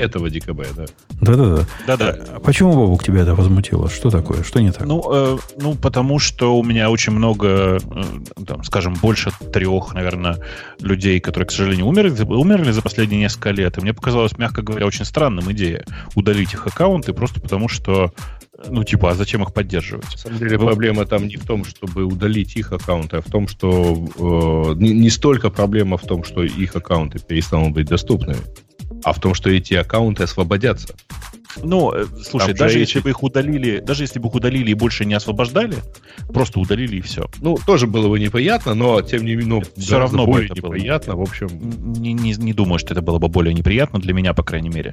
этого 0.00 0.30
декабря, 0.30 0.68
да. 0.76 0.84
Да-да-да. 1.20 1.66
Да-да. 1.86 2.16
А 2.34 2.40
почему, 2.40 2.72
Бобук, 2.72 3.04
тебя 3.04 3.22
это 3.22 3.34
возмутило? 3.34 3.88
Что 3.88 4.10
такое? 4.10 4.42
Что 4.42 4.60
не 4.60 4.72
так? 4.72 4.86
Ну, 4.86 5.02
э, 5.12 5.38
ну 5.58 5.74
потому 5.74 6.18
что 6.18 6.56
у 6.56 6.62
меня 6.62 6.90
очень 6.90 7.12
много, 7.12 7.78
э, 7.78 8.44
там, 8.46 8.64
скажем, 8.64 8.94
больше 8.94 9.30
трех, 9.52 9.94
наверное, 9.94 10.38
людей, 10.80 11.20
которые, 11.20 11.46
к 11.46 11.52
сожалению, 11.52 11.86
умерли, 11.86 12.22
умерли 12.22 12.72
за 12.72 12.82
последние 12.82 13.20
несколько 13.20 13.50
лет. 13.50 13.78
И 13.78 13.80
мне 13.80 13.94
показалось, 13.94 14.36
мягко 14.38 14.62
говоря, 14.62 14.86
очень 14.86 15.04
странным 15.04 15.50
идея 15.52 15.84
удалить 16.14 16.52
их 16.52 16.66
аккаунты 16.66 17.12
просто 17.12 17.40
потому, 17.40 17.68
что 17.68 18.12
ну, 18.68 18.84
типа, 18.84 19.10
а 19.10 19.14
зачем 19.14 19.42
их 19.42 19.52
поддерживать? 19.52 20.10
На 20.12 20.18
самом 20.18 20.38
деле, 20.38 20.58
Вы... 20.58 20.66
проблема 20.66 21.04
там 21.06 21.28
не 21.28 21.36
в 21.36 21.44
том, 21.44 21.64
чтобы 21.64 22.04
удалить 22.04 22.56
их 22.56 22.72
аккаунты, 22.72 23.18
а 23.18 23.20
в 23.20 23.30
том, 23.30 23.48
что 23.48 24.08
э, 24.18 24.74
не, 24.78 24.94
не 24.94 25.10
столько 25.10 25.50
проблема 25.50 25.98
в 25.98 26.02
том, 26.02 26.24
что 26.24 26.42
их 26.42 26.74
аккаунты 26.74 27.18
перестанут 27.18 27.74
быть 27.74 27.86
доступными, 27.86 28.40
а 29.06 29.12
в 29.12 29.20
том, 29.20 29.34
что 29.34 29.50
эти 29.50 29.74
аккаунты 29.74 30.24
освободятся. 30.24 30.88
Ну, 31.62 31.92
э, 31.92 32.04
слушай, 32.28 32.48
Там 32.48 32.56
даже 32.56 32.72
же 32.74 32.78
если 32.80 32.98
эти- 32.98 33.04
бы 33.04 33.10
их 33.10 33.22
удалили, 33.22 33.78
даже 33.78 34.02
если 34.02 34.18
бы 34.18 34.28
их 34.28 34.34
удалили 34.34 34.72
и 34.72 34.74
больше 34.74 35.04
не 35.06 35.14
освобождали, 35.14 35.76
просто 36.28 36.58
удалили 36.58 36.96
и 36.96 37.00
все. 37.00 37.30
Ну, 37.40 37.56
тоже 37.64 37.86
было 37.86 38.08
бы 38.08 38.18
неприятно, 38.18 38.74
но 38.74 39.00
тем 39.00 39.24
не 39.24 39.36
менее, 39.36 39.46
ну, 39.46 39.62
гораздо 39.76 39.98
равно 39.98 40.26
бы 40.26 40.32
более 40.32 40.50
это 40.50 40.60
было 40.60 40.74
неприятно. 40.74 41.14
В 41.16 41.22
общем, 41.22 41.48
Не, 41.96 42.12
не, 42.12 42.32
не 42.34 42.52
думаю, 42.52 42.78
что 42.80 42.92
это 42.94 43.00
было 43.00 43.18
бы 43.18 43.28
более 43.28 43.54
неприятно 43.54 44.00
для 44.00 44.12
меня, 44.12 44.34
по 44.34 44.42
крайней 44.42 44.68
мере. 44.70 44.92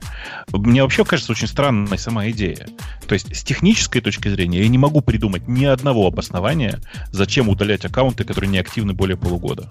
Мне 0.53 0.83
вообще 0.83 1.03
кажется 1.03 1.31
очень 1.31 1.47
странной 1.47 1.97
сама 1.97 2.29
идея. 2.29 2.67
То 3.07 3.13
есть, 3.13 3.35
с 3.35 3.43
технической 3.43 4.01
точки 4.01 4.29
зрения, 4.29 4.61
я 4.61 4.67
не 4.69 4.77
могу 4.77 5.01
придумать 5.01 5.47
ни 5.47 5.65
одного 5.65 6.05
обоснования, 6.07 6.79
зачем 7.11 7.49
удалять 7.49 7.83
аккаунты, 7.83 8.23
которые 8.25 8.51
не 8.51 8.59
активны 8.59 8.93
более 8.93 9.17
полугода. 9.17 9.67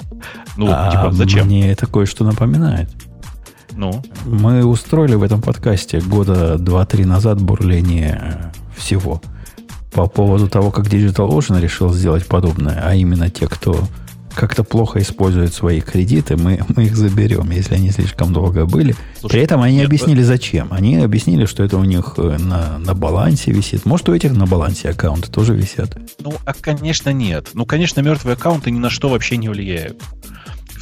Ну, 0.57 0.67
а 0.69 0.91
типа, 0.91 1.13
зачем? 1.13 1.47
мне 1.47 1.71
это 1.71 1.87
кое-что 1.87 2.25
напоминает. 2.25 2.91
Ну, 3.77 4.03
Мы 4.25 4.65
устроили 4.65 5.15
в 5.15 5.23
этом 5.23 5.41
подкасте 5.41 6.01
года 6.01 6.57
2-3 6.57 7.07
назад 7.07 7.41
бурление 7.41 8.21
э, 8.23 8.77
всего 8.77 9.21
по 9.93 10.07
поводу 10.07 10.49
того, 10.49 10.71
как 10.71 10.87
DigitalOcean 10.87 11.61
решил 11.61 11.93
сделать 11.93 12.27
подобное, 12.27 12.83
а 12.85 12.95
именно 12.95 13.31
те, 13.31 13.47
кто 13.47 13.79
как-то 14.35 14.65
плохо 14.65 15.01
использует 15.01 15.53
свои 15.53 15.81
кредиты, 15.81 16.37
мы, 16.37 16.61
мы 16.77 16.85
их 16.85 16.97
заберем, 16.97 17.51
если 17.51 17.75
они 17.75 17.91
слишком 17.91 18.33
долго 18.33 18.65
были. 18.65 18.95
Слушай, 19.19 19.33
При 19.33 19.43
этом 19.43 19.63
они 19.63 19.77
нет, 19.77 19.87
объяснили, 19.87 20.23
зачем. 20.23 20.69
Они 20.73 20.97
объяснили, 20.97 21.45
что 21.45 21.63
это 21.63 21.77
у 21.77 21.85
них 21.85 22.15
э, 22.17 22.39
на, 22.39 22.79
на 22.79 22.95
балансе 22.95 23.53
висит. 23.53 23.85
Может, 23.85 24.09
у 24.09 24.15
этих 24.15 24.33
на 24.33 24.47
балансе 24.47 24.91
аккаунты 24.91 25.31
тоже 25.31 25.55
висят. 25.55 25.97
Ну, 26.19 26.33
а 26.45 26.55
конечно 26.55 27.11
нет. 27.11 27.51
Ну, 27.55 27.67
конечно, 27.67 28.01
мертвые 28.01 28.35
аккаунты 28.35 28.71
ни 28.71 28.79
на 28.79 28.91
что 28.91 29.09
вообще 29.09 29.37
не 29.37 29.49
влияют. 29.49 30.03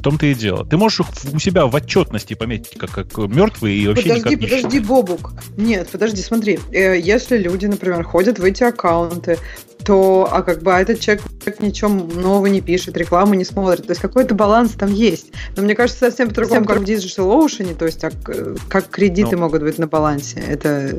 В 0.01 0.03
том-то 0.03 0.25
и 0.25 0.35
дело. 0.35 0.65
Ты 0.65 0.79
можешь 0.79 1.01
их 1.01 1.07
у 1.35 1.39
себя 1.39 1.67
в 1.67 1.75
отчетности 1.75 2.33
пометить 2.33 2.79
как, 2.79 2.91
как 2.91 3.19
мертвые 3.19 3.77
и 3.77 3.87
вообще 3.87 4.05
Подожди, 4.05 4.21
никак 4.21 4.31
не 4.31 4.37
подожди, 4.39 4.67
считать. 4.71 4.87
Бобук. 4.87 5.33
Нет, 5.59 5.89
подожди, 5.93 6.23
смотри. 6.23 6.59
Э, 6.73 6.99
Если 6.99 7.37
люди, 7.37 7.67
например, 7.67 8.03
ходят 8.03 8.39
в 8.39 8.45
эти 8.45 8.63
аккаунты, 8.63 9.37
то, 9.85 10.29
а 10.31 10.43
как 10.43 10.63
бы 10.63 10.75
а 10.75 10.81
этот 10.81 11.01
человек 11.01 11.23
ничего 11.61 11.91
нового 11.91 12.47
не 12.47 12.61
пишет, 12.61 12.97
рекламу 12.97 13.35
не 13.35 13.45
смотрит. 13.45 13.87
То 13.87 13.93
есть 13.93 14.01
какой-то 14.01 14.35
баланс 14.35 14.73
там 14.73 14.93
есть. 14.93 15.33
Но 15.57 15.63
мне 15.63 15.75
кажется, 15.75 16.07
совсем 16.07 16.29
по-другому, 16.29 16.65
как 16.67 16.79
в 16.79 16.83
Digital 16.83 17.45
Ocean, 17.45 17.75
то 17.75 17.87
есть 17.87 18.01
как, 18.01 18.15
э, 18.29 18.57
как 18.69 18.89
кредиты 18.89 19.37
Ну. 19.37 19.43
могут 19.43 19.63
быть 19.63 19.79
на 19.79 19.87
балансе. 19.87 20.41
Это 20.41 20.95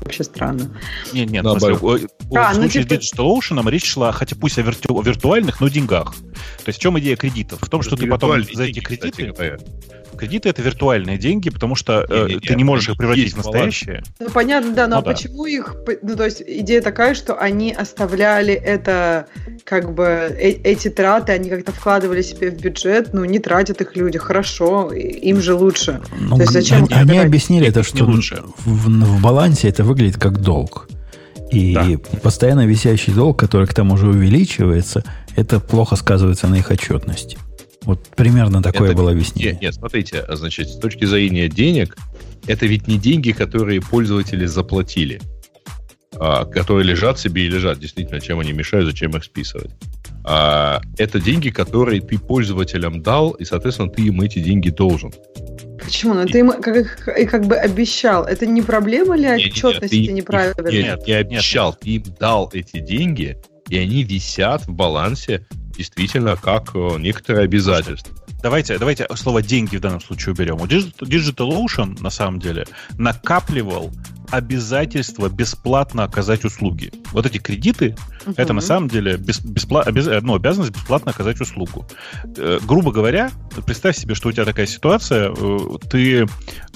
вообще 0.00 0.24
странно. 0.24 0.70
Нет, 1.12 1.30
нет, 1.30 1.44
в, 1.44 1.58
смысле, 1.58 2.08
А, 2.34 2.52
в 2.52 2.56
ну, 2.56 2.62
случае 2.62 2.84
типа- 2.84 3.02
с 3.02 3.12
DigitalOcean 3.12 3.70
речь 3.70 3.86
шла, 3.86 4.12
хотя 4.12 4.36
пусть 4.36 4.58
о, 4.58 4.62
вирту- 4.62 4.98
о 4.98 5.02
виртуальных, 5.02 5.60
но 5.60 5.68
деньгах. 5.68 6.14
То 6.14 6.68
есть 6.68 6.78
в 6.78 6.82
чем 6.82 6.98
идея 6.98 7.16
кредитов? 7.16 7.60
В 7.62 7.68
том, 7.68 7.82
что 7.82 7.96
ты 7.96 8.06
потом 8.06 8.32
за 8.32 8.64
эти 8.64 8.80
деньги, 8.80 8.80
кстати 8.80 9.32
кредиты... 10.16 10.48
это 10.48 10.62
виртуальные 10.62 11.18
деньги, 11.18 11.50
потому 11.50 11.74
что 11.74 12.04
э, 12.08 12.22
Не-не-не, 12.28 12.40
ты 12.40 12.54
не 12.54 12.64
можешь 12.64 12.88
их 12.88 12.96
превратить 12.96 13.32
в 13.32 13.34
в 13.34 13.36
настоящие. 13.38 14.02
Ну, 14.18 14.30
понятно, 14.30 14.72
да, 14.72 14.86
но 14.86 14.96
Ну 14.96 15.02
а 15.02 15.04
да. 15.04 15.12
почему 15.12 15.46
их... 15.46 15.76
Ну, 16.02 16.16
то 16.16 16.24
есть 16.24 16.42
идея 16.46 16.80
такая, 16.82 17.14
что 17.14 17.34
они 17.34 17.72
оставляли 17.72 18.54
это, 18.54 19.26
как 19.64 19.94
бы, 19.94 20.04
э- 20.04 20.60
эти 20.64 20.88
траты, 20.88 21.32
они 21.32 21.50
как-то 21.50 21.72
вкладывали 21.72 22.22
себе 22.22 22.50
в 22.50 22.60
бюджет, 22.60 23.12
ну, 23.12 23.24
не 23.24 23.38
тратят 23.38 23.80
их 23.80 23.96
люди, 23.96 24.18
хорошо, 24.18 24.90
им 24.92 25.40
же 25.40 25.54
лучше. 25.54 26.00
Ну, 26.18 26.36
То 26.36 26.42
есть 26.42 26.52
зачем 26.52 26.84
они, 26.90 26.94
они 26.94 27.18
объяснили 27.18 27.68
это, 27.68 27.80
Не 27.80 27.84
что 27.84 28.04
лучше. 28.04 28.42
в, 28.64 28.88
в 28.88 29.22
балансе 29.22 29.68
это 29.68 29.84
выглядит 29.84 30.16
как 30.18 30.40
долг. 30.40 30.88
И 31.52 31.74
Да. 31.74 31.86
постоянно 32.22 32.66
висящий 32.66 33.12
долг, 33.12 33.38
который 33.38 33.66
к 33.68 33.74
тому 33.74 33.96
же 33.96 34.08
увеличивается, 34.08 35.04
это 35.36 35.60
плохо 35.60 35.94
сказывается 35.96 36.48
на 36.48 36.56
их 36.56 36.70
отчетности. 36.70 37.38
Вот 37.86 38.08
примерно 38.16 38.62
такое 38.62 38.88
Это- 38.90 38.96
было 38.96 39.08
Нет, 39.10 39.16
объяснение. 39.16 39.58
нет, 39.62 39.74
смотрите, 39.74 40.18
а, 40.20 40.36
значит, 40.36 40.68
с 40.68 40.78
точки 40.78 41.04
зрения 41.06 41.48
денег, 41.48 41.96
это 42.46 42.66
ведь 42.66 42.86
не 42.88 42.98
деньги, 42.98 43.30
которые 43.32 43.80
пользователи 43.80 44.44
заплатили, 44.46 45.20
а, 46.18 46.44
которые 46.44 46.84
лежат 46.84 47.18
себе 47.18 47.46
и 47.46 47.48
лежат. 47.48 47.78
Действительно, 47.78 48.20
чем 48.20 48.40
они 48.40 48.52
мешают, 48.52 48.86
зачем 48.86 49.12
их 49.16 49.24
списывать. 49.24 49.70
А, 50.24 50.80
это 50.98 51.20
деньги, 51.20 51.50
которые 51.50 52.00
ты 52.00 52.18
пользователям 52.18 53.02
дал, 53.02 53.30
и, 53.30 53.44
соответственно, 53.44 53.88
ты 53.88 54.02
им 54.02 54.20
эти 54.20 54.40
деньги 54.40 54.70
должен. 54.70 55.12
Почему? 55.82 56.14
Ну, 56.14 56.26
ты 56.26 56.40
им 56.40 56.50
как, 56.60 57.04
как 57.30 57.46
бы 57.46 57.54
обещал. 57.56 58.24
Это 58.24 58.46
не 58.46 58.62
проблема 58.62 59.16
ли 59.16 59.28
отчетности 59.28 60.06
ты- 60.06 60.12
неправильно? 60.12 60.60
Нет, 60.68 60.72
Нет, 60.72 61.06
не 61.06 61.12
нет, 61.12 61.26
обещал, 61.26 61.72
ты 61.74 61.90
им 61.90 62.04
дал 62.18 62.50
эти 62.52 62.80
деньги, 62.80 63.36
и 63.68 63.78
они 63.78 64.02
висят 64.02 64.66
в 64.66 64.72
балансе 64.72 65.46
действительно 65.76 66.36
как 66.36 66.74
э, 66.74 66.96
некоторые 66.98 67.44
обязательства. 67.44 68.14
Давайте, 68.42 68.78
давайте 68.78 69.06
слово 69.14 69.42
деньги 69.42 69.76
в 69.76 69.80
данном 69.80 70.00
случае 70.00 70.34
уберем. 70.34 70.56
У 70.60 70.66
Digit- 70.66 70.98
DigitalOcean, 71.00 72.00
на 72.02 72.10
самом 72.10 72.38
деле, 72.38 72.66
накапливал 72.98 73.92
обязательство 74.30 75.28
бесплатно 75.28 76.04
оказать 76.04 76.44
услуги. 76.44 76.92
Вот 77.12 77.26
эти 77.26 77.38
кредиты, 77.38 77.96
это 78.36 78.52
на 78.52 78.60
самом 78.60 78.88
деле 78.88 79.16
бес- 79.16 79.40
беспла- 79.44 79.84
обяз- 79.84 80.08
ну, 80.22 80.34
обязанность 80.34 80.72
бесплатно 80.72 81.10
оказать 81.12 81.40
услугу. 81.40 81.86
Э, 82.36 82.58
грубо 82.66 82.92
говоря, 82.92 83.30
представь 83.66 83.96
себе, 83.96 84.14
что 84.14 84.28
у 84.28 84.32
тебя 84.32 84.44
такая 84.44 84.66
ситуация, 84.66 85.32
э, 85.36 85.58
ты 85.90 86.26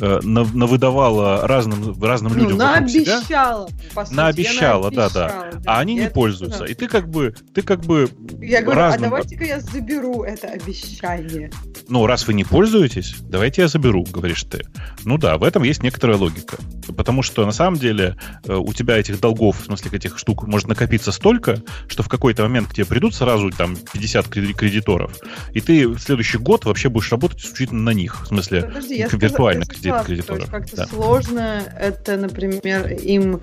э, 0.01 0.21
нав- 0.23 0.55
навыдавала 0.55 1.47
разным, 1.47 2.01
разным 2.03 2.33
Ну, 2.33 2.39
людям 2.45 2.59
вокруг 2.59 2.89
себя, 2.91 3.13
наобещала, 3.13 3.69
по 3.95 4.05
сути. 4.05 4.15
Наобещала, 4.17 4.91
да, 4.91 5.11
да. 5.11 5.29
наобещала, 5.29 5.63
а 5.67 5.81
они 5.81 5.95
не 5.95 6.09
пользуются. 6.11 6.59
знаю. 6.59 6.73
И 6.73 6.75
ты 6.75 6.89
как 6.89 7.09
бы, 7.09 7.35
ты 7.55 7.63
как 7.63 7.81
бы 7.85 8.09
Я 8.41 8.63
говорю, 8.63 8.79
разным- 8.81 9.05
а 9.07 9.11
давайте-ка 9.11 9.45
я 9.45 9.61
заберу 9.61 10.23
это 10.25 10.49
обещание. 10.49 11.51
ну, 11.89 12.07
раз 12.07 12.27
вы 12.27 12.35
не 12.35 12.45
пользуетесь, 12.45 13.17
давайте 13.21 13.63
я 13.63 13.69
заберу, 13.69 14.05
говоришь 14.11 14.45
ты. 14.45 14.65
Ну 15.05 15.19
да, 15.19 15.37
в 15.39 15.45
этом 15.45 15.63
есть 15.65 15.83
некоторая 15.83 16.17
логика. 16.17 16.57
Потому 16.97 17.23
что 17.23 17.40
на 17.47 17.53
самом 17.53 17.79
деле 17.79 18.17
э, 18.45 18.55
у 18.55 18.73
тебя 18.73 18.99
этих 18.99 19.21
долгов, 19.21 19.61
в 19.61 19.65
смысле 19.65 19.91
этих 19.93 20.19
штук, 20.19 20.47
может 20.47 20.69
накопиться 20.69 21.13
столько, 21.13 21.59
что 21.89 22.03
в 22.03 22.09
какой-то 22.09 22.43
момент 22.43 22.69
к 22.69 22.75
тебе 22.75 22.87
придут 22.87 23.15
сразу 23.15 23.51
там 23.51 23.77
50 23.93 24.29
креди- 24.29 24.53
кредиторов, 24.55 25.13
и 25.53 25.61
ты 25.61 25.89
в 25.89 25.99
следующий 25.99 26.39
год 26.39 26.65
вообще 26.65 26.89
будешь 26.89 27.11
работать 27.11 27.41
исключительно 27.41 27.83
на 27.83 27.91
них. 27.95 28.23
В 28.25 28.29
смысле, 28.29 28.63
Подожди, 28.63 28.97
я 28.99 29.09
виртуальных 29.11 29.65
сказала, 29.73 30.05
кредиторов. 30.05 30.45
то 30.47 30.51
Как-то 30.51 30.77
Да. 30.77 30.87
сложно 30.87 31.63
это, 31.79 32.17
например, 32.17 32.89
им 32.93 33.41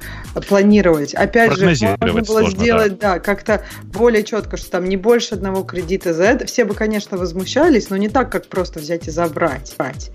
планировать. 0.47 1.13
Опять 1.13 1.53
же, 1.57 1.65
можно 1.65 1.97
было 1.97 2.23
сложно, 2.23 2.59
сделать, 2.59 2.99
да. 2.99 3.19
как-то 3.19 3.63
более 3.83 4.23
четко, 4.23 4.57
что 4.57 4.69
там 4.71 4.85
не 4.85 4.97
больше 4.97 5.35
одного 5.35 5.63
кредита 5.63 6.13
за 6.13 6.23
это. 6.23 6.45
Все 6.45 6.65
бы, 6.65 6.73
конечно, 6.73 7.17
возмущались, 7.17 7.89
но 7.89 7.97
не 7.97 8.09
так, 8.09 8.31
как 8.31 8.47
просто 8.47 8.79
взять 8.79 9.07
и 9.07 9.11
забрать. 9.11 9.73
Брать. 9.77 10.11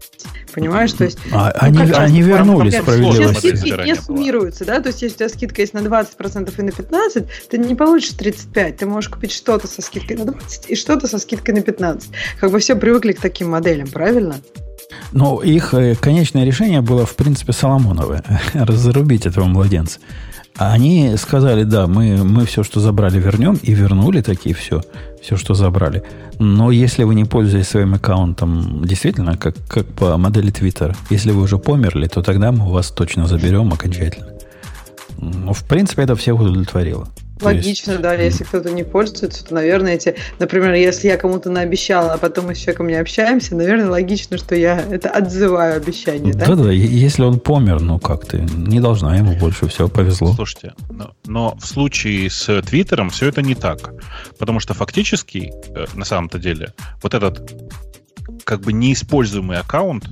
Понимаешь? 0.54 0.92
То 0.92 1.04
есть 1.04 1.18
А 1.32 1.52
Ну, 1.70 1.80
они, 1.80 1.92
они 1.92 2.22
вернули 2.22 2.70
проблем 2.70 2.84
все 2.84 2.96
сложно 3.12 3.34
справедливости. 3.34 3.68
Забирания 3.72 3.94
не 3.94 3.98
была. 3.98 4.06
суммируются, 4.06 4.64
да? 4.64 4.80
То 4.80 4.88
есть, 4.88 5.02
если 5.02 5.14
у 5.14 5.18
тебя 5.18 5.28
скидка 5.28 5.60
есть 5.62 5.74
на 5.74 5.78
20% 5.78 6.52
и 6.56 6.62
на 6.62 6.70
15%, 6.70 7.26
ты 7.50 7.58
не 7.58 7.74
получишь 7.74 8.12
35%. 8.12 8.72
Ты 8.72 8.86
можешь 8.86 9.10
купить 9.10 9.32
что-то 9.32 9.66
со 9.66 9.82
скидкой 9.82 10.16
на 10.16 10.22
20% 10.22 10.66
и 10.68 10.76
что-то 10.76 11.06
со 11.06 11.18
скидкой 11.18 11.54
на 11.54 11.58
15%. 11.58 12.04
Как 12.40 12.50
бы 12.50 12.58
все 12.58 12.76
привыкли 12.76 13.12
к 13.12 13.20
таким 13.20 13.50
моделям, 13.50 13.88
правильно? 13.88 14.36
Но 15.12 15.42
их 15.42 15.74
э, 15.74 15.94
конечное 15.94 16.44
решение 16.44 16.80
было, 16.80 17.06
в 17.06 17.16
принципе, 17.16 17.52
Соломоновое. 17.52 18.22
Разрубить 18.54 19.26
этого 19.26 19.44
младенца. 19.44 19.98
Они 20.56 21.16
сказали, 21.16 21.64
да, 21.64 21.86
мы, 21.86 22.24
мы 22.24 22.44
все, 22.44 22.62
что 22.62 22.80
забрали, 22.80 23.18
вернем. 23.18 23.58
И 23.62 23.72
вернули 23.72 24.20
такие 24.20 24.54
все, 24.54 24.82
все, 25.22 25.36
что 25.36 25.54
забрали. 25.54 26.02
Но 26.38 26.70
если 26.70 27.04
вы 27.04 27.14
не 27.14 27.24
пользуетесь 27.24 27.68
своим 27.68 27.94
аккаунтом, 27.94 28.84
действительно, 28.84 29.36
как, 29.36 29.54
как 29.68 29.86
по 29.86 30.16
модели 30.16 30.52
Twitter, 30.52 30.94
если 31.10 31.30
вы 31.30 31.42
уже 31.42 31.58
померли, 31.58 32.08
то 32.08 32.22
тогда 32.22 32.50
мы 32.50 32.70
вас 32.70 32.90
точно 32.90 33.26
заберем 33.26 33.72
окончательно. 33.72 34.26
Ну, 35.18 35.52
в 35.52 35.62
принципе, 35.64 36.02
это 36.02 36.16
всех 36.16 36.40
удовлетворило. 36.40 37.08
То 37.42 37.50
есть- 37.50 37.66
Логично, 37.66 37.98
да, 37.98 38.14
если 38.14 38.44
кто-то 38.44 38.70
не 38.70 38.84
пользуется, 38.84 39.44
то, 39.44 39.54
наверное, 39.54 39.94
эти, 39.94 40.14
например, 40.38 40.74
если 40.74 41.08
я 41.08 41.16
кому-то 41.16 41.50
наобещала, 41.50 42.12
а 42.14 42.18
потом 42.18 42.46
мы 42.46 42.54
с 42.54 42.58
человеком 42.58 42.88
не 42.88 42.94
общаемся, 42.94 43.54
наверное, 43.56 43.88
логично, 43.88 44.38
что 44.38 44.54
я 44.54 44.80
это 44.90 45.10
отзываю 45.10 45.76
обещание, 45.76 46.34
да? 46.34 46.46
Да-да, 46.46 46.70
если 46.70 47.22
он 47.22 47.40
помер, 47.40 47.80
ну 47.80 47.98
как 47.98 48.26
ты, 48.26 48.38
не 48.56 48.80
должна 48.80 49.16
ему 49.16 49.34
больше, 49.36 49.68
все, 49.68 49.88
повезло. 49.88 50.32
Слушайте, 50.34 50.74
но, 50.90 51.12
но 51.26 51.56
в 51.60 51.66
случае 51.66 52.30
с 52.30 52.62
Твиттером 52.62 53.10
все 53.10 53.28
это 53.28 53.42
не 53.42 53.54
так. 53.54 53.92
Потому 54.38 54.60
что 54.60 54.74
фактически, 54.74 55.52
э, 55.74 55.86
на 55.94 56.04
самом-то 56.04 56.38
деле, 56.38 56.72
вот 57.02 57.14
этот 57.14 57.50
как 58.44 58.60
бы 58.60 58.72
неиспользуемый 58.72 59.58
аккаунт, 59.58 60.04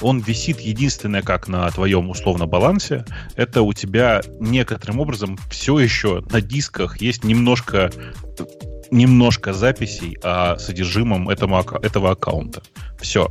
он 0.00 0.20
висит 0.20 0.60
единственное, 0.60 1.22
как 1.22 1.48
на 1.48 1.70
твоем 1.70 2.10
условно 2.10 2.46
балансе, 2.46 3.04
это 3.36 3.62
у 3.62 3.72
тебя 3.72 4.22
некоторым 4.40 5.00
образом 5.00 5.38
все 5.50 5.78
еще 5.78 6.22
на 6.30 6.40
дисках 6.40 7.00
есть 7.00 7.24
немножко 7.24 7.90
немножко 8.90 9.52
записей 9.52 10.16
о 10.22 10.58
содержимом 10.58 11.28
ака- 11.28 11.78
этого 11.82 12.12
аккаунта. 12.12 12.62
Все. 12.98 13.30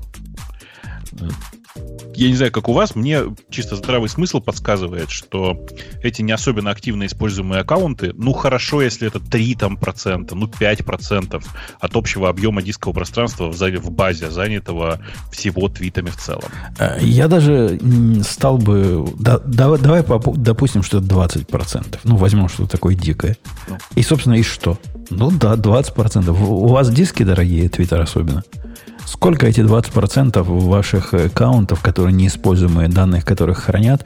Я 2.18 2.30
не 2.30 2.36
знаю, 2.36 2.52
как 2.52 2.68
у 2.68 2.74
вас, 2.74 2.96
мне 2.96 3.22
чисто 3.52 3.76
здравый 3.76 4.10
смысл 4.10 4.40
подсказывает, 4.40 5.12
что 5.12 5.64
эти 6.02 6.24
не 6.24 6.32
особенно 6.32 6.72
активно 6.72 7.06
используемые 7.06 7.62
аккаунты, 7.62 8.12
ну 8.16 8.34
хорошо, 8.34 8.82
если 8.82 9.08
это 9.08 9.20
3 9.20 9.56
там, 9.56 9.78
процента, 9.78 10.34
ну 10.34 10.48
5 10.48 10.84
процентов 10.84 11.46
от 11.80 11.96
общего 11.96 12.28
объема 12.28 12.64
дискового 12.64 12.96
пространства 12.96 13.52
в, 13.52 13.56
в 13.56 13.92
базе, 13.92 14.32
занятого 14.32 15.00
всего 15.32 15.70
твитами 15.70 16.10
в 16.10 16.18
целом. 16.18 16.50
Э, 16.80 16.98
я 17.02 17.28
даже 17.28 17.80
стал 18.28 18.58
бы... 18.58 19.08
Да, 19.20 19.38
давай, 19.38 19.80
давай 19.80 20.04
допустим, 20.38 20.82
что 20.82 20.98
это 20.98 21.06
20 21.06 21.48
процентов. 21.48 22.02
Ну, 22.04 22.16
возьмем 22.16 22.50
что-то 22.50 22.72
такое 22.72 22.96
дикое. 22.96 23.38
Ну. 23.68 23.78
И, 23.94 24.02
собственно, 24.02 24.34
и 24.34 24.42
что? 24.42 24.80
Ну 25.12 25.30
да, 25.30 25.56
20 25.56 25.94
процентов. 25.94 26.42
У 26.42 26.68
вас 26.68 26.90
диски 26.90 27.22
дорогие, 27.22 27.70
твиттер 27.70 28.02
особенно. 28.02 28.44
Сколько 29.08 29.48
эти 29.48 29.62
20% 29.62 30.44
ваших 30.44 31.14
аккаунтов, 31.14 31.82
которые 31.82 32.14
неиспользуемые 32.14 32.90
данных, 32.90 33.24
которых 33.24 33.60
хранят, 33.60 34.06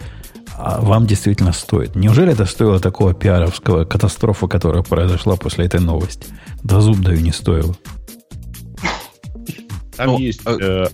а 0.56 0.80
вам 0.80 1.08
действительно 1.08 1.54
стоит? 1.54 1.96
Неужели 1.96 2.34
это 2.34 2.46
стоило 2.46 2.80
такого 2.80 3.16
пиаровского 3.16 3.84
катастрофа, 3.84 4.48
которая 4.48 4.84
произошла 4.84 5.38
после 5.38 5.66
этой 5.66 5.80
новости? 5.80 6.28
Да 6.64 6.82
зуб 6.82 7.00
даю 7.00 7.20
не 7.20 7.32
стоило. 7.32 7.76
Там 9.98 10.08
ну, 10.08 10.20
есть... 10.20 10.42
Э, 10.46 10.86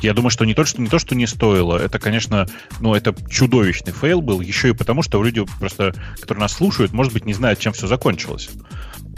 я 0.00 0.14
думаю, 0.14 0.30
что 0.30 0.46
не 0.46 0.54
то, 0.54 0.64
что 0.64 0.80
не 0.80 0.88
то, 0.88 0.98
что 0.98 1.14
не 1.14 1.26
стоило, 1.26 1.76
это, 1.76 1.98
конечно, 1.98 2.46
ну, 2.80 2.94
это 2.94 3.14
чудовищный 3.28 3.92
фейл 3.92 4.22
был, 4.22 4.40
еще 4.40 4.70
и 4.70 4.72
потому, 4.72 5.02
что 5.02 5.22
люди 5.22 5.44
просто, 5.58 5.92
которые 6.18 6.42
нас 6.42 6.52
слушают, 6.52 6.92
может 6.94 7.12
быть, 7.12 7.26
не 7.26 7.34
знают, 7.34 7.58
чем 7.58 7.74
все 7.74 7.86
закончилось. 7.86 8.48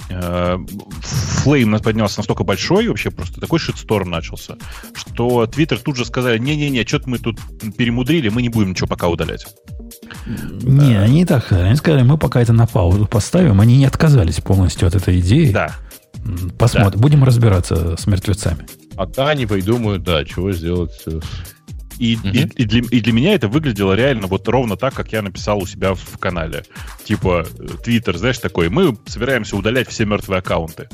Флейм 0.08 1.78
поднялся 1.80 2.18
настолько 2.18 2.44
большой, 2.44 2.88
вообще 2.88 3.10
просто 3.10 3.40
такой 3.40 3.58
шитсторм 3.58 4.10
начался, 4.10 4.56
что 4.94 5.46
Твиттер 5.46 5.78
тут 5.78 5.96
же 5.96 6.04
сказали, 6.04 6.38
не-не-не, 6.38 6.84
что-то 6.84 7.08
мы 7.08 7.18
тут 7.18 7.38
перемудрили, 7.76 8.28
мы 8.28 8.42
не 8.42 8.48
будем 8.48 8.70
ничего 8.70 8.86
пока 8.86 9.08
удалять. 9.08 9.46
Не, 10.62 10.96
а... 10.96 11.02
они 11.02 11.24
так 11.24 11.44
сказали. 11.44 11.68
Они 11.68 11.76
сказали, 11.76 12.02
мы 12.02 12.18
пока 12.18 12.40
это 12.40 12.52
на 12.52 12.66
паузу 12.66 13.06
поставим. 13.06 13.60
Они 13.60 13.76
не 13.76 13.86
отказались 13.86 14.40
полностью 14.40 14.88
от 14.88 14.94
этой 14.94 15.20
идеи. 15.20 15.50
Да. 15.50 15.72
Посмотрим. 16.58 16.92
Да. 16.92 16.98
Будем 16.98 17.24
разбираться 17.24 17.96
с 17.96 18.06
мертвецами. 18.06 18.66
А 18.96 19.06
то 19.06 19.28
они 19.28 19.46
придумают, 19.46 20.02
да, 20.02 20.24
чего 20.24 20.52
сделать 20.52 21.04
и, 22.00 22.16
угу. 22.16 22.28
и, 22.28 22.40
и, 22.62 22.64
для, 22.64 22.80
и 22.80 23.00
для 23.00 23.12
меня 23.12 23.34
это 23.34 23.46
выглядело 23.48 23.92
реально 23.92 24.26
вот 24.26 24.48
ровно 24.48 24.76
так, 24.76 24.94
как 24.94 25.12
я 25.12 25.20
написал 25.20 25.58
у 25.58 25.66
себя 25.66 25.92
в 25.94 26.18
канале. 26.18 26.64
Типа, 27.04 27.46
Твиттер, 27.84 28.16
знаешь, 28.16 28.38
такой, 28.38 28.70
мы 28.70 28.96
собираемся 29.04 29.54
удалять 29.54 29.88
все 29.90 30.06
мертвые 30.06 30.38
аккаунты. 30.38 30.88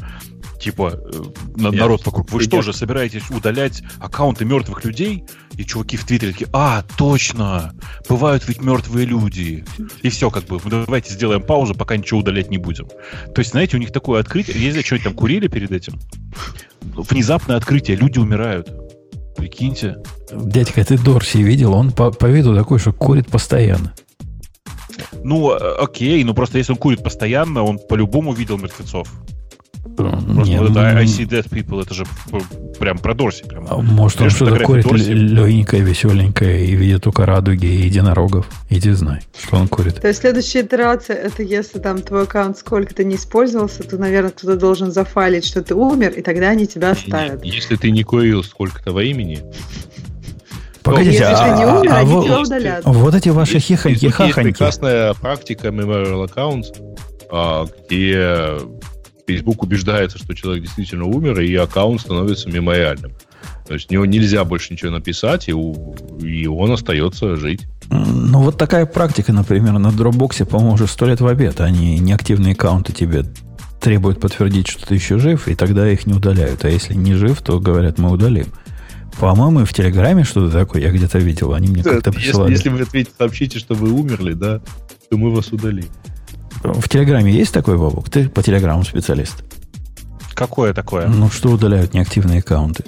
Типа, 0.60 0.94
э, 0.94 1.22
на, 1.60 1.70
народ 1.70 2.04
вокруг, 2.04 2.32
вы 2.32 2.42
что 2.42 2.60
же, 2.60 2.72
собираетесь 2.72 3.30
удалять 3.30 3.84
аккаунты 4.00 4.44
мертвых 4.44 4.84
людей? 4.84 5.22
И 5.56 5.64
чуваки 5.64 5.96
в 5.96 6.04
Твиттере 6.04 6.32
такие, 6.32 6.50
а, 6.52 6.82
точно, 6.96 7.72
бывают 8.08 8.48
ведь 8.48 8.60
мертвые 8.60 9.06
люди. 9.06 9.64
И 10.02 10.08
все, 10.08 10.28
как 10.32 10.44
бы, 10.46 10.60
давайте 10.64 11.14
сделаем 11.14 11.42
паузу, 11.42 11.74
пока 11.74 11.96
ничего 11.96 12.18
удалять 12.18 12.50
не 12.50 12.58
будем. 12.58 12.88
То 12.88 13.38
есть, 13.38 13.52
знаете, 13.52 13.76
у 13.76 13.80
них 13.80 13.92
такое 13.92 14.20
открытие, 14.20 14.60
если 14.60 14.82
что-нибудь 14.82 15.04
там 15.04 15.14
курили 15.14 15.46
перед 15.46 15.70
этим, 15.70 16.00
внезапное 16.80 17.56
открытие, 17.56 17.96
люди 17.96 18.18
умирают. 18.18 18.85
Прикиньте. 19.36 19.96
Дядька, 20.32 20.84
ты 20.84 20.98
Дорси 20.98 21.38
видел? 21.38 21.74
Он 21.74 21.92
по, 21.92 22.10
по 22.10 22.26
виду 22.26 22.54
такой, 22.54 22.78
что 22.78 22.92
курит 22.92 23.28
постоянно. 23.28 23.94
Ну, 25.24 25.52
э, 25.52 25.76
окей, 25.78 26.24
но 26.24 26.34
просто 26.34 26.58
если 26.58 26.72
он 26.72 26.78
курит 26.78 27.02
постоянно, 27.02 27.62
он 27.62 27.78
по-любому 27.78 28.32
видел 28.32 28.58
мертвецов. 28.58 29.08
Нет, 29.86 30.60
вот 30.60 30.70
это 30.70 30.88
I 30.88 31.04
see 31.04 31.26
dead 31.26 31.48
people, 31.48 31.82
это 31.82 31.94
же 31.94 32.04
прям 32.78 32.98
про 32.98 33.14
Дорси. 33.14 33.44
Прям. 33.44 33.66
А 33.68 33.76
может, 33.78 34.20
он 34.20 34.30
что-то 34.30 34.58
курит 34.64 34.86
легенькое, 34.86 35.82
веселенькое 35.82 36.66
и 36.66 36.74
видит 36.74 37.02
только 37.02 37.26
радуги 37.26 37.66
и 37.66 37.86
единорогов. 37.86 38.46
Иди 38.68 38.90
знай, 38.92 39.20
что 39.40 39.56
он 39.56 39.68
курит. 39.68 40.00
То 40.00 40.08
есть 40.08 40.20
следующая 40.20 40.62
итерация, 40.62 41.16
это 41.16 41.42
если 41.42 41.78
там 41.78 42.02
твой 42.02 42.24
аккаунт 42.24 42.58
сколько-то 42.58 43.04
не 43.04 43.16
использовался, 43.16 43.82
то, 43.82 43.96
наверное, 43.96 44.30
кто-то 44.30 44.56
должен 44.56 44.92
зафайлить, 44.92 45.44
что 45.44 45.62
ты 45.62 45.74
умер, 45.74 46.10
и 46.10 46.22
тогда 46.22 46.48
они 46.48 46.66
тебя 46.66 46.90
оставят. 46.90 47.44
Если 47.44 47.76
ты 47.76 47.90
не 47.90 48.02
курил 48.02 48.42
сколько-то 48.42 48.92
во 48.92 49.02
имени, 49.02 49.42
Погодите, 50.82 51.28
ну, 51.28 51.34
а, 51.36 51.58
не 51.58 51.64
умер, 51.64 51.92
а, 51.92 52.00
а, 52.00 52.92
вот, 52.92 52.96
вот 52.96 53.14
эти 53.14 53.28
ваши 53.28 53.58
хихоньки, 53.58 54.08
хахоньки. 54.08 54.38
Есть 54.46 54.58
прекрасная 54.58 55.14
практика 55.14 55.68
Memorial 55.68 56.28
Accounts, 56.28 56.66
а, 57.28 57.66
где 57.66 58.58
Facebook 59.26 59.62
убеждается, 59.62 60.18
что 60.18 60.34
человек 60.34 60.64
действительно 60.64 61.04
умер, 61.04 61.40
и 61.40 61.54
аккаунт 61.54 62.00
становится 62.00 62.48
мемориальным. 62.48 63.12
То 63.66 63.74
есть 63.74 63.90
него 63.90 64.06
нельзя 64.06 64.44
больше 64.44 64.72
ничего 64.72 64.92
написать, 64.92 65.48
и, 65.48 65.52
и 65.52 66.46
он 66.46 66.70
остается 66.70 67.36
жить. 67.36 67.66
Ну, 67.90 68.42
вот 68.42 68.56
такая 68.56 68.86
практика, 68.86 69.32
например, 69.32 69.72
на 69.78 69.88
Dropbox, 69.88 70.44
по-моему, 70.44 70.74
уже 70.74 70.86
сто 70.86 71.06
лет 71.06 71.20
в 71.20 71.26
обед. 71.26 71.60
Они 71.60 71.98
неактивные 71.98 72.52
аккаунты 72.52 72.92
тебе 72.92 73.24
требуют 73.80 74.20
подтвердить, 74.20 74.68
что 74.68 74.86
ты 74.86 74.94
еще 74.94 75.18
жив, 75.18 75.48
и 75.48 75.54
тогда 75.54 75.88
их 75.90 76.06
не 76.06 76.14
удаляют. 76.14 76.64
А 76.64 76.68
если 76.68 76.94
не 76.94 77.14
жив, 77.14 77.40
то 77.42 77.58
говорят, 77.58 77.98
мы 77.98 78.10
удалим. 78.10 78.46
По-моему, 79.18 79.64
в 79.64 79.72
Телеграме 79.72 80.24
что-то 80.24 80.52
такое 80.52 80.82
я 80.82 80.90
где-то 80.90 81.18
видел. 81.18 81.54
Они 81.54 81.68
мне 81.68 81.82
да, 81.82 81.94
как-то 81.94 82.12
присылали. 82.12 82.52
Если, 82.52 82.68
если 82.68 82.78
вы 82.78 82.82
ответите, 82.84 83.14
сообщите, 83.16 83.58
что 83.58 83.74
вы 83.74 83.90
умерли, 83.90 84.34
да, 84.34 84.60
то 85.10 85.16
мы 85.16 85.34
вас 85.34 85.52
удалим. 85.52 85.86
В 86.72 86.88
Телеграме 86.88 87.32
есть 87.32 87.52
такой, 87.52 87.76
Бобок? 87.78 88.10
Ты 88.10 88.28
по 88.28 88.42
Телеграму 88.42 88.84
специалист. 88.84 89.44
Какое 90.34 90.74
такое? 90.74 91.06
Ну, 91.06 91.30
что 91.30 91.50
удаляют 91.50 91.94
неактивные 91.94 92.40
аккаунты? 92.40 92.84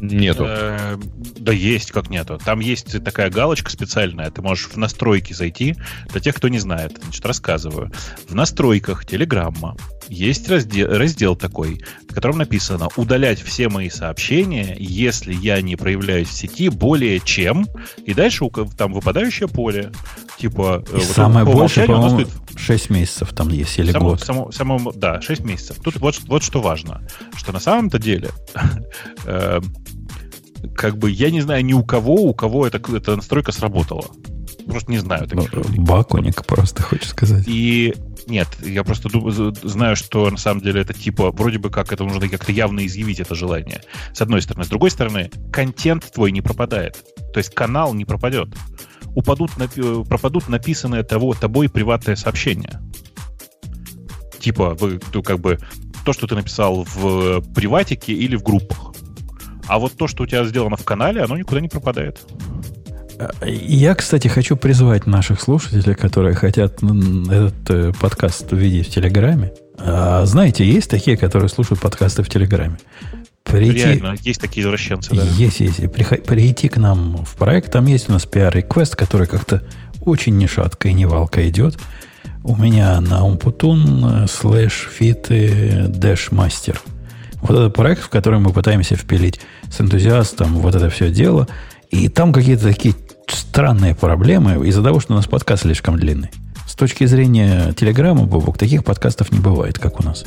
Нету. 0.00 0.44
Э, 0.48 0.96
да 1.38 1.52
есть, 1.52 1.92
как 1.92 2.10
нету. 2.10 2.38
Там 2.44 2.58
есть 2.58 3.04
такая 3.04 3.30
галочка 3.30 3.70
специальная. 3.70 4.30
Ты 4.32 4.42
можешь 4.42 4.66
в 4.68 4.76
настройки 4.76 5.32
зайти. 5.32 5.76
Для 6.10 6.20
тех, 6.20 6.34
кто 6.34 6.48
не 6.48 6.58
знает, 6.58 6.98
значит, 7.02 7.24
рассказываю. 7.24 7.92
В 8.28 8.34
настройках 8.34 9.04
Телеграмма 9.06 9.76
есть 10.12 10.48
раздел, 10.48 10.88
раздел 10.88 11.36
такой, 11.36 11.82
в 12.08 12.14
котором 12.14 12.38
написано 12.38 12.88
«Удалять 12.96 13.40
все 13.40 13.68
мои 13.68 13.88
сообщения, 13.88 14.76
если 14.78 15.32
я 15.32 15.60
не 15.62 15.76
проявляюсь 15.76 16.28
в 16.28 16.32
сети 16.32 16.68
более 16.68 17.20
чем...» 17.20 17.66
И 18.04 18.14
дальше 18.14 18.48
там 18.76 18.92
выпадающее 18.92 19.48
поле. 19.48 19.90
Типа... 20.38 20.84
И 20.90 20.94
вот 20.96 21.04
самое 21.04 21.46
большее, 21.46 21.86
по-моему, 21.86 22.26
6 22.56 22.90
месяцев 22.90 23.32
там 23.32 23.48
есть 23.48 23.78
или 23.78 23.90
само, 23.90 24.10
год. 24.10 24.20
Само, 24.20 24.52
само, 24.52 24.92
да, 24.94 25.20
6 25.20 25.44
месяцев. 25.44 25.78
Тут 25.82 25.96
вот, 25.96 26.20
вот 26.26 26.42
что 26.42 26.60
важно, 26.60 27.02
что 27.34 27.52
на 27.52 27.60
самом-то 27.60 27.98
деле 27.98 28.30
э, 29.24 29.60
как 30.74 30.98
бы 30.98 31.10
я 31.10 31.30
не 31.30 31.40
знаю 31.40 31.64
ни 31.64 31.72
у 31.72 31.82
кого, 31.84 32.16
у 32.16 32.34
кого 32.34 32.66
эта, 32.66 32.80
эта 32.94 33.16
настройка 33.16 33.52
сработала. 33.52 34.06
Просто 34.66 34.90
не 34.90 34.98
знаю. 34.98 35.26
Таких 35.26 35.52
ну, 35.52 35.82
Бакуник 35.82 36.44
просто, 36.44 36.82
хочешь 36.82 37.08
сказать. 37.08 37.44
И 37.46 37.94
нет, 38.26 38.48
я 38.62 38.84
просто 38.84 39.08
знаю, 39.62 39.96
что 39.96 40.30
на 40.30 40.36
самом 40.36 40.62
деле 40.62 40.82
это 40.82 40.92
типа, 40.94 41.30
вроде 41.32 41.58
бы 41.58 41.70
как 41.70 41.92
это 41.92 42.04
нужно 42.04 42.28
как-то 42.28 42.52
явно 42.52 42.86
изъявить 42.86 43.20
это 43.20 43.34
желание. 43.34 43.82
С 44.12 44.20
одной 44.20 44.42
стороны. 44.42 44.64
С 44.64 44.68
другой 44.68 44.90
стороны, 44.90 45.30
контент 45.52 46.10
твой 46.12 46.32
не 46.32 46.40
пропадает. 46.40 46.96
То 47.32 47.38
есть 47.38 47.54
канал 47.54 47.94
не 47.94 48.04
пропадет. 48.04 48.48
Упадут, 49.14 49.50
пропадут 50.08 50.48
написанные 50.48 51.02
того, 51.02 51.34
тобой 51.34 51.68
приватные 51.68 52.16
сообщения. 52.16 52.80
Типа, 54.38 54.74
вы, 54.74 55.00
ну, 55.12 55.22
как 55.22 55.40
бы, 55.40 55.58
то, 56.04 56.12
что 56.12 56.26
ты 56.26 56.34
написал 56.34 56.84
в 56.84 57.42
приватике 57.54 58.12
или 58.12 58.36
в 58.36 58.42
группах. 58.42 58.94
А 59.68 59.78
вот 59.78 59.96
то, 59.96 60.08
что 60.08 60.24
у 60.24 60.26
тебя 60.26 60.44
сделано 60.44 60.76
в 60.76 60.84
канале, 60.84 61.22
оно 61.22 61.36
никуда 61.36 61.60
не 61.60 61.68
пропадает. 61.68 62.20
Я, 63.44 63.94
кстати, 63.94 64.28
хочу 64.28 64.56
призвать 64.56 65.06
наших 65.06 65.40
слушателей, 65.40 65.94
которые 65.94 66.34
хотят 66.34 66.82
этот 66.82 67.70
э, 67.70 67.92
подкаст 68.00 68.52
увидеть 68.52 68.88
в 68.88 68.90
Телеграме. 68.90 69.52
А, 69.78 70.24
знаете, 70.26 70.64
есть 70.64 70.90
такие, 70.90 71.16
которые 71.16 71.48
слушают 71.48 71.80
подкасты 71.80 72.22
в 72.22 72.28
Телеграме. 72.28 72.78
Прийти... 73.44 73.78
Реально, 73.78 74.16
есть 74.22 74.40
такие 74.40 74.64
извращенцы, 74.64 75.14
да. 75.14 75.22
Есть, 75.36 75.60
есть. 75.60 75.92
Прийти 75.92 76.68
к 76.68 76.76
нам 76.76 77.24
в 77.24 77.36
проект. 77.36 77.72
Там 77.72 77.86
есть 77.86 78.08
у 78.08 78.12
нас 78.12 78.26
PR-реквест, 78.26 78.96
который 78.96 79.26
как-то 79.26 79.62
очень 80.00 80.36
не 80.36 80.46
шатко 80.46 80.88
и 80.88 80.92
не 80.92 81.06
валко 81.06 81.48
идет. 81.48 81.78
У 82.44 82.56
меня 82.56 83.00
на 83.00 83.24
Умпутун 83.24 84.26
слэш 84.28 84.88
фиты 84.92 85.86
дэш 85.88 86.32
мастер– 86.32 86.80
вот 87.42 87.58
этот 87.58 87.74
проект, 87.74 88.02
в 88.02 88.08
который 88.08 88.38
мы 88.38 88.52
пытаемся 88.52 88.96
впилить 88.96 89.40
с 89.68 89.80
энтузиастом 89.80 90.54
вот 90.58 90.74
это 90.74 90.88
все 90.88 91.10
дело. 91.10 91.48
И 91.92 92.08
там 92.08 92.32
какие-то 92.32 92.64
такие 92.64 92.94
странные 93.28 93.94
проблемы 93.94 94.66
из-за 94.66 94.82
того, 94.82 94.98
что 94.98 95.12
у 95.12 95.16
нас 95.16 95.26
подкаст 95.26 95.62
слишком 95.62 95.98
длинный. 95.98 96.30
С 96.66 96.74
точки 96.74 97.04
зрения 97.04 97.74
Телеграма, 97.74 98.24
Бобок, 98.24 98.56
таких 98.56 98.82
подкастов 98.82 99.30
не 99.30 99.38
бывает, 99.38 99.78
как 99.78 100.00
у 100.00 100.02
нас. 100.02 100.24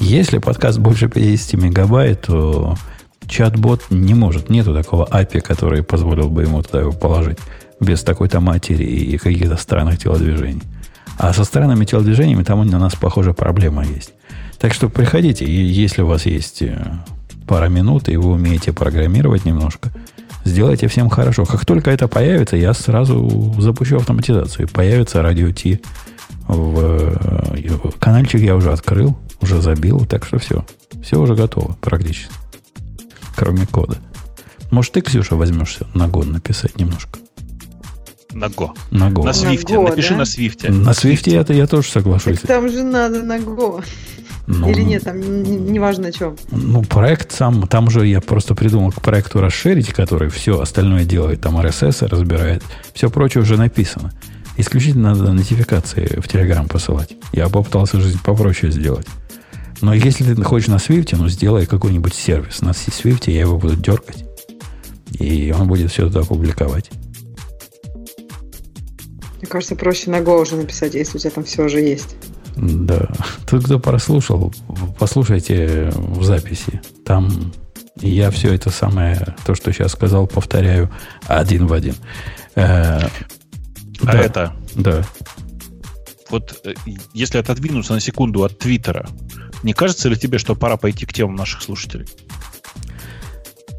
Если 0.00 0.38
подкаст 0.38 0.78
больше 0.78 1.08
50 1.08 1.60
мегабайт, 1.60 2.22
то 2.22 2.76
чат-бот 3.28 3.84
не 3.90 4.14
может. 4.14 4.50
Нету 4.50 4.74
такого 4.74 5.06
API, 5.06 5.40
который 5.40 5.84
позволил 5.84 6.28
бы 6.28 6.42
ему 6.42 6.60
туда 6.62 6.80
его 6.80 6.92
положить 6.92 7.38
без 7.78 8.02
такой-то 8.02 8.40
матери 8.40 8.82
и 8.82 9.16
каких-то 9.16 9.56
странных 9.56 9.98
телодвижений. 10.00 10.62
А 11.18 11.32
со 11.32 11.44
странными 11.44 11.84
телодвижениями 11.84 12.42
там 12.42 12.58
у 12.58 12.64
нас, 12.64 12.96
похоже, 12.96 13.32
проблема 13.32 13.84
есть. 13.84 14.12
Так 14.58 14.74
что 14.74 14.88
приходите, 14.88 15.44
и 15.44 15.52
если 15.52 16.02
у 16.02 16.06
вас 16.06 16.26
есть 16.26 16.62
э, 16.62 16.84
пара 17.46 17.68
минут, 17.68 18.08
и 18.08 18.16
вы 18.16 18.32
умеете 18.32 18.72
программировать 18.72 19.44
немножко, 19.44 19.92
Сделайте 20.44 20.88
всем 20.88 21.08
хорошо. 21.08 21.44
Как 21.44 21.64
только 21.64 21.90
это 21.90 22.06
появится, 22.06 22.56
я 22.56 22.74
сразу 22.74 23.54
запущу 23.58 23.96
автоматизацию. 23.96 24.68
Появится 24.68 25.22
радио 25.22 25.50
Ти 25.50 25.80
в, 26.46 26.78
э, 26.80 27.68
в 27.68 27.98
каналчик 27.98 28.40
я 28.42 28.54
уже 28.54 28.72
открыл, 28.72 29.16
уже 29.40 29.60
забил, 29.62 30.04
так 30.06 30.26
что 30.26 30.38
все. 30.38 30.64
Все 31.02 31.18
уже 31.18 31.34
готово 31.34 31.76
практически. 31.80 32.32
Кроме 33.36 33.66
кода. 33.66 33.96
Может, 34.70 34.92
ты, 34.92 35.00
Ксюша, 35.00 35.36
возьмешься 35.36 35.86
на 35.94 36.08
год 36.08 36.26
написать 36.26 36.78
немножко? 36.78 37.18
На 38.32 38.46
Go. 38.46 38.70
На 38.90 39.10
Go. 39.10 39.24
На 39.24 39.32
Свифте. 39.32 39.74
Go, 39.74 39.88
Напиши 39.88 40.10
да? 40.10 40.16
на 40.16 40.24
Свифте. 40.24 40.70
На 40.70 40.92
Свифте 40.92 41.30
я, 41.32 41.44
я 41.48 41.66
тоже 41.66 41.88
соглашусь. 41.88 42.40
Так 42.40 42.48
там 42.48 42.68
же 42.68 42.82
надо 42.82 43.22
на 43.22 43.38
Go. 43.38 43.84
Ну, 44.46 44.68
Или 44.68 44.82
нет, 44.82 45.04
там 45.04 45.42
неважно 45.42 46.08
о 46.08 46.12
чем. 46.12 46.36
Ну, 46.50 46.82
проект 46.82 47.32
сам, 47.32 47.66
там 47.66 47.88
же 47.88 48.06
я 48.06 48.20
просто 48.20 48.54
придумал 48.54 48.92
к 48.92 49.00
проекту 49.00 49.40
расширить, 49.40 49.92
который 49.92 50.28
все 50.28 50.60
остальное 50.60 51.04
делает, 51.04 51.40
там 51.40 51.58
RSS 51.58 52.06
разбирает, 52.08 52.62
все 52.92 53.08
прочее 53.08 53.42
уже 53.42 53.56
написано. 53.56 54.12
Исключительно 54.56 55.14
надо 55.14 55.32
нотификации 55.32 56.20
в 56.20 56.26
Telegram 56.26 56.68
посылать. 56.68 57.16
Я 57.32 57.48
попытался 57.48 58.00
жизнь 58.00 58.20
попроще 58.22 58.70
сделать. 58.70 59.06
Но 59.80 59.92
если 59.92 60.34
ты 60.34 60.42
хочешь 60.42 60.68
на 60.68 60.76
Swift, 60.76 61.16
ну, 61.16 61.28
сделай 61.28 61.66
какой-нибудь 61.66 62.14
сервис. 62.14 62.62
На 62.62 62.70
Swift 62.70 63.30
я 63.30 63.40
его 63.40 63.58
буду 63.58 63.76
дергать. 63.76 64.24
И 65.18 65.52
он 65.52 65.66
будет 65.66 65.90
все 65.90 66.06
туда 66.06 66.22
публиковать. 66.22 66.90
Мне 69.38 69.48
кажется, 69.48 69.74
проще 69.74 70.10
на 70.10 70.20
Go 70.20 70.40
уже 70.40 70.56
написать, 70.56 70.94
если 70.94 71.18
у 71.18 71.20
тебя 71.20 71.30
там 71.30 71.44
все 71.44 71.64
уже 71.64 71.80
есть. 71.80 72.16
Да. 72.56 73.08
Тот, 73.48 73.64
кто 73.64 73.78
прослушал, 73.78 74.52
послушайте 74.98 75.90
в 75.94 76.22
записи. 76.24 76.80
Там 77.04 77.52
я 78.00 78.30
все 78.30 78.54
это 78.54 78.70
самое, 78.70 79.34
то, 79.46 79.54
что 79.54 79.72
сейчас 79.72 79.92
сказал, 79.92 80.26
повторяю 80.26 80.90
один 81.26 81.66
в 81.66 81.72
один. 81.72 81.94
Э, 82.54 83.00
А 84.02 84.12
да, 84.12 84.18
это, 84.20 84.52
Да. 84.74 85.04
вот 86.30 86.60
э, 86.64 86.74
если 87.12 87.38
отодвинуться 87.38 87.92
на 87.92 88.00
секунду 88.00 88.42
от 88.44 88.58
Твиттера, 88.58 89.08
не 89.62 89.72
кажется 89.72 90.08
ли 90.08 90.16
тебе, 90.16 90.38
что 90.38 90.54
пора 90.54 90.76
пойти 90.76 91.06
к 91.06 91.12
темам 91.12 91.36
наших 91.36 91.62
слушателей? 91.62 92.06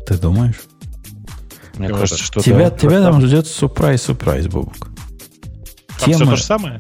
Ты 0.08 0.18
думаешь? 0.18 0.62
Мне 1.78 1.90
кажется, 1.90 2.18
что 2.18 2.40
тебя 2.42 2.70
да. 2.70 2.78
тебя 2.78 3.02
там 3.02 3.22
ждет 3.22 3.48
сюрприз-сюрприз, 3.48 4.48
Бобук. 4.48 4.90
Там 6.00 6.14
все 6.14 6.26
то 6.26 6.36
же 6.36 6.44
самое? 6.44 6.80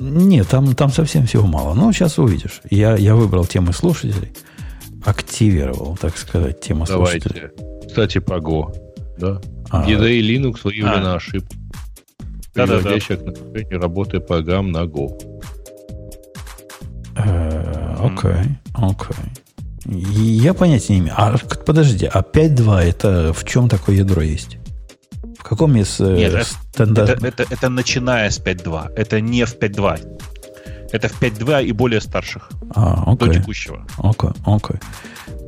Нет, 0.00 0.48
там, 0.48 0.74
там 0.74 0.90
совсем 0.90 1.26
всего 1.26 1.46
мало. 1.46 1.74
Ну, 1.74 1.92
сейчас 1.92 2.18
увидишь. 2.18 2.60
Я, 2.70 2.96
я 2.96 3.14
выбрал 3.14 3.44
темы 3.46 3.72
слушателей, 3.72 4.32
активировал, 5.04 5.96
так 6.00 6.16
сказать, 6.16 6.60
тему 6.60 6.86
слушателей. 6.86 7.50
Давайте. 7.56 7.88
Кстати, 7.88 8.18
по 8.18 8.34
Go. 8.34 8.74
Да. 9.18 9.40
А, 9.70 9.86
EDA 9.88 10.10
и 10.10 10.22
Linux 10.36 10.60
выявлена 10.64 11.12
А. 11.12 11.16
ошибка. 11.16 11.54
Приводящая 12.54 13.18
к 13.18 13.22
нарушению 13.24 13.80
работы 13.80 14.20
программ 14.20 14.70
на 14.72 14.84
Go. 14.84 15.10
э, 17.16 17.96
Окей, 18.00 18.56
окей. 18.74 19.16
Я 19.86 20.54
понятия 20.54 20.94
не 20.94 21.00
имею. 21.00 21.14
А 21.16 21.36
подожди, 21.66 22.06
а 22.12 22.22
5.2 22.22 22.80
это 22.82 23.32
в 23.34 23.44
чем 23.44 23.68
такое 23.68 23.96
ядро 23.96 24.22
есть? 24.22 24.56
В 25.44 25.48
каком 25.50 25.76
из 25.76 26.00
э, 26.00 26.16
Нет, 26.16 26.32
это- 26.32 26.44
стандарт- 26.72 27.10
Это, 27.22 27.26
это, 27.42 27.46
это 27.54 27.68
начиная 27.68 28.30
с 28.30 28.40
5.2. 28.40 28.92
Это 28.96 29.20
не 29.20 29.44
в 29.44 29.54
5.2. 29.58 30.00
Это 30.90 31.08
в 31.08 31.20
5.2 31.20 31.64
и 31.64 31.72
более 31.72 32.00
старших. 32.00 32.48
А, 32.74 33.14
До 33.14 33.26
окей. 33.26 33.40
текущего. 33.40 33.84
Окей, 33.98 34.30
окей. 34.46 34.76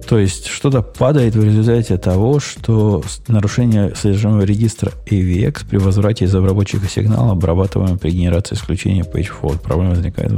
То 0.06 0.18
есть 0.18 0.46
что-то 0.48 0.82
падает 0.82 1.34
в 1.34 1.42
результате 1.42 1.96
того, 1.96 2.40
что 2.40 3.02
нарушение 3.28 3.94
содержимого 3.96 4.42
регистра 4.42 4.92
AVX 5.10 5.66
при 5.66 5.78
возврате 5.78 6.26
из 6.26 6.34
обработчика 6.34 6.86
сигнала, 6.88 7.32
обрабатываемого 7.32 7.96
при 7.96 8.10
генерации 8.10 8.54
исключения 8.54 9.02
page 9.02 9.30
fault. 9.40 9.60
Проблема 9.60 9.90
возникает. 9.94 10.30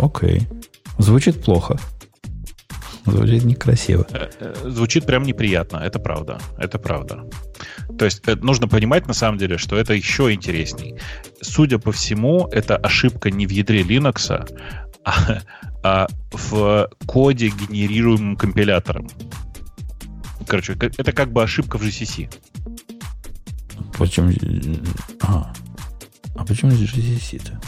Окей. 0.00 0.48
Звучит 0.98 1.44
плохо. 1.44 1.78
Звучит 3.06 3.44
некрасиво. 3.44 4.06
Э, 4.10 4.28
э, 4.40 4.70
Звучит 4.70 5.06
прям 5.06 5.22
неприятно, 5.22 5.78
это 5.78 5.98
правда. 5.98 6.38
Это 6.58 6.78
правда. 6.78 7.24
То 7.98 8.04
есть 8.04 8.22
э, 8.26 8.34
нужно 8.36 8.68
понимать 8.68 9.06
на 9.06 9.14
самом 9.14 9.38
деле, 9.38 9.58
что 9.58 9.76
это 9.76 9.94
еще 9.94 10.32
интересней. 10.32 10.98
Судя 11.40 11.78
по 11.78 11.92
всему, 11.92 12.48
это 12.52 12.76
ошибка 12.76 13.30
не 13.30 13.46
в 13.46 13.50
ядре 13.50 13.82
Linux, 13.82 14.48
а, 15.04 15.38
а 15.82 16.08
в 16.32 16.88
коде, 17.06 17.48
генерируемым 17.48 18.36
компилятором. 18.36 19.08
Короче, 20.46 20.74
это 20.74 21.12
как 21.12 21.32
бы 21.32 21.42
ошибка 21.42 21.78
в 21.78 21.82
GCC. 21.82 22.32
Почему... 23.98 24.32
А, 25.22 25.52
а 26.34 26.44
почему 26.44 26.72
GCC-то? 26.72 27.60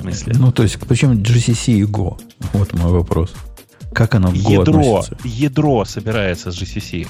Смысле? 0.00 0.34
Ну, 0.38 0.52
то 0.52 0.62
есть, 0.62 0.78
почему 0.80 1.14
GCC 1.14 1.72
и 1.72 1.82
Go? 1.84 2.20
Вот 2.52 2.72
мой 2.74 2.92
вопрос. 2.92 3.32
Как 3.92 4.14
оно 4.14 4.30
к 4.30 4.34
Go 4.34 4.52
ядро, 4.60 4.98
относится? 4.98 5.16
ядро 5.24 5.84
собирается 5.84 6.50
с 6.50 6.60
GCC. 6.60 7.06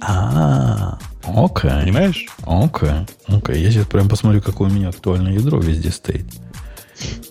А, 0.00 0.98
окей. 1.24 1.70
Понимаешь? 1.70 2.26
Окей, 2.44 3.06
окей. 3.26 3.62
Я 3.62 3.70
сейчас 3.70 3.86
прям 3.86 4.08
посмотрю, 4.08 4.40
какое 4.40 4.68
у 4.68 4.72
меня 4.72 4.90
актуальное 4.90 5.32
ядро 5.32 5.58
везде 5.58 5.90
стоит. 5.90 6.26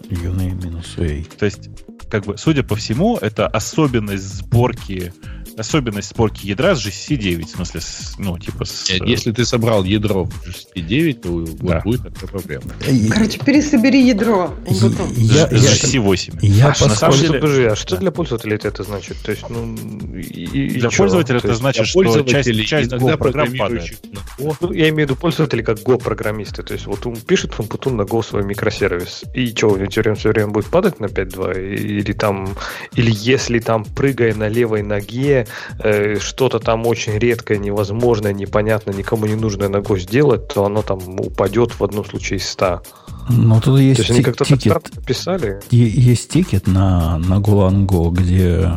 Uname 0.10 0.62
минус 0.64 0.96
A. 0.98 1.24
То 1.38 1.46
есть, 1.46 1.70
как 2.10 2.26
бы, 2.26 2.38
судя 2.38 2.64
по 2.64 2.76
всему, 2.76 3.18
это 3.18 3.48
особенность 3.48 4.24
сборки, 4.24 5.14
особенность 5.58 6.10
сборки 6.10 6.46
ядра 6.48 6.76
с 6.76 6.86
GCC 6.86 7.16
9. 7.16 7.48
В 7.48 7.50
смысле, 7.56 7.82
с, 7.82 8.16
ну, 8.18 8.38
типа 8.38 8.66
с... 8.66 8.90
Э, 8.90 8.98
Если 9.06 9.32
ты 9.32 9.46
собрал 9.46 9.84
ядро 9.84 10.26
в 10.26 10.48
6.9, 10.76 11.14
то 11.22 11.30
вот 11.32 11.56
Да. 11.58 11.82
будет 11.82 12.04
такая 12.04 12.28
проблема. 12.30 12.64
Короче, 13.12 13.40
пересобери 13.40 14.02
ядро. 14.08 14.54
Я, 14.68 15.48
с 15.48 15.52
я, 15.52 15.72
GCC 15.72 16.00
8. 16.00 16.34
я 16.42 16.66
А, 16.66 16.70
поскольку- 16.70 16.90
на 16.90 16.96
самом 17.00 17.18
деле- 17.20 17.40
Подожди, 17.40 17.64
а 17.64 17.76
что 17.76 17.98
для 17.98 18.12
пользователей 18.12 18.58
это 18.62 18.84
значит? 18.84 19.18
То 19.24 19.32
есть, 19.32 19.50
ну, 19.50 19.76
и, 20.16 20.70
Для 20.80 20.90
пользователя 20.90 21.40
То 21.40 21.48
это 21.50 21.56
значит, 21.56 21.88
что 21.88 22.04
часть, 22.04 22.14
пользователей, 22.16 22.66
часть 22.66 22.92
Go 22.92 23.18
программ 23.18 23.56
падает. 23.58 23.98
Ну, 24.40 24.72
я 24.72 24.90
имею 24.90 24.96
в 25.08 25.12
виду 25.12 25.16
пользователи 25.16 25.62
как 25.62 25.80
Go-программисты. 25.80 26.64
То 26.64 26.74
есть, 26.74 26.86
вот 26.86 27.06
он 27.06 27.16
пишет 27.16 27.52
Umputu 27.58 27.92
на 27.92 28.02
Go 28.04 28.24
свой 28.24 28.44
микросервис. 28.44 29.24
И 29.34 29.48
что, 29.56 29.70
у 29.70 29.78
него 29.78 29.90
все 29.90 30.02
время, 30.02 30.16
все 30.16 30.30
время 30.30 30.48
будет 30.50 30.66
падать 30.68 31.00
на 31.00 31.06
5.2? 31.06 31.76
Или 31.76 32.14
там, 32.14 32.56
или 32.96 33.12
если 33.14 33.60
там, 33.60 33.86
прыгая 33.86 34.34
на 34.36 34.48
левой 34.48 34.82
ноге, 34.84 35.45
э, 35.80 36.18
что-то 36.20 36.60
там 36.60 36.86
очень 36.88 37.14
редкое, 37.18 37.58
невозможное, 37.58 38.34
непонятно, 38.34 38.92
никому 38.92 39.26
не 39.26 39.36
нужное 39.36 39.70
Go 39.70 40.00
сделать, 40.00 40.48
то 40.48 40.66
оно 40.66 40.82
там 40.82 41.00
упадет 41.20 41.72
в 41.80 41.84
одном 41.84 42.06
случае 42.06 42.40
из 42.40 42.50
100. 42.50 42.82
Ну, 43.30 43.56
тут 43.56 43.64
То 43.64 43.78
есть, 43.78 44.00
есть, 44.00 44.12
они 44.12 44.22
как-то 44.22 44.46
тикет, 44.46 44.92
писали. 45.06 45.60
есть 45.72 46.30
тикет 46.30 46.68
на, 46.68 47.18
на 47.18 47.36
Golang.go, 47.36 48.12
где 48.12 48.48
э, 48.62 48.70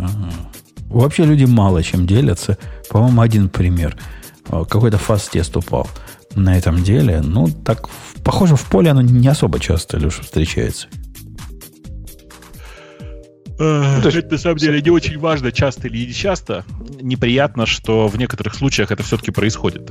вообще 0.88 1.24
люди 1.24 1.44
мало 1.44 1.82
чем 1.82 2.06
делятся. 2.06 2.56
По-моему, 2.90 3.20
один 3.20 3.48
пример. 3.48 3.96
Э, 4.50 4.64
Какой-то 4.68 4.98
fast 4.98 5.27
тест 5.27 5.56
упал 5.56 5.88
на 6.34 6.56
этом 6.56 6.82
деле. 6.82 7.20
Ну, 7.22 7.48
так, 7.48 7.88
похоже, 8.24 8.56
в 8.56 8.64
поле 8.66 8.90
оно 8.90 9.02
не 9.02 9.28
особо 9.28 9.60
часто, 9.60 9.98
Леша, 9.98 10.22
встречается. 10.22 10.88
То 13.58 14.02
есть- 14.04 14.16
Это 14.16 14.32
на 14.32 14.38
самом 14.38 14.56
деле 14.58 14.80
не 14.80 14.90
очень 14.90 15.18
важно, 15.18 15.52
часто 15.52 15.88
или 15.88 16.06
не 16.06 16.12
часто. 16.12 16.64
Неприятно, 17.00 17.66
что 17.66 18.06
в 18.06 18.16
некоторых 18.16 18.54
случаях 18.54 18.90
это 18.92 19.02
все-таки 19.02 19.30
происходит. 19.30 19.90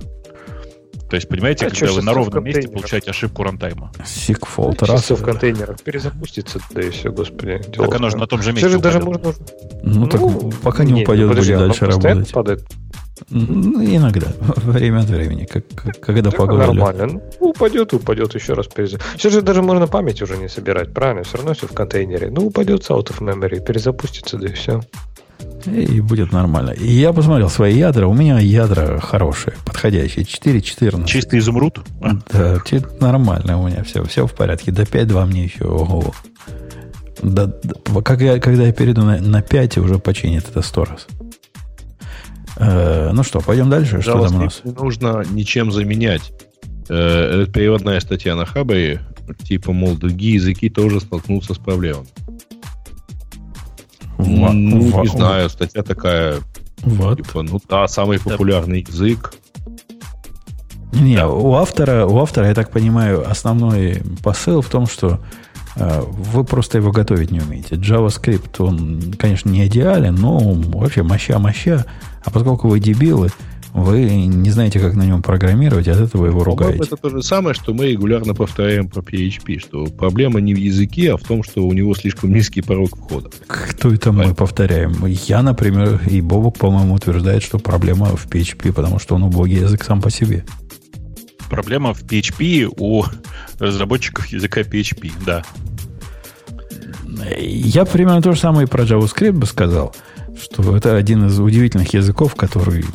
То 1.09 1.15
есть, 1.15 1.29
понимаете, 1.29 1.67
А 1.67 1.69
когда 1.69 1.91
вы 1.93 2.01
на 2.01 2.13
ровном 2.13 2.43
месте 2.43 2.67
получаете 2.67 3.11
ошибку 3.11 3.43
рантайма. 3.43 3.91
Segfault 4.05 4.81
раз. 4.83 5.03
все 5.03 5.15
в 5.15 5.23
контейнерах 5.23 5.81
перезапустится, 5.81 6.59
да 6.71 6.81
и 6.81 6.89
все, 6.89 7.11
господи. 7.11 7.61
Так 7.73 7.95
оно 7.95 8.09
же 8.09 8.17
на 8.17 8.27
том 8.27 8.41
же 8.41 8.51
месте 8.51 8.67
Все 8.67 8.77
же 8.77 8.79
даже 8.79 8.99
можно... 8.99 9.33
Ну, 9.83 10.07
так 10.07 10.21
пока 10.61 10.83
не, 10.83 10.91
не, 10.91 11.03
упадет, 11.03 11.23
ну, 11.25 11.29
подожди, 11.29 11.53
будет 11.53 11.67
дальше 11.67 11.85
работать. 11.85 12.31
падает. 12.33 12.65
Ну, 13.29 13.83
иногда. 13.83 14.27
Время 14.57 14.99
от 14.99 15.05
времени. 15.05 15.45
Как, 15.45 15.63
когда 16.01 16.29
Так, 16.29 16.39
погода. 16.39 16.67
нормально. 16.67 17.21
Ну, 17.39 17.49
упадет, 17.49 17.93
упадет, 17.93 18.35
еще 18.35 18.53
раз 18.53 18.67
переза... 18.67 18.99
Сейчас 19.15 19.33
же 19.33 19.41
даже 19.41 19.61
можно 19.61 19.87
память 19.87 20.21
уже 20.21 20.37
не 20.37 20.49
собирать, 20.49 20.93
правильно? 20.93 21.23
Все 21.23 21.37
равно 21.37 21.53
все 21.53 21.67
в 21.67 21.73
контейнере. 21.73 22.29
Ну, 22.29 22.47
упадет 22.47 22.83
с 22.83 22.89
out 22.91 23.07
of 23.07 23.19
memory, 23.19 23.63
перезапустится, 23.63 24.37
да 24.37 24.47
и 24.47 24.53
все. 24.53 24.81
И 25.73 26.01
будет 26.01 26.31
нормально. 26.31 26.71
И 26.71 26.87
я 26.87 27.13
посмотрел 27.13 27.49
свои 27.49 27.77
ядра. 27.77 28.07
У 28.07 28.13
меня 28.13 28.39
ядра 28.39 28.99
хорошие, 28.99 29.55
подходящие. 29.65 30.25
4.14. 30.25 31.05
Чистый 31.05 31.39
изумруд. 31.39 31.79
Да, 32.31 32.61
нормально 32.99 33.59
у 33.59 33.67
меня 33.67 33.83
все, 33.83 34.03
все 34.03 34.27
в 34.27 34.33
порядке. 34.33 34.71
До 34.71 34.83
5.2 34.83 35.25
мне 35.25 35.45
еще 35.45 35.65
ого. 35.65 36.13
Да, 37.21 37.51
как 38.03 38.21
я, 38.21 38.39
когда 38.39 38.63
я 38.63 38.71
перейду 38.71 39.03
на, 39.03 39.19
на 39.19 39.41
5, 39.41 39.79
уже 39.79 39.99
починит 39.99 40.47
это 40.49 40.61
сто 40.61 40.85
раз. 40.85 41.07
Э, 42.57 43.11
ну 43.11 43.23
что, 43.23 43.39
пойдем 43.39 43.69
дальше? 43.69 44.01
Что 44.01 44.25
там 44.25 44.35
у 44.35 44.43
нас? 44.43 44.61
Не 44.63 44.71
нужно 44.71 45.23
ничем 45.31 45.71
заменять. 45.71 46.31
Э, 46.89 47.45
переводная 47.51 47.99
статья 47.99 48.35
на 48.35 48.45
Хабре, 48.45 49.01
типа, 49.43 49.73
мол, 49.73 49.95
другие 49.95 50.35
языки 50.35 50.69
тоже 50.69 50.99
столкнутся 50.99 51.53
с 51.53 51.57
проблемой. 51.57 52.05
Ва- 54.17 54.51
Ну, 54.51 54.89
ва- 54.89 55.01
не 55.01 55.07
знаю, 55.07 55.49
статья 55.49 55.83
такая. 55.83 56.37
Вот. 56.83 57.17
Типа, 57.17 57.41
ну 57.43 57.59
да, 57.69 57.87
самый 57.87 58.19
популярный 58.19 58.85
язык. 58.87 59.33
Не, 60.93 61.25
у 61.25 61.53
автора, 61.53 62.05
у 62.05 62.17
автора, 62.19 62.47
я 62.47 62.53
так 62.55 62.71
понимаю, 62.71 63.29
основной 63.29 64.01
посыл 64.23 64.61
в 64.61 64.69
том, 64.69 64.87
что 64.87 65.19
э, 65.75 66.01
вы 66.01 66.43
просто 66.43 66.77
его 66.77 66.91
готовить 66.91 67.29
не 67.29 67.39
умеете. 67.41 67.75
JavaScript, 67.75 68.55
он, 68.59 69.13
конечно, 69.19 69.49
не 69.49 69.67
идеален, 69.67 70.15
но 70.15 70.37
вообще 70.39 71.03
моща-моща. 71.03 71.85
А 72.23 72.31
поскольку 72.31 72.67
вы 72.69 72.79
дебилы, 72.79 73.29
вы 73.73 74.05
не 74.27 74.49
знаете, 74.49 74.79
как 74.79 74.95
на 74.95 75.03
нем 75.05 75.21
программировать, 75.21 75.87
от 75.87 75.99
этого 75.99 76.25
его 76.25 76.43
ругаете. 76.43 76.83
Это 76.83 76.97
то 76.97 77.09
же 77.09 77.21
самое, 77.21 77.53
что 77.53 77.73
мы 77.73 77.87
регулярно 77.87 78.33
повторяем 78.33 78.89
про 78.89 79.01
PHP, 79.01 79.59
что 79.59 79.85
проблема 79.85 80.41
не 80.41 80.53
в 80.53 80.57
языке, 80.57 81.13
а 81.13 81.17
в 81.17 81.23
том, 81.23 81.43
что 81.43 81.65
у 81.65 81.73
него 81.73 81.93
слишком 81.95 82.33
низкий 82.33 82.61
порог 82.61 82.97
входа. 82.97 83.29
Кто 83.47 83.93
это 83.93 84.11
мы 84.11 84.33
повторяем? 84.33 85.05
Я, 85.05 85.41
например, 85.41 86.01
и 86.09 86.21
Бобок, 86.21 86.57
по-моему, 86.57 86.95
утверждает, 86.95 87.43
что 87.43 87.59
проблема 87.59 88.07
в 88.15 88.27
PHP, 88.27 88.73
потому 88.73 88.99
что 88.99 89.15
он 89.15 89.23
убогий 89.23 89.59
язык 89.59 89.83
сам 89.83 90.01
по 90.01 90.09
себе. 90.09 90.45
Проблема 91.49 91.93
в 91.93 92.03
PHP 92.03 92.73
у 92.77 93.05
разработчиков 93.59 94.27
языка 94.27 94.61
PHP, 94.61 95.11
да. 95.25 95.43
Я 97.39 97.85
примерно 97.85 98.21
то 98.21 98.33
же 98.33 98.39
самое 98.39 98.67
и 98.67 98.69
про 98.69 98.83
JavaScript 98.83 99.31
бы 99.31 99.45
сказал, 99.45 99.95
что 100.39 100.75
это 100.75 100.95
один 100.95 101.27
из 101.27 101.39
удивительных 101.39 101.93
языков, 101.93 102.35
который 102.35 102.85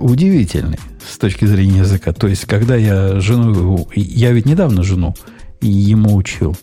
удивительный 0.00 0.78
с 1.06 1.18
точки 1.18 1.44
зрения 1.44 1.78
языка. 1.78 2.12
То 2.12 2.26
есть, 2.26 2.46
когда 2.46 2.76
я 2.76 3.20
жену... 3.20 3.88
Я 3.94 4.32
ведь 4.32 4.46
недавно 4.46 4.82
жену 4.82 5.14
ему 5.60 6.16
учил. 6.16 6.56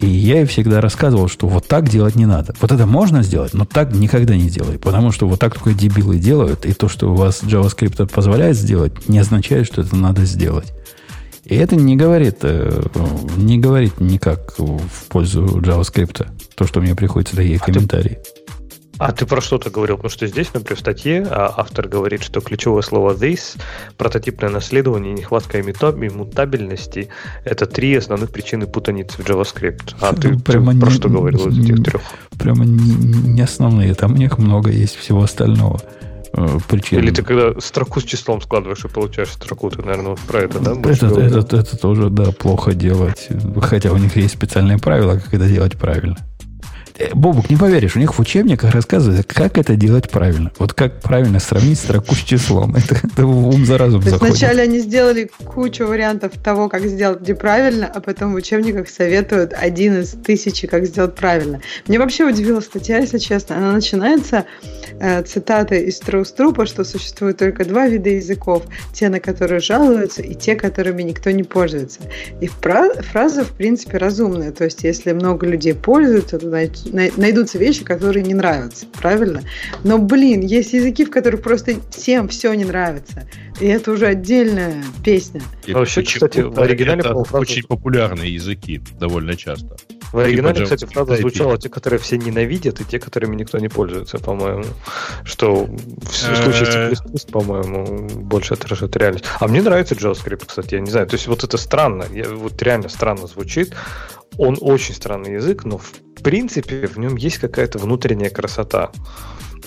И 0.00 0.06
я 0.06 0.36
ей 0.36 0.46
всегда 0.46 0.80
рассказывал, 0.80 1.28
что 1.28 1.48
вот 1.48 1.66
так 1.66 1.88
делать 1.88 2.14
не 2.14 2.26
надо. 2.26 2.54
Вот 2.60 2.70
это 2.70 2.86
можно 2.86 3.22
сделать, 3.24 3.52
но 3.52 3.64
так 3.64 3.92
никогда 3.92 4.36
не 4.36 4.48
делай. 4.48 4.78
Потому 4.78 5.10
что 5.10 5.26
вот 5.26 5.40
так 5.40 5.54
только 5.54 5.74
дебилы 5.74 6.18
делают. 6.18 6.64
И 6.66 6.72
то, 6.72 6.88
что 6.88 7.10
у 7.10 7.14
вас 7.14 7.42
JavaScript 7.42 8.06
позволяет 8.12 8.56
сделать, 8.56 9.08
не 9.08 9.18
означает, 9.18 9.66
что 9.66 9.80
это 9.80 9.96
надо 9.96 10.24
сделать. 10.24 10.72
И 11.44 11.56
это 11.56 11.74
не 11.74 11.96
говорит, 11.96 12.38
э, 12.42 12.82
не 13.36 13.58
говорит 13.58 14.00
никак 14.00 14.54
в 14.58 15.06
пользу 15.08 15.44
JavaScript. 15.44 16.28
То, 16.54 16.66
что 16.66 16.80
мне 16.80 16.94
приходится 16.94 17.34
такие 17.34 17.56
а 17.56 17.64
комментарии. 17.64 18.18
Ты, 18.22 18.37
а 18.98 19.12
ты 19.12 19.26
про 19.26 19.40
что-то 19.40 19.70
говорил? 19.70 19.96
Потому 19.96 20.10
что 20.10 20.26
здесь, 20.26 20.52
например, 20.52 20.76
в 20.76 20.80
статье 20.80 21.26
а, 21.30 21.54
автор 21.56 21.86
говорит, 21.88 22.22
что 22.22 22.40
ключевое 22.40 22.82
слово 22.82 23.14
this, 23.14 23.56
прототипное 23.96 24.50
наследование 24.50 25.14
и 25.14 25.18
нехватка 25.18 25.60
иммутабельности– 25.60 27.08
это 27.44 27.66
три 27.66 27.94
основных 27.94 28.30
причины 28.30 28.66
путаницы 28.66 29.22
в 29.22 29.26
JavaScript. 29.26 29.94
А 30.00 30.14
ты, 30.14 30.38
прямо 30.38 30.72
ты 30.72 30.80
про 30.80 30.90
не, 30.90 30.94
что 30.94 31.08
говорил 31.08 31.48
из 31.48 31.58
этих 31.58 31.84
трех? 31.84 32.02
Прямо 32.38 32.64
не, 32.64 33.32
не 33.34 33.42
основные, 33.42 33.94
там 33.94 34.14
у 34.14 34.16
них 34.16 34.38
много 34.38 34.70
есть 34.70 34.96
всего 34.96 35.22
остального 35.22 35.80
э, 36.32 36.58
причин. 36.68 36.98
Или 36.98 37.10
ты 37.10 37.22
когда 37.22 37.60
строку 37.60 38.00
с 38.00 38.04
числом 38.04 38.40
складываешь 38.42 38.84
и 38.84 38.88
получаешь 38.88 39.30
строку, 39.30 39.70
ты, 39.70 39.80
наверное, 39.82 40.10
вот 40.10 40.20
про 40.20 40.40
это, 40.40 40.58
да? 40.58 40.72
Это, 40.72 41.06
это, 41.06 41.20
это, 41.20 41.56
это 41.56 41.76
тоже, 41.76 42.10
да, 42.10 42.32
плохо 42.32 42.74
делать. 42.74 43.28
Хотя 43.62 43.92
у 43.92 43.96
них 43.96 44.16
есть 44.16 44.34
специальные 44.34 44.78
правила, 44.78 45.14
как 45.14 45.34
это 45.34 45.46
делать 45.46 45.76
правильно. 45.76 46.16
Бобук, 47.14 47.48
не 47.48 47.56
поверишь, 47.56 47.96
у 47.96 48.00
них 48.00 48.14
в 48.14 48.20
учебниках 48.20 48.74
рассказывают, 48.74 49.26
как 49.32 49.56
это 49.56 49.76
делать 49.76 50.10
правильно. 50.10 50.50
Вот 50.58 50.72
как 50.72 51.00
правильно 51.00 51.38
сравнить 51.38 51.78
строку 51.78 52.14
с 52.14 52.18
числом. 52.18 52.74
Это, 52.88 52.96
это 53.06 53.26
ум 53.26 53.64
за 53.66 53.78
разум 53.78 54.02
То 54.02 54.10
заходит. 54.10 54.36
Вначале 54.36 54.62
они 54.62 54.78
сделали 54.78 55.30
кучу 55.44 55.86
вариантов 55.86 56.32
того, 56.42 56.68
как 56.68 56.84
сделать 56.86 57.20
где 57.20 57.34
правильно, 57.34 57.86
а 57.86 58.00
потом 58.00 58.32
в 58.32 58.36
учебниках 58.36 58.88
советуют 58.88 59.52
один 59.52 60.00
из 60.00 60.10
тысячи, 60.10 60.66
как 60.66 60.86
сделать 60.86 61.14
правильно. 61.14 61.60
Мне 61.86 61.98
вообще 61.98 62.24
удивила 62.24 62.60
статья, 62.60 62.98
если 62.98 63.18
честно. 63.18 63.56
Она 63.56 63.72
начинается 63.72 64.46
э, 65.00 65.22
цитатой 65.22 65.84
из 65.84 65.98
Трауструпа, 66.00 66.66
что 66.66 66.84
существует 66.84 67.36
только 67.38 67.64
два 67.64 67.86
вида 67.86 68.10
языков. 68.10 68.64
Те, 68.92 69.08
на 69.08 69.20
которые 69.20 69.60
жалуются, 69.60 70.22
и 70.22 70.34
те, 70.34 70.56
которыми 70.56 71.02
никто 71.02 71.30
не 71.30 71.42
пользуется. 71.42 72.00
И 72.40 72.48
фраза, 72.48 73.44
в 73.44 73.50
принципе, 73.50 73.98
разумная. 73.98 74.52
То 74.52 74.64
есть, 74.64 74.82
если 74.84 75.12
много 75.12 75.46
людей 75.46 75.74
пользуются, 75.74 76.38
то 76.38 76.48
значит, 76.48 76.87
найдутся 76.92 77.58
вещи, 77.58 77.84
которые 77.84 78.24
не 78.24 78.34
нравятся, 78.34 78.86
правильно? 79.00 79.42
Но, 79.84 79.98
блин, 79.98 80.40
есть 80.40 80.72
языки, 80.72 81.04
в 81.04 81.10
которых 81.10 81.42
просто 81.42 81.76
всем 81.90 82.28
все 82.28 82.52
не 82.54 82.64
нравится. 82.64 83.28
И 83.60 83.66
это 83.66 83.92
уже 83.92 84.06
отдельная 84.06 84.82
песня. 85.04 85.42
И 85.66 85.72
вообще, 85.72 86.02
кстати, 86.02 86.40
в 86.40 86.58
оригинале 86.60 87.00
это 87.00 87.14
очень 87.14 87.62
популярные 87.64 88.32
языки 88.34 88.80
довольно 88.98 89.36
часто. 89.36 89.76
В 90.12 90.18
оригинале, 90.18 90.54
типа 90.54 90.64
кстати, 90.64 90.84
фраза 90.86 91.16
звучала 91.16 91.58
те, 91.58 91.68
которые 91.68 92.00
все 92.00 92.16
ненавидят, 92.16 92.80
и 92.80 92.84
те, 92.84 92.98
которыми 92.98 93.36
никто 93.36 93.58
не 93.58 93.68
пользуется, 93.68 94.18
по-моему. 94.18 94.64
Что 95.24 95.64
в 95.66 96.12
случае 96.12 96.96
с 96.96 96.98
C++, 96.98 97.28
по-моему, 97.30 98.08
больше 98.08 98.54
отражает 98.54 98.96
реальность. 98.96 99.24
А 99.38 99.48
мне 99.48 99.62
нравится 99.62 99.94
JavaScript, 99.94 100.46
кстати, 100.46 100.74
я 100.74 100.80
не 100.80 100.90
знаю. 100.90 101.06
То 101.06 101.14
есть 101.14 101.26
вот 101.26 101.44
это 101.44 101.56
странно, 101.56 102.06
вот 102.32 102.60
реально 102.62 102.88
странно 102.88 103.26
звучит. 103.26 103.74
Он 104.36 104.56
очень 104.60 104.94
странный 104.94 105.34
язык, 105.34 105.64
но 105.64 105.78
в 105.78 105.92
принципе 106.22 106.86
в 106.86 106.96
нем 106.98 107.16
есть 107.16 107.38
какая-то 107.38 107.78
внутренняя 107.78 108.30
красота. 108.30 108.90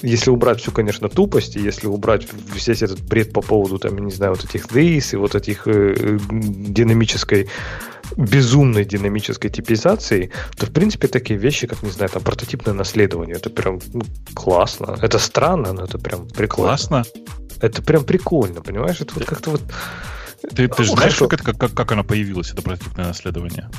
Если 0.02 0.32
убрать 0.32 0.60
всю, 0.60 0.72
конечно, 0.72 1.10
тупость, 1.10 1.56
и 1.56 1.60
если 1.60 1.86
убрать 1.88 2.28
весь 2.54 2.70
этот 2.82 3.02
бред 3.04 3.34
по 3.34 3.42
поводу, 3.42 3.78
там, 3.78 3.96
я 3.98 4.04
не 4.04 4.12
знаю, 4.12 4.34
вот 4.34 4.44
этих 4.44 4.66
days 4.66 5.14
и 5.14 5.16
вот 5.16 5.36
этих 5.36 5.68
э, 5.68 6.18
динамической 6.32 7.50
безумной 8.18 8.86
динамической 8.86 9.50
типизации, 9.50 10.32
то, 10.58 10.66
в 10.66 10.72
принципе, 10.72 11.08
такие 11.08 11.40
вещи, 11.40 11.68
как, 11.68 11.84
не 11.84 11.92
знаю, 11.92 12.10
там, 12.10 12.24
прототипное 12.24 12.74
наследование, 12.74 13.36
это 13.36 13.50
прям 13.50 13.80
ну, 13.94 14.02
классно. 14.34 14.98
Это 15.02 15.20
странно, 15.20 15.74
но 15.74 15.86
это 15.86 15.98
прям 15.98 16.28
прикольно. 16.28 16.70
Классно? 16.70 17.04
Это 17.62 17.82
прям 17.82 18.04
прикольно, 18.04 18.62
понимаешь? 18.62 19.02
Это 19.02 19.14
вот 19.14 19.26
как-то 19.26 19.52
вот... 19.52 19.62
Ты, 20.56 20.68
ты 20.68 20.84
же 20.84 20.92
знаешь, 20.92 21.16
как, 21.16 21.34
это, 21.34 21.44
как, 21.44 21.74
как 21.74 21.92
оно 21.92 22.04
появилось, 22.04 22.52
это 22.52 22.62
прототипное 22.64 23.08
наследование? 23.08 23.70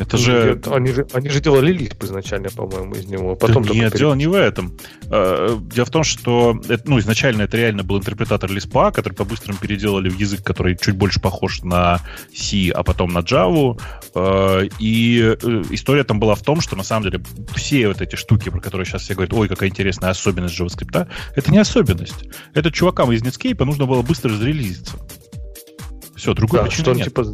Это 0.00 0.16
же... 0.16 0.54
Нет, 0.54 0.68
они 0.68 0.92
же... 0.92 1.06
Они 1.12 1.28
же 1.28 1.40
делали 1.40 1.72
лисп 1.72 2.02
изначально, 2.04 2.48
по-моему, 2.48 2.94
из 2.94 3.06
него. 3.06 3.32
А 3.32 3.36
потом 3.36 3.64
да 3.64 3.74
нет, 3.74 3.94
дело 3.96 4.14
не 4.14 4.26
в 4.26 4.34
этом. 4.34 4.76
А, 5.10 5.58
дело 5.58 5.84
в 5.84 5.90
том, 5.90 6.04
что 6.04 6.58
это, 6.68 6.82
ну, 6.86 6.98
изначально 6.98 7.42
это 7.42 7.56
реально 7.56 7.82
был 7.82 7.98
интерпретатор 7.98 8.50
лиспа, 8.50 8.90
который 8.92 9.14
по-быстрому 9.14 9.58
переделали 9.58 10.08
в 10.08 10.18
язык, 10.18 10.42
который 10.42 10.76
чуть 10.76 10.96
больше 10.96 11.20
похож 11.20 11.62
на 11.62 12.00
C, 12.34 12.70
а 12.70 12.82
потом 12.82 13.12
на 13.12 13.18
Java. 13.18 13.80
А, 14.14 14.62
и 14.78 15.36
э, 15.40 15.62
история 15.70 16.04
там 16.04 16.18
была 16.18 16.34
в 16.34 16.42
том, 16.42 16.60
что 16.60 16.76
на 16.76 16.82
самом 16.82 17.10
деле 17.10 17.22
все 17.54 17.88
вот 17.88 18.00
эти 18.00 18.16
штуки, 18.16 18.48
про 18.48 18.60
которые 18.60 18.86
сейчас 18.86 19.02
все 19.02 19.14
говорят, 19.14 19.34
ой, 19.34 19.48
какая 19.48 19.68
интересная 19.68 20.10
особенность 20.10 20.58
JavaScript, 20.58 21.08
это 21.36 21.52
не 21.52 21.58
особенность. 21.58 22.24
Это 22.54 22.70
чувакам 22.70 23.12
из 23.12 23.22
Netscape 23.22 23.62
нужно 23.64 23.86
было 23.86 24.02
быстро 24.02 24.30
зарелизиться. 24.30 24.96
Все, 26.20 26.34
другой 26.34 26.60
да, 26.60 26.66
причины 26.66 26.82
что 26.82 26.90
он, 26.90 26.96
нет. 26.98 27.06
типа, 27.06 27.24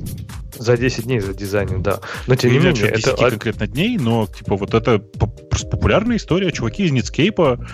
за 0.56 0.76
10 0.76 1.04
дней 1.06 1.18
за 1.18 1.34
дизайнер, 1.34 1.78
да. 1.78 1.98
Но 2.28 2.36
тем 2.36 2.52
не 2.52 2.58
менее, 2.60 2.86
это... 2.86 3.16
конкретно 3.16 3.66
дней, 3.66 3.98
но 3.98 4.28
типа 4.28 4.54
вот 4.56 4.74
это 4.74 5.00
просто 5.00 5.68
популярная 5.68 6.18
история. 6.18 6.52
Чуваки 6.52 6.84
из 6.84 6.92
Netscape 6.92 7.66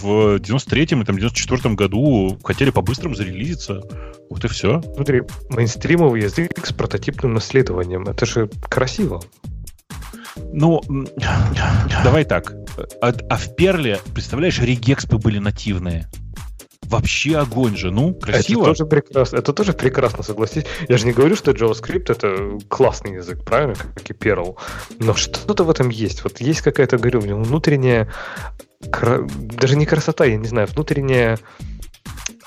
в 0.00 0.36
93-м 0.36 1.02
и 1.02 1.04
там 1.04 1.16
94-м 1.16 1.74
году 1.74 2.38
хотели 2.44 2.70
по-быстрому 2.70 3.16
зарелизиться. 3.16 3.80
Вот 4.30 4.44
и 4.44 4.48
все. 4.48 4.80
Смотри, 4.94 5.22
мейнстримовый 5.48 6.22
язык 6.22 6.64
с 6.64 6.72
прототипным 6.72 7.34
наследованием. 7.34 8.04
Это 8.04 8.24
же 8.24 8.48
красиво. 8.68 9.20
Ну, 10.52 10.80
давай 12.04 12.24
так. 12.24 12.54
А, 13.02 13.12
а 13.28 13.36
в 13.36 13.56
Перле, 13.56 13.98
представляешь, 14.14 14.60
регекспы 14.60 15.18
были 15.18 15.40
нативные 15.40 16.08
вообще 16.90 17.38
огонь 17.38 17.76
же, 17.76 17.90
ну, 17.90 18.14
красиво. 18.14 18.62
Это 18.62 18.70
тоже 18.70 18.86
прекрасно, 18.86 19.36
это 19.36 19.52
тоже 19.52 19.72
прекрасно, 19.72 20.22
согласись. 20.22 20.64
Я 20.88 20.98
же 20.98 21.06
не 21.06 21.12
говорю, 21.12 21.36
что 21.36 21.52
JavaScript 21.52 22.10
это 22.12 22.58
классный 22.68 23.14
язык, 23.14 23.44
правильно, 23.44 23.74
как 23.74 24.10
и 24.10 24.12
Perl, 24.12 24.56
но 24.98 25.14
что-то 25.14 25.64
в 25.64 25.70
этом 25.70 25.88
есть. 25.88 26.24
Вот 26.24 26.40
есть 26.40 26.60
какая-то, 26.62 26.98
говорю, 26.98 27.20
внутренняя, 27.20 28.08
даже 28.80 29.76
не 29.76 29.86
красота, 29.86 30.24
я 30.24 30.36
не 30.36 30.48
знаю, 30.48 30.66
внутренняя 30.68 31.38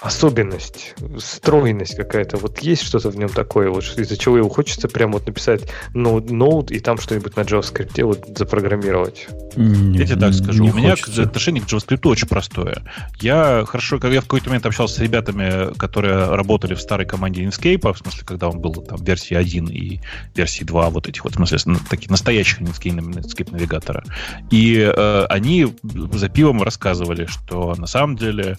особенность, 0.03 0.95
стройность 1.19 1.95
какая-то. 1.95 2.35
Вот 2.38 2.59
есть 2.59 2.84
что-то 2.84 3.09
в 3.09 3.17
нем 3.17 3.30
такое, 3.30 3.69
вот 3.69 3.85
из-за 3.97 4.17
чего 4.17 4.38
его 4.38 4.49
хочется 4.49 4.89
прямо 4.89 5.13
вот 5.13 5.27
написать 5.27 5.61
ноут, 5.93 6.30
ноут 6.30 6.71
и 6.71 6.80
там 6.80 6.97
что-нибудь 6.97 7.38
на 7.38 7.41
JavaScript 7.41 8.03
вот 8.03 8.38
запрограммировать. 8.38 9.27
Не, 9.55 9.99
я 9.99 10.05
тебе 10.05 10.19
так 10.19 10.34
скажу. 10.34 10.65
У 10.65 10.73
меня 10.73 10.91
хочется. 10.91 11.23
отношение 11.23 11.63
к 11.63 11.67
JavaScript 11.67 12.05
очень 12.09 12.27
простое. 12.27 12.84
Я 13.21 13.63
хорошо, 13.65 13.97
когда 13.97 14.15
я 14.15 14.19
в 14.19 14.25
какой-то 14.25 14.49
момент 14.49 14.65
общался 14.65 14.95
с 14.95 14.99
ребятами, 14.99 15.73
которые 15.77 16.35
работали 16.35 16.73
в 16.73 16.81
старой 16.81 17.05
команде 17.05 17.43
Inkscape, 17.43 17.93
в 17.93 17.97
смысле, 17.97 18.23
когда 18.25 18.49
он 18.49 18.59
был 18.59 18.73
там 18.73 19.01
версии 19.01 19.35
1 19.35 19.67
и 19.67 20.01
версии 20.35 20.65
2, 20.65 20.89
вот 20.89 21.07
этих 21.07 21.23
вот, 21.23 21.34
в 21.34 21.35
смысле, 21.38 21.77
таких 21.89 22.09
настоящих 22.09 22.59
Inkscape 22.59 23.51
навигатора. 23.51 24.03
И 24.51 24.80
э, 24.80 25.25
они 25.30 25.73
за 26.11 26.27
пивом 26.27 26.61
рассказывали, 26.61 27.25
что 27.25 27.73
на 27.77 27.88
самом 27.88 28.17
деле 28.17 28.57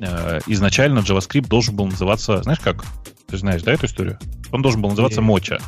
э, 0.00 0.40
изначально 0.46 0.85
изначально 0.86 1.00
JavaScript 1.00 1.48
должен 1.48 1.76
был 1.76 1.86
называться, 1.86 2.42
знаешь 2.42 2.60
как? 2.60 2.84
Ты 3.26 3.38
знаешь, 3.38 3.62
да, 3.62 3.72
эту 3.72 3.86
историю? 3.86 4.18
Он 4.52 4.62
должен 4.62 4.80
был 4.80 4.90
называться 4.90 5.20
Моча. 5.20 5.58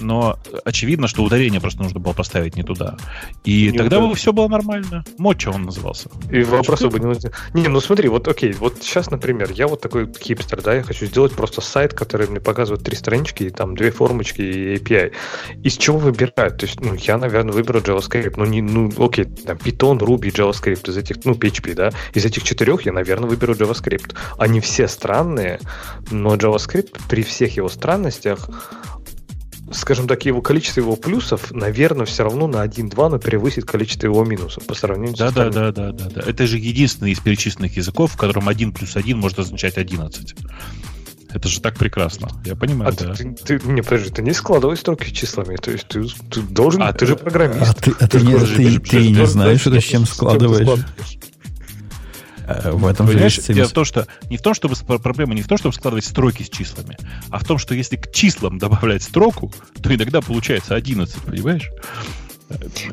но 0.00 0.38
очевидно, 0.64 1.08
что 1.08 1.22
ударение 1.22 1.60
просто 1.60 1.82
нужно 1.82 2.00
было 2.00 2.12
поставить 2.14 2.56
не 2.56 2.62
туда. 2.62 2.96
И 3.44 3.70
Не 3.70 3.78
тогда 3.78 4.00
бы 4.00 4.14
все 4.14 4.32
было 4.32 4.48
нормально. 4.48 5.04
Моча 5.18 5.50
он 5.50 5.64
назывался. 5.64 6.10
И 6.30 6.42
вопросов 6.42 6.92
бы 6.92 6.98
не 7.00 7.06
возник- 7.06 7.32
Не, 7.54 7.68
ну 7.68 7.80
смотри, 7.80 8.08
вот 8.08 8.26
окей, 8.28 8.52
вот 8.52 8.78
сейчас, 8.80 9.10
например, 9.10 9.50
я 9.52 9.66
вот 9.68 9.80
такой 9.82 10.10
хипстер, 10.12 10.62
да, 10.62 10.74
я 10.74 10.82
хочу 10.82 11.04
сделать 11.06 11.32
просто 11.34 11.60
сайт, 11.60 11.92
который 11.94 12.26
мне 12.28 12.40
показывает 12.40 12.84
три 12.84 12.96
странички, 12.96 13.44
и 13.44 13.50
там 13.50 13.74
две 13.74 13.90
формочки 13.90 14.40
и 14.42 14.76
API. 14.76 15.12
Из 15.62 15.76
чего 15.76 15.98
выбирать? 15.98 16.56
То 16.58 16.66
есть, 16.66 16.80
ну, 16.80 16.94
я, 16.94 17.18
наверное, 17.18 17.52
выберу 17.52 17.80
JavaScript. 17.80 18.34
Ну, 18.36 18.44
не, 18.46 18.62
ну, 18.62 18.90
окей, 18.98 19.24
там, 19.24 19.56
Python, 19.58 19.98
Ruby, 19.98 20.30
JavaScript 20.32 20.88
из 20.90 20.96
этих, 20.96 21.24
ну, 21.24 21.32
PHP, 21.34 21.74
да, 21.74 21.90
из 22.14 22.24
этих 22.24 22.42
четырех 22.44 22.86
я, 22.86 22.92
наверное, 22.92 23.28
выберу 23.28 23.52
JavaScript. 23.54 24.14
Они 24.46 24.60
все 24.60 24.86
странные, 24.86 25.58
но 26.12 26.36
JavaScript 26.36 27.00
при 27.08 27.24
всех 27.24 27.56
его 27.56 27.68
странностях 27.68 28.48
скажем 29.72 30.06
так, 30.06 30.24
его 30.24 30.40
количество 30.40 30.78
его 30.80 30.94
плюсов, 30.94 31.50
наверное, 31.50 32.06
все 32.06 32.22
равно 32.22 32.46
на 32.46 32.64
1-2, 32.64 33.08
но 33.08 33.18
превысит 33.18 33.64
количество 33.64 34.06
его 34.06 34.24
минусов 34.24 34.64
по 34.64 34.74
сравнению 34.74 35.16
с 35.16 35.18
Да, 35.18 35.32
да, 35.32 35.50
да, 35.50 35.72
да, 35.72 35.90
да, 35.90 36.04
да. 36.08 36.20
Это 36.24 36.46
же 36.46 36.58
единственный 36.58 37.10
из 37.10 37.18
перечисленных 37.18 37.76
языков, 37.76 38.12
в 38.12 38.16
котором 38.16 38.48
1 38.48 38.70
плюс 38.70 38.94
1 38.94 39.18
может 39.18 39.40
означать 39.40 39.76
11. 39.78 40.36
Это 41.30 41.48
же 41.48 41.60
так 41.60 41.76
прекрасно. 41.76 42.28
Я 42.44 42.54
понимаю, 42.54 42.92
А 42.96 43.04
да. 43.04 43.14
ты, 43.14 43.34
ты- 43.34 43.60
не, 43.68 43.82
подожди, 43.82 44.10
ты 44.10 44.22
не 44.22 44.32
складывай 44.32 44.76
строки 44.76 45.10
числами, 45.12 45.56
то 45.56 45.72
есть 45.72 45.88
ты, 45.88 46.04
ты 46.30 46.42
должен, 46.42 46.84
А, 46.84 46.92
ты 46.92 47.04
же 47.06 47.14
А 47.14 47.16
программист. 47.16 47.82
ты, 47.82 47.92
а 47.98 48.06
ты, 48.06 48.20
не, 48.20 48.34
Подожди, 48.34 48.54
ты- 48.54 48.62
подожди, 48.62 48.78
ты 48.78 48.80
подожди, 48.90 49.10
не 49.10 49.26
знаешь, 49.26 49.60
что 49.62 49.70
ты 49.72 49.80
с 49.80 49.84
чем 49.84 50.04
ты 50.04 50.12
складываешь. 50.12 50.84
Э, 52.46 52.70
В 52.70 52.86
этом 52.86 53.06
же 53.06 53.14
Понимаешь, 53.14 53.36
есть 53.36 53.52
дело 53.52 53.68
в 53.68 53.72
том, 53.72 53.84
что 53.84 54.06
не 54.30 54.36
в 54.36 54.42
том, 54.42 54.54
чтобы 54.54 54.76
проблема 54.98 55.34
не 55.34 55.42
в 55.42 55.48
том, 55.48 55.58
чтобы 55.58 55.74
складывать 55.74 56.04
строки 56.04 56.42
с 56.42 56.48
числами, 56.48 56.96
а 57.30 57.38
в 57.38 57.44
том, 57.44 57.58
что 57.58 57.74
если 57.74 57.96
к 57.96 58.12
числам 58.12 58.58
добавлять 58.58 59.02
строку, 59.02 59.52
то 59.82 59.94
иногда 59.94 60.20
получается 60.20 60.74
11, 60.74 61.14
понимаешь? 61.22 61.70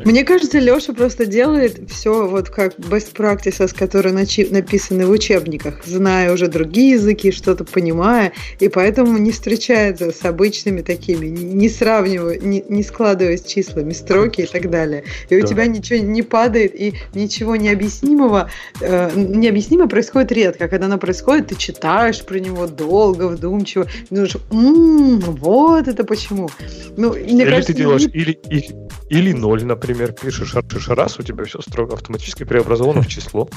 Мне 0.04 0.24
кажется, 0.24 0.58
Леша 0.60 0.94
просто 0.94 1.26
делает 1.26 1.80
все 1.90 2.28
вот 2.28 2.50
как 2.50 2.78
best 2.80 3.14
practices, 3.16 3.74
которые 3.78 4.14
начи- 4.16 4.52
написаны 4.52 5.06
в 5.06 5.12
учебниках, 5.12 5.86
зная 5.86 6.34
уже 6.34 6.48
другие 6.48 6.92
языки, 6.94 7.32
что-то 7.32 7.64
понимая, 7.64 8.34
и 8.60 8.68
поэтому 8.68 9.18
не 9.18 9.32
встречается 9.32 10.12
с 10.12 10.26
обычными 10.26 10.82
такими, 10.82 11.28
не 11.28 11.70
сравнивая, 11.70 12.40
не, 12.40 12.64
не 12.68 12.82
складывая 12.84 13.38
с 13.38 13.44
числами 13.44 13.94
строки 13.94 14.42
и 14.42 14.46
так 14.48 14.70
далее. 14.72 15.04
И 15.30 15.38
у 15.38 15.42
Да. 15.42 15.48
тебя 15.48 15.66
ничего 15.68 16.00
не 16.00 16.24
падает, 16.24 16.74
и 16.80 16.96
ничего 17.14 17.56
необъяснимого, 17.56 18.50
э, 18.82 19.12
необъяснимое 19.16 19.88
происходит 19.88 20.32
редко. 20.32 20.68
Когда 20.68 20.88
оно 20.88 20.98
происходит, 20.98 21.48
ты 21.48 21.56
читаешь 21.56 22.24
про 22.26 22.40
него 22.40 22.66
долго, 22.68 23.28
вдумчиво, 23.28 23.88
и 24.10 24.16
думаешь, 24.16 24.36
«М, 24.52 25.20
вот 25.20 25.88
это 25.88 26.04
почему. 26.04 26.50
Ну, 26.98 27.14
Или 27.14 27.44
кажется, 27.46 27.74
ты 27.74 27.78
делаешь 27.78 28.04
не- 28.08 28.14
или, 28.20 28.32
и- 28.50 28.70
или 29.10 29.32
ноль, 29.44 29.65
например, 29.65 30.14
пишешь, 30.14 30.56
а 30.56 30.61
пишешь 30.61 30.88
раз, 30.88 31.20
у 31.20 31.24
тебя 31.24 31.44
все 31.44 31.61
строго 31.61 31.95
автоматически 31.95 32.45
преобразовано 32.45 33.02
в 33.02 33.07
число. 33.07 33.49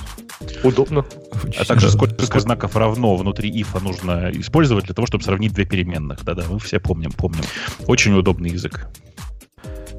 Удобно. 0.65 1.05
А 1.57 1.65
также 1.65 1.91
сколько 1.91 2.41
знаков 2.41 2.75
равно 2.75 3.15
внутри 3.15 3.49
ифа 3.51 3.79
нужно 3.79 4.33
использовать 4.33 4.87
для 4.87 4.95
того, 4.95 5.07
чтобы 5.07 5.23
сравнить 5.23 5.53
две 5.53 5.65
переменных. 5.65 6.25
Да-да, 6.25 6.43
мы 6.51 6.59
все 6.59 6.81
помним, 6.81 7.13
помним. 7.13 7.45
Очень 7.87 8.15
удобный 8.19 8.51
язык. 8.51 8.89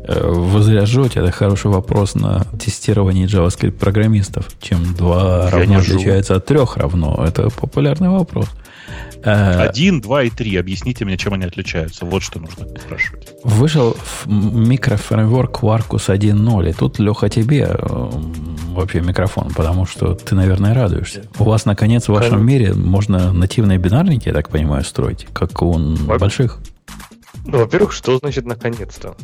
Э, 0.04 0.30
Вы 0.30 0.62
зря 0.62 0.86
жжете, 0.86 1.22
это 1.22 1.32
хороший 1.32 1.72
вопрос 1.72 2.16
на 2.16 2.44
тестирование 2.60 3.28
JavaScript 3.28 3.80
программистов. 3.80 4.48
Чем 4.60 4.94
два 4.94 5.46
Я 5.46 5.50
равно 5.52 5.78
отличается 5.78 6.36
от 6.36 6.46
трех 6.46 6.76
равно, 6.76 7.24
это 7.26 7.50
популярный 7.50 8.10
вопрос. 8.10 8.48
Э, 9.24 9.68
Один, 9.68 10.02
два 10.02 10.24
и 10.24 10.30
три. 10.30 10.56
Объясните 10.56 11.06
мне, 11.06 11.18
чем 11.18 11.34
они 11.34 11.46
отличаются. 11.46 12.06
Вот 12.06 12.24
что 12.24 12.40
нужно 12.40 12.68
спрашивать. 12.80 13.30
Вышел 13.44 13.96
микрофреймворк 14.26 15.64
Quarkus 15.64 16.08
1.0, 16.10 16.70
и 16.70 16.74
тут, 16.74 17.00
Леха, 17.00 17.30
тебе 17.30 17.68
э, 17.70 18.10
вообще 18.70 19.02
микрофон, 19.02 19.50
потому 19.56 19.86
что 19.86 20.14
ты, 20.14 20.36
наверное, 20.36 20.74
радуешься. 20.74 21.24
У 21.40 21.44
вас, 21.44 21.66
наконец, 21.66 22.06
в 22.08 22.14
вашем 22.14 22.46
мире 22.46 22.74
можно 22.74 23.34
нативные 23.34 23.78
бинарники, 23.78 24.28
я 24.28 24.34
так 24.34 24.50
понимаю, 24.50 24.84
строить, 24.84 25.28
как 25.34 25.62
у 25.62 25.78
больших. 25.78 26.60
Ну, 27.46 27.60
во-первых, 27.60 27.94
что 27.94 28.18
значит 28.18 28.46
наконец-то? 28.46 29.16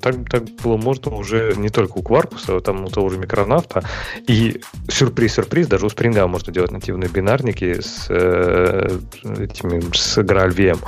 Так, 0.00 0.28
так 0.30 0.44
было 0.62 0.76
можно 0.76 1.14
уже 1.14 1.54
не 1.56 1.68
только 1.68 1.98
у 1.98 2.02
Кваркуса, 2.02 2.60
там 2.60 2.84
у 2.84 2.88
того 2.88 3.08
же 3.10 3.18
микронавта. 3.18 3.84
И 4.26 4.60
сюрприз-сюрприз, 4.88 5.66
даже 5.66 5.86
у 5.86 5.90
Спринга 5.90 6.26
можно 6.26 6.52
делать 6.52 6.70
нативные 6.70 7.10
бинарники 7.10 7.80
с 7.80 8.06
э, 8.08 8.98
этими 9.38 9.82
с 9.94 10.18
Graal 10.18 10.54
VM. 10.54 10.78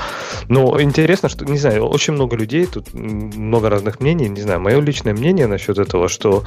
Но 0.49 0.81
интересно, 0.81 1.29
что, 1.29 1.45
не 1.45 1.59
знаю, 1.59 1.87
очень 1.87 2.15
много 2.15 2.37
людей, 2.37 2.67
тут 2.67 2.95
много 2.95 3.69
разных 3.69 4.01
мнений, 4.01 4.29
не 4.29 4.41
знаю, 4.41 4.61
мое 4.61 4.81
личное 4.81 5.13
мнение 5.13 5.47
насчет 5.47 5.79
этого, 5.79 6.09
что 6.09 6.45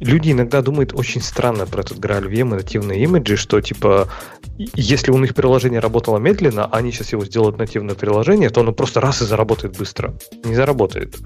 люди 0.00 0.32
иногда 0.32 0.62
думают 0.62 0.94
очень 0.94 1.20
странно 1.20 1.66
про 1.66 1.80
этот 1.82 1.98
Graal 1.98 2.24
VM 2.28 2.52
и 2.52 2.56
нативные 2.56 3.02
имиджи, 3.02 3.36
что 3.36 3.60
типа 3.60 4.08
если 4.56 5.10
у 5.10 5.18
них 5.18 5.34
приложение 5.34 5.80
работало 5.80 6.18
медленно, 6.18 6.64
а 6.64 6.76
они 6.76 6.92
сейчас 6.92 7.12
его 7.12 7.24
сделают 7.24 7.58
нативное 7.58 7.94
приложение, 7.94 8.50
то 8.50 8.60
оно 8.60 8.72
просто 8.72 9.00
раз 9.00 9.20
и 9.22 9.24
заработает 9.24 9.76
быстро. 9.76 10.14
Не 10.44 10.54
заработает. 10.54 11.16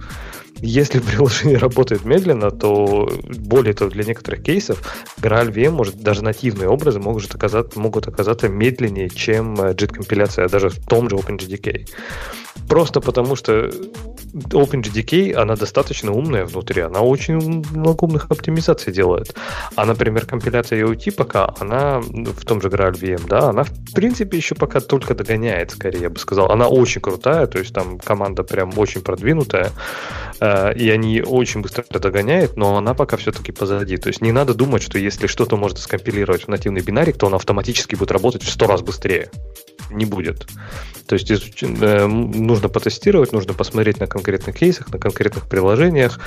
Если 0.61 0.99
приложение 1.01 1.59
работает 1.59 2.05
медленно, 2.05 2.51
то 2.51 3.09
более 3.23 3.75
того, 3.75 3.91
для 3.91 4.05
некоторых 4.05 4.43
кейсов 4.43 4.83
Graal 5.21 5.53
VM 5.53 5.71
может 5.71 6.01
даже 6.03 6.23
нативные 6.23 6.69
образы 6.69 6.99
могут 6.99 7.35
оказаться, 7.35 7.79
могут 7.79 8.09
оказаться 8.09 8.49
медленнее, 8.49 9.09
чем 9.09 9.61
э, 9.61 9.73
JIT-компиляция, 9.73 10.49
даже 10.49 10.69
в 10.71 10.87
том 10.87 11.09
же 11.09 11.17
OpenJDK. 11.17 11.89
Просто 12.69 13.01
потому 13.01 13.37
что 13.37 13.71
OpenJDK, 14.33 15.35
она 15.35 15.57
достаточно 15.57 16.13
умная 16.13 16.45
внутри, 16.45 16.83
она 16.83 17.01
очень 17.01 17.65
много 17.73 18.05
умных 18.05 18.27
оптимизаций 18.31 18.93
делает. 18.93 19.35
А, 19.77 19.85
например, 19.85 20.27
компиляция 20.27 20.85
EOT 20.85 21.13
пока, 21.13 21.55
она 21.59 22.01
в 22.01 22.45
том 22.45 22.61
же 22.61 22.69
Graal 22.69 22.93
VM, 22.93 23.27
да, 23.29 23.49
она 23.49 23.65
в 23.65 23.93
принципе 23.95 24.37
еще 24.37 24.55
пока 24.55 24.81
только 24.81 25.15
догоняет, 25.15 25.73
скорее, 25.73 26.03
я 26.03 26.11
бы 26.11 26.19
сказал. 26.19 26.51
Она 26.51 26.69
очень 26.69 27.01
крутая, 27.01 27.47
то 27.47 27.59
есть 27.59 27.75
там 27.75 27.99
команда 27.99 28.43
прям 28.43 28.73
очень 28.77 29.01
продвинутая, 29.01 29.71
э, 30.41 30.75
и 30.75 30.91
они 30.91 31.23
очень 31.23 31.63
быстро 31.63 31.85
догоняют, 31.99 32.57
но 32.57 32.77
она 32.77 32.95
пока 32.95 33.17
все-таки 33.17 33.53
позади. 33.53 33.97
То 33.97 34.09
есть 34.09 34.21
не 34.21 34.33
надо 34.33 34.55
думать, 34.55 34.83
что 34.83 34.99
если 34.99 35.27
что-то 35.27 35.57
можно 35.57 35.79
скомпилировать 35.79 36.45
в 36.45 36.49
нативный 36.49 36.83
бинарик, 36.83 37.17
то 37.17 37.27
он 37.27 37.35
автоматически 37.35 37.95
будет 37.95 38.13
работать 38.13 38.43
в 38.43 38.51
сто 38.51 38.67
раз 38.67 38.83
быстрее. 38.83 39.31
Не 39.91 40.05
будет. 40.05 40.47
То 41.07 41.15
есть 41.15 41.31
изуч- 41.31 41.79
э, 41.81 42.07
нужно 42.07 42.69
потестировать, 42.69 43.33
нужно 43.33 43.55
посмотреть 43.55 44.01
на 44.01 44.07
конкретных 44.19 44.57
кейсах, 44.57 44.93
на 44.93 44.99
конкретных 44.99 45.49
приложениях. 45.49 46.19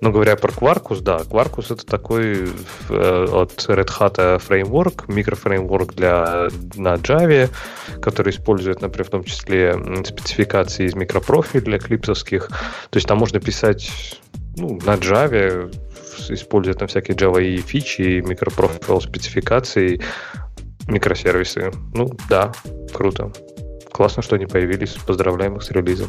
Но 0.00 0.12
говоря 0.12 0.36
про 0.36 0.50
Quarkus, 0.50 1.00
да, 1.00 1.18
Quarkus 1.18 1.72
это 1.74 1.84
такой 1.84 2.48
э, 2.88 3.26
от 3.32 3.52
Red 3.68 3.88
Hat 3.88 4.38
фреймворк, 4.38 5.08
микрофреймворк 5.08 5.94
для, 5.94 6.48
на 6.76 6.94
Java, 6.94 7.50
который 8.00 8.30
использует, 8.30 8.80
например, 8.80 9.06
в 9.06 9.10
том 9.10 9.24
числе 9.24 9.76
спецификации 10.04 10.86
из 10.86 10.94
микропрофилей 10.94 11.64
для 11.64 11.78
клипсовских. 11.78 12.48
То 12.48 12.96
есть 12.96 13.08
там 13.08 13.18
можно 13.18 13.40
писать 13.40 13.90
ну, 14.56 14.78
на 14.86 14.94
Java, 14.94 15.74
используя 16.28 16.74
там 16.74 16.88
всякие 16.88 17.16
Java 17.16 17.42
и 17.42 17.58
фичи, 17.58 18.22
микропрофил 18.26 19.00
спецификации, 19.00 20.00
микросервисы. 20.86 21.72
Ну, 21.94 22.10
да, 22.28 22.52
круто. 22.92 23.32
Классно, 23.92 24.22
что 24.22 24.36
они 24.36 24.46
появились. 24.46 24.94
Поздравляем 25.06 25.56
их 25.56 25.62
с 25.62 25.70
релизом. 25.70 26.08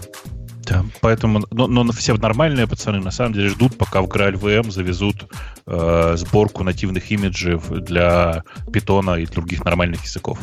Да, 0.71 0.85
поэтому, 1.01 1.41
но, 1.51 1.67
но 1.67 1.91
все 1.91 2.13
нормальные 2.15 2.65
пацаны 2.65 2.99
на 2.99 3.11
самом 3.11 3.33
деле 3.33 3.49
ждут, 3.49 3.77
пока 3.77 4.01
в 4.01 4.05
Graal 4.05 4.33
VM 4.33 4.71
завезут 4.71 5.25
э, 5.67 6.13
сборку 6.15 6.63
нативных 6.63 7.11
имиджей 7.11 7.59
для 7.81 8.43
питона 8.71 9.15
и 9.15 9.25
других 9.25 9.65
нормальных 9.65 10.03
языков. 10.03 10.39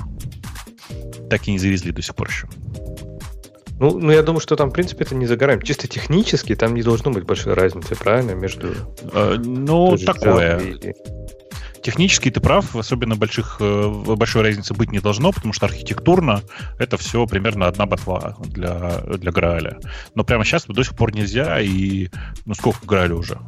Так 1.31 1.49
и 1.49 1.53
не 1.53 1.59
завезли 1.59 1.93
до 1.93 2.03
сих 2.03 2.15
пор 2.15 2.29
еще. 2.29 2.47
Ну, 3.81 3.99
ну, 3.99 4.11
я 4.11 4.23
думаю, 4.23 4.41
что 4.41 4.55
там, 4.57 4.69
в 4.71 4.73
принципе, 4.73 5.05
это 5.05 5.15
не 5.15 5.27
за 5.27 5.37
горами. 5.37 5.65
Чисто 5.65 5.89
технически 5.89 6.55
там 6.55 6.75
не 6.75 6.83
должно 6.83 7.11
быть 7.11 7.25
большой 7.25 7.55
разницы, 7.55 7.95
правильно, 7.95 8.33
между... 8.33 8.75
Э, 9.13 9.37
ну, 9.39 9.97
такое. 9.97 10.59
И- 10.59 10.93
Технически 11.83 12.31
ты 12.31 12.41
прав, 12.41 12.75
особенно 12.77 13.17
больших, 13.17 13.57
э, 13.61 13.89
большой 14.17 14.43
разницы 14.43 14.75
быть 14.75 14.91
не 14.93 15.01
должно, 15.01 15.33
потому 15.33 15.53
что 15.53 15.67
архитектурно 15.67 16.43
это 16.79 16.97
все 16.97 17.27
примерно 17.27 17.67
одна 17.67 17.87
ботва 17.87 18.37
для, 18.45 19.01
для 19.19 19.31
Грааля. 19.33 19.79
Но 20.15 20.25
прямо 20.25 20.45
сейчас 20.45 20.67
до 20.67 20.83
сих 20.83 20.97
пор 20.97 21.15
нельзя, 21.15 21.61
и 21.61 22.09
ну 22.47 22.55
сколько 22.55 22.85
Грааля 22.87 23.15
уже? 23.15 23.39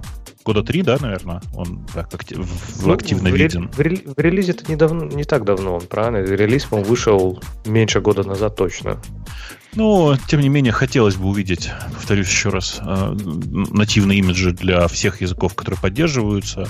Года 0.42 0.62
три, 0.62 0.80
да, 0.82 0.96
наверное, 0.98 1.42
он 1.54 1.86
так, 1.92 2.14
акти- 2.14 2.34
в- 2.34 2.86
Ну, 2.86 2.92
активно 2.94 3.28
в 3.28 3.34
ре- 3.34 3.42
виден. 3.42 3.68
В, 3.70 3.78
рел- 3.80 4.14
в 4.16 4.18
релизе 4.18 4.52
это 4.52 4.64
не, 4.70 4.76
давно, 4.76 5.04
не 5.04 5.24
так 5.24 5.44
давно, 5.44 5.74
он, 5.74 5.82
правильно? 5.82 6.18
Релиз, 6.24 6.64
по 6.64 6.78
вышел 6.78 7.42
меньше 7.66 8.00
года 8.00 8.22
назад 8.26 8.56
точно. 8.56 9.00
Но, 9.74 10.16
тем 10.28 10.40
не 10.40 10.48
менее, 10.48 10.72
хотелось 10.72 11.14
бы 11.16 11.28
увидеть, 11.28 11.70
повторюсь 11.94 12.26
еще 12.28 12.48
раз, 12.48 12.80
э, 12.80 13.16
нативные 13.70 14.18
имиджи 14.18 14.52
для 14.52 14.88
всех 14.88 15.20
языков, 15.20 15.54
которые 15.54 15.78
поддерживаются. 15.80 16.66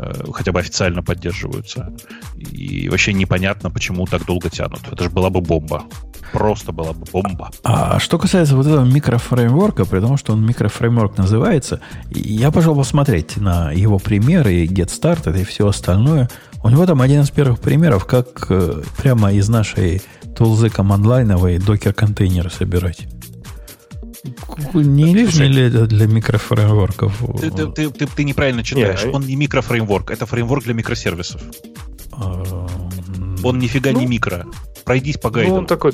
Э, 0.00 0.24
хотя 0.32 0.52
бы 0.52 0.60
официально 0.60 1.02
поддерживаются. 1.02 1.92
И 2.36 2.88
вообще 2.88 3.12
непонятно, 3.12 3.70
почему 3.70 4.06
так 4.06 4.24
долго 4.24 4.50
тянут. 4.50 4.80
Это 4.90 5.04
же 5.04 5.10
была 5.10 5.30
бы 5.30 5.40
бомба. 5.40 5.84
Просто 6.32 6.72
была 6.72 6.92
бы 6.92 7.04
бомба. 7.12 7.50
А 7.64 7.98
что 7.98 8.18
касается 8.18 8.56
вот 8.56 8.66
этого 8.66 8.84
микрофреймворка, 8.84 9.84
при 9.84 10.00
том, 10.00 10.16
что 10.16 10.32
он 10.32 10.46
микрофреймворк 10.46 11.18
называется, 11.18 11.80
я 12.10 12.50
пошел 12.50 12.76
посмотреть 12.76 13.36
на 13.36 13.72
его 13.72 13.98
примеры 13.98 14.64
Get 14.64 14.88
Started 14.88 15.40
и 15.40 15.44
все 15.44 15.66
остальное. 15.66 16.28
У 16.62 16.68
него 16.68 16.86
там 16.86 17.00
один 17.00 17.22
из 17.22 17.30
первых 17.30 17.58
примеров, 17.60 18.04
как 18.04 18.46
э, 18.50 18.82
прямо 18.96 19.32
из 19.32 19.48
нашей 19.48 20.02
тулзы 20.36 20.70
командлайновой 20.70 21.58
докер-контейнеры 21.58 22.50
собирать. 22.50 23.08
Не 24.74 25.14
лишний 25.14 25.48
ли 25.48 25.62
это 25.62 25.86
для 25.86 26.06
микрофреймворков? 26.06 27.22
Ты, 27.40 27.50
ты, 27.50 27.66
ты, 27.66 27.90
ты, 27.90 28.06
ты 28.06 28.24
неправильно 28.24 28.62
читаешь. 28.62 29.04
Не, 29.04 29.10
он 29.10 29.22
не 29.26 29.36
микрофреймворк, 29.36 30.10
это 30.10 30.26
фреймворк 30.26 30.64
для 30.64 30.74
микросервисов. 30.74 31.40
А, 32.12 32.66
он 33.42 33.58
нифига 33.58 33.92
ну, 33.92 34.00
не 34.00 34.06
микро. 34.06 34.46
Пройдись 34.84 35.16
по 35.16 35.30
гайду. 35.30 35.52
Ну, 35.52 35.58
он 35.58 35.66
такой, 35.66 35.92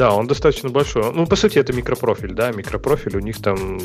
да, 0.00 0.14
он 0.14 0.26
достаточно 0.26 0.70
большой. 0.70 1.12
Ну, 1.12 1.26
по 1.26 1.36
сути, 1.36 1.58
это 1.58 1.72
микропрофиль, 1.72 2.32
да, 2.32 2.50
микропрофиль, 2.52 3.16
у 3.16 3.20
них 3.20 3.40
там 3.42 3.78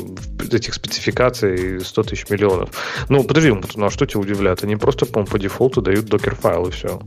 этих 0.50 0.74
спецификаций 0.74 1.80
100 1.80 2.02
тысяч 2.04 2.30
миллионов. 2.30 2.70
Ну, 3.08 3.22
подожди, 3.22 3.52
ну, 3.52 3.86
а 3.86 3.90
что 3.90 4.06
тебя 4.06 4.20
удивляет? 4.20 4.64
Они 4.64 4.76
просто, 4.76 5.06
по 5.06 5.24
по 5.24 5.38
дефолту 5.38 5.82
дают 5.82 6.06
докер-файл 6.06 6.68
и 6.68 6.70
все. 6.70 7.00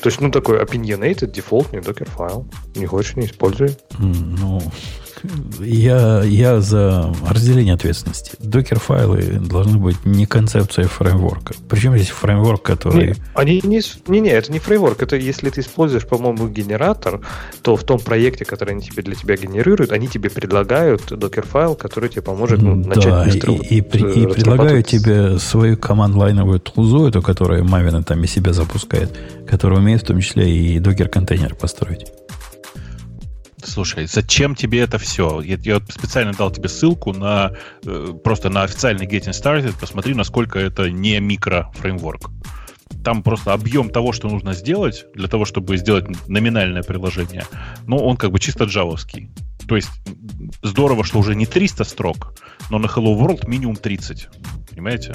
То 0.00 0.08
есть, 0.08 0.20
ну, 0.20 0.30
такой 0.30 0.62
opinionated 0.62 1.32
дефолтный 1.32 1.80
докер-файл. 1.80 2.46
Не 2.76 2.86
хочешь, 2.86 3.16
не 3.16 3.26
используй. 3.26 3.76
Ну, 3.98 4.60
я, 5.60 6.22
я 6.22 6.60
за 6.60 7.14
разделение 7.28 7.74
ответственности. 7.74 8.32
Докер-файлы 8.40 9.40
должны 9.40 9.78
быть 9.78 10.04
не 10.04 10.26
концепцией 10.26 10.86
фреймворка. 10.86 11.54
Причем 11.68 11.96
здесь 11.96 12.08
фреймворк, 12.08 12.62
который... 12.62 13.08
Не, 13.08 13.14
они 13.34 13.60
не, 13.64 13.80
не, 14.06 14.20
не, 14.20 14.30
это 14.30 14.52
не 14.52 14.58
фреймворк. 14.58 15.02
Это 15.02 15.16
если 15.16 15.50
ты 15.50 15.60
используешь, 15.60 16.06
по-моему, 16.06 16.48
генератор, 16.48 17.20
то 17.62 17.76
в 17.76 17.84
том 17.84 17.98
проекте, 17.98 18.44
который 18.44 18.74
они 18.74 18.82
тебе 18.82 19.02
для 19.02 19.14
тебя 19.14 19.36
генерируют, 19.36 19.92
они 19.92 20.08
тебе 20.08 20.30
предлагают 20.30 21.08
докер-файл, 21.10 21.74
который 21.74 22.08
тебе 22.08 22.22
поможет 22.22 22.62
ну, 22.62 22.74
начать 22.74 23.04
да, 23.04 23.24
быстро. 23.24 23.52
И, 23.54 23.58
и, 23.58 23.78
и, 23.78 23.80
и 23.80 24.26
предлагают 24.26 24.86
тебе 24.86 25.38
свою 25.38 25.76
команд-лайновую 25.76 26.60
тулзу, 26.60 27.08
эту, 27.08 27.22
которую 27.22 27.64
Мавина 27.64 28.02
там 28.02 28.22
из 28.24 28.30
себя 28.30 28.52
запускает, 28.52 29.16
которая 29.46 29.80
умеет 29.80 30.02
в 30.02 30.06
том 30.06 30.20
числе 30.20 30.50
и 30.50 30.78
докер-контейнер 30.78 31.54
построить. 31.54 32.06
Слушай, 33.62 34.06
зачем 34.06 34.54
тебе 34.54 34.80
это 34.80 34.98
все? 34.98 35.40
Я, 35.40 35.58
я 35.62 35.80
специально 35.88 36.32
дал 36.32 36.50
тебе 36.50 36.68
ссылку 36.68 37.12
на 37.12 37.52
э, 37.84 38.12
просто 38.22 38.50
на 38.50 38.62
официальный 38.62 39.06
Getting 39.06 39.32
Started. 39.32 39.74
Посмотри, 39.80 40.14
насколько 40.14 40.58
это 40.58 40.90
не 40.90 41.18
микрофреймворк. 41.20 42.30
Там 43.04 43.22
просто 43.22 43.52
объем 43.52 43.90
того, 43.90 44.12
что 44.12 44.28
нужно 44.28 44.54
сделать 44.54 45.06
для 45.14 45.28
того, 45.28 45.44
чтобы 45.44 45.76
сделать 45.76 46.06
номинальное 46.28 46.82
приложение. 46.82 47.44
Но 47.86 47.98
он 47.98 48.16
как 48.16 48.30
бы 48.30 48.38
чисто 48.38 48.64
джавовский. 48.64 49.30
То 49.66 49.76
есть 49.76 49.90
здорово, 50.62 51.04
что 51.04 51.18
уже 51.18 51.34
не 51.34 51.46
300 51.46 51.84
строк, 51.84 52.34
но 52.70 52.78
на 52.78 52.86
Hello 52.86 53.18
World 53.18 53.48
минимум 53.48 53.76
30. 53.76 54.28
Понимаете? 54.70 55.14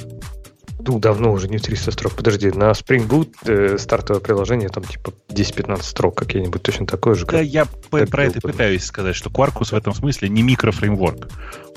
Ну, 0.80 1.00
давно 1.00 1.32
уже 1.32 1.48
не 1.48 1.60
300 1.60 1.92
строк. 1.92 2.14
Подожди, 2.14 2.52
на 2.52 2.72
Spring 2.72 3.08
Boot 3.08 3.34
э, 3.46 3.78
стартовое 3.78 4.22
приложение 4.22 4.70
там 4.70 4.84
типа 4.84 5.14
10-15 5.30 5.84
строк 5.84 6.16
какие-нибудь, 6.18 6.62
точно 6.62 6.86
такое 6.86 7.16
же. 7.16 7.26
Да, 7.26 7.38
как, 7.40 7.46
я 7.46 7.66
как 7.92 8.10
про 8.10 8.26
это 8.26 8.42
пытаюсь 8.42 8.84
сказать, 8.84 9.16
что 9.16 9.30
Quarkus 9.30 9.70
в 9.72 9.74
этом 9.74 9.94
смысле 9.94 10.30
не 10.30 10.42
микрофреймворк. 10.42 11.30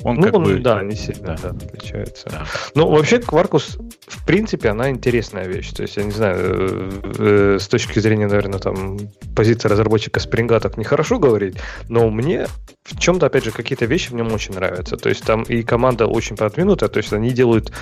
Он 0.03 0.17
ну, 0.17 0.23
как 0.23 0.35
он, 0.35 0.45
бы... 0.45 0.59
да, 0.61 0.83
не 0.83 0.95
сильно 0.95 1.37
да. 1.43 1.51
Да, 1.51 1.67
отличается. 1.67 2.29
Да. 2.31 2.47
Ну, 2.75 2.89
вообще, 2.89 3.17
Quarkus, 3.17 3.81
в 4.07 4.25
принципе, 4.27 4.69
она 4.69 4.91
интересная 4.91 5.47
вещь. 5.47 5.73
То 5.73 5.83
есть, 5.83 5.97
я 5.97 6.05
не 6.05 6.11
знаю, 6.11 6.37
э, 6.39 7.01
э, 7.19 7.59
с 7.61 7.69
точки 7.69 7.99
зрения, 7.99 8.27
наверное, 8.27 8.59
там, 8.59 8.99
позиции 9.35 9.69
разработчика 9.69 10.21
Spring 10.21 10.61
так 10.61 10.77
нехорошо 10.77 11.19
говорить, 11.19 11.57
но 11.89 12.09
мне 12.11 12.47
в 12.85 12.99
чем-то, 12.99 13.27
опять 13.27 13.45
же, 13.45 13.51
какие-то 13.51 13.87
вещи 13.87 14.11
в 14.11 14.15
нем 14.15 14.33
очень 14.33 14.55
нравятся. 14.55 14.97
То 14.97 15.09
есть, 15.09 15.25
там 15.25 15.43
и 15.43 15.63
команда 15.63 16.07
очень 16.07 16.37
продвинутая, 16.37 16.89
то 16.89 16.99
есть, 16.99 17.13
они 17.13 17.31
делают 17.31 17.73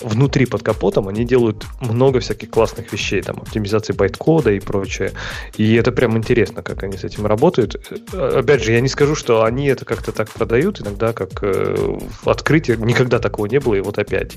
внутри 0.00 0.46
под 0.46 0.62
капотом, 0.64 1.08
они 1.08 1.24
делают 1.24 1.64
много 1.80 2.20
всяких 2.20 2.50
классных 2.50 2.92
вещей, 2.92 3.22
там, 3.22 3.36
оптимизации 3.36 3.92
байткода 3.92 4.50
и 4.50 4.60
прочее. 4.60 5.12
И 5.56 5.74
это 5.74 5.92
прям 5.92 6.16
интересно, 6.16 6.62
как 6.62 6.82
они 6.82 6.96
с 6.96 7.04
этим 7.04 7.26
работают. 7.26 7.76
Э, 8.12 8.40
опять 8.40 8.64
же, 8.64 8.72
я 8.72 8.80
не 8.80 8.88
скажу, 8.88 9.14
что 9.14 9.44
они 9.44 9.66
это 9.66 9.84
как-то 9.84 10.12
так 10.12 10.30
продают, 10.30 10.80
иногда 10.80 11.12
как 11.12 11.42
в 11.42 12.28
открытии 12.28 12.72
никогда 12.72 13.18
такого 13.18 13.46
не 13.46 13.60
было, 13.60 13.74
и 13.74 13.80
вот 13.80 13.98
опять. 13.98 14.36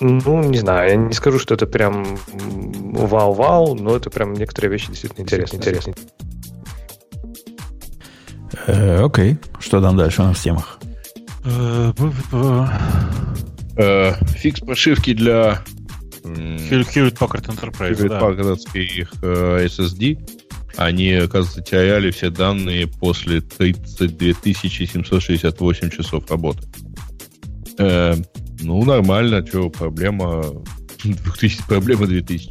Ну, 0.00 0.42
не 0.42 0.58
знаю, 0.58 0.90
я 0.90 0.96
не 0.96 1.14
скажу, 1.14 1.38
что 1.38 1.54
это 1.54 1.66
прям 1.66 2.18
вау-вау, 2.32 3.74
но 3.74 3.96
это 3.96 4.10
прям 4.10 4.32
некоторые 4.34 4.72
вещи 4.72 4.88
действительно 4.88 5.24
интересные. 5.24 5.58
интересные. 5.60 5.96
Э, 8.66 9.04
окей, 9.04 9.38
что 9.60 9.80
там 9.80 9.96
дальше 9.96 10.22
у 10.22 10.24
нас 10.26 10.38
в 10.38 10.42
темах? 10.42 10.78
Э, 13.78 14.10
э, 14.10 14.14
фикс 14.36 14.60
прошивки 14.60 15.14
для 15.14 15.62
Hewlett 16.24 17.16
Packard 17.16 17.46
Enterprise, 17.46 17.96
Hewlett 17.96 18.20
Packard 18.20 18.58
их 18.74 19.12
SSD 19.14 20.18
они, 20.78 21.12
оказывается, 21.12 21.60
теряли 21.60 22.12
все 22.12 22.30
данные 22.30 22.86
после 22.86 23.40
32 23.40 24.52
768 24.54 25.90
часов 25.90 26.30
работы. 26.30 26.60
Э, 27.78 28.14
ну, 28.60 28.84
нормально, 28.84 29.44
что, 29.44 29.70
проблема... 29.70 30.44
2000, 31.02 31.62
проблема 31.68 32.06
2000. 32.06 32.50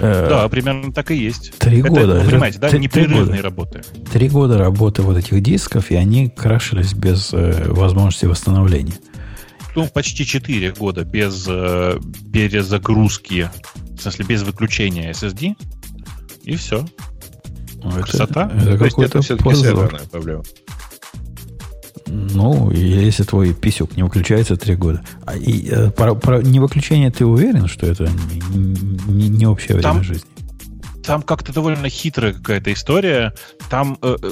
Э, 0.00 0.26
да, 0.28 0.48
примерно 0.50 0.92
так 0.92 1.10
и 1.12 1.16
есть. 1.16 1.54
Три 1.58 1.80
это, 1.80 1.88
года. 1.88 2.20
Вы 2.20 2.30
понимаете, 2.30 2.58
да, 2.58 2.70
непрерывные 2.76 3.40
работы. 3.40 3.82
Три 4.12 4.28
года 4.28 4.58
работы 4.58 5.00
вот 5.00 5.16
этих 5.16 5.42
дисков, 5.42 5.90
и 5.90 5.94
они 5.94 6.28
крашились 6.28 6.92
без 6.92 7.32
э, 7.32 7.68
возможности 7.68 8.26
восстановления. 8.26 8.94
Ну, 9.74 9.88
почти 9.88 10.26
четыре 10.26 10.72
года 10.72 11.04
без 11.04 11.46
э, 11.48 11.98
перезагрузки, 12.32 13.50
в 13.96 14.00
смысле, 14.00 14.24
без 14.26 14.42
выключения 14.42 15.10
SSD, 15.12 15.56
и 16.44 16.56
все. 16.56 16.86
Ну, 17.82 17.90
Красота? 17.90 18.50
Это, 18.54 18.70
это 18.70 18.84
какой-то 18.84 19.22
все-таки 19.22 19.54
серверная 19.54 20.06
проблема. 20.10 20.42
Ну, 22.06 22.70
если 22.70 23.22
твой 23.22 23.54
писюк 23.54 23.96
не 23.96 24.02
выключается 24.02 24.56
три 24.56 24.74
года. 24.74 25.02
А, 25.24 25.36
и, 25.36 25.68
э, 25.70 25.90
про, 25.90 26.14
про 26.14 26.42
невыключение 26.42 27.10
ты 27.10 27.24
уверен, 27.24 27.68
что 27.68 27.86
это 27.86 28.10
не, 28.54 29.10
не, 29.10 29.28
не 29.28 29.46
общее 29.46 29.76
время 29.76 29.82
там, 29.82 30.02
жизни? 30.02 30.28
Там 31.04 31.22
как-то 31.22 31.52
довольно 31.52 31.88
хитрая 31.88 32.34
какая-то 32.34 32.72
история. 32.72 33.32
Там, 33.70 33.96
э, 34.02 34.16
э, 34.22 34.30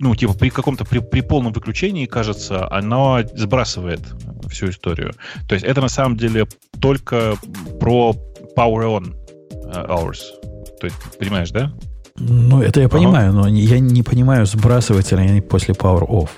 ну, 0.00 0.14
типа, 0.14 0.34
при 0.34 0.50
каком-то, 0.50 0.84
при, 0.84 1.00
при 1.00 1.20
полном 1.20 1.52
выключении, 1.52 2.06
кажется, 2.06 2.70
оно 2.70 3.20
сбрасывает 3.34 4.00
всю 4.48 4.70
историю. 4.70 5.14
То 5.48 5.54
есть 5.54 5.66
это 5.66 5.80
на 5.80 5.88
самом 5.88 6.16
деле 6.16 6.46
только 6.80 7.34
про 7.80 8.14
power 8.56 8.98
on 8.98 9.14
э, 9.52 9.86
hours. 9.86 10.20
То 10.80 10.86
есть, 10.86 10.96
понимаешь, 11.18 11.50
да? 11.50 11.72
Ну, 12.16 12.62
это 12.62 12.80
я 12.80 12.88
понимаю, 12.88 13.30
ага. 13.30 13.42
но 13.42 13.48
я 13.48 13.78
не 13.78 14.02
понимаю, 14.02 14.46
сбрасываются 14.46 15.16
ли 15.16 15.22
они 15.22 15.40
после 15.40 15.74
Power 15.74 16.06
Off. 16.08 16.30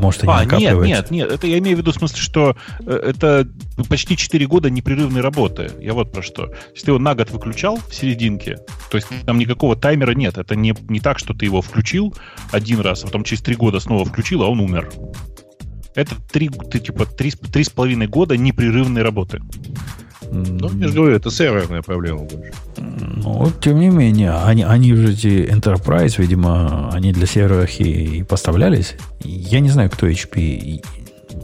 Может, 0.00 0.24
они 0.24 0.32
а, 0.32 0.44
нет, 0.58 0.82
нет, 0.82 1.10
нет, 1.10 1.32
это 1.32 1.46
я 1.46 1.58
имею 1.58 1.76
в 1.76 1.80
виду 1.80 1.92
в 1.92 1.94
смысле, 1.94 2.18
что 2.18 2.56
э, 2.80 2.92
это 2.92 3.48
почти 3.88 4.16
4 4.16 4.46
года 4.46 4.70
непрерывной 4.70 5.20
работы. 5.20 5.70
Я 5.80 5.94
вот 5.94 6.12
про 6.12 6.22
что. 6.22 6.52
Если 6.74 6.86
ты 6.86 6.90
его 6.92 6.98
на 6.98 7.14
год 7.14 7.30
выключал 7.30 7.76
в 7.76 7.94
серединке, 7.94 8.58
то 8.90 8.96
есть 8.96 9.08
там 9.26 9.38
никакого 9.38 9.76
таймера 9.76 10.12
нет. 10.12 10.38
Это 10.38 10.56
не, 10.56 10.74
не 10.88 11.00
так, 11.00 11.18
что 11.18 11.34
ты 11.34 11.44
его 11.44 11.62
включил 11.62 12.14
один 12.50 12.80
раз, 12.80 13.02
а 13.02 13.06
потом 13.06 13.24
через 13.24 13.42
3 13.42 13.56
года 13.56 13.80
снова 13.80 14.04
включил, 14.04 14.42
а 14.42 14.48
он 14.48 14.60
умер. 14.60 14.90
Это 15.94 16.14
3, 16.32 16.48
ты, 16.70 16.78
типа 16.78 17.02
3,5 17.02 18.06
года 18.06 18.36
непрерывной 18.36 19.02
работы. 19.02 19.42
Ну, 20.32 20.68
между 20.70 21.06
это 21.06 21.30
серверная 21.30 21.82
проблема 21.82 22.20
больше. 22.20 22.52
Ну, 22.76 23.50
тем 23.60 23.80
не 23.80 23.90
менее, 23.90 24.32
они, 24.32 24.62
они 24.62 24.94
же 24.94 25.12
эти 25.12 25.50
Enterprise, 25.50 26.14
видимо, 26.18 26.90
они 26.92 27.12
для 27.12 27.26
серверов 27.26 27.80
и, 27.80 28.18
и 28.18 28.22
поставлялись. 28.22 28.94
Я 29.24 29.60
не 29.60 29.70
знаю, 29.70 29.90
кто 29.90 30.08
HP 30.08 30.82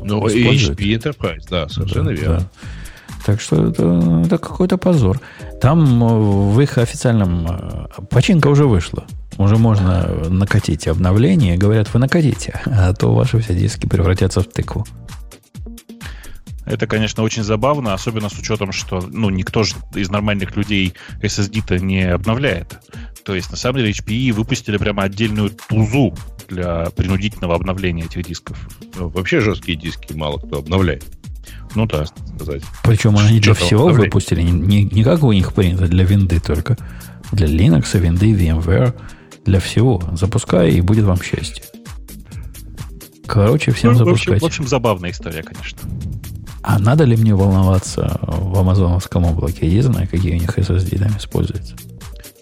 Ну, 0.05 0.25
HP 0.25 0.77
Enterprise, 0.77 1.43
да, 1.51 1.69
совершенно 1.69 2.11
да, 2.11 2.13
верно. 2.13 2.39
Да. 2.39 2.49
Так 3.27 3.41
что 3.41 3.67
это, 3.67 4.23
это 4.25 4.39
какой-то 4.39 4.79
позор. 4.79 5.21
Там 5.61 6.05
э, 6.05 6.07
в 6.53 6.61
их 6.61 6.79
официальном... 6.79 7.47
Э, 7.49 8.03
починка 8.09 8.47
уже 8.47 8.67
вышла. 8.67 9.05
Уже 9.37 9.57
можно 9.57 10.07
накатить 10.29 10.87
обновление. 10.87 11.57
Говорят, 11.57 11.93
вы 11.93 11.99
накатите, 11.99 12.61
а 12.67 12.95
то 12.95 13.13
ваши 13.13 13.41
все 13.41 13.55
диски 13.55 13.87
превратятся 13.87 14.43
в 14.43 14.47
тыкву. 14.47 14.87
Это, 16.66 16.88
конечно, 16.88 17.22
очень 17.22 17.44
забавно, 17.44 17.94
особенно 17.94 18.28
с 18.28 18.36
учетом, 18.38 18.72
что 18.72 19.01
ну, 19.01 19.30
никто 19.30 19.62
же 19.62 19.76
из 19.94 20.10
нормальных 20.10 20.56
людей 20.56 20.94
SSD-то 21.22 21.78
не 21.78 22.02
обновляет. 22.02 22.80
То 23.24 23.34
есть, 23.34 23.51
на 23.51 23.56
самом 23.56 23.78
деле, 23.78 23.93
HPE 23.93 24.32
выпустили 24.32 24.76
прямо 24.76 25.05
отдельную 25.05 25.51
тузу 25.51 26.14
для 26.48 26.90
принудительного 26.90 27.55
обновления 27.55 28.05
этих 28.05 28.24
дисков. 28.24 28.59
Ну, 28.98 29.09
вообще 29.09 29.40
жесткие 29.40 29.78
диски 29.78 30.12
мало 30.12 30.38
кто 30.38 30.59
обновляет. 30.59 31.05
Ну 31.76 31.86
да, 31.86 32.05
сказать. 32.06 32.62
Причем 32.82 33.16
они 33.16 33.38
для 33.38 33.55
Что-то 33.55 33.66
всего 33.66 33.80
обновление. 33.82 34.06
выпустили, 34.06 34.43
не, 34.43 34.52
не, 34.52 34.84
не 34.84 35.05
как 35.05 35.22
у 35.22 35.32
них 35.32 35.52
принято, 35.52 35.86
для 35.86 36.05
винды 36.05 36.40
только. 36.40 36.76
Для 37.32 37.47
Linux, 37.47 37.98
винды, 37.98 38.32
VMware, 38.32 38.98
для 39.44 39.60
всего. 39.60 40.02
Запускай, 40.12 40.72
и 40.72 40.80
будет 40.80 41.05
вам 41.05 41.22
счастье. 41.22 41.62
Короче, 43.26 43.72
всем 43.72 43.93
Ну, 43.93 44.05
в, 44.05 44.09
общем, 44.09 44.38
в 44.38 44.44
общем, 44.44 44.66
забавная 44.66 45.10
история, 45.10 45.43
конечно. 45.43 45.78
А 46.66 46.80
надо 46.80 47.05
ли 47.05 47.16
мне 47.16 47.32
волноваться 47.32 48.18
в 48.22 48.59
амазоновском 48.59 49.24
облаке? 49.24 49.68
Я 49.68 49.74
не 49.74 49.82
знаю, 49.82 50.09
какие 50.10 50.32
у 50.32 50.40
них 50.40 50.59
SSD 50.59 50.98
там 50.98 51.16
используются. 51.16 51.76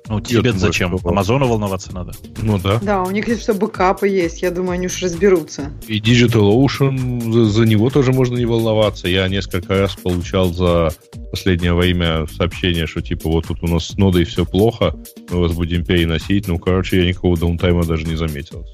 Ну, 0.09 0.19
тебе 0.21 0.51
зачем? 0.55 0.97
Амазону 1.05 1.47
волноваться 1.47 1.95
надо. 1.95 2.13
Ну 2.39 2.59
да. 2.59 2.79
Да, 2.81 3.03
у 3.03 3.11
них 3.11 3.27
что 3.39 3.53
бэкапы 3.53 4.09
есть. 4.09 4.41
Я 4.41 4.51
думаю, 4.51 4.73
они 4.73 4.87
уж 4.87 5.03
разберутся. 5.03 5.73
И 5.87 6.01
DigitalOcean, 6.01 7.33
за, 7.33 7.45
за 7.45 7.67
него 7.67 7.91
тоже 7.91 8.13
можно 8.13 8.39
не 8.39 8.47
волноваться. 8.47 9.09
Я 9.09 9.29
несколько 9.29 9.79
раз 9.79 9.95
получал 9.95 10.55
за 10.55 10.89
последнее 11.31 11.75
время 11.75 12.27
сообщение, 12.27 12.87
что 12.87 13.03
типа 13.03 13.29
вот 13.29 13.47
тут 13.49 13.63
у 13.63 13.67
нас 13.67 13.89
с 13.89 13.99
нодой 13.99 14.25
все 14.25 14.47
плохо, 14.47 14.97
мы 15.31 15.41
вас 15.41 15.53
будем 15.53 15.85
переносить. 15.85 16.49
Ну, 16.49 16.59
короче, 16.59 17.03
я 17.03 17.07
никакого 17.07 17.37
даунтайма 17.37 17.85
даже 17.85 18.07
не 18.07 18.17
заметил. 18.17 18.65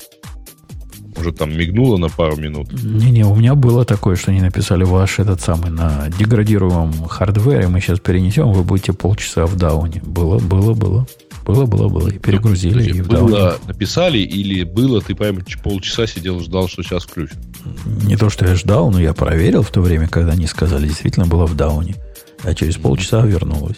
Может, 1.20 1.36
там 1.36 1.54
мигнуло 1.54 1.98
на 1.98 2.08
пару 2.08 2.36
минут. 2.36 2.72
Не-не, 2.72 3.26
у 3.26 3.34
меня 3.34 3.54
было 3.54 3.84
такое, 3.84 4.16
что 4.16 4.30
они 4.30 4.40
написали 4.40 4.84
ваш 4.84 5.18
этот 5.18 5.42
самый 5.42 5.70
на 5.70 6.08
деградируемом 6.18 7.08
хардвере, 7.08 7.68
мы 7.68 7.82
сейчас 7.82 8.00
перенесем, 8.00 8.50
вы 8.52 8.62
будете 8.62 8.94
полчаса 8.94 9.44
в 9.44 9.54
дауне. 9.54 10.00
Было, 10.02 10.38
было, 10.38 10.72
было. 10.72 11.06
Было, 11.44 11.66
было, 11.66 11.88
было. 11.88 12.08
И 12.08 12.18
перегрузили, 12.18 12.88
и 12.88 13.02
в 13.02 13.08
дауне. 13.08 13.28
было, 13.28 13.58
написали 13.66 14.16
или 14.16 14.64
было, 14.64 15.02
ты 15.02 15.14
прям 15.14 15.40
полчаса 15.62 16.06
сидел, 16.06 16.40
ждал, 16.40 16.68
что 16.68 16.82
сейчас 16.82 17.02
включат. 17.02 17.38
Не 17.84 18.16
то, 18.16 18.30
что 18.30 18.46
я 18.46 18.54
ждал, 18.54 18.90
но 18.90 18.98
я 18.98 19.12
проверил 19.12 19.62
в 19.62 19.70
то 19.70 19.82
время, 19.82 20.08
когда 20.08 20.32
они 20.32 20.46
сказали, 20.46 20.88
действительно 20.88 21.26
было 21.26 21.44
в 21.44 21.54
дауне. 21.54 21.96
А 22.44 22.54
через 22.54 22.76
полчаса 22.76 23.26
вернулось. 23.26 23.76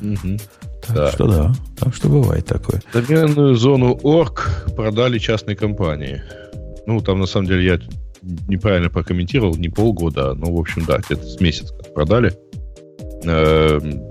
Так 0.00 0.59
Так. 0.94 1.12
что 1.14 1.26
да, 1.26 1.54
так 1.78 1.94
что 1.94 2.08
бывает 2.08 2.46
такое. 2.46 2.82
Доменную 2.92 3.54
зону 3.56 3.98
орг 4.02 4.66
продали 4.76 5.18
частной 5.18 5.54
компании. 5.56 6.22
Ну, 6.86 7.00
там, 7.00 7.20
на 7.20 7.26
самом 7.26 7.46
деле, 7.46 7.64
я 7.64 7.80
неправильно 8.48 8.90
прокомментировал, 8.90 9.54
не 9.56 9.68
полгода, 9.68 10.34
но, 10.34 10.52
в 10.52 10.58
общем, 10.58 10.84
да, 10.84 10.98
где-то 10.98 11.24
с 11.26 11.40
месяц 11.40 11.70
как 11.70 11.94
продали. 11.94 12.32
Эм, 13.24 14.02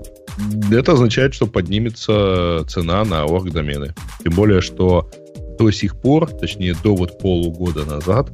Это 0.72 0.92
означает, 0.92 1.34
что 1.34 1.46
поднимется 1.46 2.64
цена 2.68 3.04
на 3.04 3.26
орг-домены. 3.26 3.94
Тем 4.24 4.32
более, 4.32 4.60
что 4.60 5.10
до 5.58 5.70
сих 5.70 6.00
пор, 6.00 6.30
точнее, 6.30 6.74
до 6.82 6.96
вот 6.96 7.18
полугода 7.18 7.84
назад, 7.84 8.30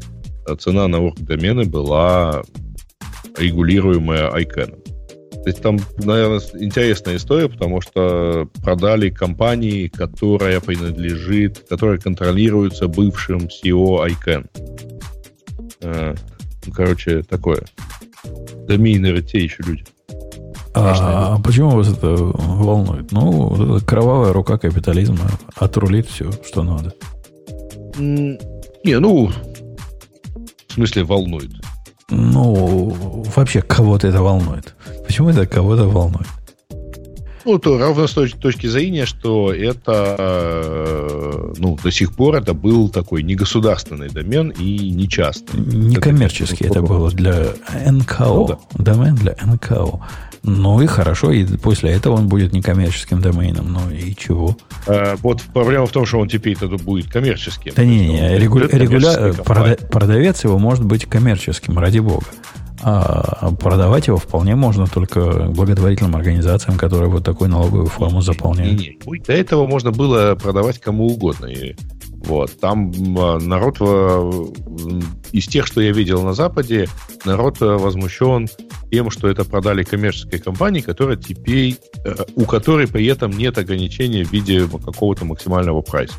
цена 0.61 0.87
на 0.87 1.01
орг-домены 1.01 1.65
была 1.65 2.43
регулируемая 3.39 4.31
ICANN. 4.31 4.86
То 5.47 5.51
есть 5.51 5.63
там, 5.63 5.79
наверное, 5.99 6.41
интересная 6.55 7.15
история, 7.19 7.49
потому 7.49 7.81
что 7.81 8.49
продали 8.65 9.11
компании, 9.11 9.87
которая 9.87 10.59
принадлежит, 10.59 11.61
которая 11.69 11.99
контролируется 11.99 12.89
бывшим 12.89 13.43
CEO 13.47 14.05
ICANN. 14.09 14.51
Э, 15.83 16.15
Ну, 16.67 16.73
короче, 16.73 17.23
такое. 17.23 17.63
Домейнеры 18.67 19.23
те 19.23 19.45
еще 19.45 19.63
люди. 19.63 19.85
А, 20.75 21.39
почему 21.39 21.71
вас 21.71 21.93
это 21.93 22.09
волнует? 22.09 23.13
Ну, 23.13 23.31
вот 23.31 23.85
кровавая 23.85 24.33
рука 24.33 24.59
капитализма 24.59 25.31
отрулит 25.55 26.09
все, 26.09 26.29
что 26.45 26.65
надо. 26.65 26.93
Не, 27.97 28.99
ну, 28.99 29.31
в 30.67 30.73
смысле 30.73 31.05
волнует. 31.05 31.53
Ну, 32.09 33.25
вообще, 33.35 33.63
кого-то 33.63 34.07
это 34.07 34.23
волнует. 34.23 34.75
Почему 35.07 35.31
это 35.31 35.45
кого-то 35.47 35.89
волнует? 35.89 36.29
Ну, 37.47 37.59
то 37.59 37.79
ровно 37.79 38.07
с 38.09 38.17
точ- 38.17 38.37
точки 38.39 38.67
зрения, 38.67 39.07
что 39.07 39.53
это, 39.53 40.17
э, 40.19 41.55
ну, 41.59 41.79
до 41.83 41.91
сих 41.93 42.13
пор 42.15 42.35
это 42.37 42.55
был 42.55 42.89
такой 42.89 43.23
негосударственный 43.23 44.09
домен 44.09 44.51
и 44.51 44.91
не 44.91 45.09
частный. 45.09 45.61
Некоммерческий 45.61 46.67
это 46.67 46.83
было 46.83 47.11
для 47.11 47.47
НКО. 47.91 48.25
Ну 48.25 48.47
да. 48.49 48.59
Домен 48.75 49.15
для 49.15 49.37
НКО. 49.41 50.01
Ну 50.43 50.81
и 50.81 50.87
хорошо, 50.87 51.33
и 51.33 51.45
после 51.57 51.91
этого 51.93 52.15
он 52.15 52.29
будет 52.29 52.53
некоммерческим 52.53 53.21
доменом. 53.21 53.73
Ну 53.73 53.91
и 53.91 54.15
чего? 54.17 54.57
Э, 54.87 55.17
Вот 55.23 55.43
проблема 55.55 55.87
в 55.87 55.91
том, 55.93 56.05
что 56.07 56.19
он 56.19 56.29
теперь 56.29 56.57
тогда 56.57 56.77
будет 56.77 57.09
коммерческим. 57.11 57.73
Да 57.77 57.85
не, 57.85 58.09
не, 58.09 58.39
регуля- 58.39 58.69
регуля- 58.71 59.33
прода- 59.45 59.89
продавец 59.89 60.45
его 60.45 60.59
может 60.59 60.85
быть 60.85 61.07
коммерческим, 61.07 61.79
ради 61.79 61.99
бога. 62.01 62.27
А 62.83 63.51
продавать 63.59 64.07
его 64.07 64.19
вполне 64.19 64.55
можно 64.55 64.87
только 64.87 65.47
благотворительным 65.49 66.17
организациям, 66.17 66.79
которые 66.79 67.11
вот 67.11 67.25
такую 67.25 67.51
налоговую 67.51 67.87
форму 67.87 68.21
заполняют. 68.21 68.79
Не-не. 68.81 68.99
Ой, 69.07 69.21
До 69.21 69.33
этого 69.33 69.67
можно 69.67 69.93
было 69.93 70.35
продавать 70.35 70.79
кому 70.79 71.07
угодно. 71.07 71.47
И 71.47 71.75
вот. 72.27 72.59
Там 72.61 72.91
м, 72.93 73.49
народ 73.49 73.81
м, 73.81 75.03
из 75.33 75.47
тех, 75.47 75.67
что 75.67 75.81
я 75.81 75.93
видел 75.93 76.23
на 76.23 76.35
Западе, 76.35 76.89
народ 77.25 77.61
возмущен 77.61 78.49
тем, 78.91 79.11
что 79.11 79.29
это 79.29 79.45
продали 79.45 79.83
коммерческой 79.83 80.39
компании, 80.39 80.81
которая 80.81 81.17
теперь, 81.17 81.77
э, 82.05 82.15
у 82.35 82.45
которой 82.45 82.87
при 82.89 83.07
этом 83.07 83.33
нет 83.33 83.59
ограничения 83.59 84.25
в 84.25 84.33
виде 84.33 84.67
какого-то 84.67 85.25
максимального 85.25 85.83
прайса, 85.83 86.17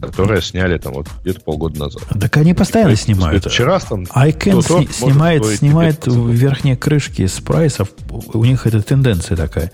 которое 0.00 0.40
сняли 0.40 0.78
там 0.78 0.94
вот 0.94 1.08
где-то 1.22 1.40
полгода 1.40 1.78
назад. 1.78 2.02
Так 2.20 2.36
они 2.36 2.54
постоянно 2.54 2.90
То 2.90 2.92
есть, 2.92 3.04
снимают. 3.04 3.44
Вчера 3.44 3.78
там 3.80 4.04
iCan 4.04 4.52
то-то 4.52 4.78
сни- 4.78 4.88
снимает, 4.90 5.44
снимает 5.46 6.00
теперь 6.00 6.14
500. 6.14 6.30
верхние 6.30 6.76
крышки 6.76 7.26
с 7.26 7.40
прайсов. 7.40 7.90
У 8.10 8.44
них 8.44 8.66
это 8.66 8.82
тенденция 8.82 9.36
такая. 9.36 9.72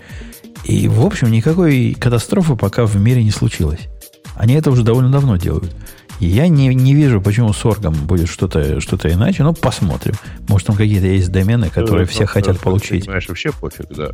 И, 0.63 0.87
в 0.87 1.05
общем, 1.05 1.31
никакой 1.31 1.95
катастрофы 1.99 2.55
пока 2.55 2.85
в 2.85 2.95
мире 2.97 3.23
не 3.23 3.31
случилось. 3.31 3.87
Они 4.35 4.53
это 4.55 4.71
уже 4.71 4.83
довольно 4.83 5.11
давно 5.11 5.37
делают. 5.37 5.75
И 6.19 6.27
я 6.27 6.47
не, 6.47 6.73
не 6.73 6.93
вижу, 6.95 7.21
почему 7.21 7.51
с 7.53 7.65
оргом 7.65 7.93
будет 7.93 8.29
что-то 8.29 8.79
что 8.79 8.97
иначе. 9.09 9.43
Но 9.43 9.53
посмотрим. 9.53 10.15
Может, 10.47 10.67
там 10.67 10.75
какие-то 10.75 11.07
есть 11.07 11.31
домены, 11.31 11.69
которые 11.69 12.05
Ну, 12.05 12.11
все 12.11 12.21
ну, 12.21 12.27
хотят 12.27 12.55
ну, 12.55 12.61
получить. 12.61 13.05
Понимаешь, 13.05 13.27
вообще 13.27 13.51
пофиг, 13.51 13.87
да. 13.89 14.11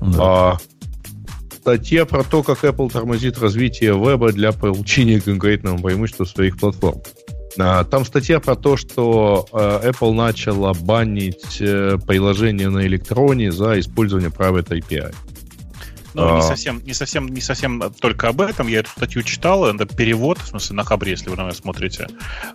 Да. 0.00 0.18
А, 0.18 0.58
статья 1.68 2.06
про 2.06 2.24
то, 2.24 2.42
как 2.42 2.64
Apple 2.64 2.90
тормозит 2.90 3.38
развитие 3.38 3.90
веба 3.90 4.32
для 4.32 4.52
получения 4.52 5.20
конкурентного 5.20 5.76
преимущества 5.76 6.24
своих 6.24 6.58
платформ. 6.58 7.02
А, 7.58 7.84
Там 7.84 8.06
статья 8.06 8.40
про 8.40 8.56
то, 8.56 8.78
что 8.78 9.46
э, 9.52 9.90
Apple 9.90 10.14
начала 10.14 10.72
банить 10.72 11.58
э, 11.60 11.98
приложения 12.06 12.70
на 12.70 12.86
электроне 12.86 13.52
за 13.52 13.78
использование 13.80 14.30
Private 14.30 14.80
API. 14.80 15.14
Ну, 16.14 16.34
не 16.34 16.38
А. 16.40 16.42
совсем, 16.42 16.82
не 16.84 16.94
совсем, 16.94 17.28
не 17.28 17.40
совсем 17.40 17.92
только 18.00 18.28
об 18.28 18.40
этом. 18.40 18.66
Я 18.66 18.80
эту 18.80 18.90
статью 18.90 19.22
читал, 19.22 19.66
это 19.66 19.86
перевод, 19.86 20.38
в 20.38 20.46
смысле, 20.46 20.76
на 20.76 20.84
Хабре, 20.84 21.12
если 21.12 21.28
вы 21.30 21.36
на 21.36 21.44
нас 21.44 21.58
смотрите. 21.58 22.08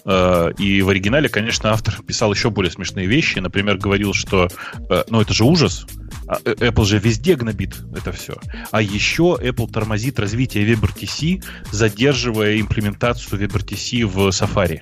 Э, 0.05 0.51
И 0.57 0.81
в 0.81 0.89
оригинале, 0.89 1.29
конечно, 1.29 1.71
автор 1.71 2.01
писал 2.01 2.33
еще 2.33 2.49
более 2.49 2.71
смешные 2.71 3.05
вещи. 3.07 3.39
Например, 3.39 3.77
говорил, 3.77 4.13
что, 4.13 4.47
э, 4.89 5.03
ну, 5.09 5.21
это 5.21 5.33
же 5.33 5.43
ужас. 5.43 5.85
А, 6.27 6.37
э, 6.45 6.53
Apple 6.53 6.85
же 6.85 6.99
везде 6.99 7.35
гнобит 7.35 7.75
это 7.95 8.11
все. 8.11 8.35
А 8.71 8.81
еще 8.81 9.37
Apple 9.41 9.71
тормозит 9.71 10.19
развитие 10.19 10.65
WebRTC, 10.73 11.43
задерживая 11.71 12.59
имплементацию 12.59 13.39
WebRTC 13.41 14.05
в 14.05 14.29
Safari. 14.29 14.79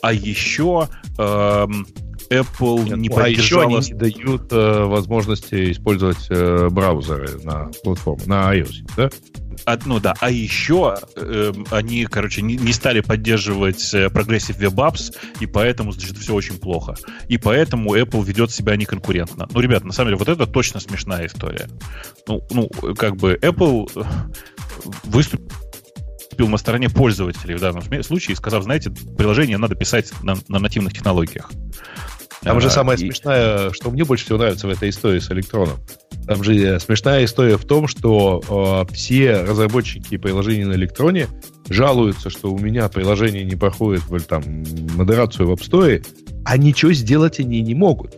А 0.00 0.12
еще 0.12 0.88
эм, 1.18 1.86
Apple 2.30 2.96
не 2.96 3.08
а 3.08 3.28
еще 3.28 3.56
поддержала... 3.58 3.78
они 3.78 3.86
не 3.88 3.94
дают 3.94 4.52
э, 4.52 4.84
возможности 4.84 5.72
использовать 5.72 6.26
э, 6.30 6.68
браузеры 6.70 7.40
на 7.42 7.70
платформе, 7.82 8.24
на 8.26 8.54
iOS, 8.54 8.74
да? 8.96 9.10
А, 9.66 9.78
ну 9.86 10.00
да, 10.00 10.14
а 10.20 10.30
еще 10.30 10.96
э, 11.16 11.52
они, 11.70 12.04
короче, 12.06 12.42
не, 12.42 12.56
не 12.56 12.72
стали 12.72 13.00
поддерживать 13.00 13.94
э, 13.94 14.06
Progressive 14.06 14.58
Web 14.58 14.74
Apps, 14.74 15.14
и 15.40 15.46
поэтому, 15.46 15.92
значит, 15.92 16.16
все 16.16 16.34
очень 16.34 16.58
плохо. 16.58 16.94
И 17.28 17.38
поэтому 17.38 17.96
Apple 17.96 18.24
ведет 18.24 18.50
себя 18.50 18.76
неконкурентно. 18.76 19.48
Ну, 19.50 19.60
ребят, 19.60 19.84
на 19.84 19.92
самом 19.92 20.08
деле, 20.08 20.18
вот 20.18 20.28
это 20.28 20.46
точно 20.46 20.80
смешная 20.80 21.26
история. 21.26 21.68
Ну, 22.26 22.42
ну 22.50 22.68
как 22.94 23.16
бы 23.16 23.38
Apple 23.40 23.90
э, 23.96 24.04
выступил 25.04 26.48
на 26.48 26.56
стороне 26.56 26.90
пользователей 26.90 27.54
в 27.54 27.60
данном 27.60 27.82
случае, 28.02 28.36
сказав, 28.36 28.64
знаете, 28.64 28.90
приложение 28.90 29.56
надо 29.56 29.76
писать 29.76 30.12
на, 30.22 30.36
на 30.48 30.58
нативных 30.58 30.92
технологиях. 30.92 31.50
Там 32.44 32.60
же 32.60 32.68
А, 32.68 32.70
самое 32.70 32.98
и- 32.98 33.00
смешное, 33.00 33.70
что 33.72 33.90
мне 33.90 34.04
больше 34.04 34.26
всего 34.26 34.38
нравится 34.38 34.66
в 34.66 34.70
этой 34.70 34.90
истории 34.90 35.18
с 35.18 35.30
электроном. 35.30 35.78
Там 36.26 36.44
же 36.44 36.54
э, 36.56 36.78
смешная 36.78 37.24
история 37.24 37.56
в 37.56 37.64
том, 37.64 37.86
что 37.88 38.86
э, 38.88 38.94
все 38.94 39.42
разработчики 39.42 40.16
приложений 40.16 40.64
на 40.64 40.72
электроне 40.74 41.26
жалуются, 41.68 42.30
что 42.30 42.52
у 42.52 42.58
меня 42.58 42.88
приложение 42.88 43.44
не 43.44 43.56
проходит 43.56 44.02
в, 44.08 44.20
там, 44.20 44.42
модерацию 44.96 45.48
в 45.48 45.52
App 45.52 45.60
Store, 45.60 46.06
а 46.44 46.56
ничего 46.58 46.92
сделать 46.92 47.40
они 47.40 47.60
не 47.62 47.74
могут. 47.74 48.14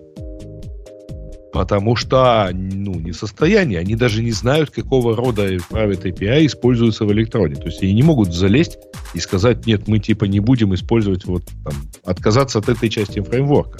Потому 1.52 1.96
что, 1.96 2.50
ну, 2.52 2.96
не 2.96 3.12
в 3.12 3.16
состоянии. 3.16 3.78
Они 3.78 3.94
даже 3.94 4.22
не 4.22 4.32
знают, 4.32 4.70
какого 4.70 5.16
рода 5.16 5.54
Private 5.54 6.02
API 6.02 6.46
используются 6.46 7.06
в 7.06 7.12
электроне. 7.12 7.54
То 7.54 7.66
есть 7.66 7.82
они 7.82 7.94
не 7.94 8.02
могут 8.02 8.34
залезть 8.34 8.76
и 9.14 9.20
сказать, 9.20 9.64
нет, 9.66 9.88
мы 9.88 9.98
типа 9.98 10.26
не 10.26 10.40
будем 10.40 10.74
использовать 10.74 11.24
вот 11.24 11.44
там, 11.64 11.72
отказаться 12.04 12.58
от 12.58 12.68
этой 12.68 12.90
части 12.90 13.20
фреймворка. 13.20 13.78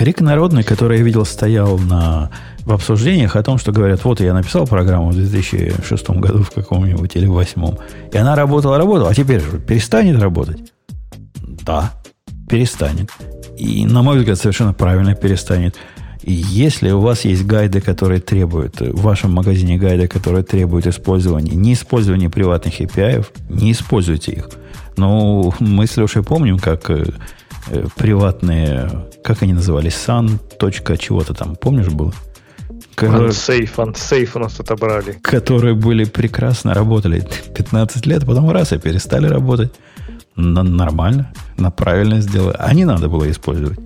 Крик 0.00 0.22
народный, 0.22 0.62
который 0.62 0.96
я 0.96 1.04
видел, 1.04 1.26
стоял 1.26 1.76
на, 1.76 2.30
в 2.60 2.72
обсуждениях 2.72 3.36
о 3.36 3.42
том, 3.42 3.58
что 3.58 3.70
говорят, 3.70 4.02
вот 4.02 4.22
я 4.22 4.32
написал 4.32 4.66
программу 4.66 5.10
в 5.10 5.14
2006 5.14 6.10
году 6.12 6.42
в 6.42 6.50
каком-нибудь 6.52 7.16
или 7.16 7.26
в 7.26 7.34
2008, 7.34 7.76
и 8.10 8.16
она 8.16 8.34
работала, 8.34 8.78
работала, 8.78 9.10
а 9.10 9.14
теперь 9.14 9.42
же 9.42 9.58
перестанет 9.58 10.18
работать. 10.18 10.72
Да, 11.66 11.92
перестанет. 12.48 13.10
И, 13.58 13.84
на 13.84 14.00
мой 14.00 14.16
взгляд, 14.16 14.38
совершенно 14.38 14.72
правильно 14.72 15.14
перестанет. 15.14 15.76
И 16.22 16.32
если 16.32 16.92
у 16.92 17.00
вас 17.00 17.26
есть 17.26 17.44
гайды, 17.44 17.82
которые 17.82 18.22
требуют, 18.22 18.80
в 18.80 19.02
вашем 19.02 19.34
магазине 19.34 19.76
гайды, 19.76 20.08
которые 20.08 20.44
требуют 20.44 20.86
использования, 20.86 21.54
не 21.54 21.74
использования 21.74 22.30
приватных 22.30 22.80
API, 22.80 23.26
не 23.50 23.72
используйте 23.72 24.32
их. 24.32 24.48
Но 24.96 25.52
мы 25.60 25.86
с 25.86 25.98
Лешей 25.98 26.22
помним, 26.22 26.58
как 26.58 26.88
э, 27.70 27.86
приватные, 27.96 28.90
как 29.24 29.42
они 29.42 29.52
назывались, 29.52 29.94
sun. 29.94 30.38
чего-то 30.98 31.34
там, 31.34 31.56
помнишь, 31.56 31.88
было? 31.88 32.12
Которые, 32.94 33.30
unsafe, 33.30 33.74
unsafe 33.76 34.30
у 34.34 34.38
нас 34.40 34.60
отобрали. 34.60 35.12
Которые 35.22 35.74
были 35.74 36.04
прекрасно, 36.04 36.74
работали 36.74 37.26
15 37.54 38.06
лет, 38.06 38.26
потом 38.26 38.50
раз 38.50 38.72
и 38.72 38.78
перестали 38.78 39.26
работать. 39.26 39.72
На, 40.36 40.62
нормально, 40.62 41.32
на 41.56 41.70
правильно 41.70 42.20
сделали. 42.20 42.56
А 42.58 42.72
не 42.74 42.84
надо 42.84 43.08
было 43.08 43.30
использовать. 43.30 43.78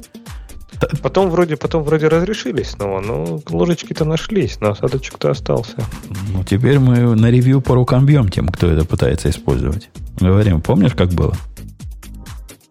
Потом 1.03 1.31
вроде, 1.31 1.57
потом 1.57 1.83
вроде 1.83 2.09
разрешились 2.09 2.71
снова, 2.71 3.01
но 3.01 3.41
ложечки-то 3.49 4.05
нашлись, 4.05 4.59
но 4.61 4.71
осадочек-то 4.71 5.31
остался. 5.31 5.77
Ну, 6.33 6.45
теперь 6.45 6.79
мы 6.79 7.15
на 7.15 7.31
ревью 7.31 7.61
по 7.61 7.75
рукам 7.75 8.07
бьем 8.07 8.29
тем, 8.29 8.49
кто 8.49 8.69
это 8.69 8.85
пытается 8.85 9.31
использовать. 9.31 9.91
Говорим, 10.21 10.61
помнишь, 10.61 10.95
как 10.95 11.11
было? 11.11 11.35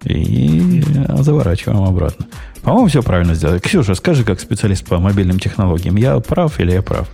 И 0.05 0.83
заворачиваем 1.19 1.83
обратно. 1.83 2.27
По-моему, 2.61 2.87
все 2.87 3.01
правильно 3.01 3.35
сделали. 3.35 3.59
Ксюша, 3.59 3.95
скажи, 3.95 4.23
как 4.23 4.39
специалист 4.39 4.85
по 4.85 4.97
мобильным 4.99 5.39
технологиям, 5.39 5.95
я 5.95 6.19
прав 6.19 6.59
или 6.59 6.71
я 6.71 6.81
прав? 6.81 7.09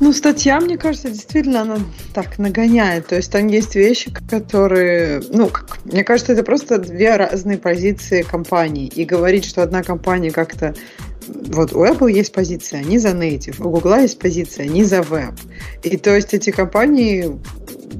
Ну, 0.00 0.12
статья, 0.12 0.60
мне 0.60 0.78
кажется, 0.78 1.10
действительно, 1.10 1.62
она 1.62 1.78
так 2.14 2.38
нагоняет. 2.38 3.08
То 3.08 3.16
есть 3.16 3.32
там 3.32 3.48
есть 3.48 3.74
вещи, 3.74 4.12
которые... 4.30 5.22
Ну, 5.32 5.48
как, 5.48 5.78
мне 5.84 6.04
кажется, 6.04 6.32
это 6.34 6.44
просто 6.44 6.78
две 6.78 7.16
разные 7.16 7.58
позиции 7.58 8.22
компаний. 8.22 8.86
И 8.86 9.04
говорить, 9.04 9.44
что 9.44 9.62
одна 9.62 9.82
компания 9.82 10.30
как-то... 10.30 10.74
Вот 11.28 11.72
у 11.72 11.84
Apple 11.84 12.10
есть 12.10 12.32
позиция, 12.32 12.80
они 12.80 12.98
за 12.98 13.10
native. 13.10 13.62
У 13.62 13.70
Google 13.70 13.96
есть 13.96 14.18
позиция, 14.18 14.66
они 14.66 14.84
за 14.84 15.02
веб. 15.02 15.34
И 15.82 15.96
то 15.96 16.14
есть 16.14 16.34
эти 16.34 16.50
компании 16.50 17.38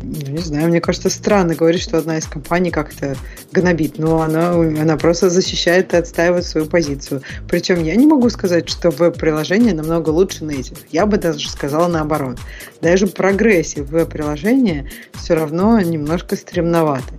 ну, 0.03 0.33
не 0.33 0.43
знаю, 0.43 0.69
мне 0.69 0.81
кажется, 0.81 1.11
странно 1.11 1.55
говорить, 1.55 1.83
что 1.83 1.99
одна 1.99 2.19
из 2.19 2.27
компаний 2.27 2.71
как-то 2.71 3.17
гнобит, 3.53 3.99
но 3.99 4.21
она, 4.21 4.53
она 4.53 4.97
просто 4.97 5.31
защищает 5.31 5.93
и 5.93 5.97
отстаивает 5.97 6.45
свою 6.45 6.67
позицию. 6.67 7.23
Причем 7.49 7.83
я 7.83 7.95
не 7.95 8.07
могу 8.07 8.29
сказать, 8.31 8.69
что 8.69 8.91
веб-приложение 8.91 9.75
намного 9.75 10.11
лучше 10.11 10.45
native. 10.45 10.79
Я 10.91 11.07
бы 11.07 11.19
даже 11.19 11.49
сказала 11.49 11.89
наоборот. 11.89 12.39
Даже 12.81 13.07
progressive 13.07 13.89
веб-приложения 13.91 14.89
все 15.15 15.35
равно 15.35 15.81
немножко 15.81 16.37
стремноваты. 16.37 17.15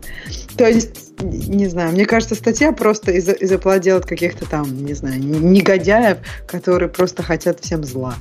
То 0.58 0.68
есть, 0.68 1.09
не 1.22 1.68
знаю, 1.68 1.92
мне 1.92 2.06
кажется, 2.06 2.36
статья 2.36 2.72
просто 2.72 3.12
из-за 3.12 3.34
из 3.34 3.82
делает 3.82 4.06
каких-то 4.06 4.46
там, 4.50 4.86
не 4.86 4.94
знаю, 4.94 5.20
негодяев, 5.20 6.18
которые 6.48 6.90
просто 6.90 7.24
хотят 7.24 7.60
всем 7.60 7.84
зла. 7.84 8.16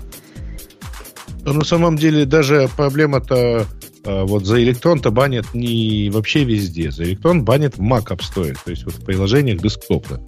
Но 1.44 1.52
на 1.52 1.64
самом 1.64 1.96
деле 1.96 2.24
даже 2.26 2.68
проблема-то 2.76 3.66
а, 4.04 4.24
вот 4.24 4.44
за 4.44 4.62
электрон-то 4.62 5.10
банят 5.10 5.46
не 5.54 6.10
вообще 6.10 6.44
везде. 6.44 6.90
За 6.90 7.04
электрон 7.04 7.44
банят 7.44 7.76
в 7.76 7.82
Mac 7.82 8.06
App 8.06 8.20
Store, 8.20 8.56
то 8.64 8.70
есть 8.70 8.84
вот 8.84 8.94
в 8.94 9.04
приложениях 9.04 9.60
десктопа. 9.60 10.20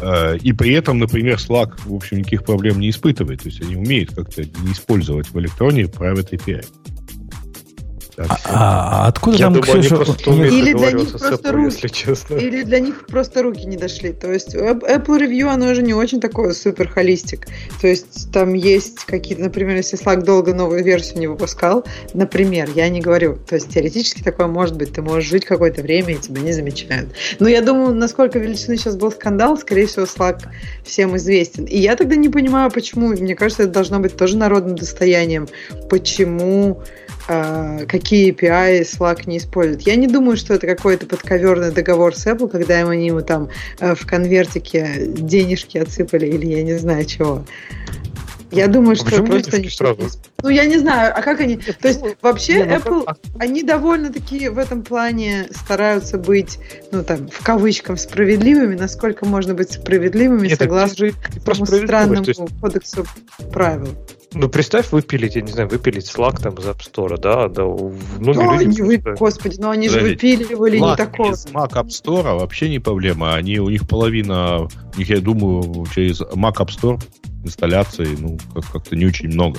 А, 0.00 0.34
и 0.34 0.52
при 0.52 0.72
этом, 0.72 0.98
например, 0.98 1.36
Slack, 1.36 1.80
в 1.84 1.94
общем, 1.94 2.18
никаких 2.18 2.44
проблем 2.44 2.80
не 2.80 2.90
испытывает. 2.90 3.42
То 3.42 3.48
есть 3.48 3.60
они 3.62 3.76
умеют 3.76 4.14
как-то 4.14 4.42
не 4.42 4.72
использовать 4.72 5.28
в 5.28 5.38
электроне 5.38 5.84
Private 5.84 6.30
API. 6.30 6.64
А, 8.16 8.36
а, 8.44 9.08
откуда 9.08 9.36
Я 9.36 9.46
там, 9.46 9.54
думаю, 9.54 9.82
Ксюша... 9.82 9.96
Или 10.30 10.72
для 10.72 10.92
них 10.92 11.10
просто 11.10 11.50
Apple, 11.50 11.52
руки, 11.52 11.88
честно. 11.88 12.34
Или 12.36 12.62
для 12.62 12.80
них 12.80 13.06
просто 13.06 13.42
руки 13.42 13.66
не 13.66 13.76
дошли. 13.76 14.12
То 14.12 14.32
есть 14.32 14.54
Apple 14.54 15.18
Review, 15.20 15.48
оно 15.48 15.74
же 15.74 15.82
не 15.82 15.94
очень 15.94 16.20
такое 16.20 16.52
супер 16.52 16.88
холистик. 16.88 17.46
То 17.80 17.88
есть 17.88 18.30
там 18.32 18.54
есть 18.54 19.00
какие-то, 19.00 19.42
например, 19.42 19.76
если 19.76 19.98
Slack 19.98 20.22
долго 20.22 20.54
новую 20.54 20.84
версию 20.84 21.18
не 21.18 21.26
выпускал, 21.26 21.84
например, 22.12 22.70
я 22.74 22.88
не 22.88 23.00
говорю, 23.00 23.36
то 23.36 23.56
есть 23.56 23.70
теоретически 23.70 24.22
такое 24.22 24.46
может 24.46 24.76
быть, 24.76 24.92
ты 24.92 25.02
можешь 25.02 25.28
жить 25.28 25.44
какое-то 25.44 25.82
время 25.82 26.14
и 26.14 26.18
тебя 26.18 26.40
не 26.40 26.52
замечают. 26.52 27.10
Но 27.40 27.48
я 27.48 27.62
думаю, 27.62 27.94
насколько 27.94 28.38
величины 28.38 28.76
сейчас 28.76 28.96
был 28.96 29.10
скандал, 29.10 29.58
скорее 29.58 29.86
всего, 29.86 30.04
Slack 30.04 30.42
всем 30.84 31.16
известен. 31.16 31.64
И 31.64 31.78
я 31.78 31.96
тогда 31.96 32.14
не 32.14 32.28
понимаю, 32.28 32.70
почему, 32.70 33.08
мне 33.08 33.34
кажется, 33.34 33.64
это 33.64 33.72
должно 33.72 33.98
быть 33.98 34.16
тоже 34.16 34.36
народным 34.36 34.76
достоянием, 34.76 35.48
почему 35.90 36.80
а, 36.80 37.03
какие 37.26 38.32
API 38.32 38.82
Slack 38.82 39.22
не 39.26 39.38
использует. 39.38 39.82
Я 39.82 39.96
не 39.96 40.06
думаю, 40.06 40.36
что 40.36 40.54
это 40.54 40.66
какой-то 40.66 41.06
подковерный 41.06 41.70
договор 41.70 42.14
с 42.14 42.26
Apple, 42.26 42.48
когда 42.48 42.80
они 42.80 43.06
ему 43.06 43.22
там 43.22 43.48
э, 43.80 43.94
в 43.94 44.06
конвертике 44.06 45.06
денежки 45.06 45.78
отсыпали 45.78 46.26
или 46.26 46.46
я 46.46 46.62
не 46.62 46.74
знаю 46.74 47.04
чего. 47.06 47.44
Я 48.54 48.68
думаю, 48.68 48.92
а 48.92 48.96
что 48.96 49.22
просто 49.24 49.56
они... 49.56 49.68
Сразу? 49.68 50.02
Ну, 50.42 50.48
я 50.48 50.64
не 50.66 50.78
знаю, 50.78 51.12
а 51.16 51.22
как 51.22 51.40
они... 51.40 51.56
То 51.56 51.88
есть, 51.88 52.00
вообще, 52.22 52.58
не, 52.58 52.64
ну, 52.64 52.74
Apple, 52.76 53.04
как... 53.04 53.18
они 53.40 53.62
довольно-таки 53.62 54.48
в 54.48 54.58
этом 54.58 54.82
плане 54.82 55.48
стараются 55.50 56.18
быть, 56.18 56.58
ну, 56.92 57.02
там, 57.02 57.28
в 57.28 57.42
кавычках, 57.42 57.98
справедливыми, 57.98 58.76
насколько 58.76 59.26
можно 59.26 59.54
быть 59.54 59.72
справедливыми, 59.72 60.48
Нет, 60.48 60.58
согласно 60.58 61.10
странному 61.66 62.24
есть... 62.24 62.40
кодексу 62.60 63.06
правил. 63.52 63.88
Ну, 64.34 64.48
представь, 64.48 64.90
выпилить, 64.90 65.36
я 65.36 65.42
не 65.42 65.52
знаю, 65.52 65.68
выпилить 65.68 66.10
Slack 66.10 66.42
там 66.42 66.54
из 66.54 66.64
App 66.64 66.80
Store, 66.80 67.16
да? 67.18 67.48
да 67.48 67.62
ну, 67.62 67.94
ну 68.18 68.50
они 68.50 68.82
вы... 68.82 68.98
Господи, 68.98 69.56
ну 69.60 69.70
они 69.70 69.88
же 69.88 70.00
выпиливали 70.00 70.78
Slack 70.80 70.90
не 70.90 70.96
такого. 70.96 71.32
из 71.32 71.46
Mac 71.46 71.72
App 71.72 71.88
Store 71.88 72.38
вообще 72.38 72.68
не 72.68 72.80
проблема. 72.80 73.34
Они, 73.34 73.58
у 73.60 73.70
них 73.70 73.86
половина, 73.86 74.62
у 74.62 74.98
них, 74.98 75.08
я 75.08 75.20
думаю, 75.20 75.86
через 75.94 76.20
Mac 76.20 76.56
App 76.56 76.68
Store 76.68 77.00
инсталляции, 77.44 78.16
ну, 78.18 78.38
как- 78.54 78.72
как-то 78.72 78.96
не 78.96 79.06
очень 79.06 79.28
много. 79.28 79.58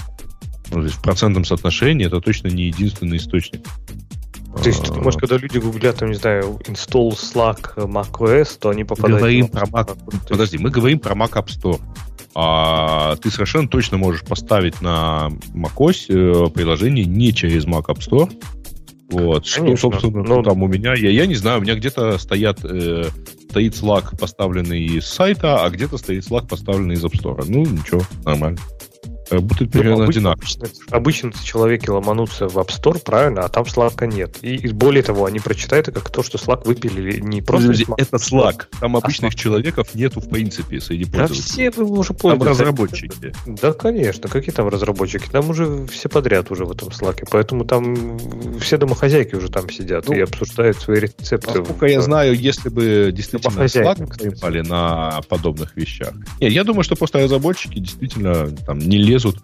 Ну, 0.71 0.77
то 0.77 0.83
есть 0.83 0.95
в 0.95 1.01
процентном 1.01 1.45
соотношении 1.45 2.05
это 2.05 2.19
точно 2.19 2.47
не 2.47 2.63
единственный 2.63 3.17
источник. 3.17 3.61
То 4.61 4.69
есть, 4.69 4.83
ты 4.83 4.93
думаешь, 4.93 5.15
когда 5.17 5.37
люди 5.37 5.57
гуглят, 5.57 5.97
там, 5.97 6.09
не 6.09 6.15
знаю, 6.15 6.59
install 6.65 7.11
Slack 7.11 7.75
macOS, 7.75 8.57
то 8.59 8.69
они 8.69 8.83
попадают... 8.83 9.19
Говорим 9.19 9.47
про 9.49 9.65
Mac... 9.67 9.97
Подожди, 10.29 10.57
мы 10.57 10.69
говорим 10.69 10.99
про 10.99 11.13
Mac 11.13 11.33
App 11.33 11.47
Store 11.47 11.79
а 12.35 13.15
ты 13.15 13.31
совершенно 13.31 13.69
точно 13.69 13.97
можешь 13.97 14.23
поставить 14.23 14.81
на 14.81 15.29
macOS 15.53 16.05
э, 16.09 16.49
приложение 16.49 17.05
не 17.05 17.33
через 17.33 17.65
Mac 17.65 17.85
App 17.85 17.99
Store. 17.99 18.31
Вот, 19.09 19.47
Конечно. 19.49 19.77
что, 19.77 19.77
собственно, 19.77 20.23
ну, 20.23 20.43
там 20.43 20.61
у 20.61 20.67
меня, 20.67 20.93
я, 20.95 21.11
я 21.11 21.27
не 21.27 21.35
знаю, 21.35 21.59
у 21.59 21.61
меня 21.61 21.75
где-то 21.75 22.17
стоят, 22.17 22.59
э, 22.65 23.05
стоит 23.49 23.73
Slack, 23.73 24.17
поставленный 24.19 24.83
из 24.83 25.05
сайта, 25.05 25.63
а 25.63 25.69
где-то 25.69 25.97
стоит 25.97 26.27
Slack, 26.27 26.47
поставленный 26.47 26.95
из 26.95 27.05
App 27.05 27.13
Store. 27.13 27.45
Ну, 27.47 27.61
ничего, 27.65 28.01
нормально. 28.25 28.57
Работает 29.29 29.73
ну, 29.73 29.79
примерно 29.79 29.97
ну, 29.97 30.03
обычно, 30.03 30.31
одинаково. 30.31 30.43
Обычно, 30.91 30.95
обычно 30.95 31.33
человеки 31.43 31.89
ломанутся 31.89 32.47
в 32.47 32.57
App 32.57 32.69
Store, 32.69 32.99
правильно, 32.99 33.41
а 33.41 33.49
там 33.49 33.63
Slack 33.63 34.05
нет. 34.07 34.37
И, 34.41 34.55
и 34.55 34.67
более 34.69 35.03
того, 35.03 35.25
они 35.25 35.39
прочитают 35.39 35.87
это 35.87 35.99
как 35.99 36.11
то, 36.11 36.23
что 36.23 36.37
Slack 36.37 36.65
выпилили 36.65 37.19
не 37.19 37.41
просто... 37.41 37.67
Подожди, 37.67 37.87
это 37.97 38.17
Slack. 38.17 38.65
Там 38.79 38.95
обычных 38.95 39.33
а 39.33 39.35
человеков 39.35 39.95
нету 39.95 40.19
в 40.19 40.29
принципе 40.29 40.79
среди 40.79 41.05
пользователей. 41.05 41.37
Да 41.37 41.43
все 41.43 41.71
вы 41.71 41.99
уже 41.99 42.13
пользуетесь. 42.13 42.45
Там 42.45 42.47
разработчики. 42.47 43.33
Да, 43.45 43.73
конечно. 43.73 44.29
Какие 44.29 44.53
там 44.53 44.67
разработчики? 44.67 45.27
Там 45.29 45.49
уже 45.49 45.87
все 45.87 46.07
подряд 46.07 46.51
уже 46.51 46.65
в 46.65 46.71
этом 46.71 46.89
Slack. 46.89 47.27
Поэтому 47.31 47.65
там 47.65 48.19
все 48.59 48.77
домохозяйки 48.77 49.35
уже 49.35 49.49
там 49.49 49.69
сидят 49.69 50.07
ну, 50.07 50.15
и 50.15 50.19
обсуждают 50.19 50.77
свои 50.77 50.99
рецепты. 50.99 51.59
Насколько 51.59 51.87
я 51.87 52.01
знаю, 52.01 52.35
если 52.35 52.69
бы 52.69 53.11
действительно 53.11 53.63
Slack 53.63 54.13
снимали 54.17 54.61
на 54.61 55.21
подобных 55.27 55.75
вещах. 55.75 56.13
Нет, 56.39 56.51
я 56.51 56.63
думаю, 56.63 56.83
что 56.83 56.95
просто 56.95 57.19
разработчики 57.19 57.79
действительно 57.79 58.49
там 58.65 58.79
не 58.79 58.97
лезут 58.97 59.14
лезут 59.15 59.37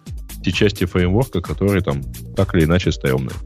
те 0.44 0.52
части 0.52 0.84
фреймворка, 0.84 1.40
которые 1.40 1.82
там 1.82 2.02
так 2.36 2.54
или 2.54 2.64
иначе 2.64 2.92
стрёмные. 2.92 3.36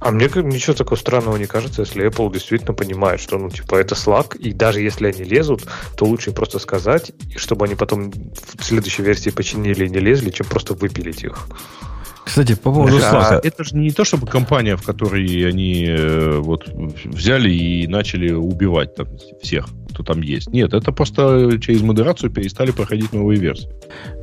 А 0.00 0.10
мне 0.10 0.26
ничего 0.26 0.74
такого 0.74 0.96
странного 0.98 1.36
не 1.36 1.46
кажется, 1.46 1.82
если 1.82 2.06
Apple 2.06 2.32
действительно 2.32 2.72
понимает, 2.72 3.20
что, 3.20 3.38
ну, 3.38 3.50
типа, 3.50 3.76
это 3.76 3.96
Slack, 3.96 4.36
и 4.38 4.52
даже 4.52 4.80
если 4.80 5.08
они 5.08 5.24
лезут, 5.24 5.66
то 5.96 6.04
лучше 6.04 6.30
просто 6.30 6.60
сказать, 6.60 7.12
чтобы 7.36 7.64
они 7.66 7.74
потом 7.74 8.12
в 8.12 8.64
следующей 8.64 9.02
версии 9.02 9.30
починили 9.30 9.86
и 9.86 9.90
не 9.90 9.98
лезли, 9.98 10.30
чем 10.30 10.46
просто 10.46 10.74
выпилить 10.74 11.24
их. 11.24 11.48
Кстати, 12.24 12.54
по 12.54 12.72
поводу 12.72 12.98
Slack. 12.98 13.26
А 13.30 13.40
это 13.42 13.64
же 13.64 13.76
не 13.76 13.90
то, 13.90 14.04
чтобы 14.04 14.26
компания, 14.26 14.76
в 14.76 14.82
которой 14.82 15.48
они 15.48 15.86
э, 15.88 16.38
вот 16.38 16.68
взяли 17.04 17.50
и 17.50 17.86
начали 17.86 18.32
убивать 18.32 18.94
там 18.94 19.06
всех, 19.42 19.68
кто 19.92 20.02
там 20.02 20.20
есть. 20.22 20.52
Нет, 20.52 20.74
это 20.74 20.92
просто 20.92 21.58
через 21.60 21.82
модерацию 21.82 22.30
перестали 22.30 22.70
проходить 22.70 23.12
новые 23.12 23.40
версии. 23.40 23.68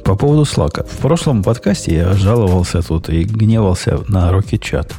По 0.04 0.16
поводу 0.16 0.44
Slack. 0.44 0.88
В 0.88 0.98
прошлом 1.00 1.44
подкасте 1.44 1.96
я 1.96 2.14
жаловался 2.14 2.82
тут 2.82 3.10
и 3.10 3.24
гневался 3.24 4.00
на 4.08 4.32
Rocket 4.32 4.62
Chat. 4.62 4.94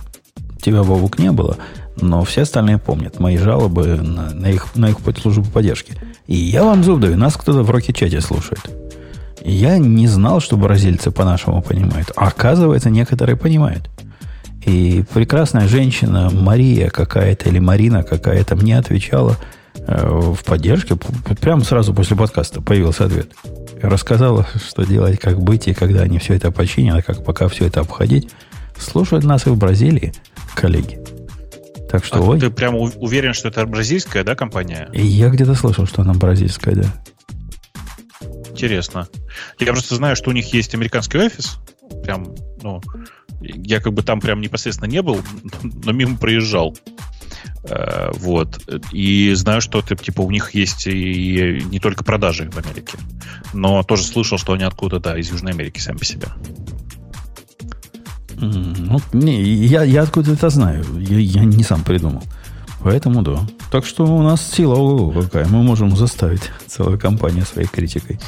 Тебя, 0.60 0.82
Бобук, 0.82 1.18
не 1.18 1.30
было, 1.30 1.58
но 2.00 2.24
все 2.24 2.42
остальные 2.42 2.78
помнят 2.78 3.20
мои 3.20 3.36
жалобы 3.36 3.86
на, 3.96 4.30
на 4.30 4.46
их, 4.46 4.74
на 4.74 4.90
их 4.90 4.96
службу 5.20 5.44
поддержки. 5.44 5.94
И 6.26 6.34
я 6.34 6.64
вам 6.64 6.82
зуб 6.82 7.00
даю, 7.00 7.16
нас 7.16 7.36
кто-то 7.36 7.62
в 7.62 7.70
Rocket 7.70 7.92
чате 7.92 8.20
слушает. 8.20 8.60
Я 9.46 9.78
не 9.78 10.08
знал, 10.08 10.40
что 10.40 10.56
бразильцы 10.56 11.12
по-нашему 11.12 11.62
понимают. 11.62 12.10
А 12.16 12.28
оказывается, 12.28 12.90
некоторые 12.90 13.36
понимают. 13.36 13.88
И 14.64 15.04
прекрасная 15.14 15.68
женщина 15.68 16.30
Мария 16.32 16.90
какая-то 16.90 17.48
или 17.48 17.60
Марина 17.60 18.02
какая-то 18.02 18.56
мне 18.56 18.76
отвечала 18.76 19.36
э, 19.76 20.04
в 20.08 20.42
поддержке. 20.44 20.96
Прямо 21.40 21.62
сразу 21.62 21.94
после 21.94 22.16
подкаста 22.16 22.60
появился 22.60 23.04
ответ. 23.04 23.30
Рассказала, 23.80 24.48
что 24.68 24.84
делать, 24.84 25.20
как 25.20 25.40
быть, 25.40 25.68
и 25.68 25.74
когда 25.74 26.00
они 26.00 26.18
все 26.18 26.34
это 26.34 26.50
починят, 26.50 27.06
как 27.06 27.24
пока 27.24 27.46
все 27.46 27.66
это 27.66 27.80
обходить. 27.82 28.28
Слушают 28.76 29.24
нас 29.24 29.46
и 29.46 29.50
в 29.50 29.56
Бразилии, 29.56 30.12
коллеги. 30.56 30.98
Так 31.88 32.04
что, 32.04 32.18
а 32.18 32.22
ой. 32.22 32.40
Ты 32.40 32.50
прямо 32.50 32.78
уверен, 32.78 33.32
что 33.32 33.46
это 33.46 33.64
бразильская, 33.64 34.24
да, 34.24 34.34
компания? 34.34 34.88
И 34.92 35.06
я 35.06 35.28
где-то 35.28 35.54
слышал, 35.54 35.86
что 35.86 36.02
она 36.02 36.14
бразильская, 36.14 36.74
да. 36.74 36.92
Интересно. 38.56 39.08
Я 39.58 39.72
просто 39.72 39.94
знаю, 39.96 40.16
что 40.16 40.30
у 40.30 40.32
них 40.32 40.52
есть 40.54 40.74
американский 40.74 41.18
офис. 41.18 41.58
Прям, 42.02 42.34
ну, 42.62 42.80
я 43.40 43.80
как 43.80 43.92
бы 43.92 44.02
там 44.02 44.20
прям 44.20 44.40
непосредственно 44.40 44.88
не 44.88 45.02
был, 45.02 45.20
но 45.62 45.92
мимо 45.92 46.16
проезжал. 46.16 46.74
Э, 47.64 48.10
вот. 48.14 48.60
И 48.92 49.32
знаю, 49.34 49.60
что 49.60 49.82
типа 49.82 50.22
у 50.22 50.30
них 50.30 50.54
есть 50.54 50.86
и 50.86 51.62
не 51.70 51.80
только 51.80 52.02
продажи 52.02 52.50
в 52.50 52.56
Америке, 52.56 52.96
но 53.52 53.82
тоже 53.82 54.04
слышал, 54.04 54.38
что 54.38 54.54
они 54.54 54.64
откуда-то, 54.64 55.10
да, 55.10 55.18
из 55.18 55.30
Южной 55.30 55.52
Америки 55.52 55.78
сами 55.78 55.98
по 55.98 56.04
себе. 56.04 56.28
Ну, 58.38 59.00
не, 59.12 59.42
я, 59.42 59.82
я 59.82 60.02
откуда 60.02 60.32
это 60.32 60.50
знаю. 60.50 60.84
Я, 60.98 61.18
я 61.18 61.44
не 61.44 61.62
сам 61.62 61.84
придумал. 61.84 62.22
Поэтому 62.86 63.22
да. 63.22 63.40
Так 63.72 63.84
что 63.84 64.04
у 64.04 64.22
нас 64.22 64.48
сила 64.48 64.76
ого 64.76 65.10
какая. 65.10 65.44
Мы 65.46 65.60
можем 65.64 65.96
заставить 65.96 66.42
целую 66.68 67.00
компанию 67.00 67.44
своей 67.44 67.66
критикой. 67.66 68.20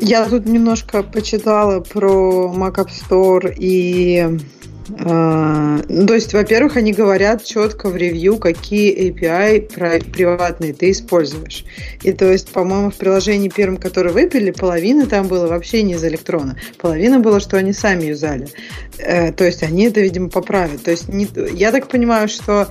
Я 0.00 0.26
тут 0.26 0.44
немножко 0.44 1.02
почитала 1.02 1.80
про 1.80 2.52
Mac 2.54 2.74
App 2.74 2.90
Store 2.90 3.54
и 3.56 4.38
ну, 4.88 6.06
то 6.06 6.14
есть, 6.14 6.32
во-первых, 6.32 6.76
они 6.76 6.92
говорят 6.92 7.44
четко 7.44 7.88
в 7.88 7.96
ревью, 7.96 8.38
какие 8.38 9.10
API 9.10 10.10
приватные 10.12 10.74
ты 10.74 10.92
используешь. 10.92 11.64
И 12.02 12.12
то 12.12 12.30
есть, 12.30 12.50
по-моему, 12.50 12.90
в 12.90 12.94
приложении 12.94 13.48
первом, 13.48 13.78
которое 13.78 14.10
выпили, 14.10 14.52
половина 14.52 15.06
там 15.06 15.26
было 15.26 15.48
вообще 15.48 15.82
не 15.82 15.94
из 15.94 16.04
электрона. 16.04 16.56
Половина 16.78 17.18
было, 17.18 17.40
что 17.40 17.56
они 17.56 17.72
сами 17.72 18.04
юзали. 18.04 18.48
Э, 18.98 19.32
то 19.32 19.44
есть, 19.44 19.64
они 19.64 19.86
это, 19.86 20.00
видимо, 20.00 20.28
поправят. 20.28 20.84
То 20.84 20.92
есть, 20.92 21.08
не, 21.08 21.26
я 21.52 21.72
так 21.72 21.88
понимаю, 21.88 22.28
что 22.28 22.68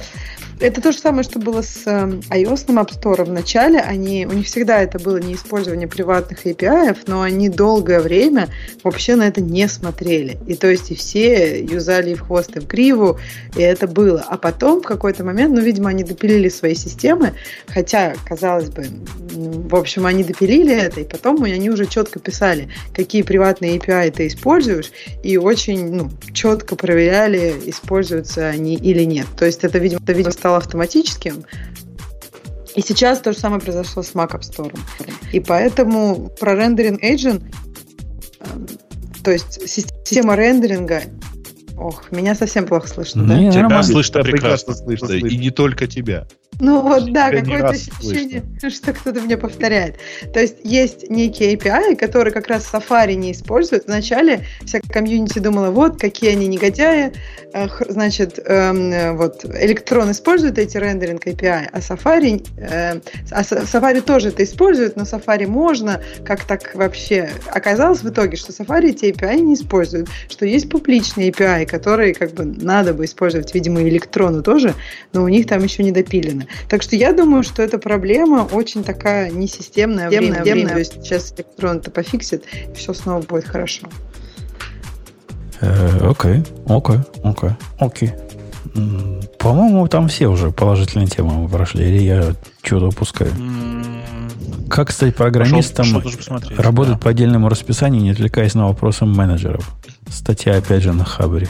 это 0.60 0.82
то 0.82 0.92
же 0.92 0.98
самое, 0.98 1.24
что 1.24 1.40
было 1.40 1.62
с 1.62 1.84
эм, 1.86 2.22
iOS 2.30 2.68
App 2.68 3.00
Store 3.00 3.24
в 3.24 3.32
начале. 3.32 3.80
Они, 3.80 4.26
у 4.26 4.32
них 4.32 4.48
всегда 4.48 4.82
это 4.82 5.00
было 5.00 5.18
не 5.18 5.36
использование 5.36 5.88
приватных 5.88 6.46
API, 6.46 6.98
но 7.08 7.22
они 7.22 7.50
долгое 7.50 8.00
время 8.00 8.50
вообще 8.84 9.16
на 9.16 9.28
это 9.28 9.42
не 9.42 9.68
смотрели. 9.68 10.38
И 10.48 10.56
то 10.56 10.68
есть 10.68 10.92
и 10.92 10.96
все 10.96 11.62
юзали 11.62 12.14
в 12.14 12.22
хвост, 12.22 12.56
и 12.56 12.60
в 12.60 12.68
криву, 12.68 13.20
и 13.56 13.62
это 13.62 13.88
было. 13.88 14.24
А 14.28 14.38
потом 14.38 14.82
в 14.82 14.86
какой-то 14.86 15.24
момент, 15.24 15.54
ну, 15.54 15.62
видимо, 15.62 15.90
они 15.90 16.04
допилили 16.04 16.50
свои 16.50 16.76
системы, 16.76 17.34
хотя, 17.68 18.16
казалось 18.26 18.70
бы, 18.70 18.88
в 19.32 19.76
общем, 19.76 20.06
они 20.06 20.24
допилили 20.24 20.74
это, 20.74 21.02
и 21.02 21.04
потом 21.04 21.44
они 21.44 21.70
уже 21.70 21.86
четко 21.86 22.20
писали, 22.20 22.70
какие 22.94 23.24
приватные 23.24 23.78
API 23.78 24.12
ты 24.12 24.28
используешь, 24.28 24.92
и 25.24 25.38
очень 25.38 25.92
ну, 25.92 26.10
четко 26.34 26.76
проверяли, 26.76 27.54
используются 27.66 28.48
они 28.48 28.76
или 28.76 29.04
нет. 29.04 29.28
То 29.38 29.46
есть 29.46 29.64
это, 29.64 29.80
видимо, 29.80 30.02
это, 30.04 30.14
видимо 30.14 30.32
стал 30.46 30.58
автоматическим. 30.58 31.44
И 32.76 32.82
сейчас 32.82 33.20
то 33.20 33.32
же 33.34 33.40
самое 33.40 33.60
произошло 33.60 34.04
с 34.04 34.14
Mac 34.14 34.30
App 34.30 34.42
Store. 34.42 34.78
И 35.32 35.40
поэтому 35.40 36.30
про 36.40 36.54
рендеринг 36.54 37.02
agent, 37.02 37.52
эм, 38.42 38.68
то 39.24 39.32
есть 39.32 39.68
система 39.68 40.36
рендеринга 40.36 41.02
Ох, 41.78 42.12
меня 42.12 42.36
совсем 42.36 42.66
плохо 42.66 42.88
слышно, 42.88 43.24
да? 43.26 43.38
Тебя 43.38 43.64
нормально. 43.64 43.84
слышно 43.84 44.22
прекрасно, 44.24 44.74
прекрасно 44.74 45.08
слышно. 45.08 45.28
И 45.28 45.38
не 45.38 45.50
только 45.50 45.88
тебя. 45.88 46.28
Ну 46.60 46.82
вот, 46.82 47.12
да, 47.12 47.32
какое-то 47.32 47.70
ощущение, 47.70 48.44
слышно. 48.60 48.70
что 48.70 48.94
кто-то 48.94 49.22
меня 49.22 49.38
повторяет. 49.38 49.98
То 50.34 50.40
есть 50.40 50.58
есть 50.64 51.10
некие 51.10 51.56
API, 51.56 51.96
которые 51.96 52.34
как 52.34 52.48
раз 52.48 52.70
Safari 52.72 53.16
не 53.16 53.34
используют. 53.34 53.88
Вначале 53.88 54.46
вся 54.64 54.80
комьюнити 54.80 55.40
думала, 55.40 55.70
вот, 55.70 56.00
какие 56.00 56.32
они 56.32 56.48
негодяи. 56.48 57.12
Значит, 57.90 58.40
эм, 58.46 59.18
вот, 59.18 59.44
Electron 59.46 60.12
использует 60.12 60.58
эти 60.58 60.78
рендеринг 60.78 61.26
API, 61.26 61.70
а 61.72 61.80
Safari, 61.80 62.46
э, 62.58 63.00
а 63.32 63.42
Safari 63.42 64.02
тоже 64.02 64.30
это 64.30 64.44
использует, 64.44 64.96
но 64.96 65.04
Safari 65.04 65.48
можно, 65.48 66.02
как 66.26 66.44
так 66.44 66.76
вообще. 66.76 67.30
Оказалось 67.48 68.00
в 68.02 68.10
итоге, 68.10 68.38
что 68.38 68.52
Safari 68.52 68.90
эти 68.90 69.06
API 69.06 69.40
не 69.40 69.54
используют, 69.56 70.10
что 70.30 70.46
есть 70.46 70.70
публичные 70.70 71.32
API, 71.32 71.65
которые 71.66 72.14
как 72.14 72.34
бы 72.34 72.46
надо 72.46 72.94
бы 72.94 73.06
использовать, 73.06 73.54
видимо, 73.54 73.82
и 73.82 73.90
электрону 73.90 74.44
тоже, 74.44 74.74
но 75.14 75.24
у 75.24 75.28
них 75.28 75.48
там 75.48 75.64
еще 75.64 75.84
не 75.84 75.92
допилено. 75.92 76.44
Так 76.70 76.82
что 76.82 76.96
я 76.96 77.14
думаю, 77.14 77.44
что 77.44 77.62
эта 77.62 77.78
проблема 77.78 78.48
очень 78.52 78.84
такая 78.84 79.32
несистемная, 79.32 80.10
временная, 80.10 80.42
временная. 80.42 80.74
То 80.74 80.80
есть 80.80 81.04
сейчас 81.04 81.34
электрон 81.38 81.78
это 81.78 81.92
пофиксит, 81.92 82.44
и 82.72 82.76
все 82.76 82.94
снова 82.94 83.22
будет 83.22 83.46
хорошо. 83.46 83.88
Э, 85.62 86.10
окей, 86.10 86.44
окей, 86.68 87.00
окей, 87.24 87.52
окей. 87.80 88.12
По-моему, 89.40 89.88
там 89.88 90.10
все 90.10 90.28
уже 90.28 90.52
положительные 90.52 91.08
темы 91.08 91.48
прошли, 91.48 91.88
или 91.88 92.04
я 92.04 92.36
что-то 92.62 92.88
упускаю. 92.88 93.32
Как 94.70 94.92
стать 94.92 95.16
программистом, 95.16 95.86
пошел, 96.02 96.38
пошел 96.38 96.58
работать 96.58 96.96
да. 96.96 97.00
по 97.00 97.10
отдельному 97.12 97.48
расписанию, 97.48 98.02
не 98.02 98.12
отвлекаясь 98.12 98.56
на 98.56 98.68
вопросы 98.68 99.06
менеджеров? 99.06 99.72
Статья, 100.10 100.58
опять 100.58 100.84
же, 100.84 100.94
на 100.94 101.06
Хабре. 101.06 101.48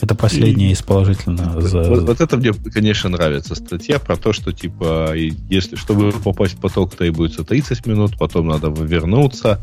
Это 0.00 0.14
последнее 0.14 0.72
из 0.72 0.80
положительного. 0.82 1.60
За... 1.60 1.82
Вот, 1.82 2.02
вот 2.02 2.20
это 2.20 2.36
мне, 2.38 2.52
конечно, 2.52 3.10
нравится 3.10 3.54
статья 3.54 3.98
про 3.98 4.16
то, 4.16 4.32
что, 4.32 4.52
типа, 4.52 5.14
если, 5.14 5.76
чтобы 5.76 6.12
попасть 6.12 6.54
в 6.54 6.60
поток, 6.60 6.94
требуется 6.94 7.44
30 7.44 7.86
минут, 7.86 8.18
потом 8.18 8.48
надо 8.48 8.68
вернуться. 8.68 9.60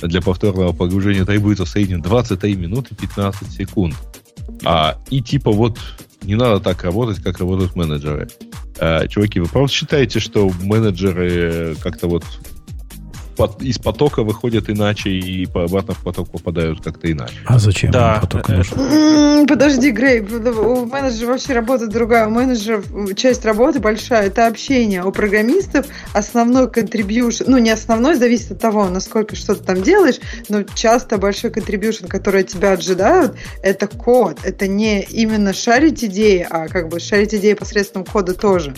Для 0.00 0.22
повторного 0.22 0.72
погружения 0.72 1.24
требуется 1.24 1.64
в 1.64 1.68
среднем 1.68 2.00
23 2.00 2.56
минуты 2.56 2.94
15 2.94 3.52
секунд. 3.52 3.94
А, 4.64 4.98
и 5.10 5.20
типа 5.20 5.52
вот 5.52 5.78
не 6.22 6.34
надо 6.34 6.60
так 6.60 6.82
работать, 6.84 7.22
как 7.22 7.38
работают 7.38 7.76
менеджеры. 7.76 8.28
А, 8.78 9.06
чуваки, 9.06 9.40
вы 9.40 9.46
правда 9.46 9.72
считаете, 9.72 10.20
что 10.20 10.50
менеджеры 10.62 11.76
как-то 11.82 12.08
вот 12.08 12.24
из 13.60 13.78
потока 13.78 14.22
выходят 14.22 14.68
иначе 14.70 15.10
и 15.10 15.46
обратно 15.52 15.94
в 15.94 16.02
поток 16.02 16.30
попадают 16.30 16.82
как-то 16.82 17.10
иначе. 17.10 17.34
А 17.46 17.58
зачем 17.58 17.90
да. 17.90 18.18
поток 18.20 18.48
нужен? 18.48 19.46
Подожди, 19.46 19.90
Грей, 19.90 20.20
у 20.20 20.86
менеджера 20.86 21.32
вообще 21.32 21.52
работа 21.52 21.86
другая. 21.86 22.26
У 22.26 22.30
менеджеров 22.30 22.84
часть 23.16 23.44
работы 23.44 23.80
большая, 23.80 24.26
это 24.26 24.46
общение. 24.46 25.04
У 25.04 25.12
программистов 25.12 25.86
основной 26.12 26.70
контрибьюшн, 26.70 27.44
ну 27.46 27.58
не 27.58 27.70
основной, 27.70 28.16
зависит 28.16 28.52
от 28.52 28.60
того, 28.60 28.88
насколько 28.88 29.36
что 29.36 29.54
ты 29.54 29.62
там 29.62 29.82
делаешь, 29.82 30.16
но 30.48 30.62
часто 30.62 31.18
большой 31.18 31.50
контрибьюшн, 31.50 32.06
который 32.06 32.42
от 32.42 32.48
тебя 32.48 32.72
ожидают, 32.72 33.34
это 33.62 33.86
код. 33.86 34.38
Это 34.44 34.66
не 34.66 35.02
именно 35.02 35.52
шарить 35.52 36.04
идеи, 36.04 36.46
а 36.48 36.68
как 36.68 36.88
бы 36.88 37.00
шарить 37.00 37.34
идеи 37.34 37.54
посредством 37.54 38.04
кода 38.04 38.34
тоже. 38.34 38.74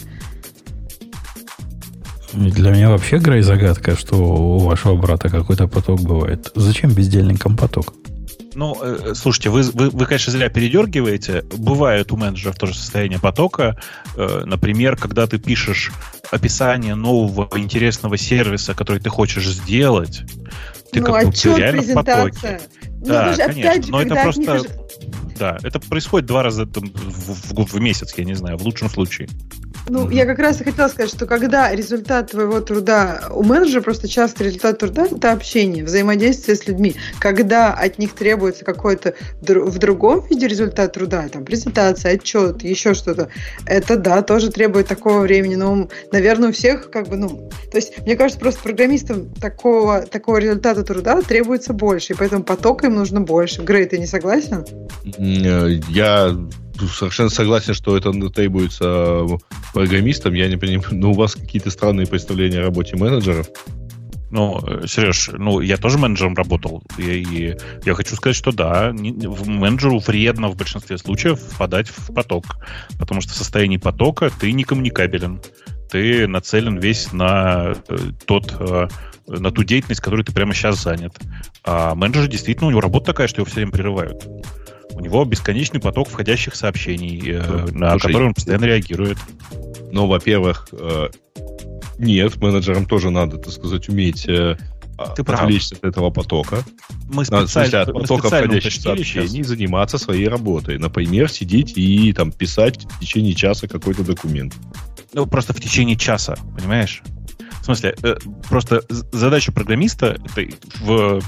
Для 2.36 2.70
меня 2.70 2.90
вообще, 2.90 3.18
Грей, 3.18 3.42
загадка, 3.42 3.96
что 3.96 4.16
у 4.16 4.58
вашего 4.58 4.94
брата 4.94 5.30
какой-то 5.30 5.68
поток 5.68 6.00
бывает. 6.02 6.52
Зачем 6.54 6.92
бездельникам 6.92 7.56
поток? 7.56 7.94
Ну, 8.54 8.76
э, 8.82 9.14
слушайте, 9.14 9.50
вы, 9.50 9.62
вы, 9.62 9.90
вы, 9.90 10.06
конечно, 10.06 10.32
зря 10.32 10.48
передергиваете. 10.48 11.44
Бывает 11.56 12.12
у 12.12 12.16
менеджеров 12.16 12.56
тоже 12.56 12.74
состояние 12.74 13.18
потока. 13.18 13.78
Э, 14.16 14.42
например, 14.44 14.96
когда 14.96 15.26
ты 15.26 15.38
пишешь 15.38 15.92
описание 16.30 16.94
нового 16.94 17.48
интересного 17.58 18.18
сервиса, 18.18 18.74
который 18.74 19.00
ты 19.00 19.08
хочешь 19.08 19.46
сделать, 19.46 20.22
ты 20.92 21.00
ну, 21.00 21.06
как 21.06 21.26
бы 21.26 21.32
ты 21.32 21.54
реально 21.54 21.82
в 21.82 21.94
потоке. 21.94 22.60
Ну, 23.00 23.06
да, 23.06 23.34
конечно. 23.36 23.82
Же, 23.82 23.90
но 23.90 24.02
это 24.02 24.14
просто... 24.14 24.40
Них... 24.40 24.66
Да, 25.38 25.58
это 25.62 25.80
происходит 25.80 26.26
два 26.26 26.42
раза 26.42 26.66
там, 26.66 26.84
в, 26.94 27.54
в, 27.54 27.72
в 27.72 27.80
месяц, 27.80 28.14
я 28.16 28.24
не 28.24 28.34
знаю, 28.34 28.56
в 28.56 28.62
лучшем 28.62 28.88
случае. 28.88 29.28
Ну, 29.88 30.10
я 30.10 30.26
как 30.26 30.40
раз 30.40 30.60
и 30.60 30.64
хотела 30.64 30.88
сказать, 30.88 31.10
что 31.10 31.26
когда 31.26 31.72
результат 31.72 32.32
твоего 32.32 32.60
труда 32.60 33.22
у 33.30 33.44
менеджера, 33.44 33.82
просто 33.82 34.08
часто 34.08 34.42
результат 34.42 34.80
труда– 34.80 35.06
это 35.10 35.30
общение, 35.30 35.84
взаимодействие 35.84 36.56
с 36.56 36.66
людьми. 36.66 36.96
Когда 37.20 37.72
от 37.72 37.98
них 37.98 38.14
требуется 38.14 38.64
какой-то 38.64 39.14
в 39.40 39.78
другом 39.78 40.26
виде 40.26 40.48
результат 40.48 40.94
труда, 40.94 41.28
там, 41.28 41.44
презентация, 41.44 42.14
отчет, 42.14 42.64
еще 42.64 42.94
что-то, 42.94 43.28
это, 43.64 43.96
да, 43.96 44.22
тоже 44.22 44.50
требует 44.50 44.88
такого 44.88 45.20
времени. 45.20 45.54
Но, 45.54 45.88
наверное, 46.10 46.48
у 46.48 46.52
всех, 46.52 46.90
как 46.90 47.08
бы, 47.08 47.16
ну, 47.16 47.48
то 47.70 47.76
есть, 47.76 47.96
мне 48.00 48.16
кажется, 48.16 48.40
просто 48.40 48.60
программистам 48.62 49.32
такого, 49.34 50.02
такого 50.02 50.38
результата 50.38 50.82
труда 50.82 51.22
требуется 51.22 51.72
больше, 51.72 52.14
и 52.14 52.16
поэтому 52.16 52.42
потока 52.42 52.86
им 52.86 52.96
нужно 52.96 53.20
больше. 53.20 53.62
Грей, 53.62 53.86
ты 53.86 53.98
не 53.98 54.06
согласен? 54.06 54.64
Э, 55.18 55.80
я 55.88 56.36
совершенно 56.92 57.30
согласен, 57.30 57.74
что 57.74 57.96
это 57.96 58.12
требуется 58.30 59.24
программистам. 59.72 60.34
Я 60.34 60.48
не 60.48 60.56
понимаю, 60.56 60.88
но 60.92 61.08
ну, 61.08 61.10
у 61.12 61.14
вас 61.14 61.34
какие-то 61.34 61.70
странные 61.70 62.06
представления 62.06 62.58
о 62.58 62.64
работе 62.64 62.96
менеджеров. 62.96 63.48
Ну, 64.30 64.60
э, 64.66 64.86
Сереж, 64.86 65.30
ну, 65.32 65.60
я 65.60 65.76
тоже 65.76 65.98
менеджером 65.98 66.34
работал, 66.34 66.82
и, 66.98 67.02
и 67.02 67.56
я 67.84 67.94
хочу 67.94 68.16
сказать, 68.16 68.36
что 68.36 68.50
да, 68.50 68.90
не, 68.92 69.12
менеджеру 69.46 69.98
вредно 70.00 70.48
в 70.48 70.56
большинстве 70.56 70.98
случаев 70.98 71.38
впадать 71.40 71.88
в 71.88 72.12
поток, 72.12 72.44
потому 72.98 73.20
что 73.20 73.32
в 73.32 73.36
состоянии 73.36 73.76
потока 73.76 74.30
ты 74.30 74.50
не 74.50 74.64
коммуникабелен, 74.64 75.40
ты 75.90 76.26
нацелен 76.26 76.78
весь 76.78 77.12
на 77.12 77.76
э, 77.88 77.96
тот 78.26 78.54
э, 78.58 78.88
на 79.28 79.50
ту 79.50 79.64
деятельность, 79.64 80.00
которой 80.00 80.22
ты 80.22 80.32
прямо 80.32 80.54
сейчас 80.54 80.82
занят. 80.82 81.16
А 81.64 81.94
менеджер 81.94 82.28
действительно, 82.28 82.68
у 82.68 82.70
него 82.70 82.80
работа 82.80 83.06
такая, 83.06 83.28
что 83.28 83.40
его 83.40 83.46
все 83.46 83.56
время 83.56 83.72
прерывают. 83.72 84.24
У 84.96 85.00
него 85.00 85.24
бесконечный 85.26 85.78
поток 85.78 86.08
входящих 86.08 86.54
сообщений, 86.54 87.20
э, 87.32 87.66
на 87.70 87.90
Слушай, 87.90 87.98
которые 88.00 88.28
он 88.28 88.34
постоянно 88.34 88.64
реагирует. 88.64 89.18
Ну, 89.92 90.06
во-первых, 90.06 90.68
э, 90.72 91.08
нет, 91.98 92.36
менеджерам 92.36 92.86
тоже 92.86 93.10
надо, 93.10 93.36
так 93.36 93.52
сказать, 93.52 93.90
уметь 93.90 94.26
э, 94.26 94.56
Ты 95.14 95.22
прав. 95.22 95.42
отвлечься 95.42 95.76
от 95.76 95.84
этого 95.84 96.08
потока. 96.08 96.64
Мы 97.10 97.24
в 97.24 97.26
смысле, 97.26 97.78
от 97.78 97.92
потока 97.92 98.28
специально 98.28 98.48
входящих 98.48 98.82
сообщений 98.82 99.38
щас. 99.42 99.48
заниматься 99.48 99.98
своей 99.98 100.28
работой. 100.28 100.78
Например, 100.78 101.30
сидеть 101.30 101.76
и 101.76 102.14
там 102.14 102.32
писать 102.32 102.86
в 102.90 103.00
течение 103.00 103.34
часа 103.34 103.68
какой-то 103.68 104.02
документ. 104.02 104.54
Ну, 105.12 105.26
просто 105.26 105.52
в 105.52 105.60
течение 105.60 105.96
часа, 105.96 106.36
понимаешь? 106.56 107.02
Смысле, 107.66 107.96
э, 108.00 108.14
просто 108.48 108.82
задача 108.88 109.50
программиста 109.50 110.16
в, 110.78 111.20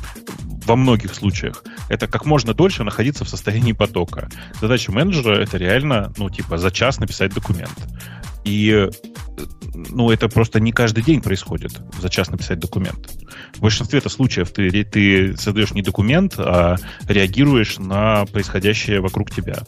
во 0.66 0.76
многих 0.76 1.12
случаях 1.12 1.64
это 1.88 2.06
как 2.06 2.26
можно 2.26 2.54
дольше 2.54 2.84
находиться 2.84 3.24
в 3.24 3.28
состоянии 3.28 3.72
потока. 3.72 4.28
Задача 4.60 4.92
менеджера 4.92 5.34
это 5.42 5.56
реально, 5.56 6.12
ну, 6.16 6.30
типа, 6.30 6.56
за 6.56 6.70
час 6.70 7.00
написать 7.00 7.34
документ. 7.34 7.76
И 8.44 8.70
э, 8.70 8.88
ну, 9.74 10.10
это 10.10 10.28
просто 10.28 10.60
не 10.60 10.72
каждый 10.72 11.02
день 11.02 11.20
происходит, 11.20 11.72
за 12.00 12.08
час 12.08 12.30
написать 12.30 12.58
документ. 12.58 13.10
В 13.54 13.60
большинстве 13.60 13.98
это 13.98 14.08
случаев 14.08 14.50
ты, 14.50 14.84
ты 14.84 15.36
создаешь 15.36 15.72
не 15.72 15.82
документ, 15.82 16.34
а 16.38 16.76
реагируешь 17.06 17.78
на 17.78 18.24
происходящее 18.26 19.00
вокруг 19.00 19.30
тебя. 19.30 19.58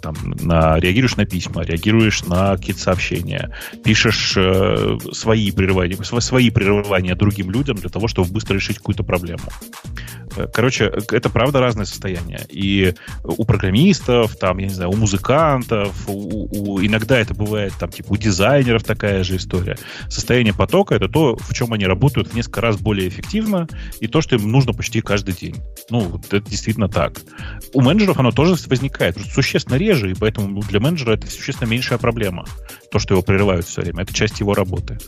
Там, 0.00 0.16
на, 0.22 0.78
реагируешь 0.78 1.16
на 1.16 1.26
письма, 1.26 1.62
реагируешь 1.62 2.24
на 2.24 2.56
какие-то 2.56 2.80
сообщения, 2.80 3.54
пишешь 3.84 4.34
э, 4.36 4.98
свои 5.12 5.50
прерывания, 5.50 5.96
св- 6.02 6.22
свои 6.22 6.50
прерывания 6.50 7.14
другим 7.14 7.50
людям 7.50 7.76
для 7.76 7.88
того, 7.90 8.08
чтобы 8.08 8.30
быстро 8.30 8.54
решить 8.54 8.78
какую-то 8.78 9.02
проблему. 9.04 9.44
Э, 10.36 10.46
Короче, 10.52 10.90
это 11.10 11.28
правда 11.30 11.60
разное 11.60 11.84
состояние. 11.86 12.40
И 12.48 12.94
у 13.24 13.44
программистов, 13.44 14.36
там, 14.36 14.58
я 14.58 14.66
не 14.68 14.74
знаю, 14.74 14.90
у 14.90 14.96
музыкантов, 14.96 15.94
у, 16.08 16.74
у- 16.74 16.84
иногда 16.84 17.18
это 17.18 17.34
бывает 17.34 17.72
там, 17.78 17.90
типа, 17.90 18.12
у 18.12 18.16
дизайнеров 18.16 18.82
такая 18.84 19.22
же 19.22 19.36
история. 19.36 19.49
Состояние 20.08 20.54
потока 20.54 20.94
это 20.94 21.08
то, 21.08 21.36
в 21.36 21.52
чем 21.54 21.72
они 21.72 21.86
работают 21.86 22.28
в 22.28 22.34
несколько 22.34 22.60
раз 22.60 22.76
более 22.76 23.08
эффективно, 23.08 23.68
и 24.00 24.06
то, 24.06 24.20
что 24.20 24.36
им 24.36 24.50
нужно 24.50 24.72
почти 24.72 25.00
каждый 25.00 25.34
день. 25.34 25.56
Ну, 25.90 26.20
это 26.30 26.40
действительно 26.40 26.88
так. 26.88 27.20
У 27.72 27.80
менеджеров 27.80 28.18
оно 28.18 28.30
тоже 28.30 28.56
возникает, 28.66 29.16
существенно 29.18 29.76
реже, 29.76 30.10
и 30.10 30.14
поэтому 30.14 30.60
для 30.62 30.80
менеджера 30.80 31.14
это 31.14 31.30
существенно 31.30 31.68
меньшая 31.68 31.98
проблема. 31.98 32.44
То, 32.90 32.98
что 32.98 33.14
его 33.14 33.22
прерывают 33.22 33.66
все 33.66 33.82
время, 33.82 34.02
это 34.02 34.14
часть 34.14 34.40
его 34.40 34.54
работы. 34.54 34.98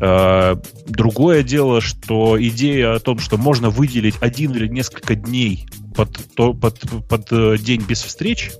Э, 0.00 0.56
Другое 0.86 1.42
дело, 1.42 1.80
что 1.80 2.36
идея 2.42 2.94
о 2.94 3.00
том, 3.00 3.18
что 3.18 3.36
можно 3.36 3.70
выделить 3.70 4.16
один 4.20 4.54
или 4.54 4.68
несколько 4.68 5.14
дней 5.14 5.66
под, 5.94 6.18
под, 6.34 6.80
под 7.08 7.32
э, 7.32 7.56
день 7.58 7.82
без 7.86 8.02
встреч, 8.02 8.50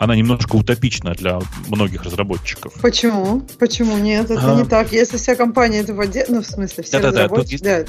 она 0.00 0.16
немножко 0.16 0.56
утопична 0.56 1.12
для 1.14 1.40
многих 1.68 2.04
разработчиков. 2.04 2.72
Почему? 2.80 3.42
Почему 3.58 3.98
нет? 3.98 4.30
Это 4.30 4.54
А. 4.54 4.56
не 4.56 4.64
так. 4.64 4.92
Если 4.92 5.18
вся 5.18 5.34
компания 5.36 5.80
этого 5.80 6.06
делает, 6.06 6.30
ну, 6.30 6.40
в 6.40 6.46
смысле, 6.46 6.82
все 6.84 6.92
Да-да-да, 6.92 7.28
тут 7.28 7.38
разработчики, 7.38 7.52
есть- 7.52 7.64
да. 7.64 7.84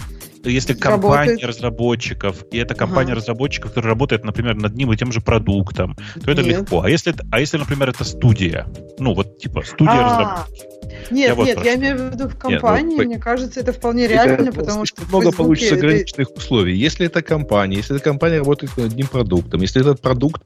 Если 0.50 0.74
Работает. 0.74 1.02
компания 1.02 1.46
разработчиков, 1.46 2.44
и 2.52 2.58
это 2.58 2.74
компания 2.76 3.12
Ага. 3.14 3.22
разработчиков, 3.22 3.70
которая 3.72 3.92
работает, 3.94 4.26
например, 4.26 4.56
над 4.56 4.72
одним 4.74 4.92
и 4.92 4.98
тем 4.98 5.14
же 5.14 5.22
продуктом, 5.22 5.96
то 6.26 6.32
это 6.32 6.42
Нет. 6.44 6.60
легко. 6.62 6.82
А 6.82 6.90
если, 6.90 7.14
это- 7.14 7.26
а 7.32 7.40
если, 7.40 7.58
например, 7.58 7.90
это 7.92 8.04
студия, 8.04 8.68
ну 9.00 9.14
вот 9.14 9.38
типа 9.38 9.62
студия 9.64 9.94
А, 9.94 10.10
разработки. 10.10 10.64
Нет, 11.12 11.30
Я 11.30 11.36
вот 11.36 11.46
нет, 11.46 11.56
про 11.58 11.66
я 11.66 11.76
имею 11.76 11.98
в 11.98 12.12
виду 12.14 12.28
в 12.28 12.34
ну, 12.34 12.40
компании, 12.40 12.98
по- 12.98 13.04
мне 13.04 13.20
кажется, 13.20 13.60
это 13.62 13.72
вполне 13.72 14.08
реально, 14.08 14.50
Это 14.50 14.52
потому 14.60 14.86
что 14.86 15.02
много 15.08 15.32
получится 15.32 15.76
это- 15.76 15.86
ограниченных 15.86 16.28
условий. 16.36 16.76
Если 16.76 17.06
это 17.06 17.22
компания, 17.22 17.78
если 17.78 17.96
эта 17.96 18.04
компания 18.04 18.40
работает 18.40 18.76
над 18.76 18.88
одним 18.88 19.08
продуктом, 19.08 19.62
если 19.62 19.80
этот 19.80 20.02
продукт 20.02 20.42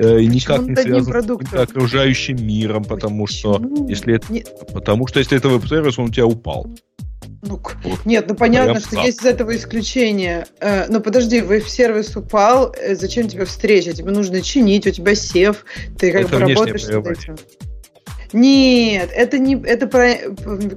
э, 0.00 0.22
никак 0.24 0.62
не 0.62 0.74
связан 0.76 1.04
с 1.46 1.54
окружающим 1.54 2.44
миром, 2.46 2.84
потому 2.84 3.26
что 3.26 3.60
если 3.88 4.16
это, 4.16 4.32
Не- 4.32 4.44
потому 4.72 5.06
что 5.06 5.18
если 5.20 5.36
это 5.36 5.48
веб-сервис, 5.48 5.98
он 5.98 6.06
у 6.06 6.10
тебя 6.10 6.26
упал. 6.26 6.66
Ну, 7.42 7.58
Вот. 7.84 8.04
Нет, 8.04 8.26
ну 8.28 8.34
понятно, 8.34 8.74
Прям 8.74 8.82
что 8.84 8.96
так. 8.96 9.04
есть 9.06 9.20
из 9.20 9.26
этого 9.26 9.56
исключение. 9.56 10.46
Э, 10.60 10.86
но 10.88 11.00
подожди, 11.00 11.40
веб-сервис 11.40 12.14
упал, 12.16 12.74
э, 12.78 12.94
зачем 12.94 13.28
тебе 13.28 13.44
встреча? 13.44 13.92
Тебе 13.92 14.10
нужно 14.10 14.42
чинить, 14.42 14.86
у 14.86 14.90
тебя 14.90 15.14
сев, 15.14 15.64
ты 15.98 16.12
как 16.12 16.22
Это 16.22 16.32
бы 16.32 16.38
работаешь 16.38 16.84
прерывание. 16.86 17.18
этим. 17.18 17.36
Нет, 18.32 19.10
это 19.12 19.38
не 19.38 19.60
это 19.64 19.86
про 19.86 20.14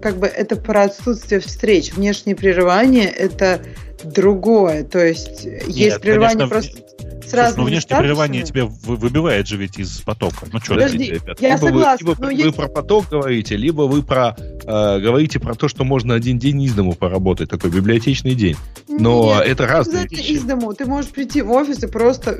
как 0.01 0.17
бы 0.17 0.27
это 0.27 0.55
про 0.55 0.83
отсутствие 0.83 1.39
встреч. 1.39 1.93
Внешнее 1.93 2.35
прерывание 2.35 3.05
это 3.09 3.61
другое. 4.03 4.83
То 4.83 5.05
есть 5.05 5.43
есть 5.43 5.67
Нет, 5.77 6.01
прерывание 6.01 6.47
конечно, 6.47 6.49
просто 6.49 6.77
с 7.22 7.22
Слушай, 7.23 7.35
ну 7.35 7.41
разными 7.41 7.67
внешнее 7.69 7.99
прерывание 7.99 8.43
тебе 8.43 8.63
вы- 8.63 8.95
выбивает 8.95 9.47
же 9.47 9.57
ведь 9.57 9.77
из 9.79 10.01
потока. 10.01 10.45
Ну 10.51 10.59
что, 10.59 10.75
Подожди, 10.75 11.11
ребят, 11.11 11.41
я 11.41 11.49
либо 11.55 11.61
вы- 11.61 11.67
согласна, 11.69 12.05
либо 12.07 12.21
но 12.21 12.27
вы 12.27 12.33
есть- 12.33 12.55
про 12.55 12.67
поток 12.67 13.05
говорите, 13.09 13.55
либо 13.57 13.81
вы 13.83 14.03
про 14.03 14.35
э, 14.65 14.99
говорите 14.99 15.39
про 15.39 15.55
то, 15.55 15.67
что 15.67 15.83
можно 15.83 16.13
один 16.13 16.39
день 16.39 16.61
из 16.61 16.73
дому 16.73 16.93
поработать, 16.93 17.49
такой 17.49 17.69
библиотечный 17.69 18.33
день. 18.35 18.55
Но 18.87 19.35
Нет, 19.39 19.47
это 19.47 19.67
разные 19.67 20.07
вещи. 20.07 20.31
из 20.31 20.43
дому. 20.43 20.73
Ты 20.73 20.85
можешь 20.85 21.11
прийти 21.11 21.41
в 21.41 21.51
офис 21.51 21.83
и 21.83 21.87
просто 21.87 22.33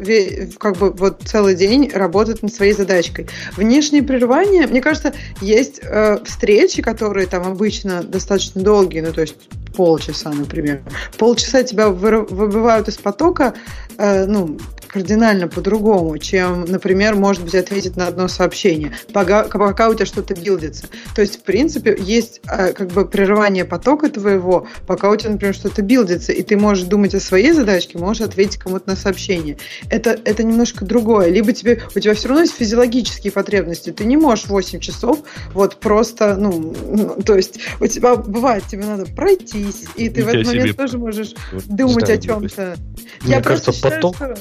как 0.57 0.77
бы 0.77 0.91
вот 0.91 1.21
целый 1.25 1.55
день 1.55 1.89
работать 1.93 2.41
над 2.43 2.53
своей 2.53 2.73
задачкой. 2.73 3.27
Внешние 3.57 4.03
прерывания, 4.03 4.67
мне 4.67 4.79
кажется, 4.81 5.13
есть 5.41 5.79
э, 5.83 6.19
встречи, 6.23 6.81
которые 6.81 7.27
там 7.27 7.45
обычно 7.47 8.03
достаточно 8.03 8.61
долгие, 8.61 9.01
ну 9.01 9.11
то 9.11 9.21
есть 9.21 9.35
полчаса, 9.75 10.29
например. 10.31 10.81
Полчаса 11.17 11.63
тебя 11.63 11.89
выбивают 11.89 12.87
из 12.87 12.97
потока, 12.97 13.53
э, 13.97 14.25
ну 14.27 14.57
кардинально 14.93 15.47
по-другому, 15.47 16.17
чем, 16.19 16.65
например, 16.65 17.15
может 17.15 17.43
быть, 17.43 17.55
ответить 17.55 17.95
на 17.97 18.07
одно 18.07 18.27
сообщение, 18.27 18.91
пока, 19.11 19.43
пока 19.45 19.89
у 19.89 19.95
тебя 19.95 20.05
что-то 20.05 20.35
билдится. 20.35 20.85
То 21.15 21.21
есть, 21.21 21.39
в 21.39 21.41
принципе, 21.41 21.97
есть 21.99 22.41
э, 22.47 22.73
как 22.73 22.89
бы 22.89 23.05
прерывание 23.07 23.65
потока 23.65 24.09
твоего, 24.09 24.67
пока 24.85 25.09
у 25.09 25.15
тебя, 25.15 25.31
например, 25.31 25.55
что-то 25.55 25.81
билдится, 25.81 26.31
и 26.31 26.43
ты 26.43 26.57
можешь 26.57 26.83
думать 26.85 27.15
о 27.15 27.19
своей 27.19 27.53
задачке, 27.53 27.97
можешь 27.97 28.21
ответить 28.21 28.57
кому-то 28.57 28.89
на 28.89 28.95
сообщение. 28.95 29.57
Это, 29.89 30.11
это 30.25 30.43
немножко 30.43 30.85
другое. 30.85 31.29
Либо 31.29 31.53
тебе, 31.53 31.81
у 31.95 31.99
тебя 31.99 32.13
все 32.13 32.27
равно 32.27 32.41
есть 32.43 32.55
физиологические 32.55 33.31
потребности. 33.33 33.91
Ты 33.91 34.03
не 34.05 34.17
можешь 34.17 34.45
8 34.45 34.79
часов 34.79 35.19
вот 35.53 35.77
просто, 35.77 36.35
ну, 36.35 36.75
ну, 36.87 37.21
то 37.25 37.35
есть 37.35 37.59
у 37.79 37.87
тебя 37.87 38.15
бывает, 38.15 38.63
тебе 38.69 38.85
надо 38.85 39.05
пройтись, 39.05 39.85
и 39.95 40.09
ты 40.09 40.23
в 40.23 40.27
Ничего 40.27 40.41
этот 40.41 40.45
момент 40.45 40.67
себе. 40.69 40.73
тоже 40.73 40.97
можешь 40.99 41.33
думать 41.65 42.09
о 42.11 42.17
чем-то. 42.17 42.75
Мне 43.21 43.35
Я 43.35 43.41
просто 43.41 43.71
кажется, 43.71 43.71
считаю, 43.71 44.01
поток- 44.01 44.15
что- 44.15 44.35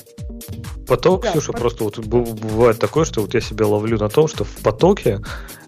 Поток, 0.86 1.22
Да, 1.22 1.30
Ксюша, 1.30 1.52
пот- 1.52 1.60
просто 1.60 1.84
вот 1.84 1.98
бывает 1.98 2.78
такое, 2.78 3.04
что 3.04 3.20
вот 3.22 3.34
я 3.34 3.40
себя 3.40 3.66
ловлю 3.66 3.98
на 3.98 4.08
том, 4.08 4.28
что 4.28 4.44
в 4.44 4.56
потоке 4.62 5.20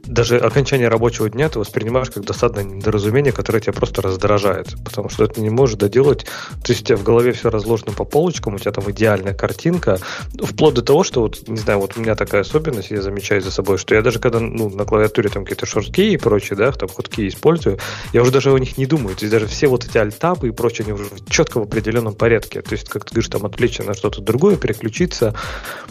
даже 0.06 0.38
окончание 0.38 0.88
рабочего 0.88 1.28
дня 1.30 1.48
ты 1.48 1.58
воспринимаешь 1.58 2.10
как 2.10 2.24
досадное 2.24 2.64
недоразумение, 2.64 3.32
которое 3.32 3.60
тебя 3.60 3.72
просто 3.72 4.02
раздражает, 4.02 4.74
потому 4.84 5.08
что 5.08 5.24
это 5.24 5.40
не 5.40 5.50
можешь 5.50 5.76
доделать. 5.76 6.24
То 6.64 6.72
есть 6.72 6.82
у 6.82 6.84
тебя 6.86 6.96
в 6.96 7.02
голове 7.02 7.32
все 7.32 7.50
разложено 7.50 7.92
по 7.92 8.04
полочкам, 8.04 8.54
у 8.54 8.58
тебя 8.58 8.72
там 8.72 8.90
идеальная 8.90 9.34
картинка, 9.34 9.98
вплоть 10.42 10.74
до 10.74 10.82
того, 10.82 11.04
что 11.04 11.22
вот, 11.22 11.48
не 11.48 11.56
знаю, 11.56 11.80
вот 11.80 11.96
у 11.96 12.00
меня 12.00 12.14
такая 12.14 12.42
особенность, 12.42 12.90
я 12.90 13.02
замечаю 13.02 13.40
за 13.40 13.50
собой, 13.50 13.78
что 13.78 13.94
я 13.94 14.02
даже 14.02 14.18
когда 14.18 14.40
ну, 14.40 14.68
на 14.70 14.84
клавиатуре 14.84 15.28
там 15.28 15.44
какие-то 15.44 15.66
шорткей 15.66 16.14
и 16.14 16.16
прочее, 16.16 16.56
да, 16.56 16.72
там 16.72 16.88
ходки 16.88 17.26
использую, 17.28 17.78
я 18.12 18.22
уже 18.22 18.30
даже 18.30 18.52
о 18.52 18.58
них 18.58 18.76
не 18.78 18.86
думаю. 18.86 19.16
То 19.16 19.24
есть 19.24 19.32
даже 19.32 19.46
все 19.46 19.66
вот 19.66 19.84
эти 19.84 19.98
альтабы 19.98 20.48
и 20.48 20.50
прочее, 20.50 20.84
они 20.84 20.92
уже 20.92 21.06
четко 21.28 21.58
в 21.58 21.62
определенном 21.62 22.14
порядке. 22.14 22.62
То 22.62 22.72
есть, 22.72 22.88
как 22.88 23.04
ты 23.04 23.14
говоришь, 23.14 23.30
там 23.30 23.46
отвлечься 23.46 23.82
на 23.82 23.94
что-то 23.94 24.20
другое, 24.20 24.56
переключиться. 24.56 25.34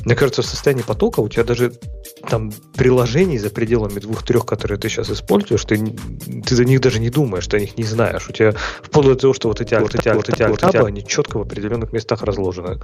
Мне 0.06 0.16
кажется, 0.16 0.42
в 0.42 0.46
состоянии 0.46 0.84
потока 0.84 1.20
у 1.20 1.30
тебя 1.30 1.44
даже 1.44 1.74
там 2.30 2.52
приложений 2.76 3.40
за 3.40 3.50
пределами 3.50 4.00
двух-трех, 4.04 4.46
которые 4.46 4.78
ты 4.78 4.90
сейчас 4.90 5.10
используешь, 5.10 5.66
ты, 5.66 5.78
ты 6.46 6.56
за 6.56 6.66
них 6.66 6.82
даже 6.82 7.00
не 7.00 7.10
думаешь, 7.10 7.48
ты 7.48 7.58
о 7.58 7.60
них 7.60 7.78
не 7.78 7.84
знаешь. 7.84 8.30
У 8.30 8.34
тебя 8.34 8.54
вплоть 8.82 9.08
до 9.08 9.16
того, 9.16 9.34
что 9.34 9.48
вот 9.48 9.62
эти, 9.62 9.76
вот 9.76 9.96
эти, 9.96 10.10
вот 10.10 10.30
эти 10.30 10.44
альтабы, 10.44 10.88
они 10.88 11.06
четко 11.06 11.40
в 11.40 11.42
определенных 11.42 11.92
местах 11.94 12.24
разложены. 12.24 12.80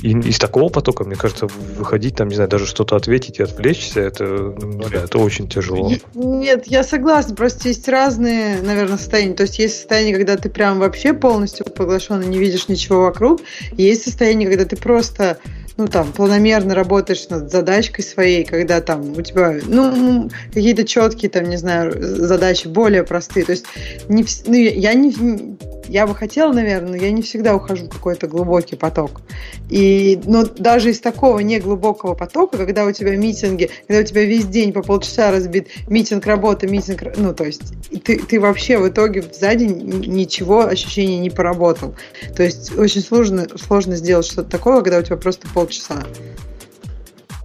И 0.00 0.10
из 0.10 0.38
такого 0.38 0.68
потока, 0.68 1.04
мне 1.04 1.16
кажется, 1.16 1.46
выходить, 1.46 2.16
там, 2.16 2.28
не 2.28 2.34
знаю, 2.34 2.50
даже 2.50 2.66
что-то 2.66 2.96
ответить 2.96 3.38
и 3.38 3.42
отвлечься, 3.42 4.00
это, 4.00 4.24
ну, 4.24 4.82
знаю, 4.82 5.04
это 5.04 5.18
очень 5.18 5.48
тяжело. 5.48 5.90
Нет, 6.14 6.66
я 6.66 6.84
согласна, 6.84 7.34
просто 7.34 7.68
есть 7.68 7.88
разные, 7.88 8.60
наверное, 8.62 8.98
состояния. 8.98 9.34
То 9.34 9.44
есть 9.44 9.58
есть 9.58 9.76
состояние, 9.76 10.14
когда 10.14 10.36
ты 10.36 10.48
прям 10.50 10.78
вообще 10.78 11.12
полностью 11.12 11.66
поглощен 11.66 12.22
и 12.22 12.26
не 12.26 12.38
видишь 12.38 12.68
ничего 12.68 13.02
вокруг. 13.02 13.40
Есть 13.72 14.04
состояние, 14.04 14.48
когда 14.48 14.64
ты 14.64 14.76
просто 14.76 15.38
ну, 15.76 15.88
там, 15.88 16.12
планомерно 16.12 16.74
работаешь 16.74 17.28
над 17.28 17.50
задачкой 17.50 18.04
своей, 18.04 18.44
когда 18.44 18.80
там 18.80 19.12
у 19.12 19.22
тебя, 19.22 19.58
ну, 19.66 20.30
какие-то 20.52 20.84
четкие, 20.84 21.30
там, 21.30 21.44
не 21.44 21.56
знаю, 21.56 21.94
задачи 22.00 22.66
более 22.66 23.04
простые. 23.04 23.44
То 23.44 23.52
есть, 23.52 23.66
не, 24.08 24.24
ну, 24.46 24.54
я 24.54 24.94
не, 24.94 25.56
я 25.88 26.06
бы 26.06 26.14
хотела, 26.14 26.52
наверное, 26.52 26.90
но 26.90 26.96
я 26.96 27.10
не 27.10 27.22
всегда 27.22 27.54
ухожу 27.54 27.86
в 27.86 27.90
какой-то 27.90 28.26
глубокий 28.26 28.76
поток. 28.76 29.20
И, 29.68 30.20
но 30.24 30.44
даже 30.44 30.90
из 30.90 31.00
такого 31.00 31.40
неглубокого 31.40 32.14
потока, 32.14 32.56
когда 32.56 32.84
у 32.84 32.92
тебя 32.92 33.16
митинги, 33.16 33.70
когда 33.86 34.00
у 34.00 34.04
тебя 34.04 34.24
весь 34.24 34.46
день 34.46 34.72
по 34.72 34.82
полчаса 34.82 35.30
разбит 35.30 35.68
митинг 35.88 36.26
работа, 36.26 36.66
митинг, 36.66 37.02
ну, 37.16 37.34
то 37.34 37.44
есть 37.44 37.74
ты, 38.04 38.18
ты 38.18 38.40
вообще 38.40 38.78
в 38.78 38.88
итоге 38.88 39.24
за 39.32 39.54
день 39.54 40.04
ничего, 40.06 40.66
ощущения 40.66 41.18
не 41.18 41.30
поработал. 41.30 41.94
То 42.34 42.42
есть 42.42 42.76
очень 42.76 43.02
сложно, 43.02 43.46
сложно 43.56 43.96
сделать 43.96 44.26
что-то 44.26 44.50
такое, 44.50 44.82
когда 44.82 44.98
у 44.98 45.02
тебя 45.02 45.16
просто 45.16 45.46
полчаса. 45.66 46.02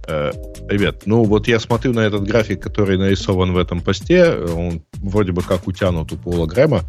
Э, 0.06 0.32
ребят, 0.68 1.02
ну 1.06 1.24
вот 1.24 1.48
я 1.48 1.60
смотрю 1.60 1.92
на 1.92 2.00
этот 2.00 2.24
график, 2.24 2.60
который 2.60 2.96
нарисован 2.98 3.52
в 3.52 3.58
этом 3.58 3.80
посте, 3.80 4.32
он 4.32 4.82
вроде 4.94 5.32
бы 5.32 5.42
как 5.42 5.66
утянут 5.66 6.12
у 6.12 6.16
Пола 6.16 6.46
Грэма, 6.46 6.82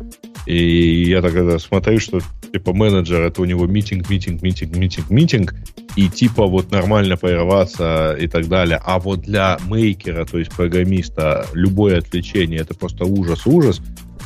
и 0.46 1.04
я 1.04 1.22
тогда 1.22 1.60
смотрю, 1.60 2.00
что 2.00 2.20
типа 2.52 2.74
менеджер 2.74 3.22
это 3.22 3.42
у 3.42 3.46
него 3.46 3.66
митинг, 3.66 4.10
митинг, 4.10 4.42
митинг, 4.42 4.76
митинг, 4.76 5.10
митинг, 5.10 5.56
и 5.96 6.10
типа 6.10 6.46
вот 6.46 6.72
нормально 6.72 7.18
прерваться 7.18 8.16
и 8.20 8.28
так 8.28 8.48
далее. 8.48 8.80
А 8.84 9.00
вот 9.00 9.22
для 9.22 9.60
мейкера, 9.68 10.26
то 10.26 10.40
есть 10.40 10.52
программиста, 10.52 11.48
любое 11.54 12.00
отвлечение 12.00 12.62
это 12.62 12.74
просто 12.74 13.06
ужас, 13.06 13.46
ужас. 13.46 13.80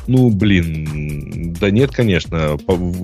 Ну, 0.07 0.29
блин, 0.29 1.53
да 1.59 1.69
нет, 1.69 1.91
конечно. 1.91 2.57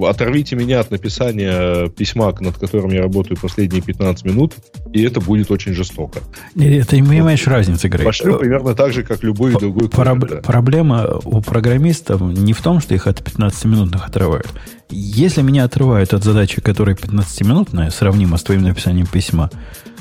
Оторвите 0.08 0.56
меня 0.56 0.80
от 0.80 0.92
написания 0.92 1.90
письма, 1.90 2.34
над 2.40 2.58
которым 2.58 2.92
я 2.92 3.02
работаю 3.02 3.38
последние 3.40 3.82
15 3.82 4.26
минут, 4.26 4.54
и 4.94 5.02
это 5.04 5.20
будет 5.20 5.52
очень 5.52 5.74
жестоко. 5.74 6.20
Нет, 6.56 6.88
ты 6.88 7.00
не 7.02 7.08
понимаешь 7.08 7.46
разницы, 7.46 7.88
Грей. 7.90 8.06
Пошлю 8.06 8.38
примерно 8.40 8.74
так 8.74 8.94
же, 8.94 9.04
как 9.04 9.22
любой 9.24 9.52
П- 9.54 9.60
другой 9.60 9.88
Проб- 9.90 10.28
да. 10.30 10.38
Проблема 10.38 11.20
у 11.26 11.42
программистов 11.42 12.22
не 12.22 12.54
в 12.54 12.62
том, 12.62 12.80
что 12.80 12.96
их 12.96 13.06
от 13.08 13.20
15-минутных 13.22 14.08
отрывают. 14.08 14.48
Если 14.90 15.42
меня 15.42 15.66
отрывают 15.66 16.14
от 16.14 16.24
задачи, 16.24 16.62
которая 16.62 16.96
15-минутная, 16.96 17.90
сравнима 17.90 18.38
с 18.38 18.44
твоим 18.44 18.62
написанием 18.64 19.08
письма, 19.08 19.50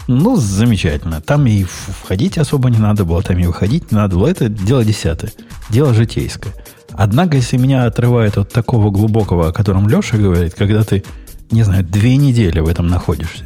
ну, 0.08 0.36
замечательно. 0.36 1.20
Там 1.20 1.46
и 1.46 1.64
входить 1.64 2.36
особо 2.38 2.70
не 2.70 2.78
надо 2.78 3.04
было, 3.04 3.22
там 3.22 3.38
и 3.38 3.46
выходить 3.46 3.90
не 3.92 3.96
надо 3.96 4.16
было. 4.16 4.26
Это 4.28 4.48
дело 4.48 4.84
десятое. 4.84 5.32
Дело 5.70 5.94
житейское. 5.94 6.52
Однако, 6.94 7.36
если 7.36 7.56
меня 7.56 7.84
отрывает 7.86 8.38
от 8.38 8.52
такого 8.52 8.90
глубокого, 8.90 9.48
о 9.48 9.52
котором 9.52 9.88
Леша 9.88 10.16
говорит, 10.16 10.54
когда 10.54 10.84
ты, 10.84 11.04
не 11.50 11.62
знаю, 11.62 11.84
две 11.84 12.16
недели 12.16 12.60
в 12.60 12.68
этом 12.68 12.88
находишься, 12.88 13.44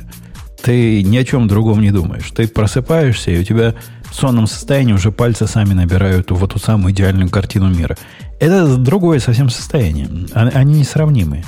ты 0.63 1.03
ни 1.03 1.17
о 1.17 1.25
чем 1.25 1.49
другом 1.49 1.81
не 1.81 1.91
думаешь. 1.91 2.31
Ты 2.33 2.49
просыпаешься, 2.49 3.31
и 3.31 3.41
у 3.41 3.45
тебя 3.45 3.75
в 4.11 4.15
сонном 4.15 4.47
состоянии 4.47 4.93
уже 4.93 5.13
пальцы 5.13 5.47
сами 5.47 5.75
набирают 5.75 6.31
вот 6.31 6.53
ту 6.53 6.59
самую 6.59 6.93
идеальную 6.93 7.31
картину 7.31 7.69
мира. 7.69 7.97
Это 8.41 8.77
другое 8.77 9.21
совсем 9.21 9.49
состояние. 9.49 10.09
Они 10.33 10.81
несравнимые. 10.81 11.45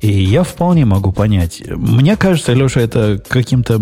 И 0.00 0.10
я 0.10 0.42
вполне 0.42 0.84
могу 0.84 1.12
понять. 1.12 1.62
Мне 1.66 2.16
кажется, 2.16 2.52
Леша, 2.52 2.80
это 2.80 3.22
каким-то 3.28 3.80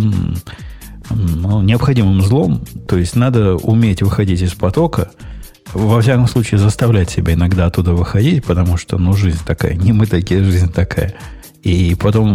ну, 1.10 1.62
необходимым 1.62 2.22
злом. 2.22 2.64
То 2.88 2.96
есть 2.96 3.14
надо 3.14 3.56
уметь 3.56 4.02
выходить 4.02 4.42
из 4.42 4.54
потока– 4.54 5.10
во 5.74 6.00
всяком 6.00 6.26
случае, 6.26 6.58
заставлять 6.58 7.10
себя 7.10 7.34
иногда 7.34 7.66
оттуда 7.66 7.92
выходить, 7.92 8.44
потому 8.44 8.76
что, 8.76 8.98
ну, 8.98 9.12
жизнь 9.14 9.40
такая, 9.44 9.74
не 9.74 9.92
мы 9.92 10.06
такие, 10.06 10.42
жизнь 10.42 10.72
такая. 10.72 11.14
И 11.62 11.96
потом 11.98 12.34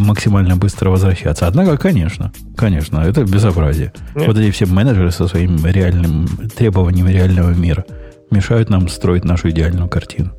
максимально 0.00 0.56
быстро 0.56 0.90
возвращаться. 0.90 1.46
Однако, 1.46 1.76
конечно, 1.76 2.32
конечно, 2.56 2.98
это 3.00 3.24
безобразие. 3.24 3.92
Нет. 4.14 4.26
Вот 4.26 4.38
эти 4.38 4.50
все 4.50 4.66
менеджеры 4.66 5.10
со 5.10 5.28
своим 5.28 5.64
реальным 5.66 6.26
требованием 6.56 7.06
реального 7.08 7.50
мира 7.50 7.84
мешают 8.30 8.70
нам 8.70 8.88
строить 8.88 9.24
нашу 9.24 9.50
идеальную 9.50 9.88
картину. 9.88 10.32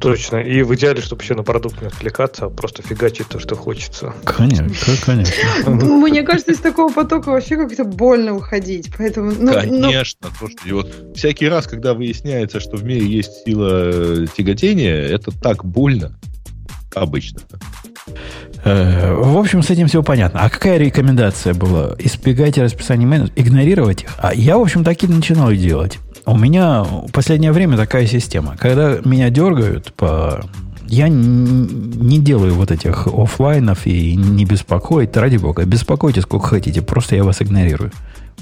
Точно. 0.00 0.36
И 0.36 0.62
в 0.62 0.74
идеале, 0.74 1.00
чтобы 1.00 1.22
еще 1.22 1.34
на 1.34 1.42
продукт 1.42 1.80
не 1.80 1.88
отвлекаться, 1.88 2.46
а 2.46 2.50
просто 2.50 2.82
фигачить 2.82 3.28
то, 3.28 3.38
что 3.38 3.56
хочется. 3.56 4.14
Конечно, 4.24 4.92
конечно. 5.04 5.34
Ну, 5.66 6.00
мне 6.00 6.22
кажется, 6.22 6.52
из 6.52 6.58
такого 6.58 6.92
потока 6.92 7.30
вообще 7.30 7.56
как-то 7.56 7.84
больно 7.84 8.34
выходить. 8.34 8.90
Поэтому, 8.96 9.32
ну, 9.32 9.52
ну 9.52 9.54
конечно. 9.54 10.28
Ну... 10.40 10.48
И 10.64 10.72
вот 10.72 10.92
всякий 11.14 11.48
раз, 11.48 11.66
когда 11.66 11.94
выясняется, 11.94 12.60
что 12.60 12.76
в 12.76 12.84
мире 12.84 13.06
есть 13.06 13.44
сила 13.44 13.90
э, 13.92 14.26
тяготения, 14.36 14.96
это 14.96 15.30
так 15.30 15.64
больно. 15.64 16.18
Обычно. 16.94 17.40
Э, 18.64 19.14
в 19.14 19.36
общем, 19.36 19.62
с 19.62 19.70
этим 19.70 19.86
все 19.86 20.02
понятно. 20.02 20.40
А 20.40 20.50
какая 20.50 20.78
рекомендация 20.78 21.54
была? 21.54 21.94
Избегайте 21.98 22.62
расписания 22.62 23.06
менеджеров, 23.06 23.36
игнорировать 23.36 24.02
их? 24.04 24.14
А 24.18 24.34
я, 24.34 24.56
в 24.58 24.62
общем, 24.62 24.84
так 24.84 25.02
и 25.02 25.06
начинал 25.06 25.52
делать. 25.52 25.98
У 26.26 26.36
меня 26.36 26.82
в 26.82 27.12
последнее 27.12 27.52
время 27.52 27.76
такая 27.76 28.06
система. 28.06 28.56
Когда 28.56 28.98
меня 29.04 29.30
дергают 29.30 29.92
по... 29.94 30.44
Я 30.88 31.08
не 31.08 32.18
делаю 32.18 32.54
вот 32.54 32.70
этих 32.70 33.06
офлайнов 33.06 33.86
и 33.86 34.16
не 34.16 34.44
беспокоить. 34.44 35.16
Ради 35.16 35.36
бога, 35.36 35.64
беспокойте 35.64 36.20
сколько 36.20 36.48
хотите. 36.48 36.82
Просто 36.82 37.16
я 37.16 37.24
вас 37.24 37.40
игнорирую. 37.42 37.92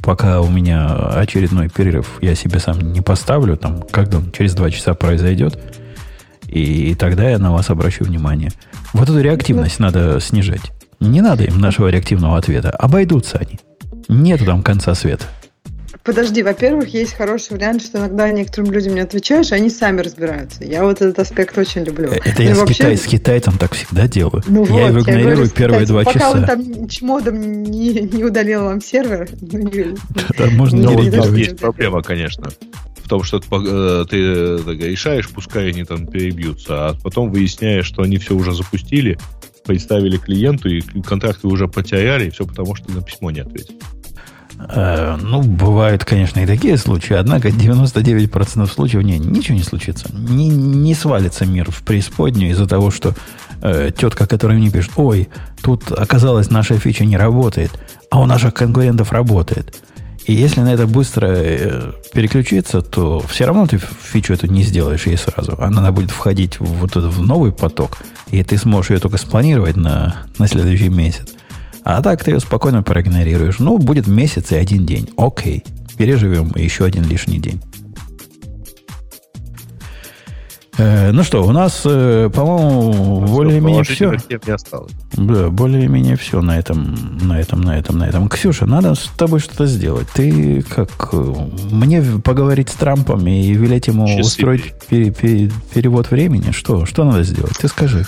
Пока 0.03 0.41
у 0.41 0.51
меня 0.51 0.95
очередной 1.15 1.69
перерыв 1.69 2.19
я 2.21 2.35
себе 2.35 2.59
сам 2.59 2.93
не 2.93 3.01
поставлю, 3.01 3.57
там, 3.57 3.83
когда 3.91 4.19
он 4.19 4.33
через 4.33 4.55
два 4.55 4.71
часа 4.71 4.95
произойдет, 4.95 5.59
и 6.47 6.95
тогда 6.95 7.29
я 7.29 7.39
на 7.39 7.53
вас 7.53 7.71
обращу 7.71 8.05
внимание. 8.05 8.51
Вот 8.93 9.09
эту 9.09 9.21
реактивность 9.21 9.79
надо 9.79 10.21
снижать. 10.21 10.73
Не 11.01 11.21
надо 11.21 11.45
им 11.45 11.59
нашего 11.59 11.89
реактивного 11.89 12.39
ответа. 12.39 12.71
Обойдутся 12.71 13.39
они. 13.39 13.59
Нету 14.09 14.45
там 14.45 14.63
конца 14.63 14.95
света. 14.95 15.25
Подожди, 16.05 16.43
во-первых, 16.43 16.89
есть 16.89 17.15
хороший 17.15 17.55
вариант, 17.55 17.81
что 17.81 17.97
иногда 17.97 18.31
некоторым 18.31 18.71
людям 18.71 18.95
не 18.95 19.01
отвечаешь, 19.01 19.53
и 19.53 19.55
они 19.55 19.71
сами 19.71 20.03
разбираются. 20.03 20.63
Я 20.63 20.85
вот 20.85 21.01
этот 21.01 21.19
аспект 21.19 21.57
очень 21.57 21.83
люблю. 21.83 22.11
Э, 22.11 22.17
это 22.17 22.35
ну, 22.37 22.45
я 22.45 22.55
вообще... 22.55 22.75
с, 22.75 22.77
Китай, 22.77 22.97
с 22.99 23.07
китайцем 23.07 23.57
так 23.57 23.73
всегда 23.73 24.07
делаю. 24.07 24.43
Ну 24.47 24.67
я 24.67 24.73
вот, 24.73 24.89
его 24.89 25.01
игнорирую 25.01 25.31
я 25.31 25.35
говорю, 25.37 25.51
первые 25.51 25.87
два 25.87 26.05
пока 26.05 26.13
часа. 26.13 26.33
Пока 26.33 26.39
он 26.39 26.47
там 26.47 26.89
чмодом 26.89 27.63
не, 27.63 28.01
не 28.01 28.23
удалил 28.23 28.65
вам 28.65 28.83
сервер. 28.83 29.31
Ну, 29.41 29.59
не, 29.61 29.97
да, 30.37 30.47
можно 30.51 30.77
не, 30.77 31.11
Там 31.11 31.35
есть 31.35 31.57
проблема, 31.59 32.03
конечно 32.03 32.51
в 33.03 33.09
том, 33.09 33.23
что 33.23 33.37
э, 33.37 34.07
ты 34.09 34.17
решаешь, 34.17 35.29
пускай 35.29 35.69
они 35.69 35.85
там 35.85 36.07
перебьются, 36.07 36.89
а 36.89 36.95
потом 37.03 37.31
выясняешь, 37.31 37.85
что 37.85 38.03
они 38.03 38.17
все 38.17 38.35
уже 38.35 38.55
запустили, 38.55 39.19
представили 39.67 40.17
клиенту, 40.17 40.71
и 40.71 40.81
контракты 41.03 41.47
уже 41.47 41.69
потеряли, 41.69 42.29
и 42.29 42.31
все 42.31 42.47
потому, 42.47 42.75
что 42.75 42.87
ты 42.87 42.93
на 42.95 43.03
письмо 43.03 43.31
не 43.31 43.41
ответил. 43.41 43.75
Э, 44.59 45.17
ну, 45.21 45.43
бывают, 45.43 46.05
конечно, 46.05 46.41
и 46.41 46.47
такие 46.47 46.77
случаи, 46.77 47.15
однако 47.15 47.49
99% 47.49 48.67
случаев 48.71 49.03
не, 49.03 49.19
ничего 49.19 49.57
не 49.57 49.63
случится. 49.63 50.09
Не, 50.13 50.49
не 50.49 50.95
свалится 50.95 51.47
мир 51.47 51.71
в 51.71 51.83
преисподнюю 51.83 52.53
из-за 52.53 52.67
того, 52.67 52.91
что 52.91 53.15
э, 53.63 53.91
тетка, 53.97 54.27
которая 54.27 54.59
мне 54.59 54.71
пишет, 54.71 54.93
ой, 54.97 55.29
тут 55.63 55.91
оказалось, 55.93 56.51
наша 56.51 56.79
фича 56.79 57.05
не 57.05 57.17
работает, 57.17 57.73
а 58.11 58.21
у 58.21 58.27
наших 58.27 58.55
конкурентов 58.55 59.13
работает. 59.13 59.75
И 60.27 60.33
если 60.33 60.61
на 60.61 60.73
это 60.73 60.87
быстро 60.87 61.27
э, 61.27 61.93
переключиться, 62.15 62.81
то 62.81 63.21
все 63.21 63.45
равно 63.45 63.67
ты 63.67 63.79
фичу 63.79 64.33
эту 64.33 64.47
не 64.47 64.63
сделаешь 64.63 65.07
ей 65.07 65.19
сразу. 65.19 65.57
Она 65.61 65.93
будет 65.93 66.11
входить 66.11 66.61
в, 66.61 66.65
вот 66.65 66.97
в 66.97 67.23
новый 67.23 67.53
поток, 67.53 67.99
и 68.31 68.43
ты 68.43 68.57
сможешь 68.57 68.91
ее 68.91 68.99
только 69.01 69.19
спланировать 69.19 69.77
на, 69.77 70.25
на 70.39 70.49
следующий 70.49 70.89
месяц. 70.89 71.35
А 71.85 72.01
так 72.03 72.25
ты 72.25 72.33
ее 72.33 72.41
спокойно 72.41 72.83
проигнорируешь. 72.83 73.59
Ну, 73.59 73.79
будет 73.79 74.07
месяц 74.07 74.53
и 74.53 74.57
один 74.57 74.87
день. 74.87 75.11
Окей. 75.17 75.63
Переживем 75.99 76.51
еще 76.57 76.85
один 76.85 77.05
лишний 77.05 77.39
день. 77.39 77.61
Э, 80.77 81.13
ну 81.13 81.23
что, 81.23 81.45
у 81.45 81.53
нас, 81.53 81.83
э, 81.85 82.31
по-моему, 82.35 82.93
ну, 82.93 83.27
более-менее 83.27 83.85
все. 83.85 84.17
Не 84.29 84.53
осталось. 84.53 84.93
Да, 85.13 85.49
более-менее 85.51 86.17
все 86.17 86.41
на 86.41 86.59
этом, 86.59 86.97
на 87.23 87.39
этом, 87.39 87.61
на 87.61 87.79
этом, 87.79 87.99
на 87.99 88.09
этом. 88.09 88.29
Ксюша, 88.29 88.67
надо 88.67 88.95
с 88.95 89.11
тобой 89.17 89.39
что-то 89.39 89.67
сделать. 89.67 90.09
Ты 90.15 90.63
как 90.63 91.11
э, 91.13 91.35
мне 91.71 92.03
поговорить 92.03 92.71
с 92.71 92.75
Трампом 92.75 93.25
и 93.27 93.53
велеть 93.53 93.87
ему 93.87 94.09
Часы 94.09 94.21
устроить 94.21 94.75
пере, 94.89 95.13
пере, 95.13 95.51
перевод 95.73 96.11
времени? 96.11 96.51
Что? 96.51 96.87
Что 96.87 97.05
надо 97.05 97.23
сделать? 97.23 97.57
Ты 97.57 97.69
скажи. 97.69 98.05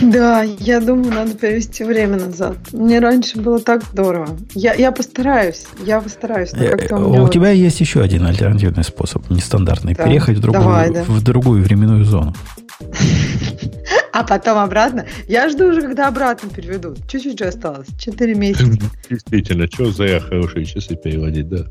Да, 0.00 0.42
я 0.42 0.80
думаю, 0.80 1.12
надо 1.12 1.34
перевести 1.34 1.84
время 1.84 2.18
назад. 2.18 2.56
Мне 2.72 2.98
раньше 2.98 3.38
было 3.38 3.58
так 3.58 3.82
здорово. 3.92 4.28
Я, 4.54 4.74
я 4.74 4.92
постараюсь, 4.92 5.66
я 5.84 6.00
постараюсь. 6.00 6.52
Но 6.52 6.64
э, 6.64 6.88
у, 6.92 6.96
у 6.96 7.20
вот... 7.22 7.32
тебя 7.32 7.50
есть 7.50 7.80
еще 7.80 8.02
один 8.02 8.26
альтернативный 8.26 8.84
способ, 8.84 9.28
нестандартный. 9.30 9.94
Да. 9.94 10.04
Переехать 10.04 10.38
в 10.38 10.40
другую, 10.40 10.62
Давай, 10.62 10.90
да. 10.92 11.02
в 11.04 11.22
другую 11.22 11.62
временную 11.62 12.04
зону. 12.04 12.34
А 14.12 14.24
потом 14.24 14.58
обратно. 14.58 15.04
Я 15.28 15.48
жду 15.50 15.68
уже, 15.68 15.82
когда 15.82 16.08
обратно 16.08 16.48
переведут. 16.48 17.06
Чуть-чуть 17.06 17.38
же 17.38 17.44
осталось. 17.44 17.86
Четыре 17.98 18.34
месяца. 18.34 18.78
Действительно, 19.10 19.66
что 19.66 19.92
за 19.92 20.20
хорошие 20.20 20.64
часы 20.64 20.96
переводить, 20.96 21.48
да. 21.50 21.66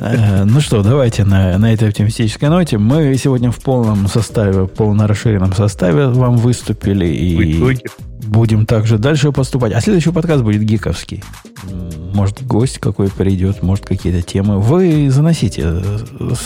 Э, 0.00 0.44
ну 0.44 0.60
что, 0.60 0.82
давайте 0.82 1.24
на, 1.24 1.58
на 1.58 1.74
этой 1.74 1.88
оптимистической 1.88 2.48
ноте. 2.48 2.78
Мы 2.78 3.14
сегодня 3.16 3.50
в 3.50 3.60
полном 3.60 4.06
составе, 4.08 4.62
в 4.62 4.68
полном 4.68 5.06
расширенном 5.06 5.52
составе 5.52 6.06
вам 6.06 6.38
выступили. 6.38 7.06
И 7.06 7.78
будем 8.28 8.66
также 8.66 8.98
дальше 8.98 9.32
поступать. 9.32 9.72
А 9.72 9.80
следующий 9.80 10.10
подкаст 10.10 10.42
будет 10.42 10.62
гиковский. 10.62 11.22
Может, 12.14 12.46
гость 12.46 12.78
какой 12.78 13.08
придет, 13.08 13.62
может, 13.62 13.86
какие-то 13.86 14.22
темы. 14.22 14.60
Вы 14.60 15.10
заносите. 15.10 15.82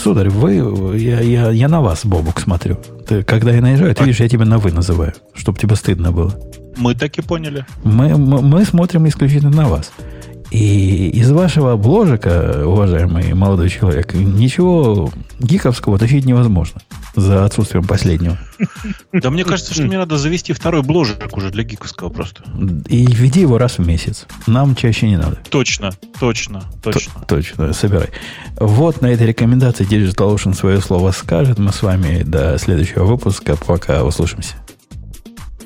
Сударь, 0.02 0.28
вы, 0.28 0.96
я, 0.98 1.20
я, 1.20 1.50
я 1.50 1.68
на 1.68 1.80
вас, 1.80 2.04
Бобук, 2.04 2.40
смотрю. 2.40 2.78
Ты, 3.06 3.22
когда 3.22 3.52
я 3.52 3.60
наезжаю, 3.60 3.94
ты 3.94 4.04
видишь, 4.04 4.20
я 4.20 4.28
тебя 4.28 4.44
на 4.44 4.58
«вы» 4.58 4.72
называю, 4.72 5.12
чтобы 5.34 5.58
тебе 5.58 5.76
стыдно 5.76 6.12
было. 6.12 6.34
Мы 6.76 6.94
так 6.94 7.18
и 7.18 7.22
поняли. 7.22 7.66
Мы, 7.84 8.16
мы, 8.16 8.40
мы 8.40 8.64
смотрим 8.64 9.06
исключительно 9.08 9.50
на 9.50 9.68
вас. 9.68 9.92
И 10.50 11.08
из 11.08 11.30
вашего 11.30 11.76
бложика, 11.76 12.62
уважаемый 12.64 13.32
молодой 13.34 13.70
человек, 13.70 14.14
ничего 14.14 15.10
гиковского 15.38 15.98
тащить 15.98 16.26
невозможно 16.26 16.80
за 17.14 17.44
отсутствием 17.44 17.84
последнего. 17.86 18.38
Да 19.12 19.30
мне 19.30 19.44
кажется, 19.44 19.74
что 19.74 19.82
мне 19.82 19.98
надо 19.98 20.18
завести 20.18 20.52
второй 20.52 20.82
бложик 20.82 21.36
уже 21.36 21.50
для 21.50 21.62
гиковского 21.64 22.08
просто. 22.08 22.42
И 22.88 23.06
веди 23.06 23.40
его 23.40 23.58
раз 23.58 23.78
в 23.78 23.86
месяц. 23.86 24.26
Нам 24.46 24.74
чаще 24.74 25.08
не 25.08 25.16
надо. 25.16 25.38
Точно, 25.50 25.92
точно, 26.18 26.62
точно. 26.82 27.12
Т- 27.20 27.26
точно, 27.26 27.72
собирай. 27.72 28.08
Вот 28.56 29.02
на 29.02 29.06
этой 29.06 29.26
рекомендации 29.26 29.86
Digital 29.86 30.34
Ocean 30.34 30.54
свое 30.54 30.80
слово 30.80 31.10
скажет. 31.12 31.58
Мы 31.58 31.72
с 31.72 31.82
вами 31.82 32.22
до 32.22 32.58
следующего 32.58 33.04
выпуска. 33.04 33.56
Пока 33.56 34.04
услышимся. 34.04 34.54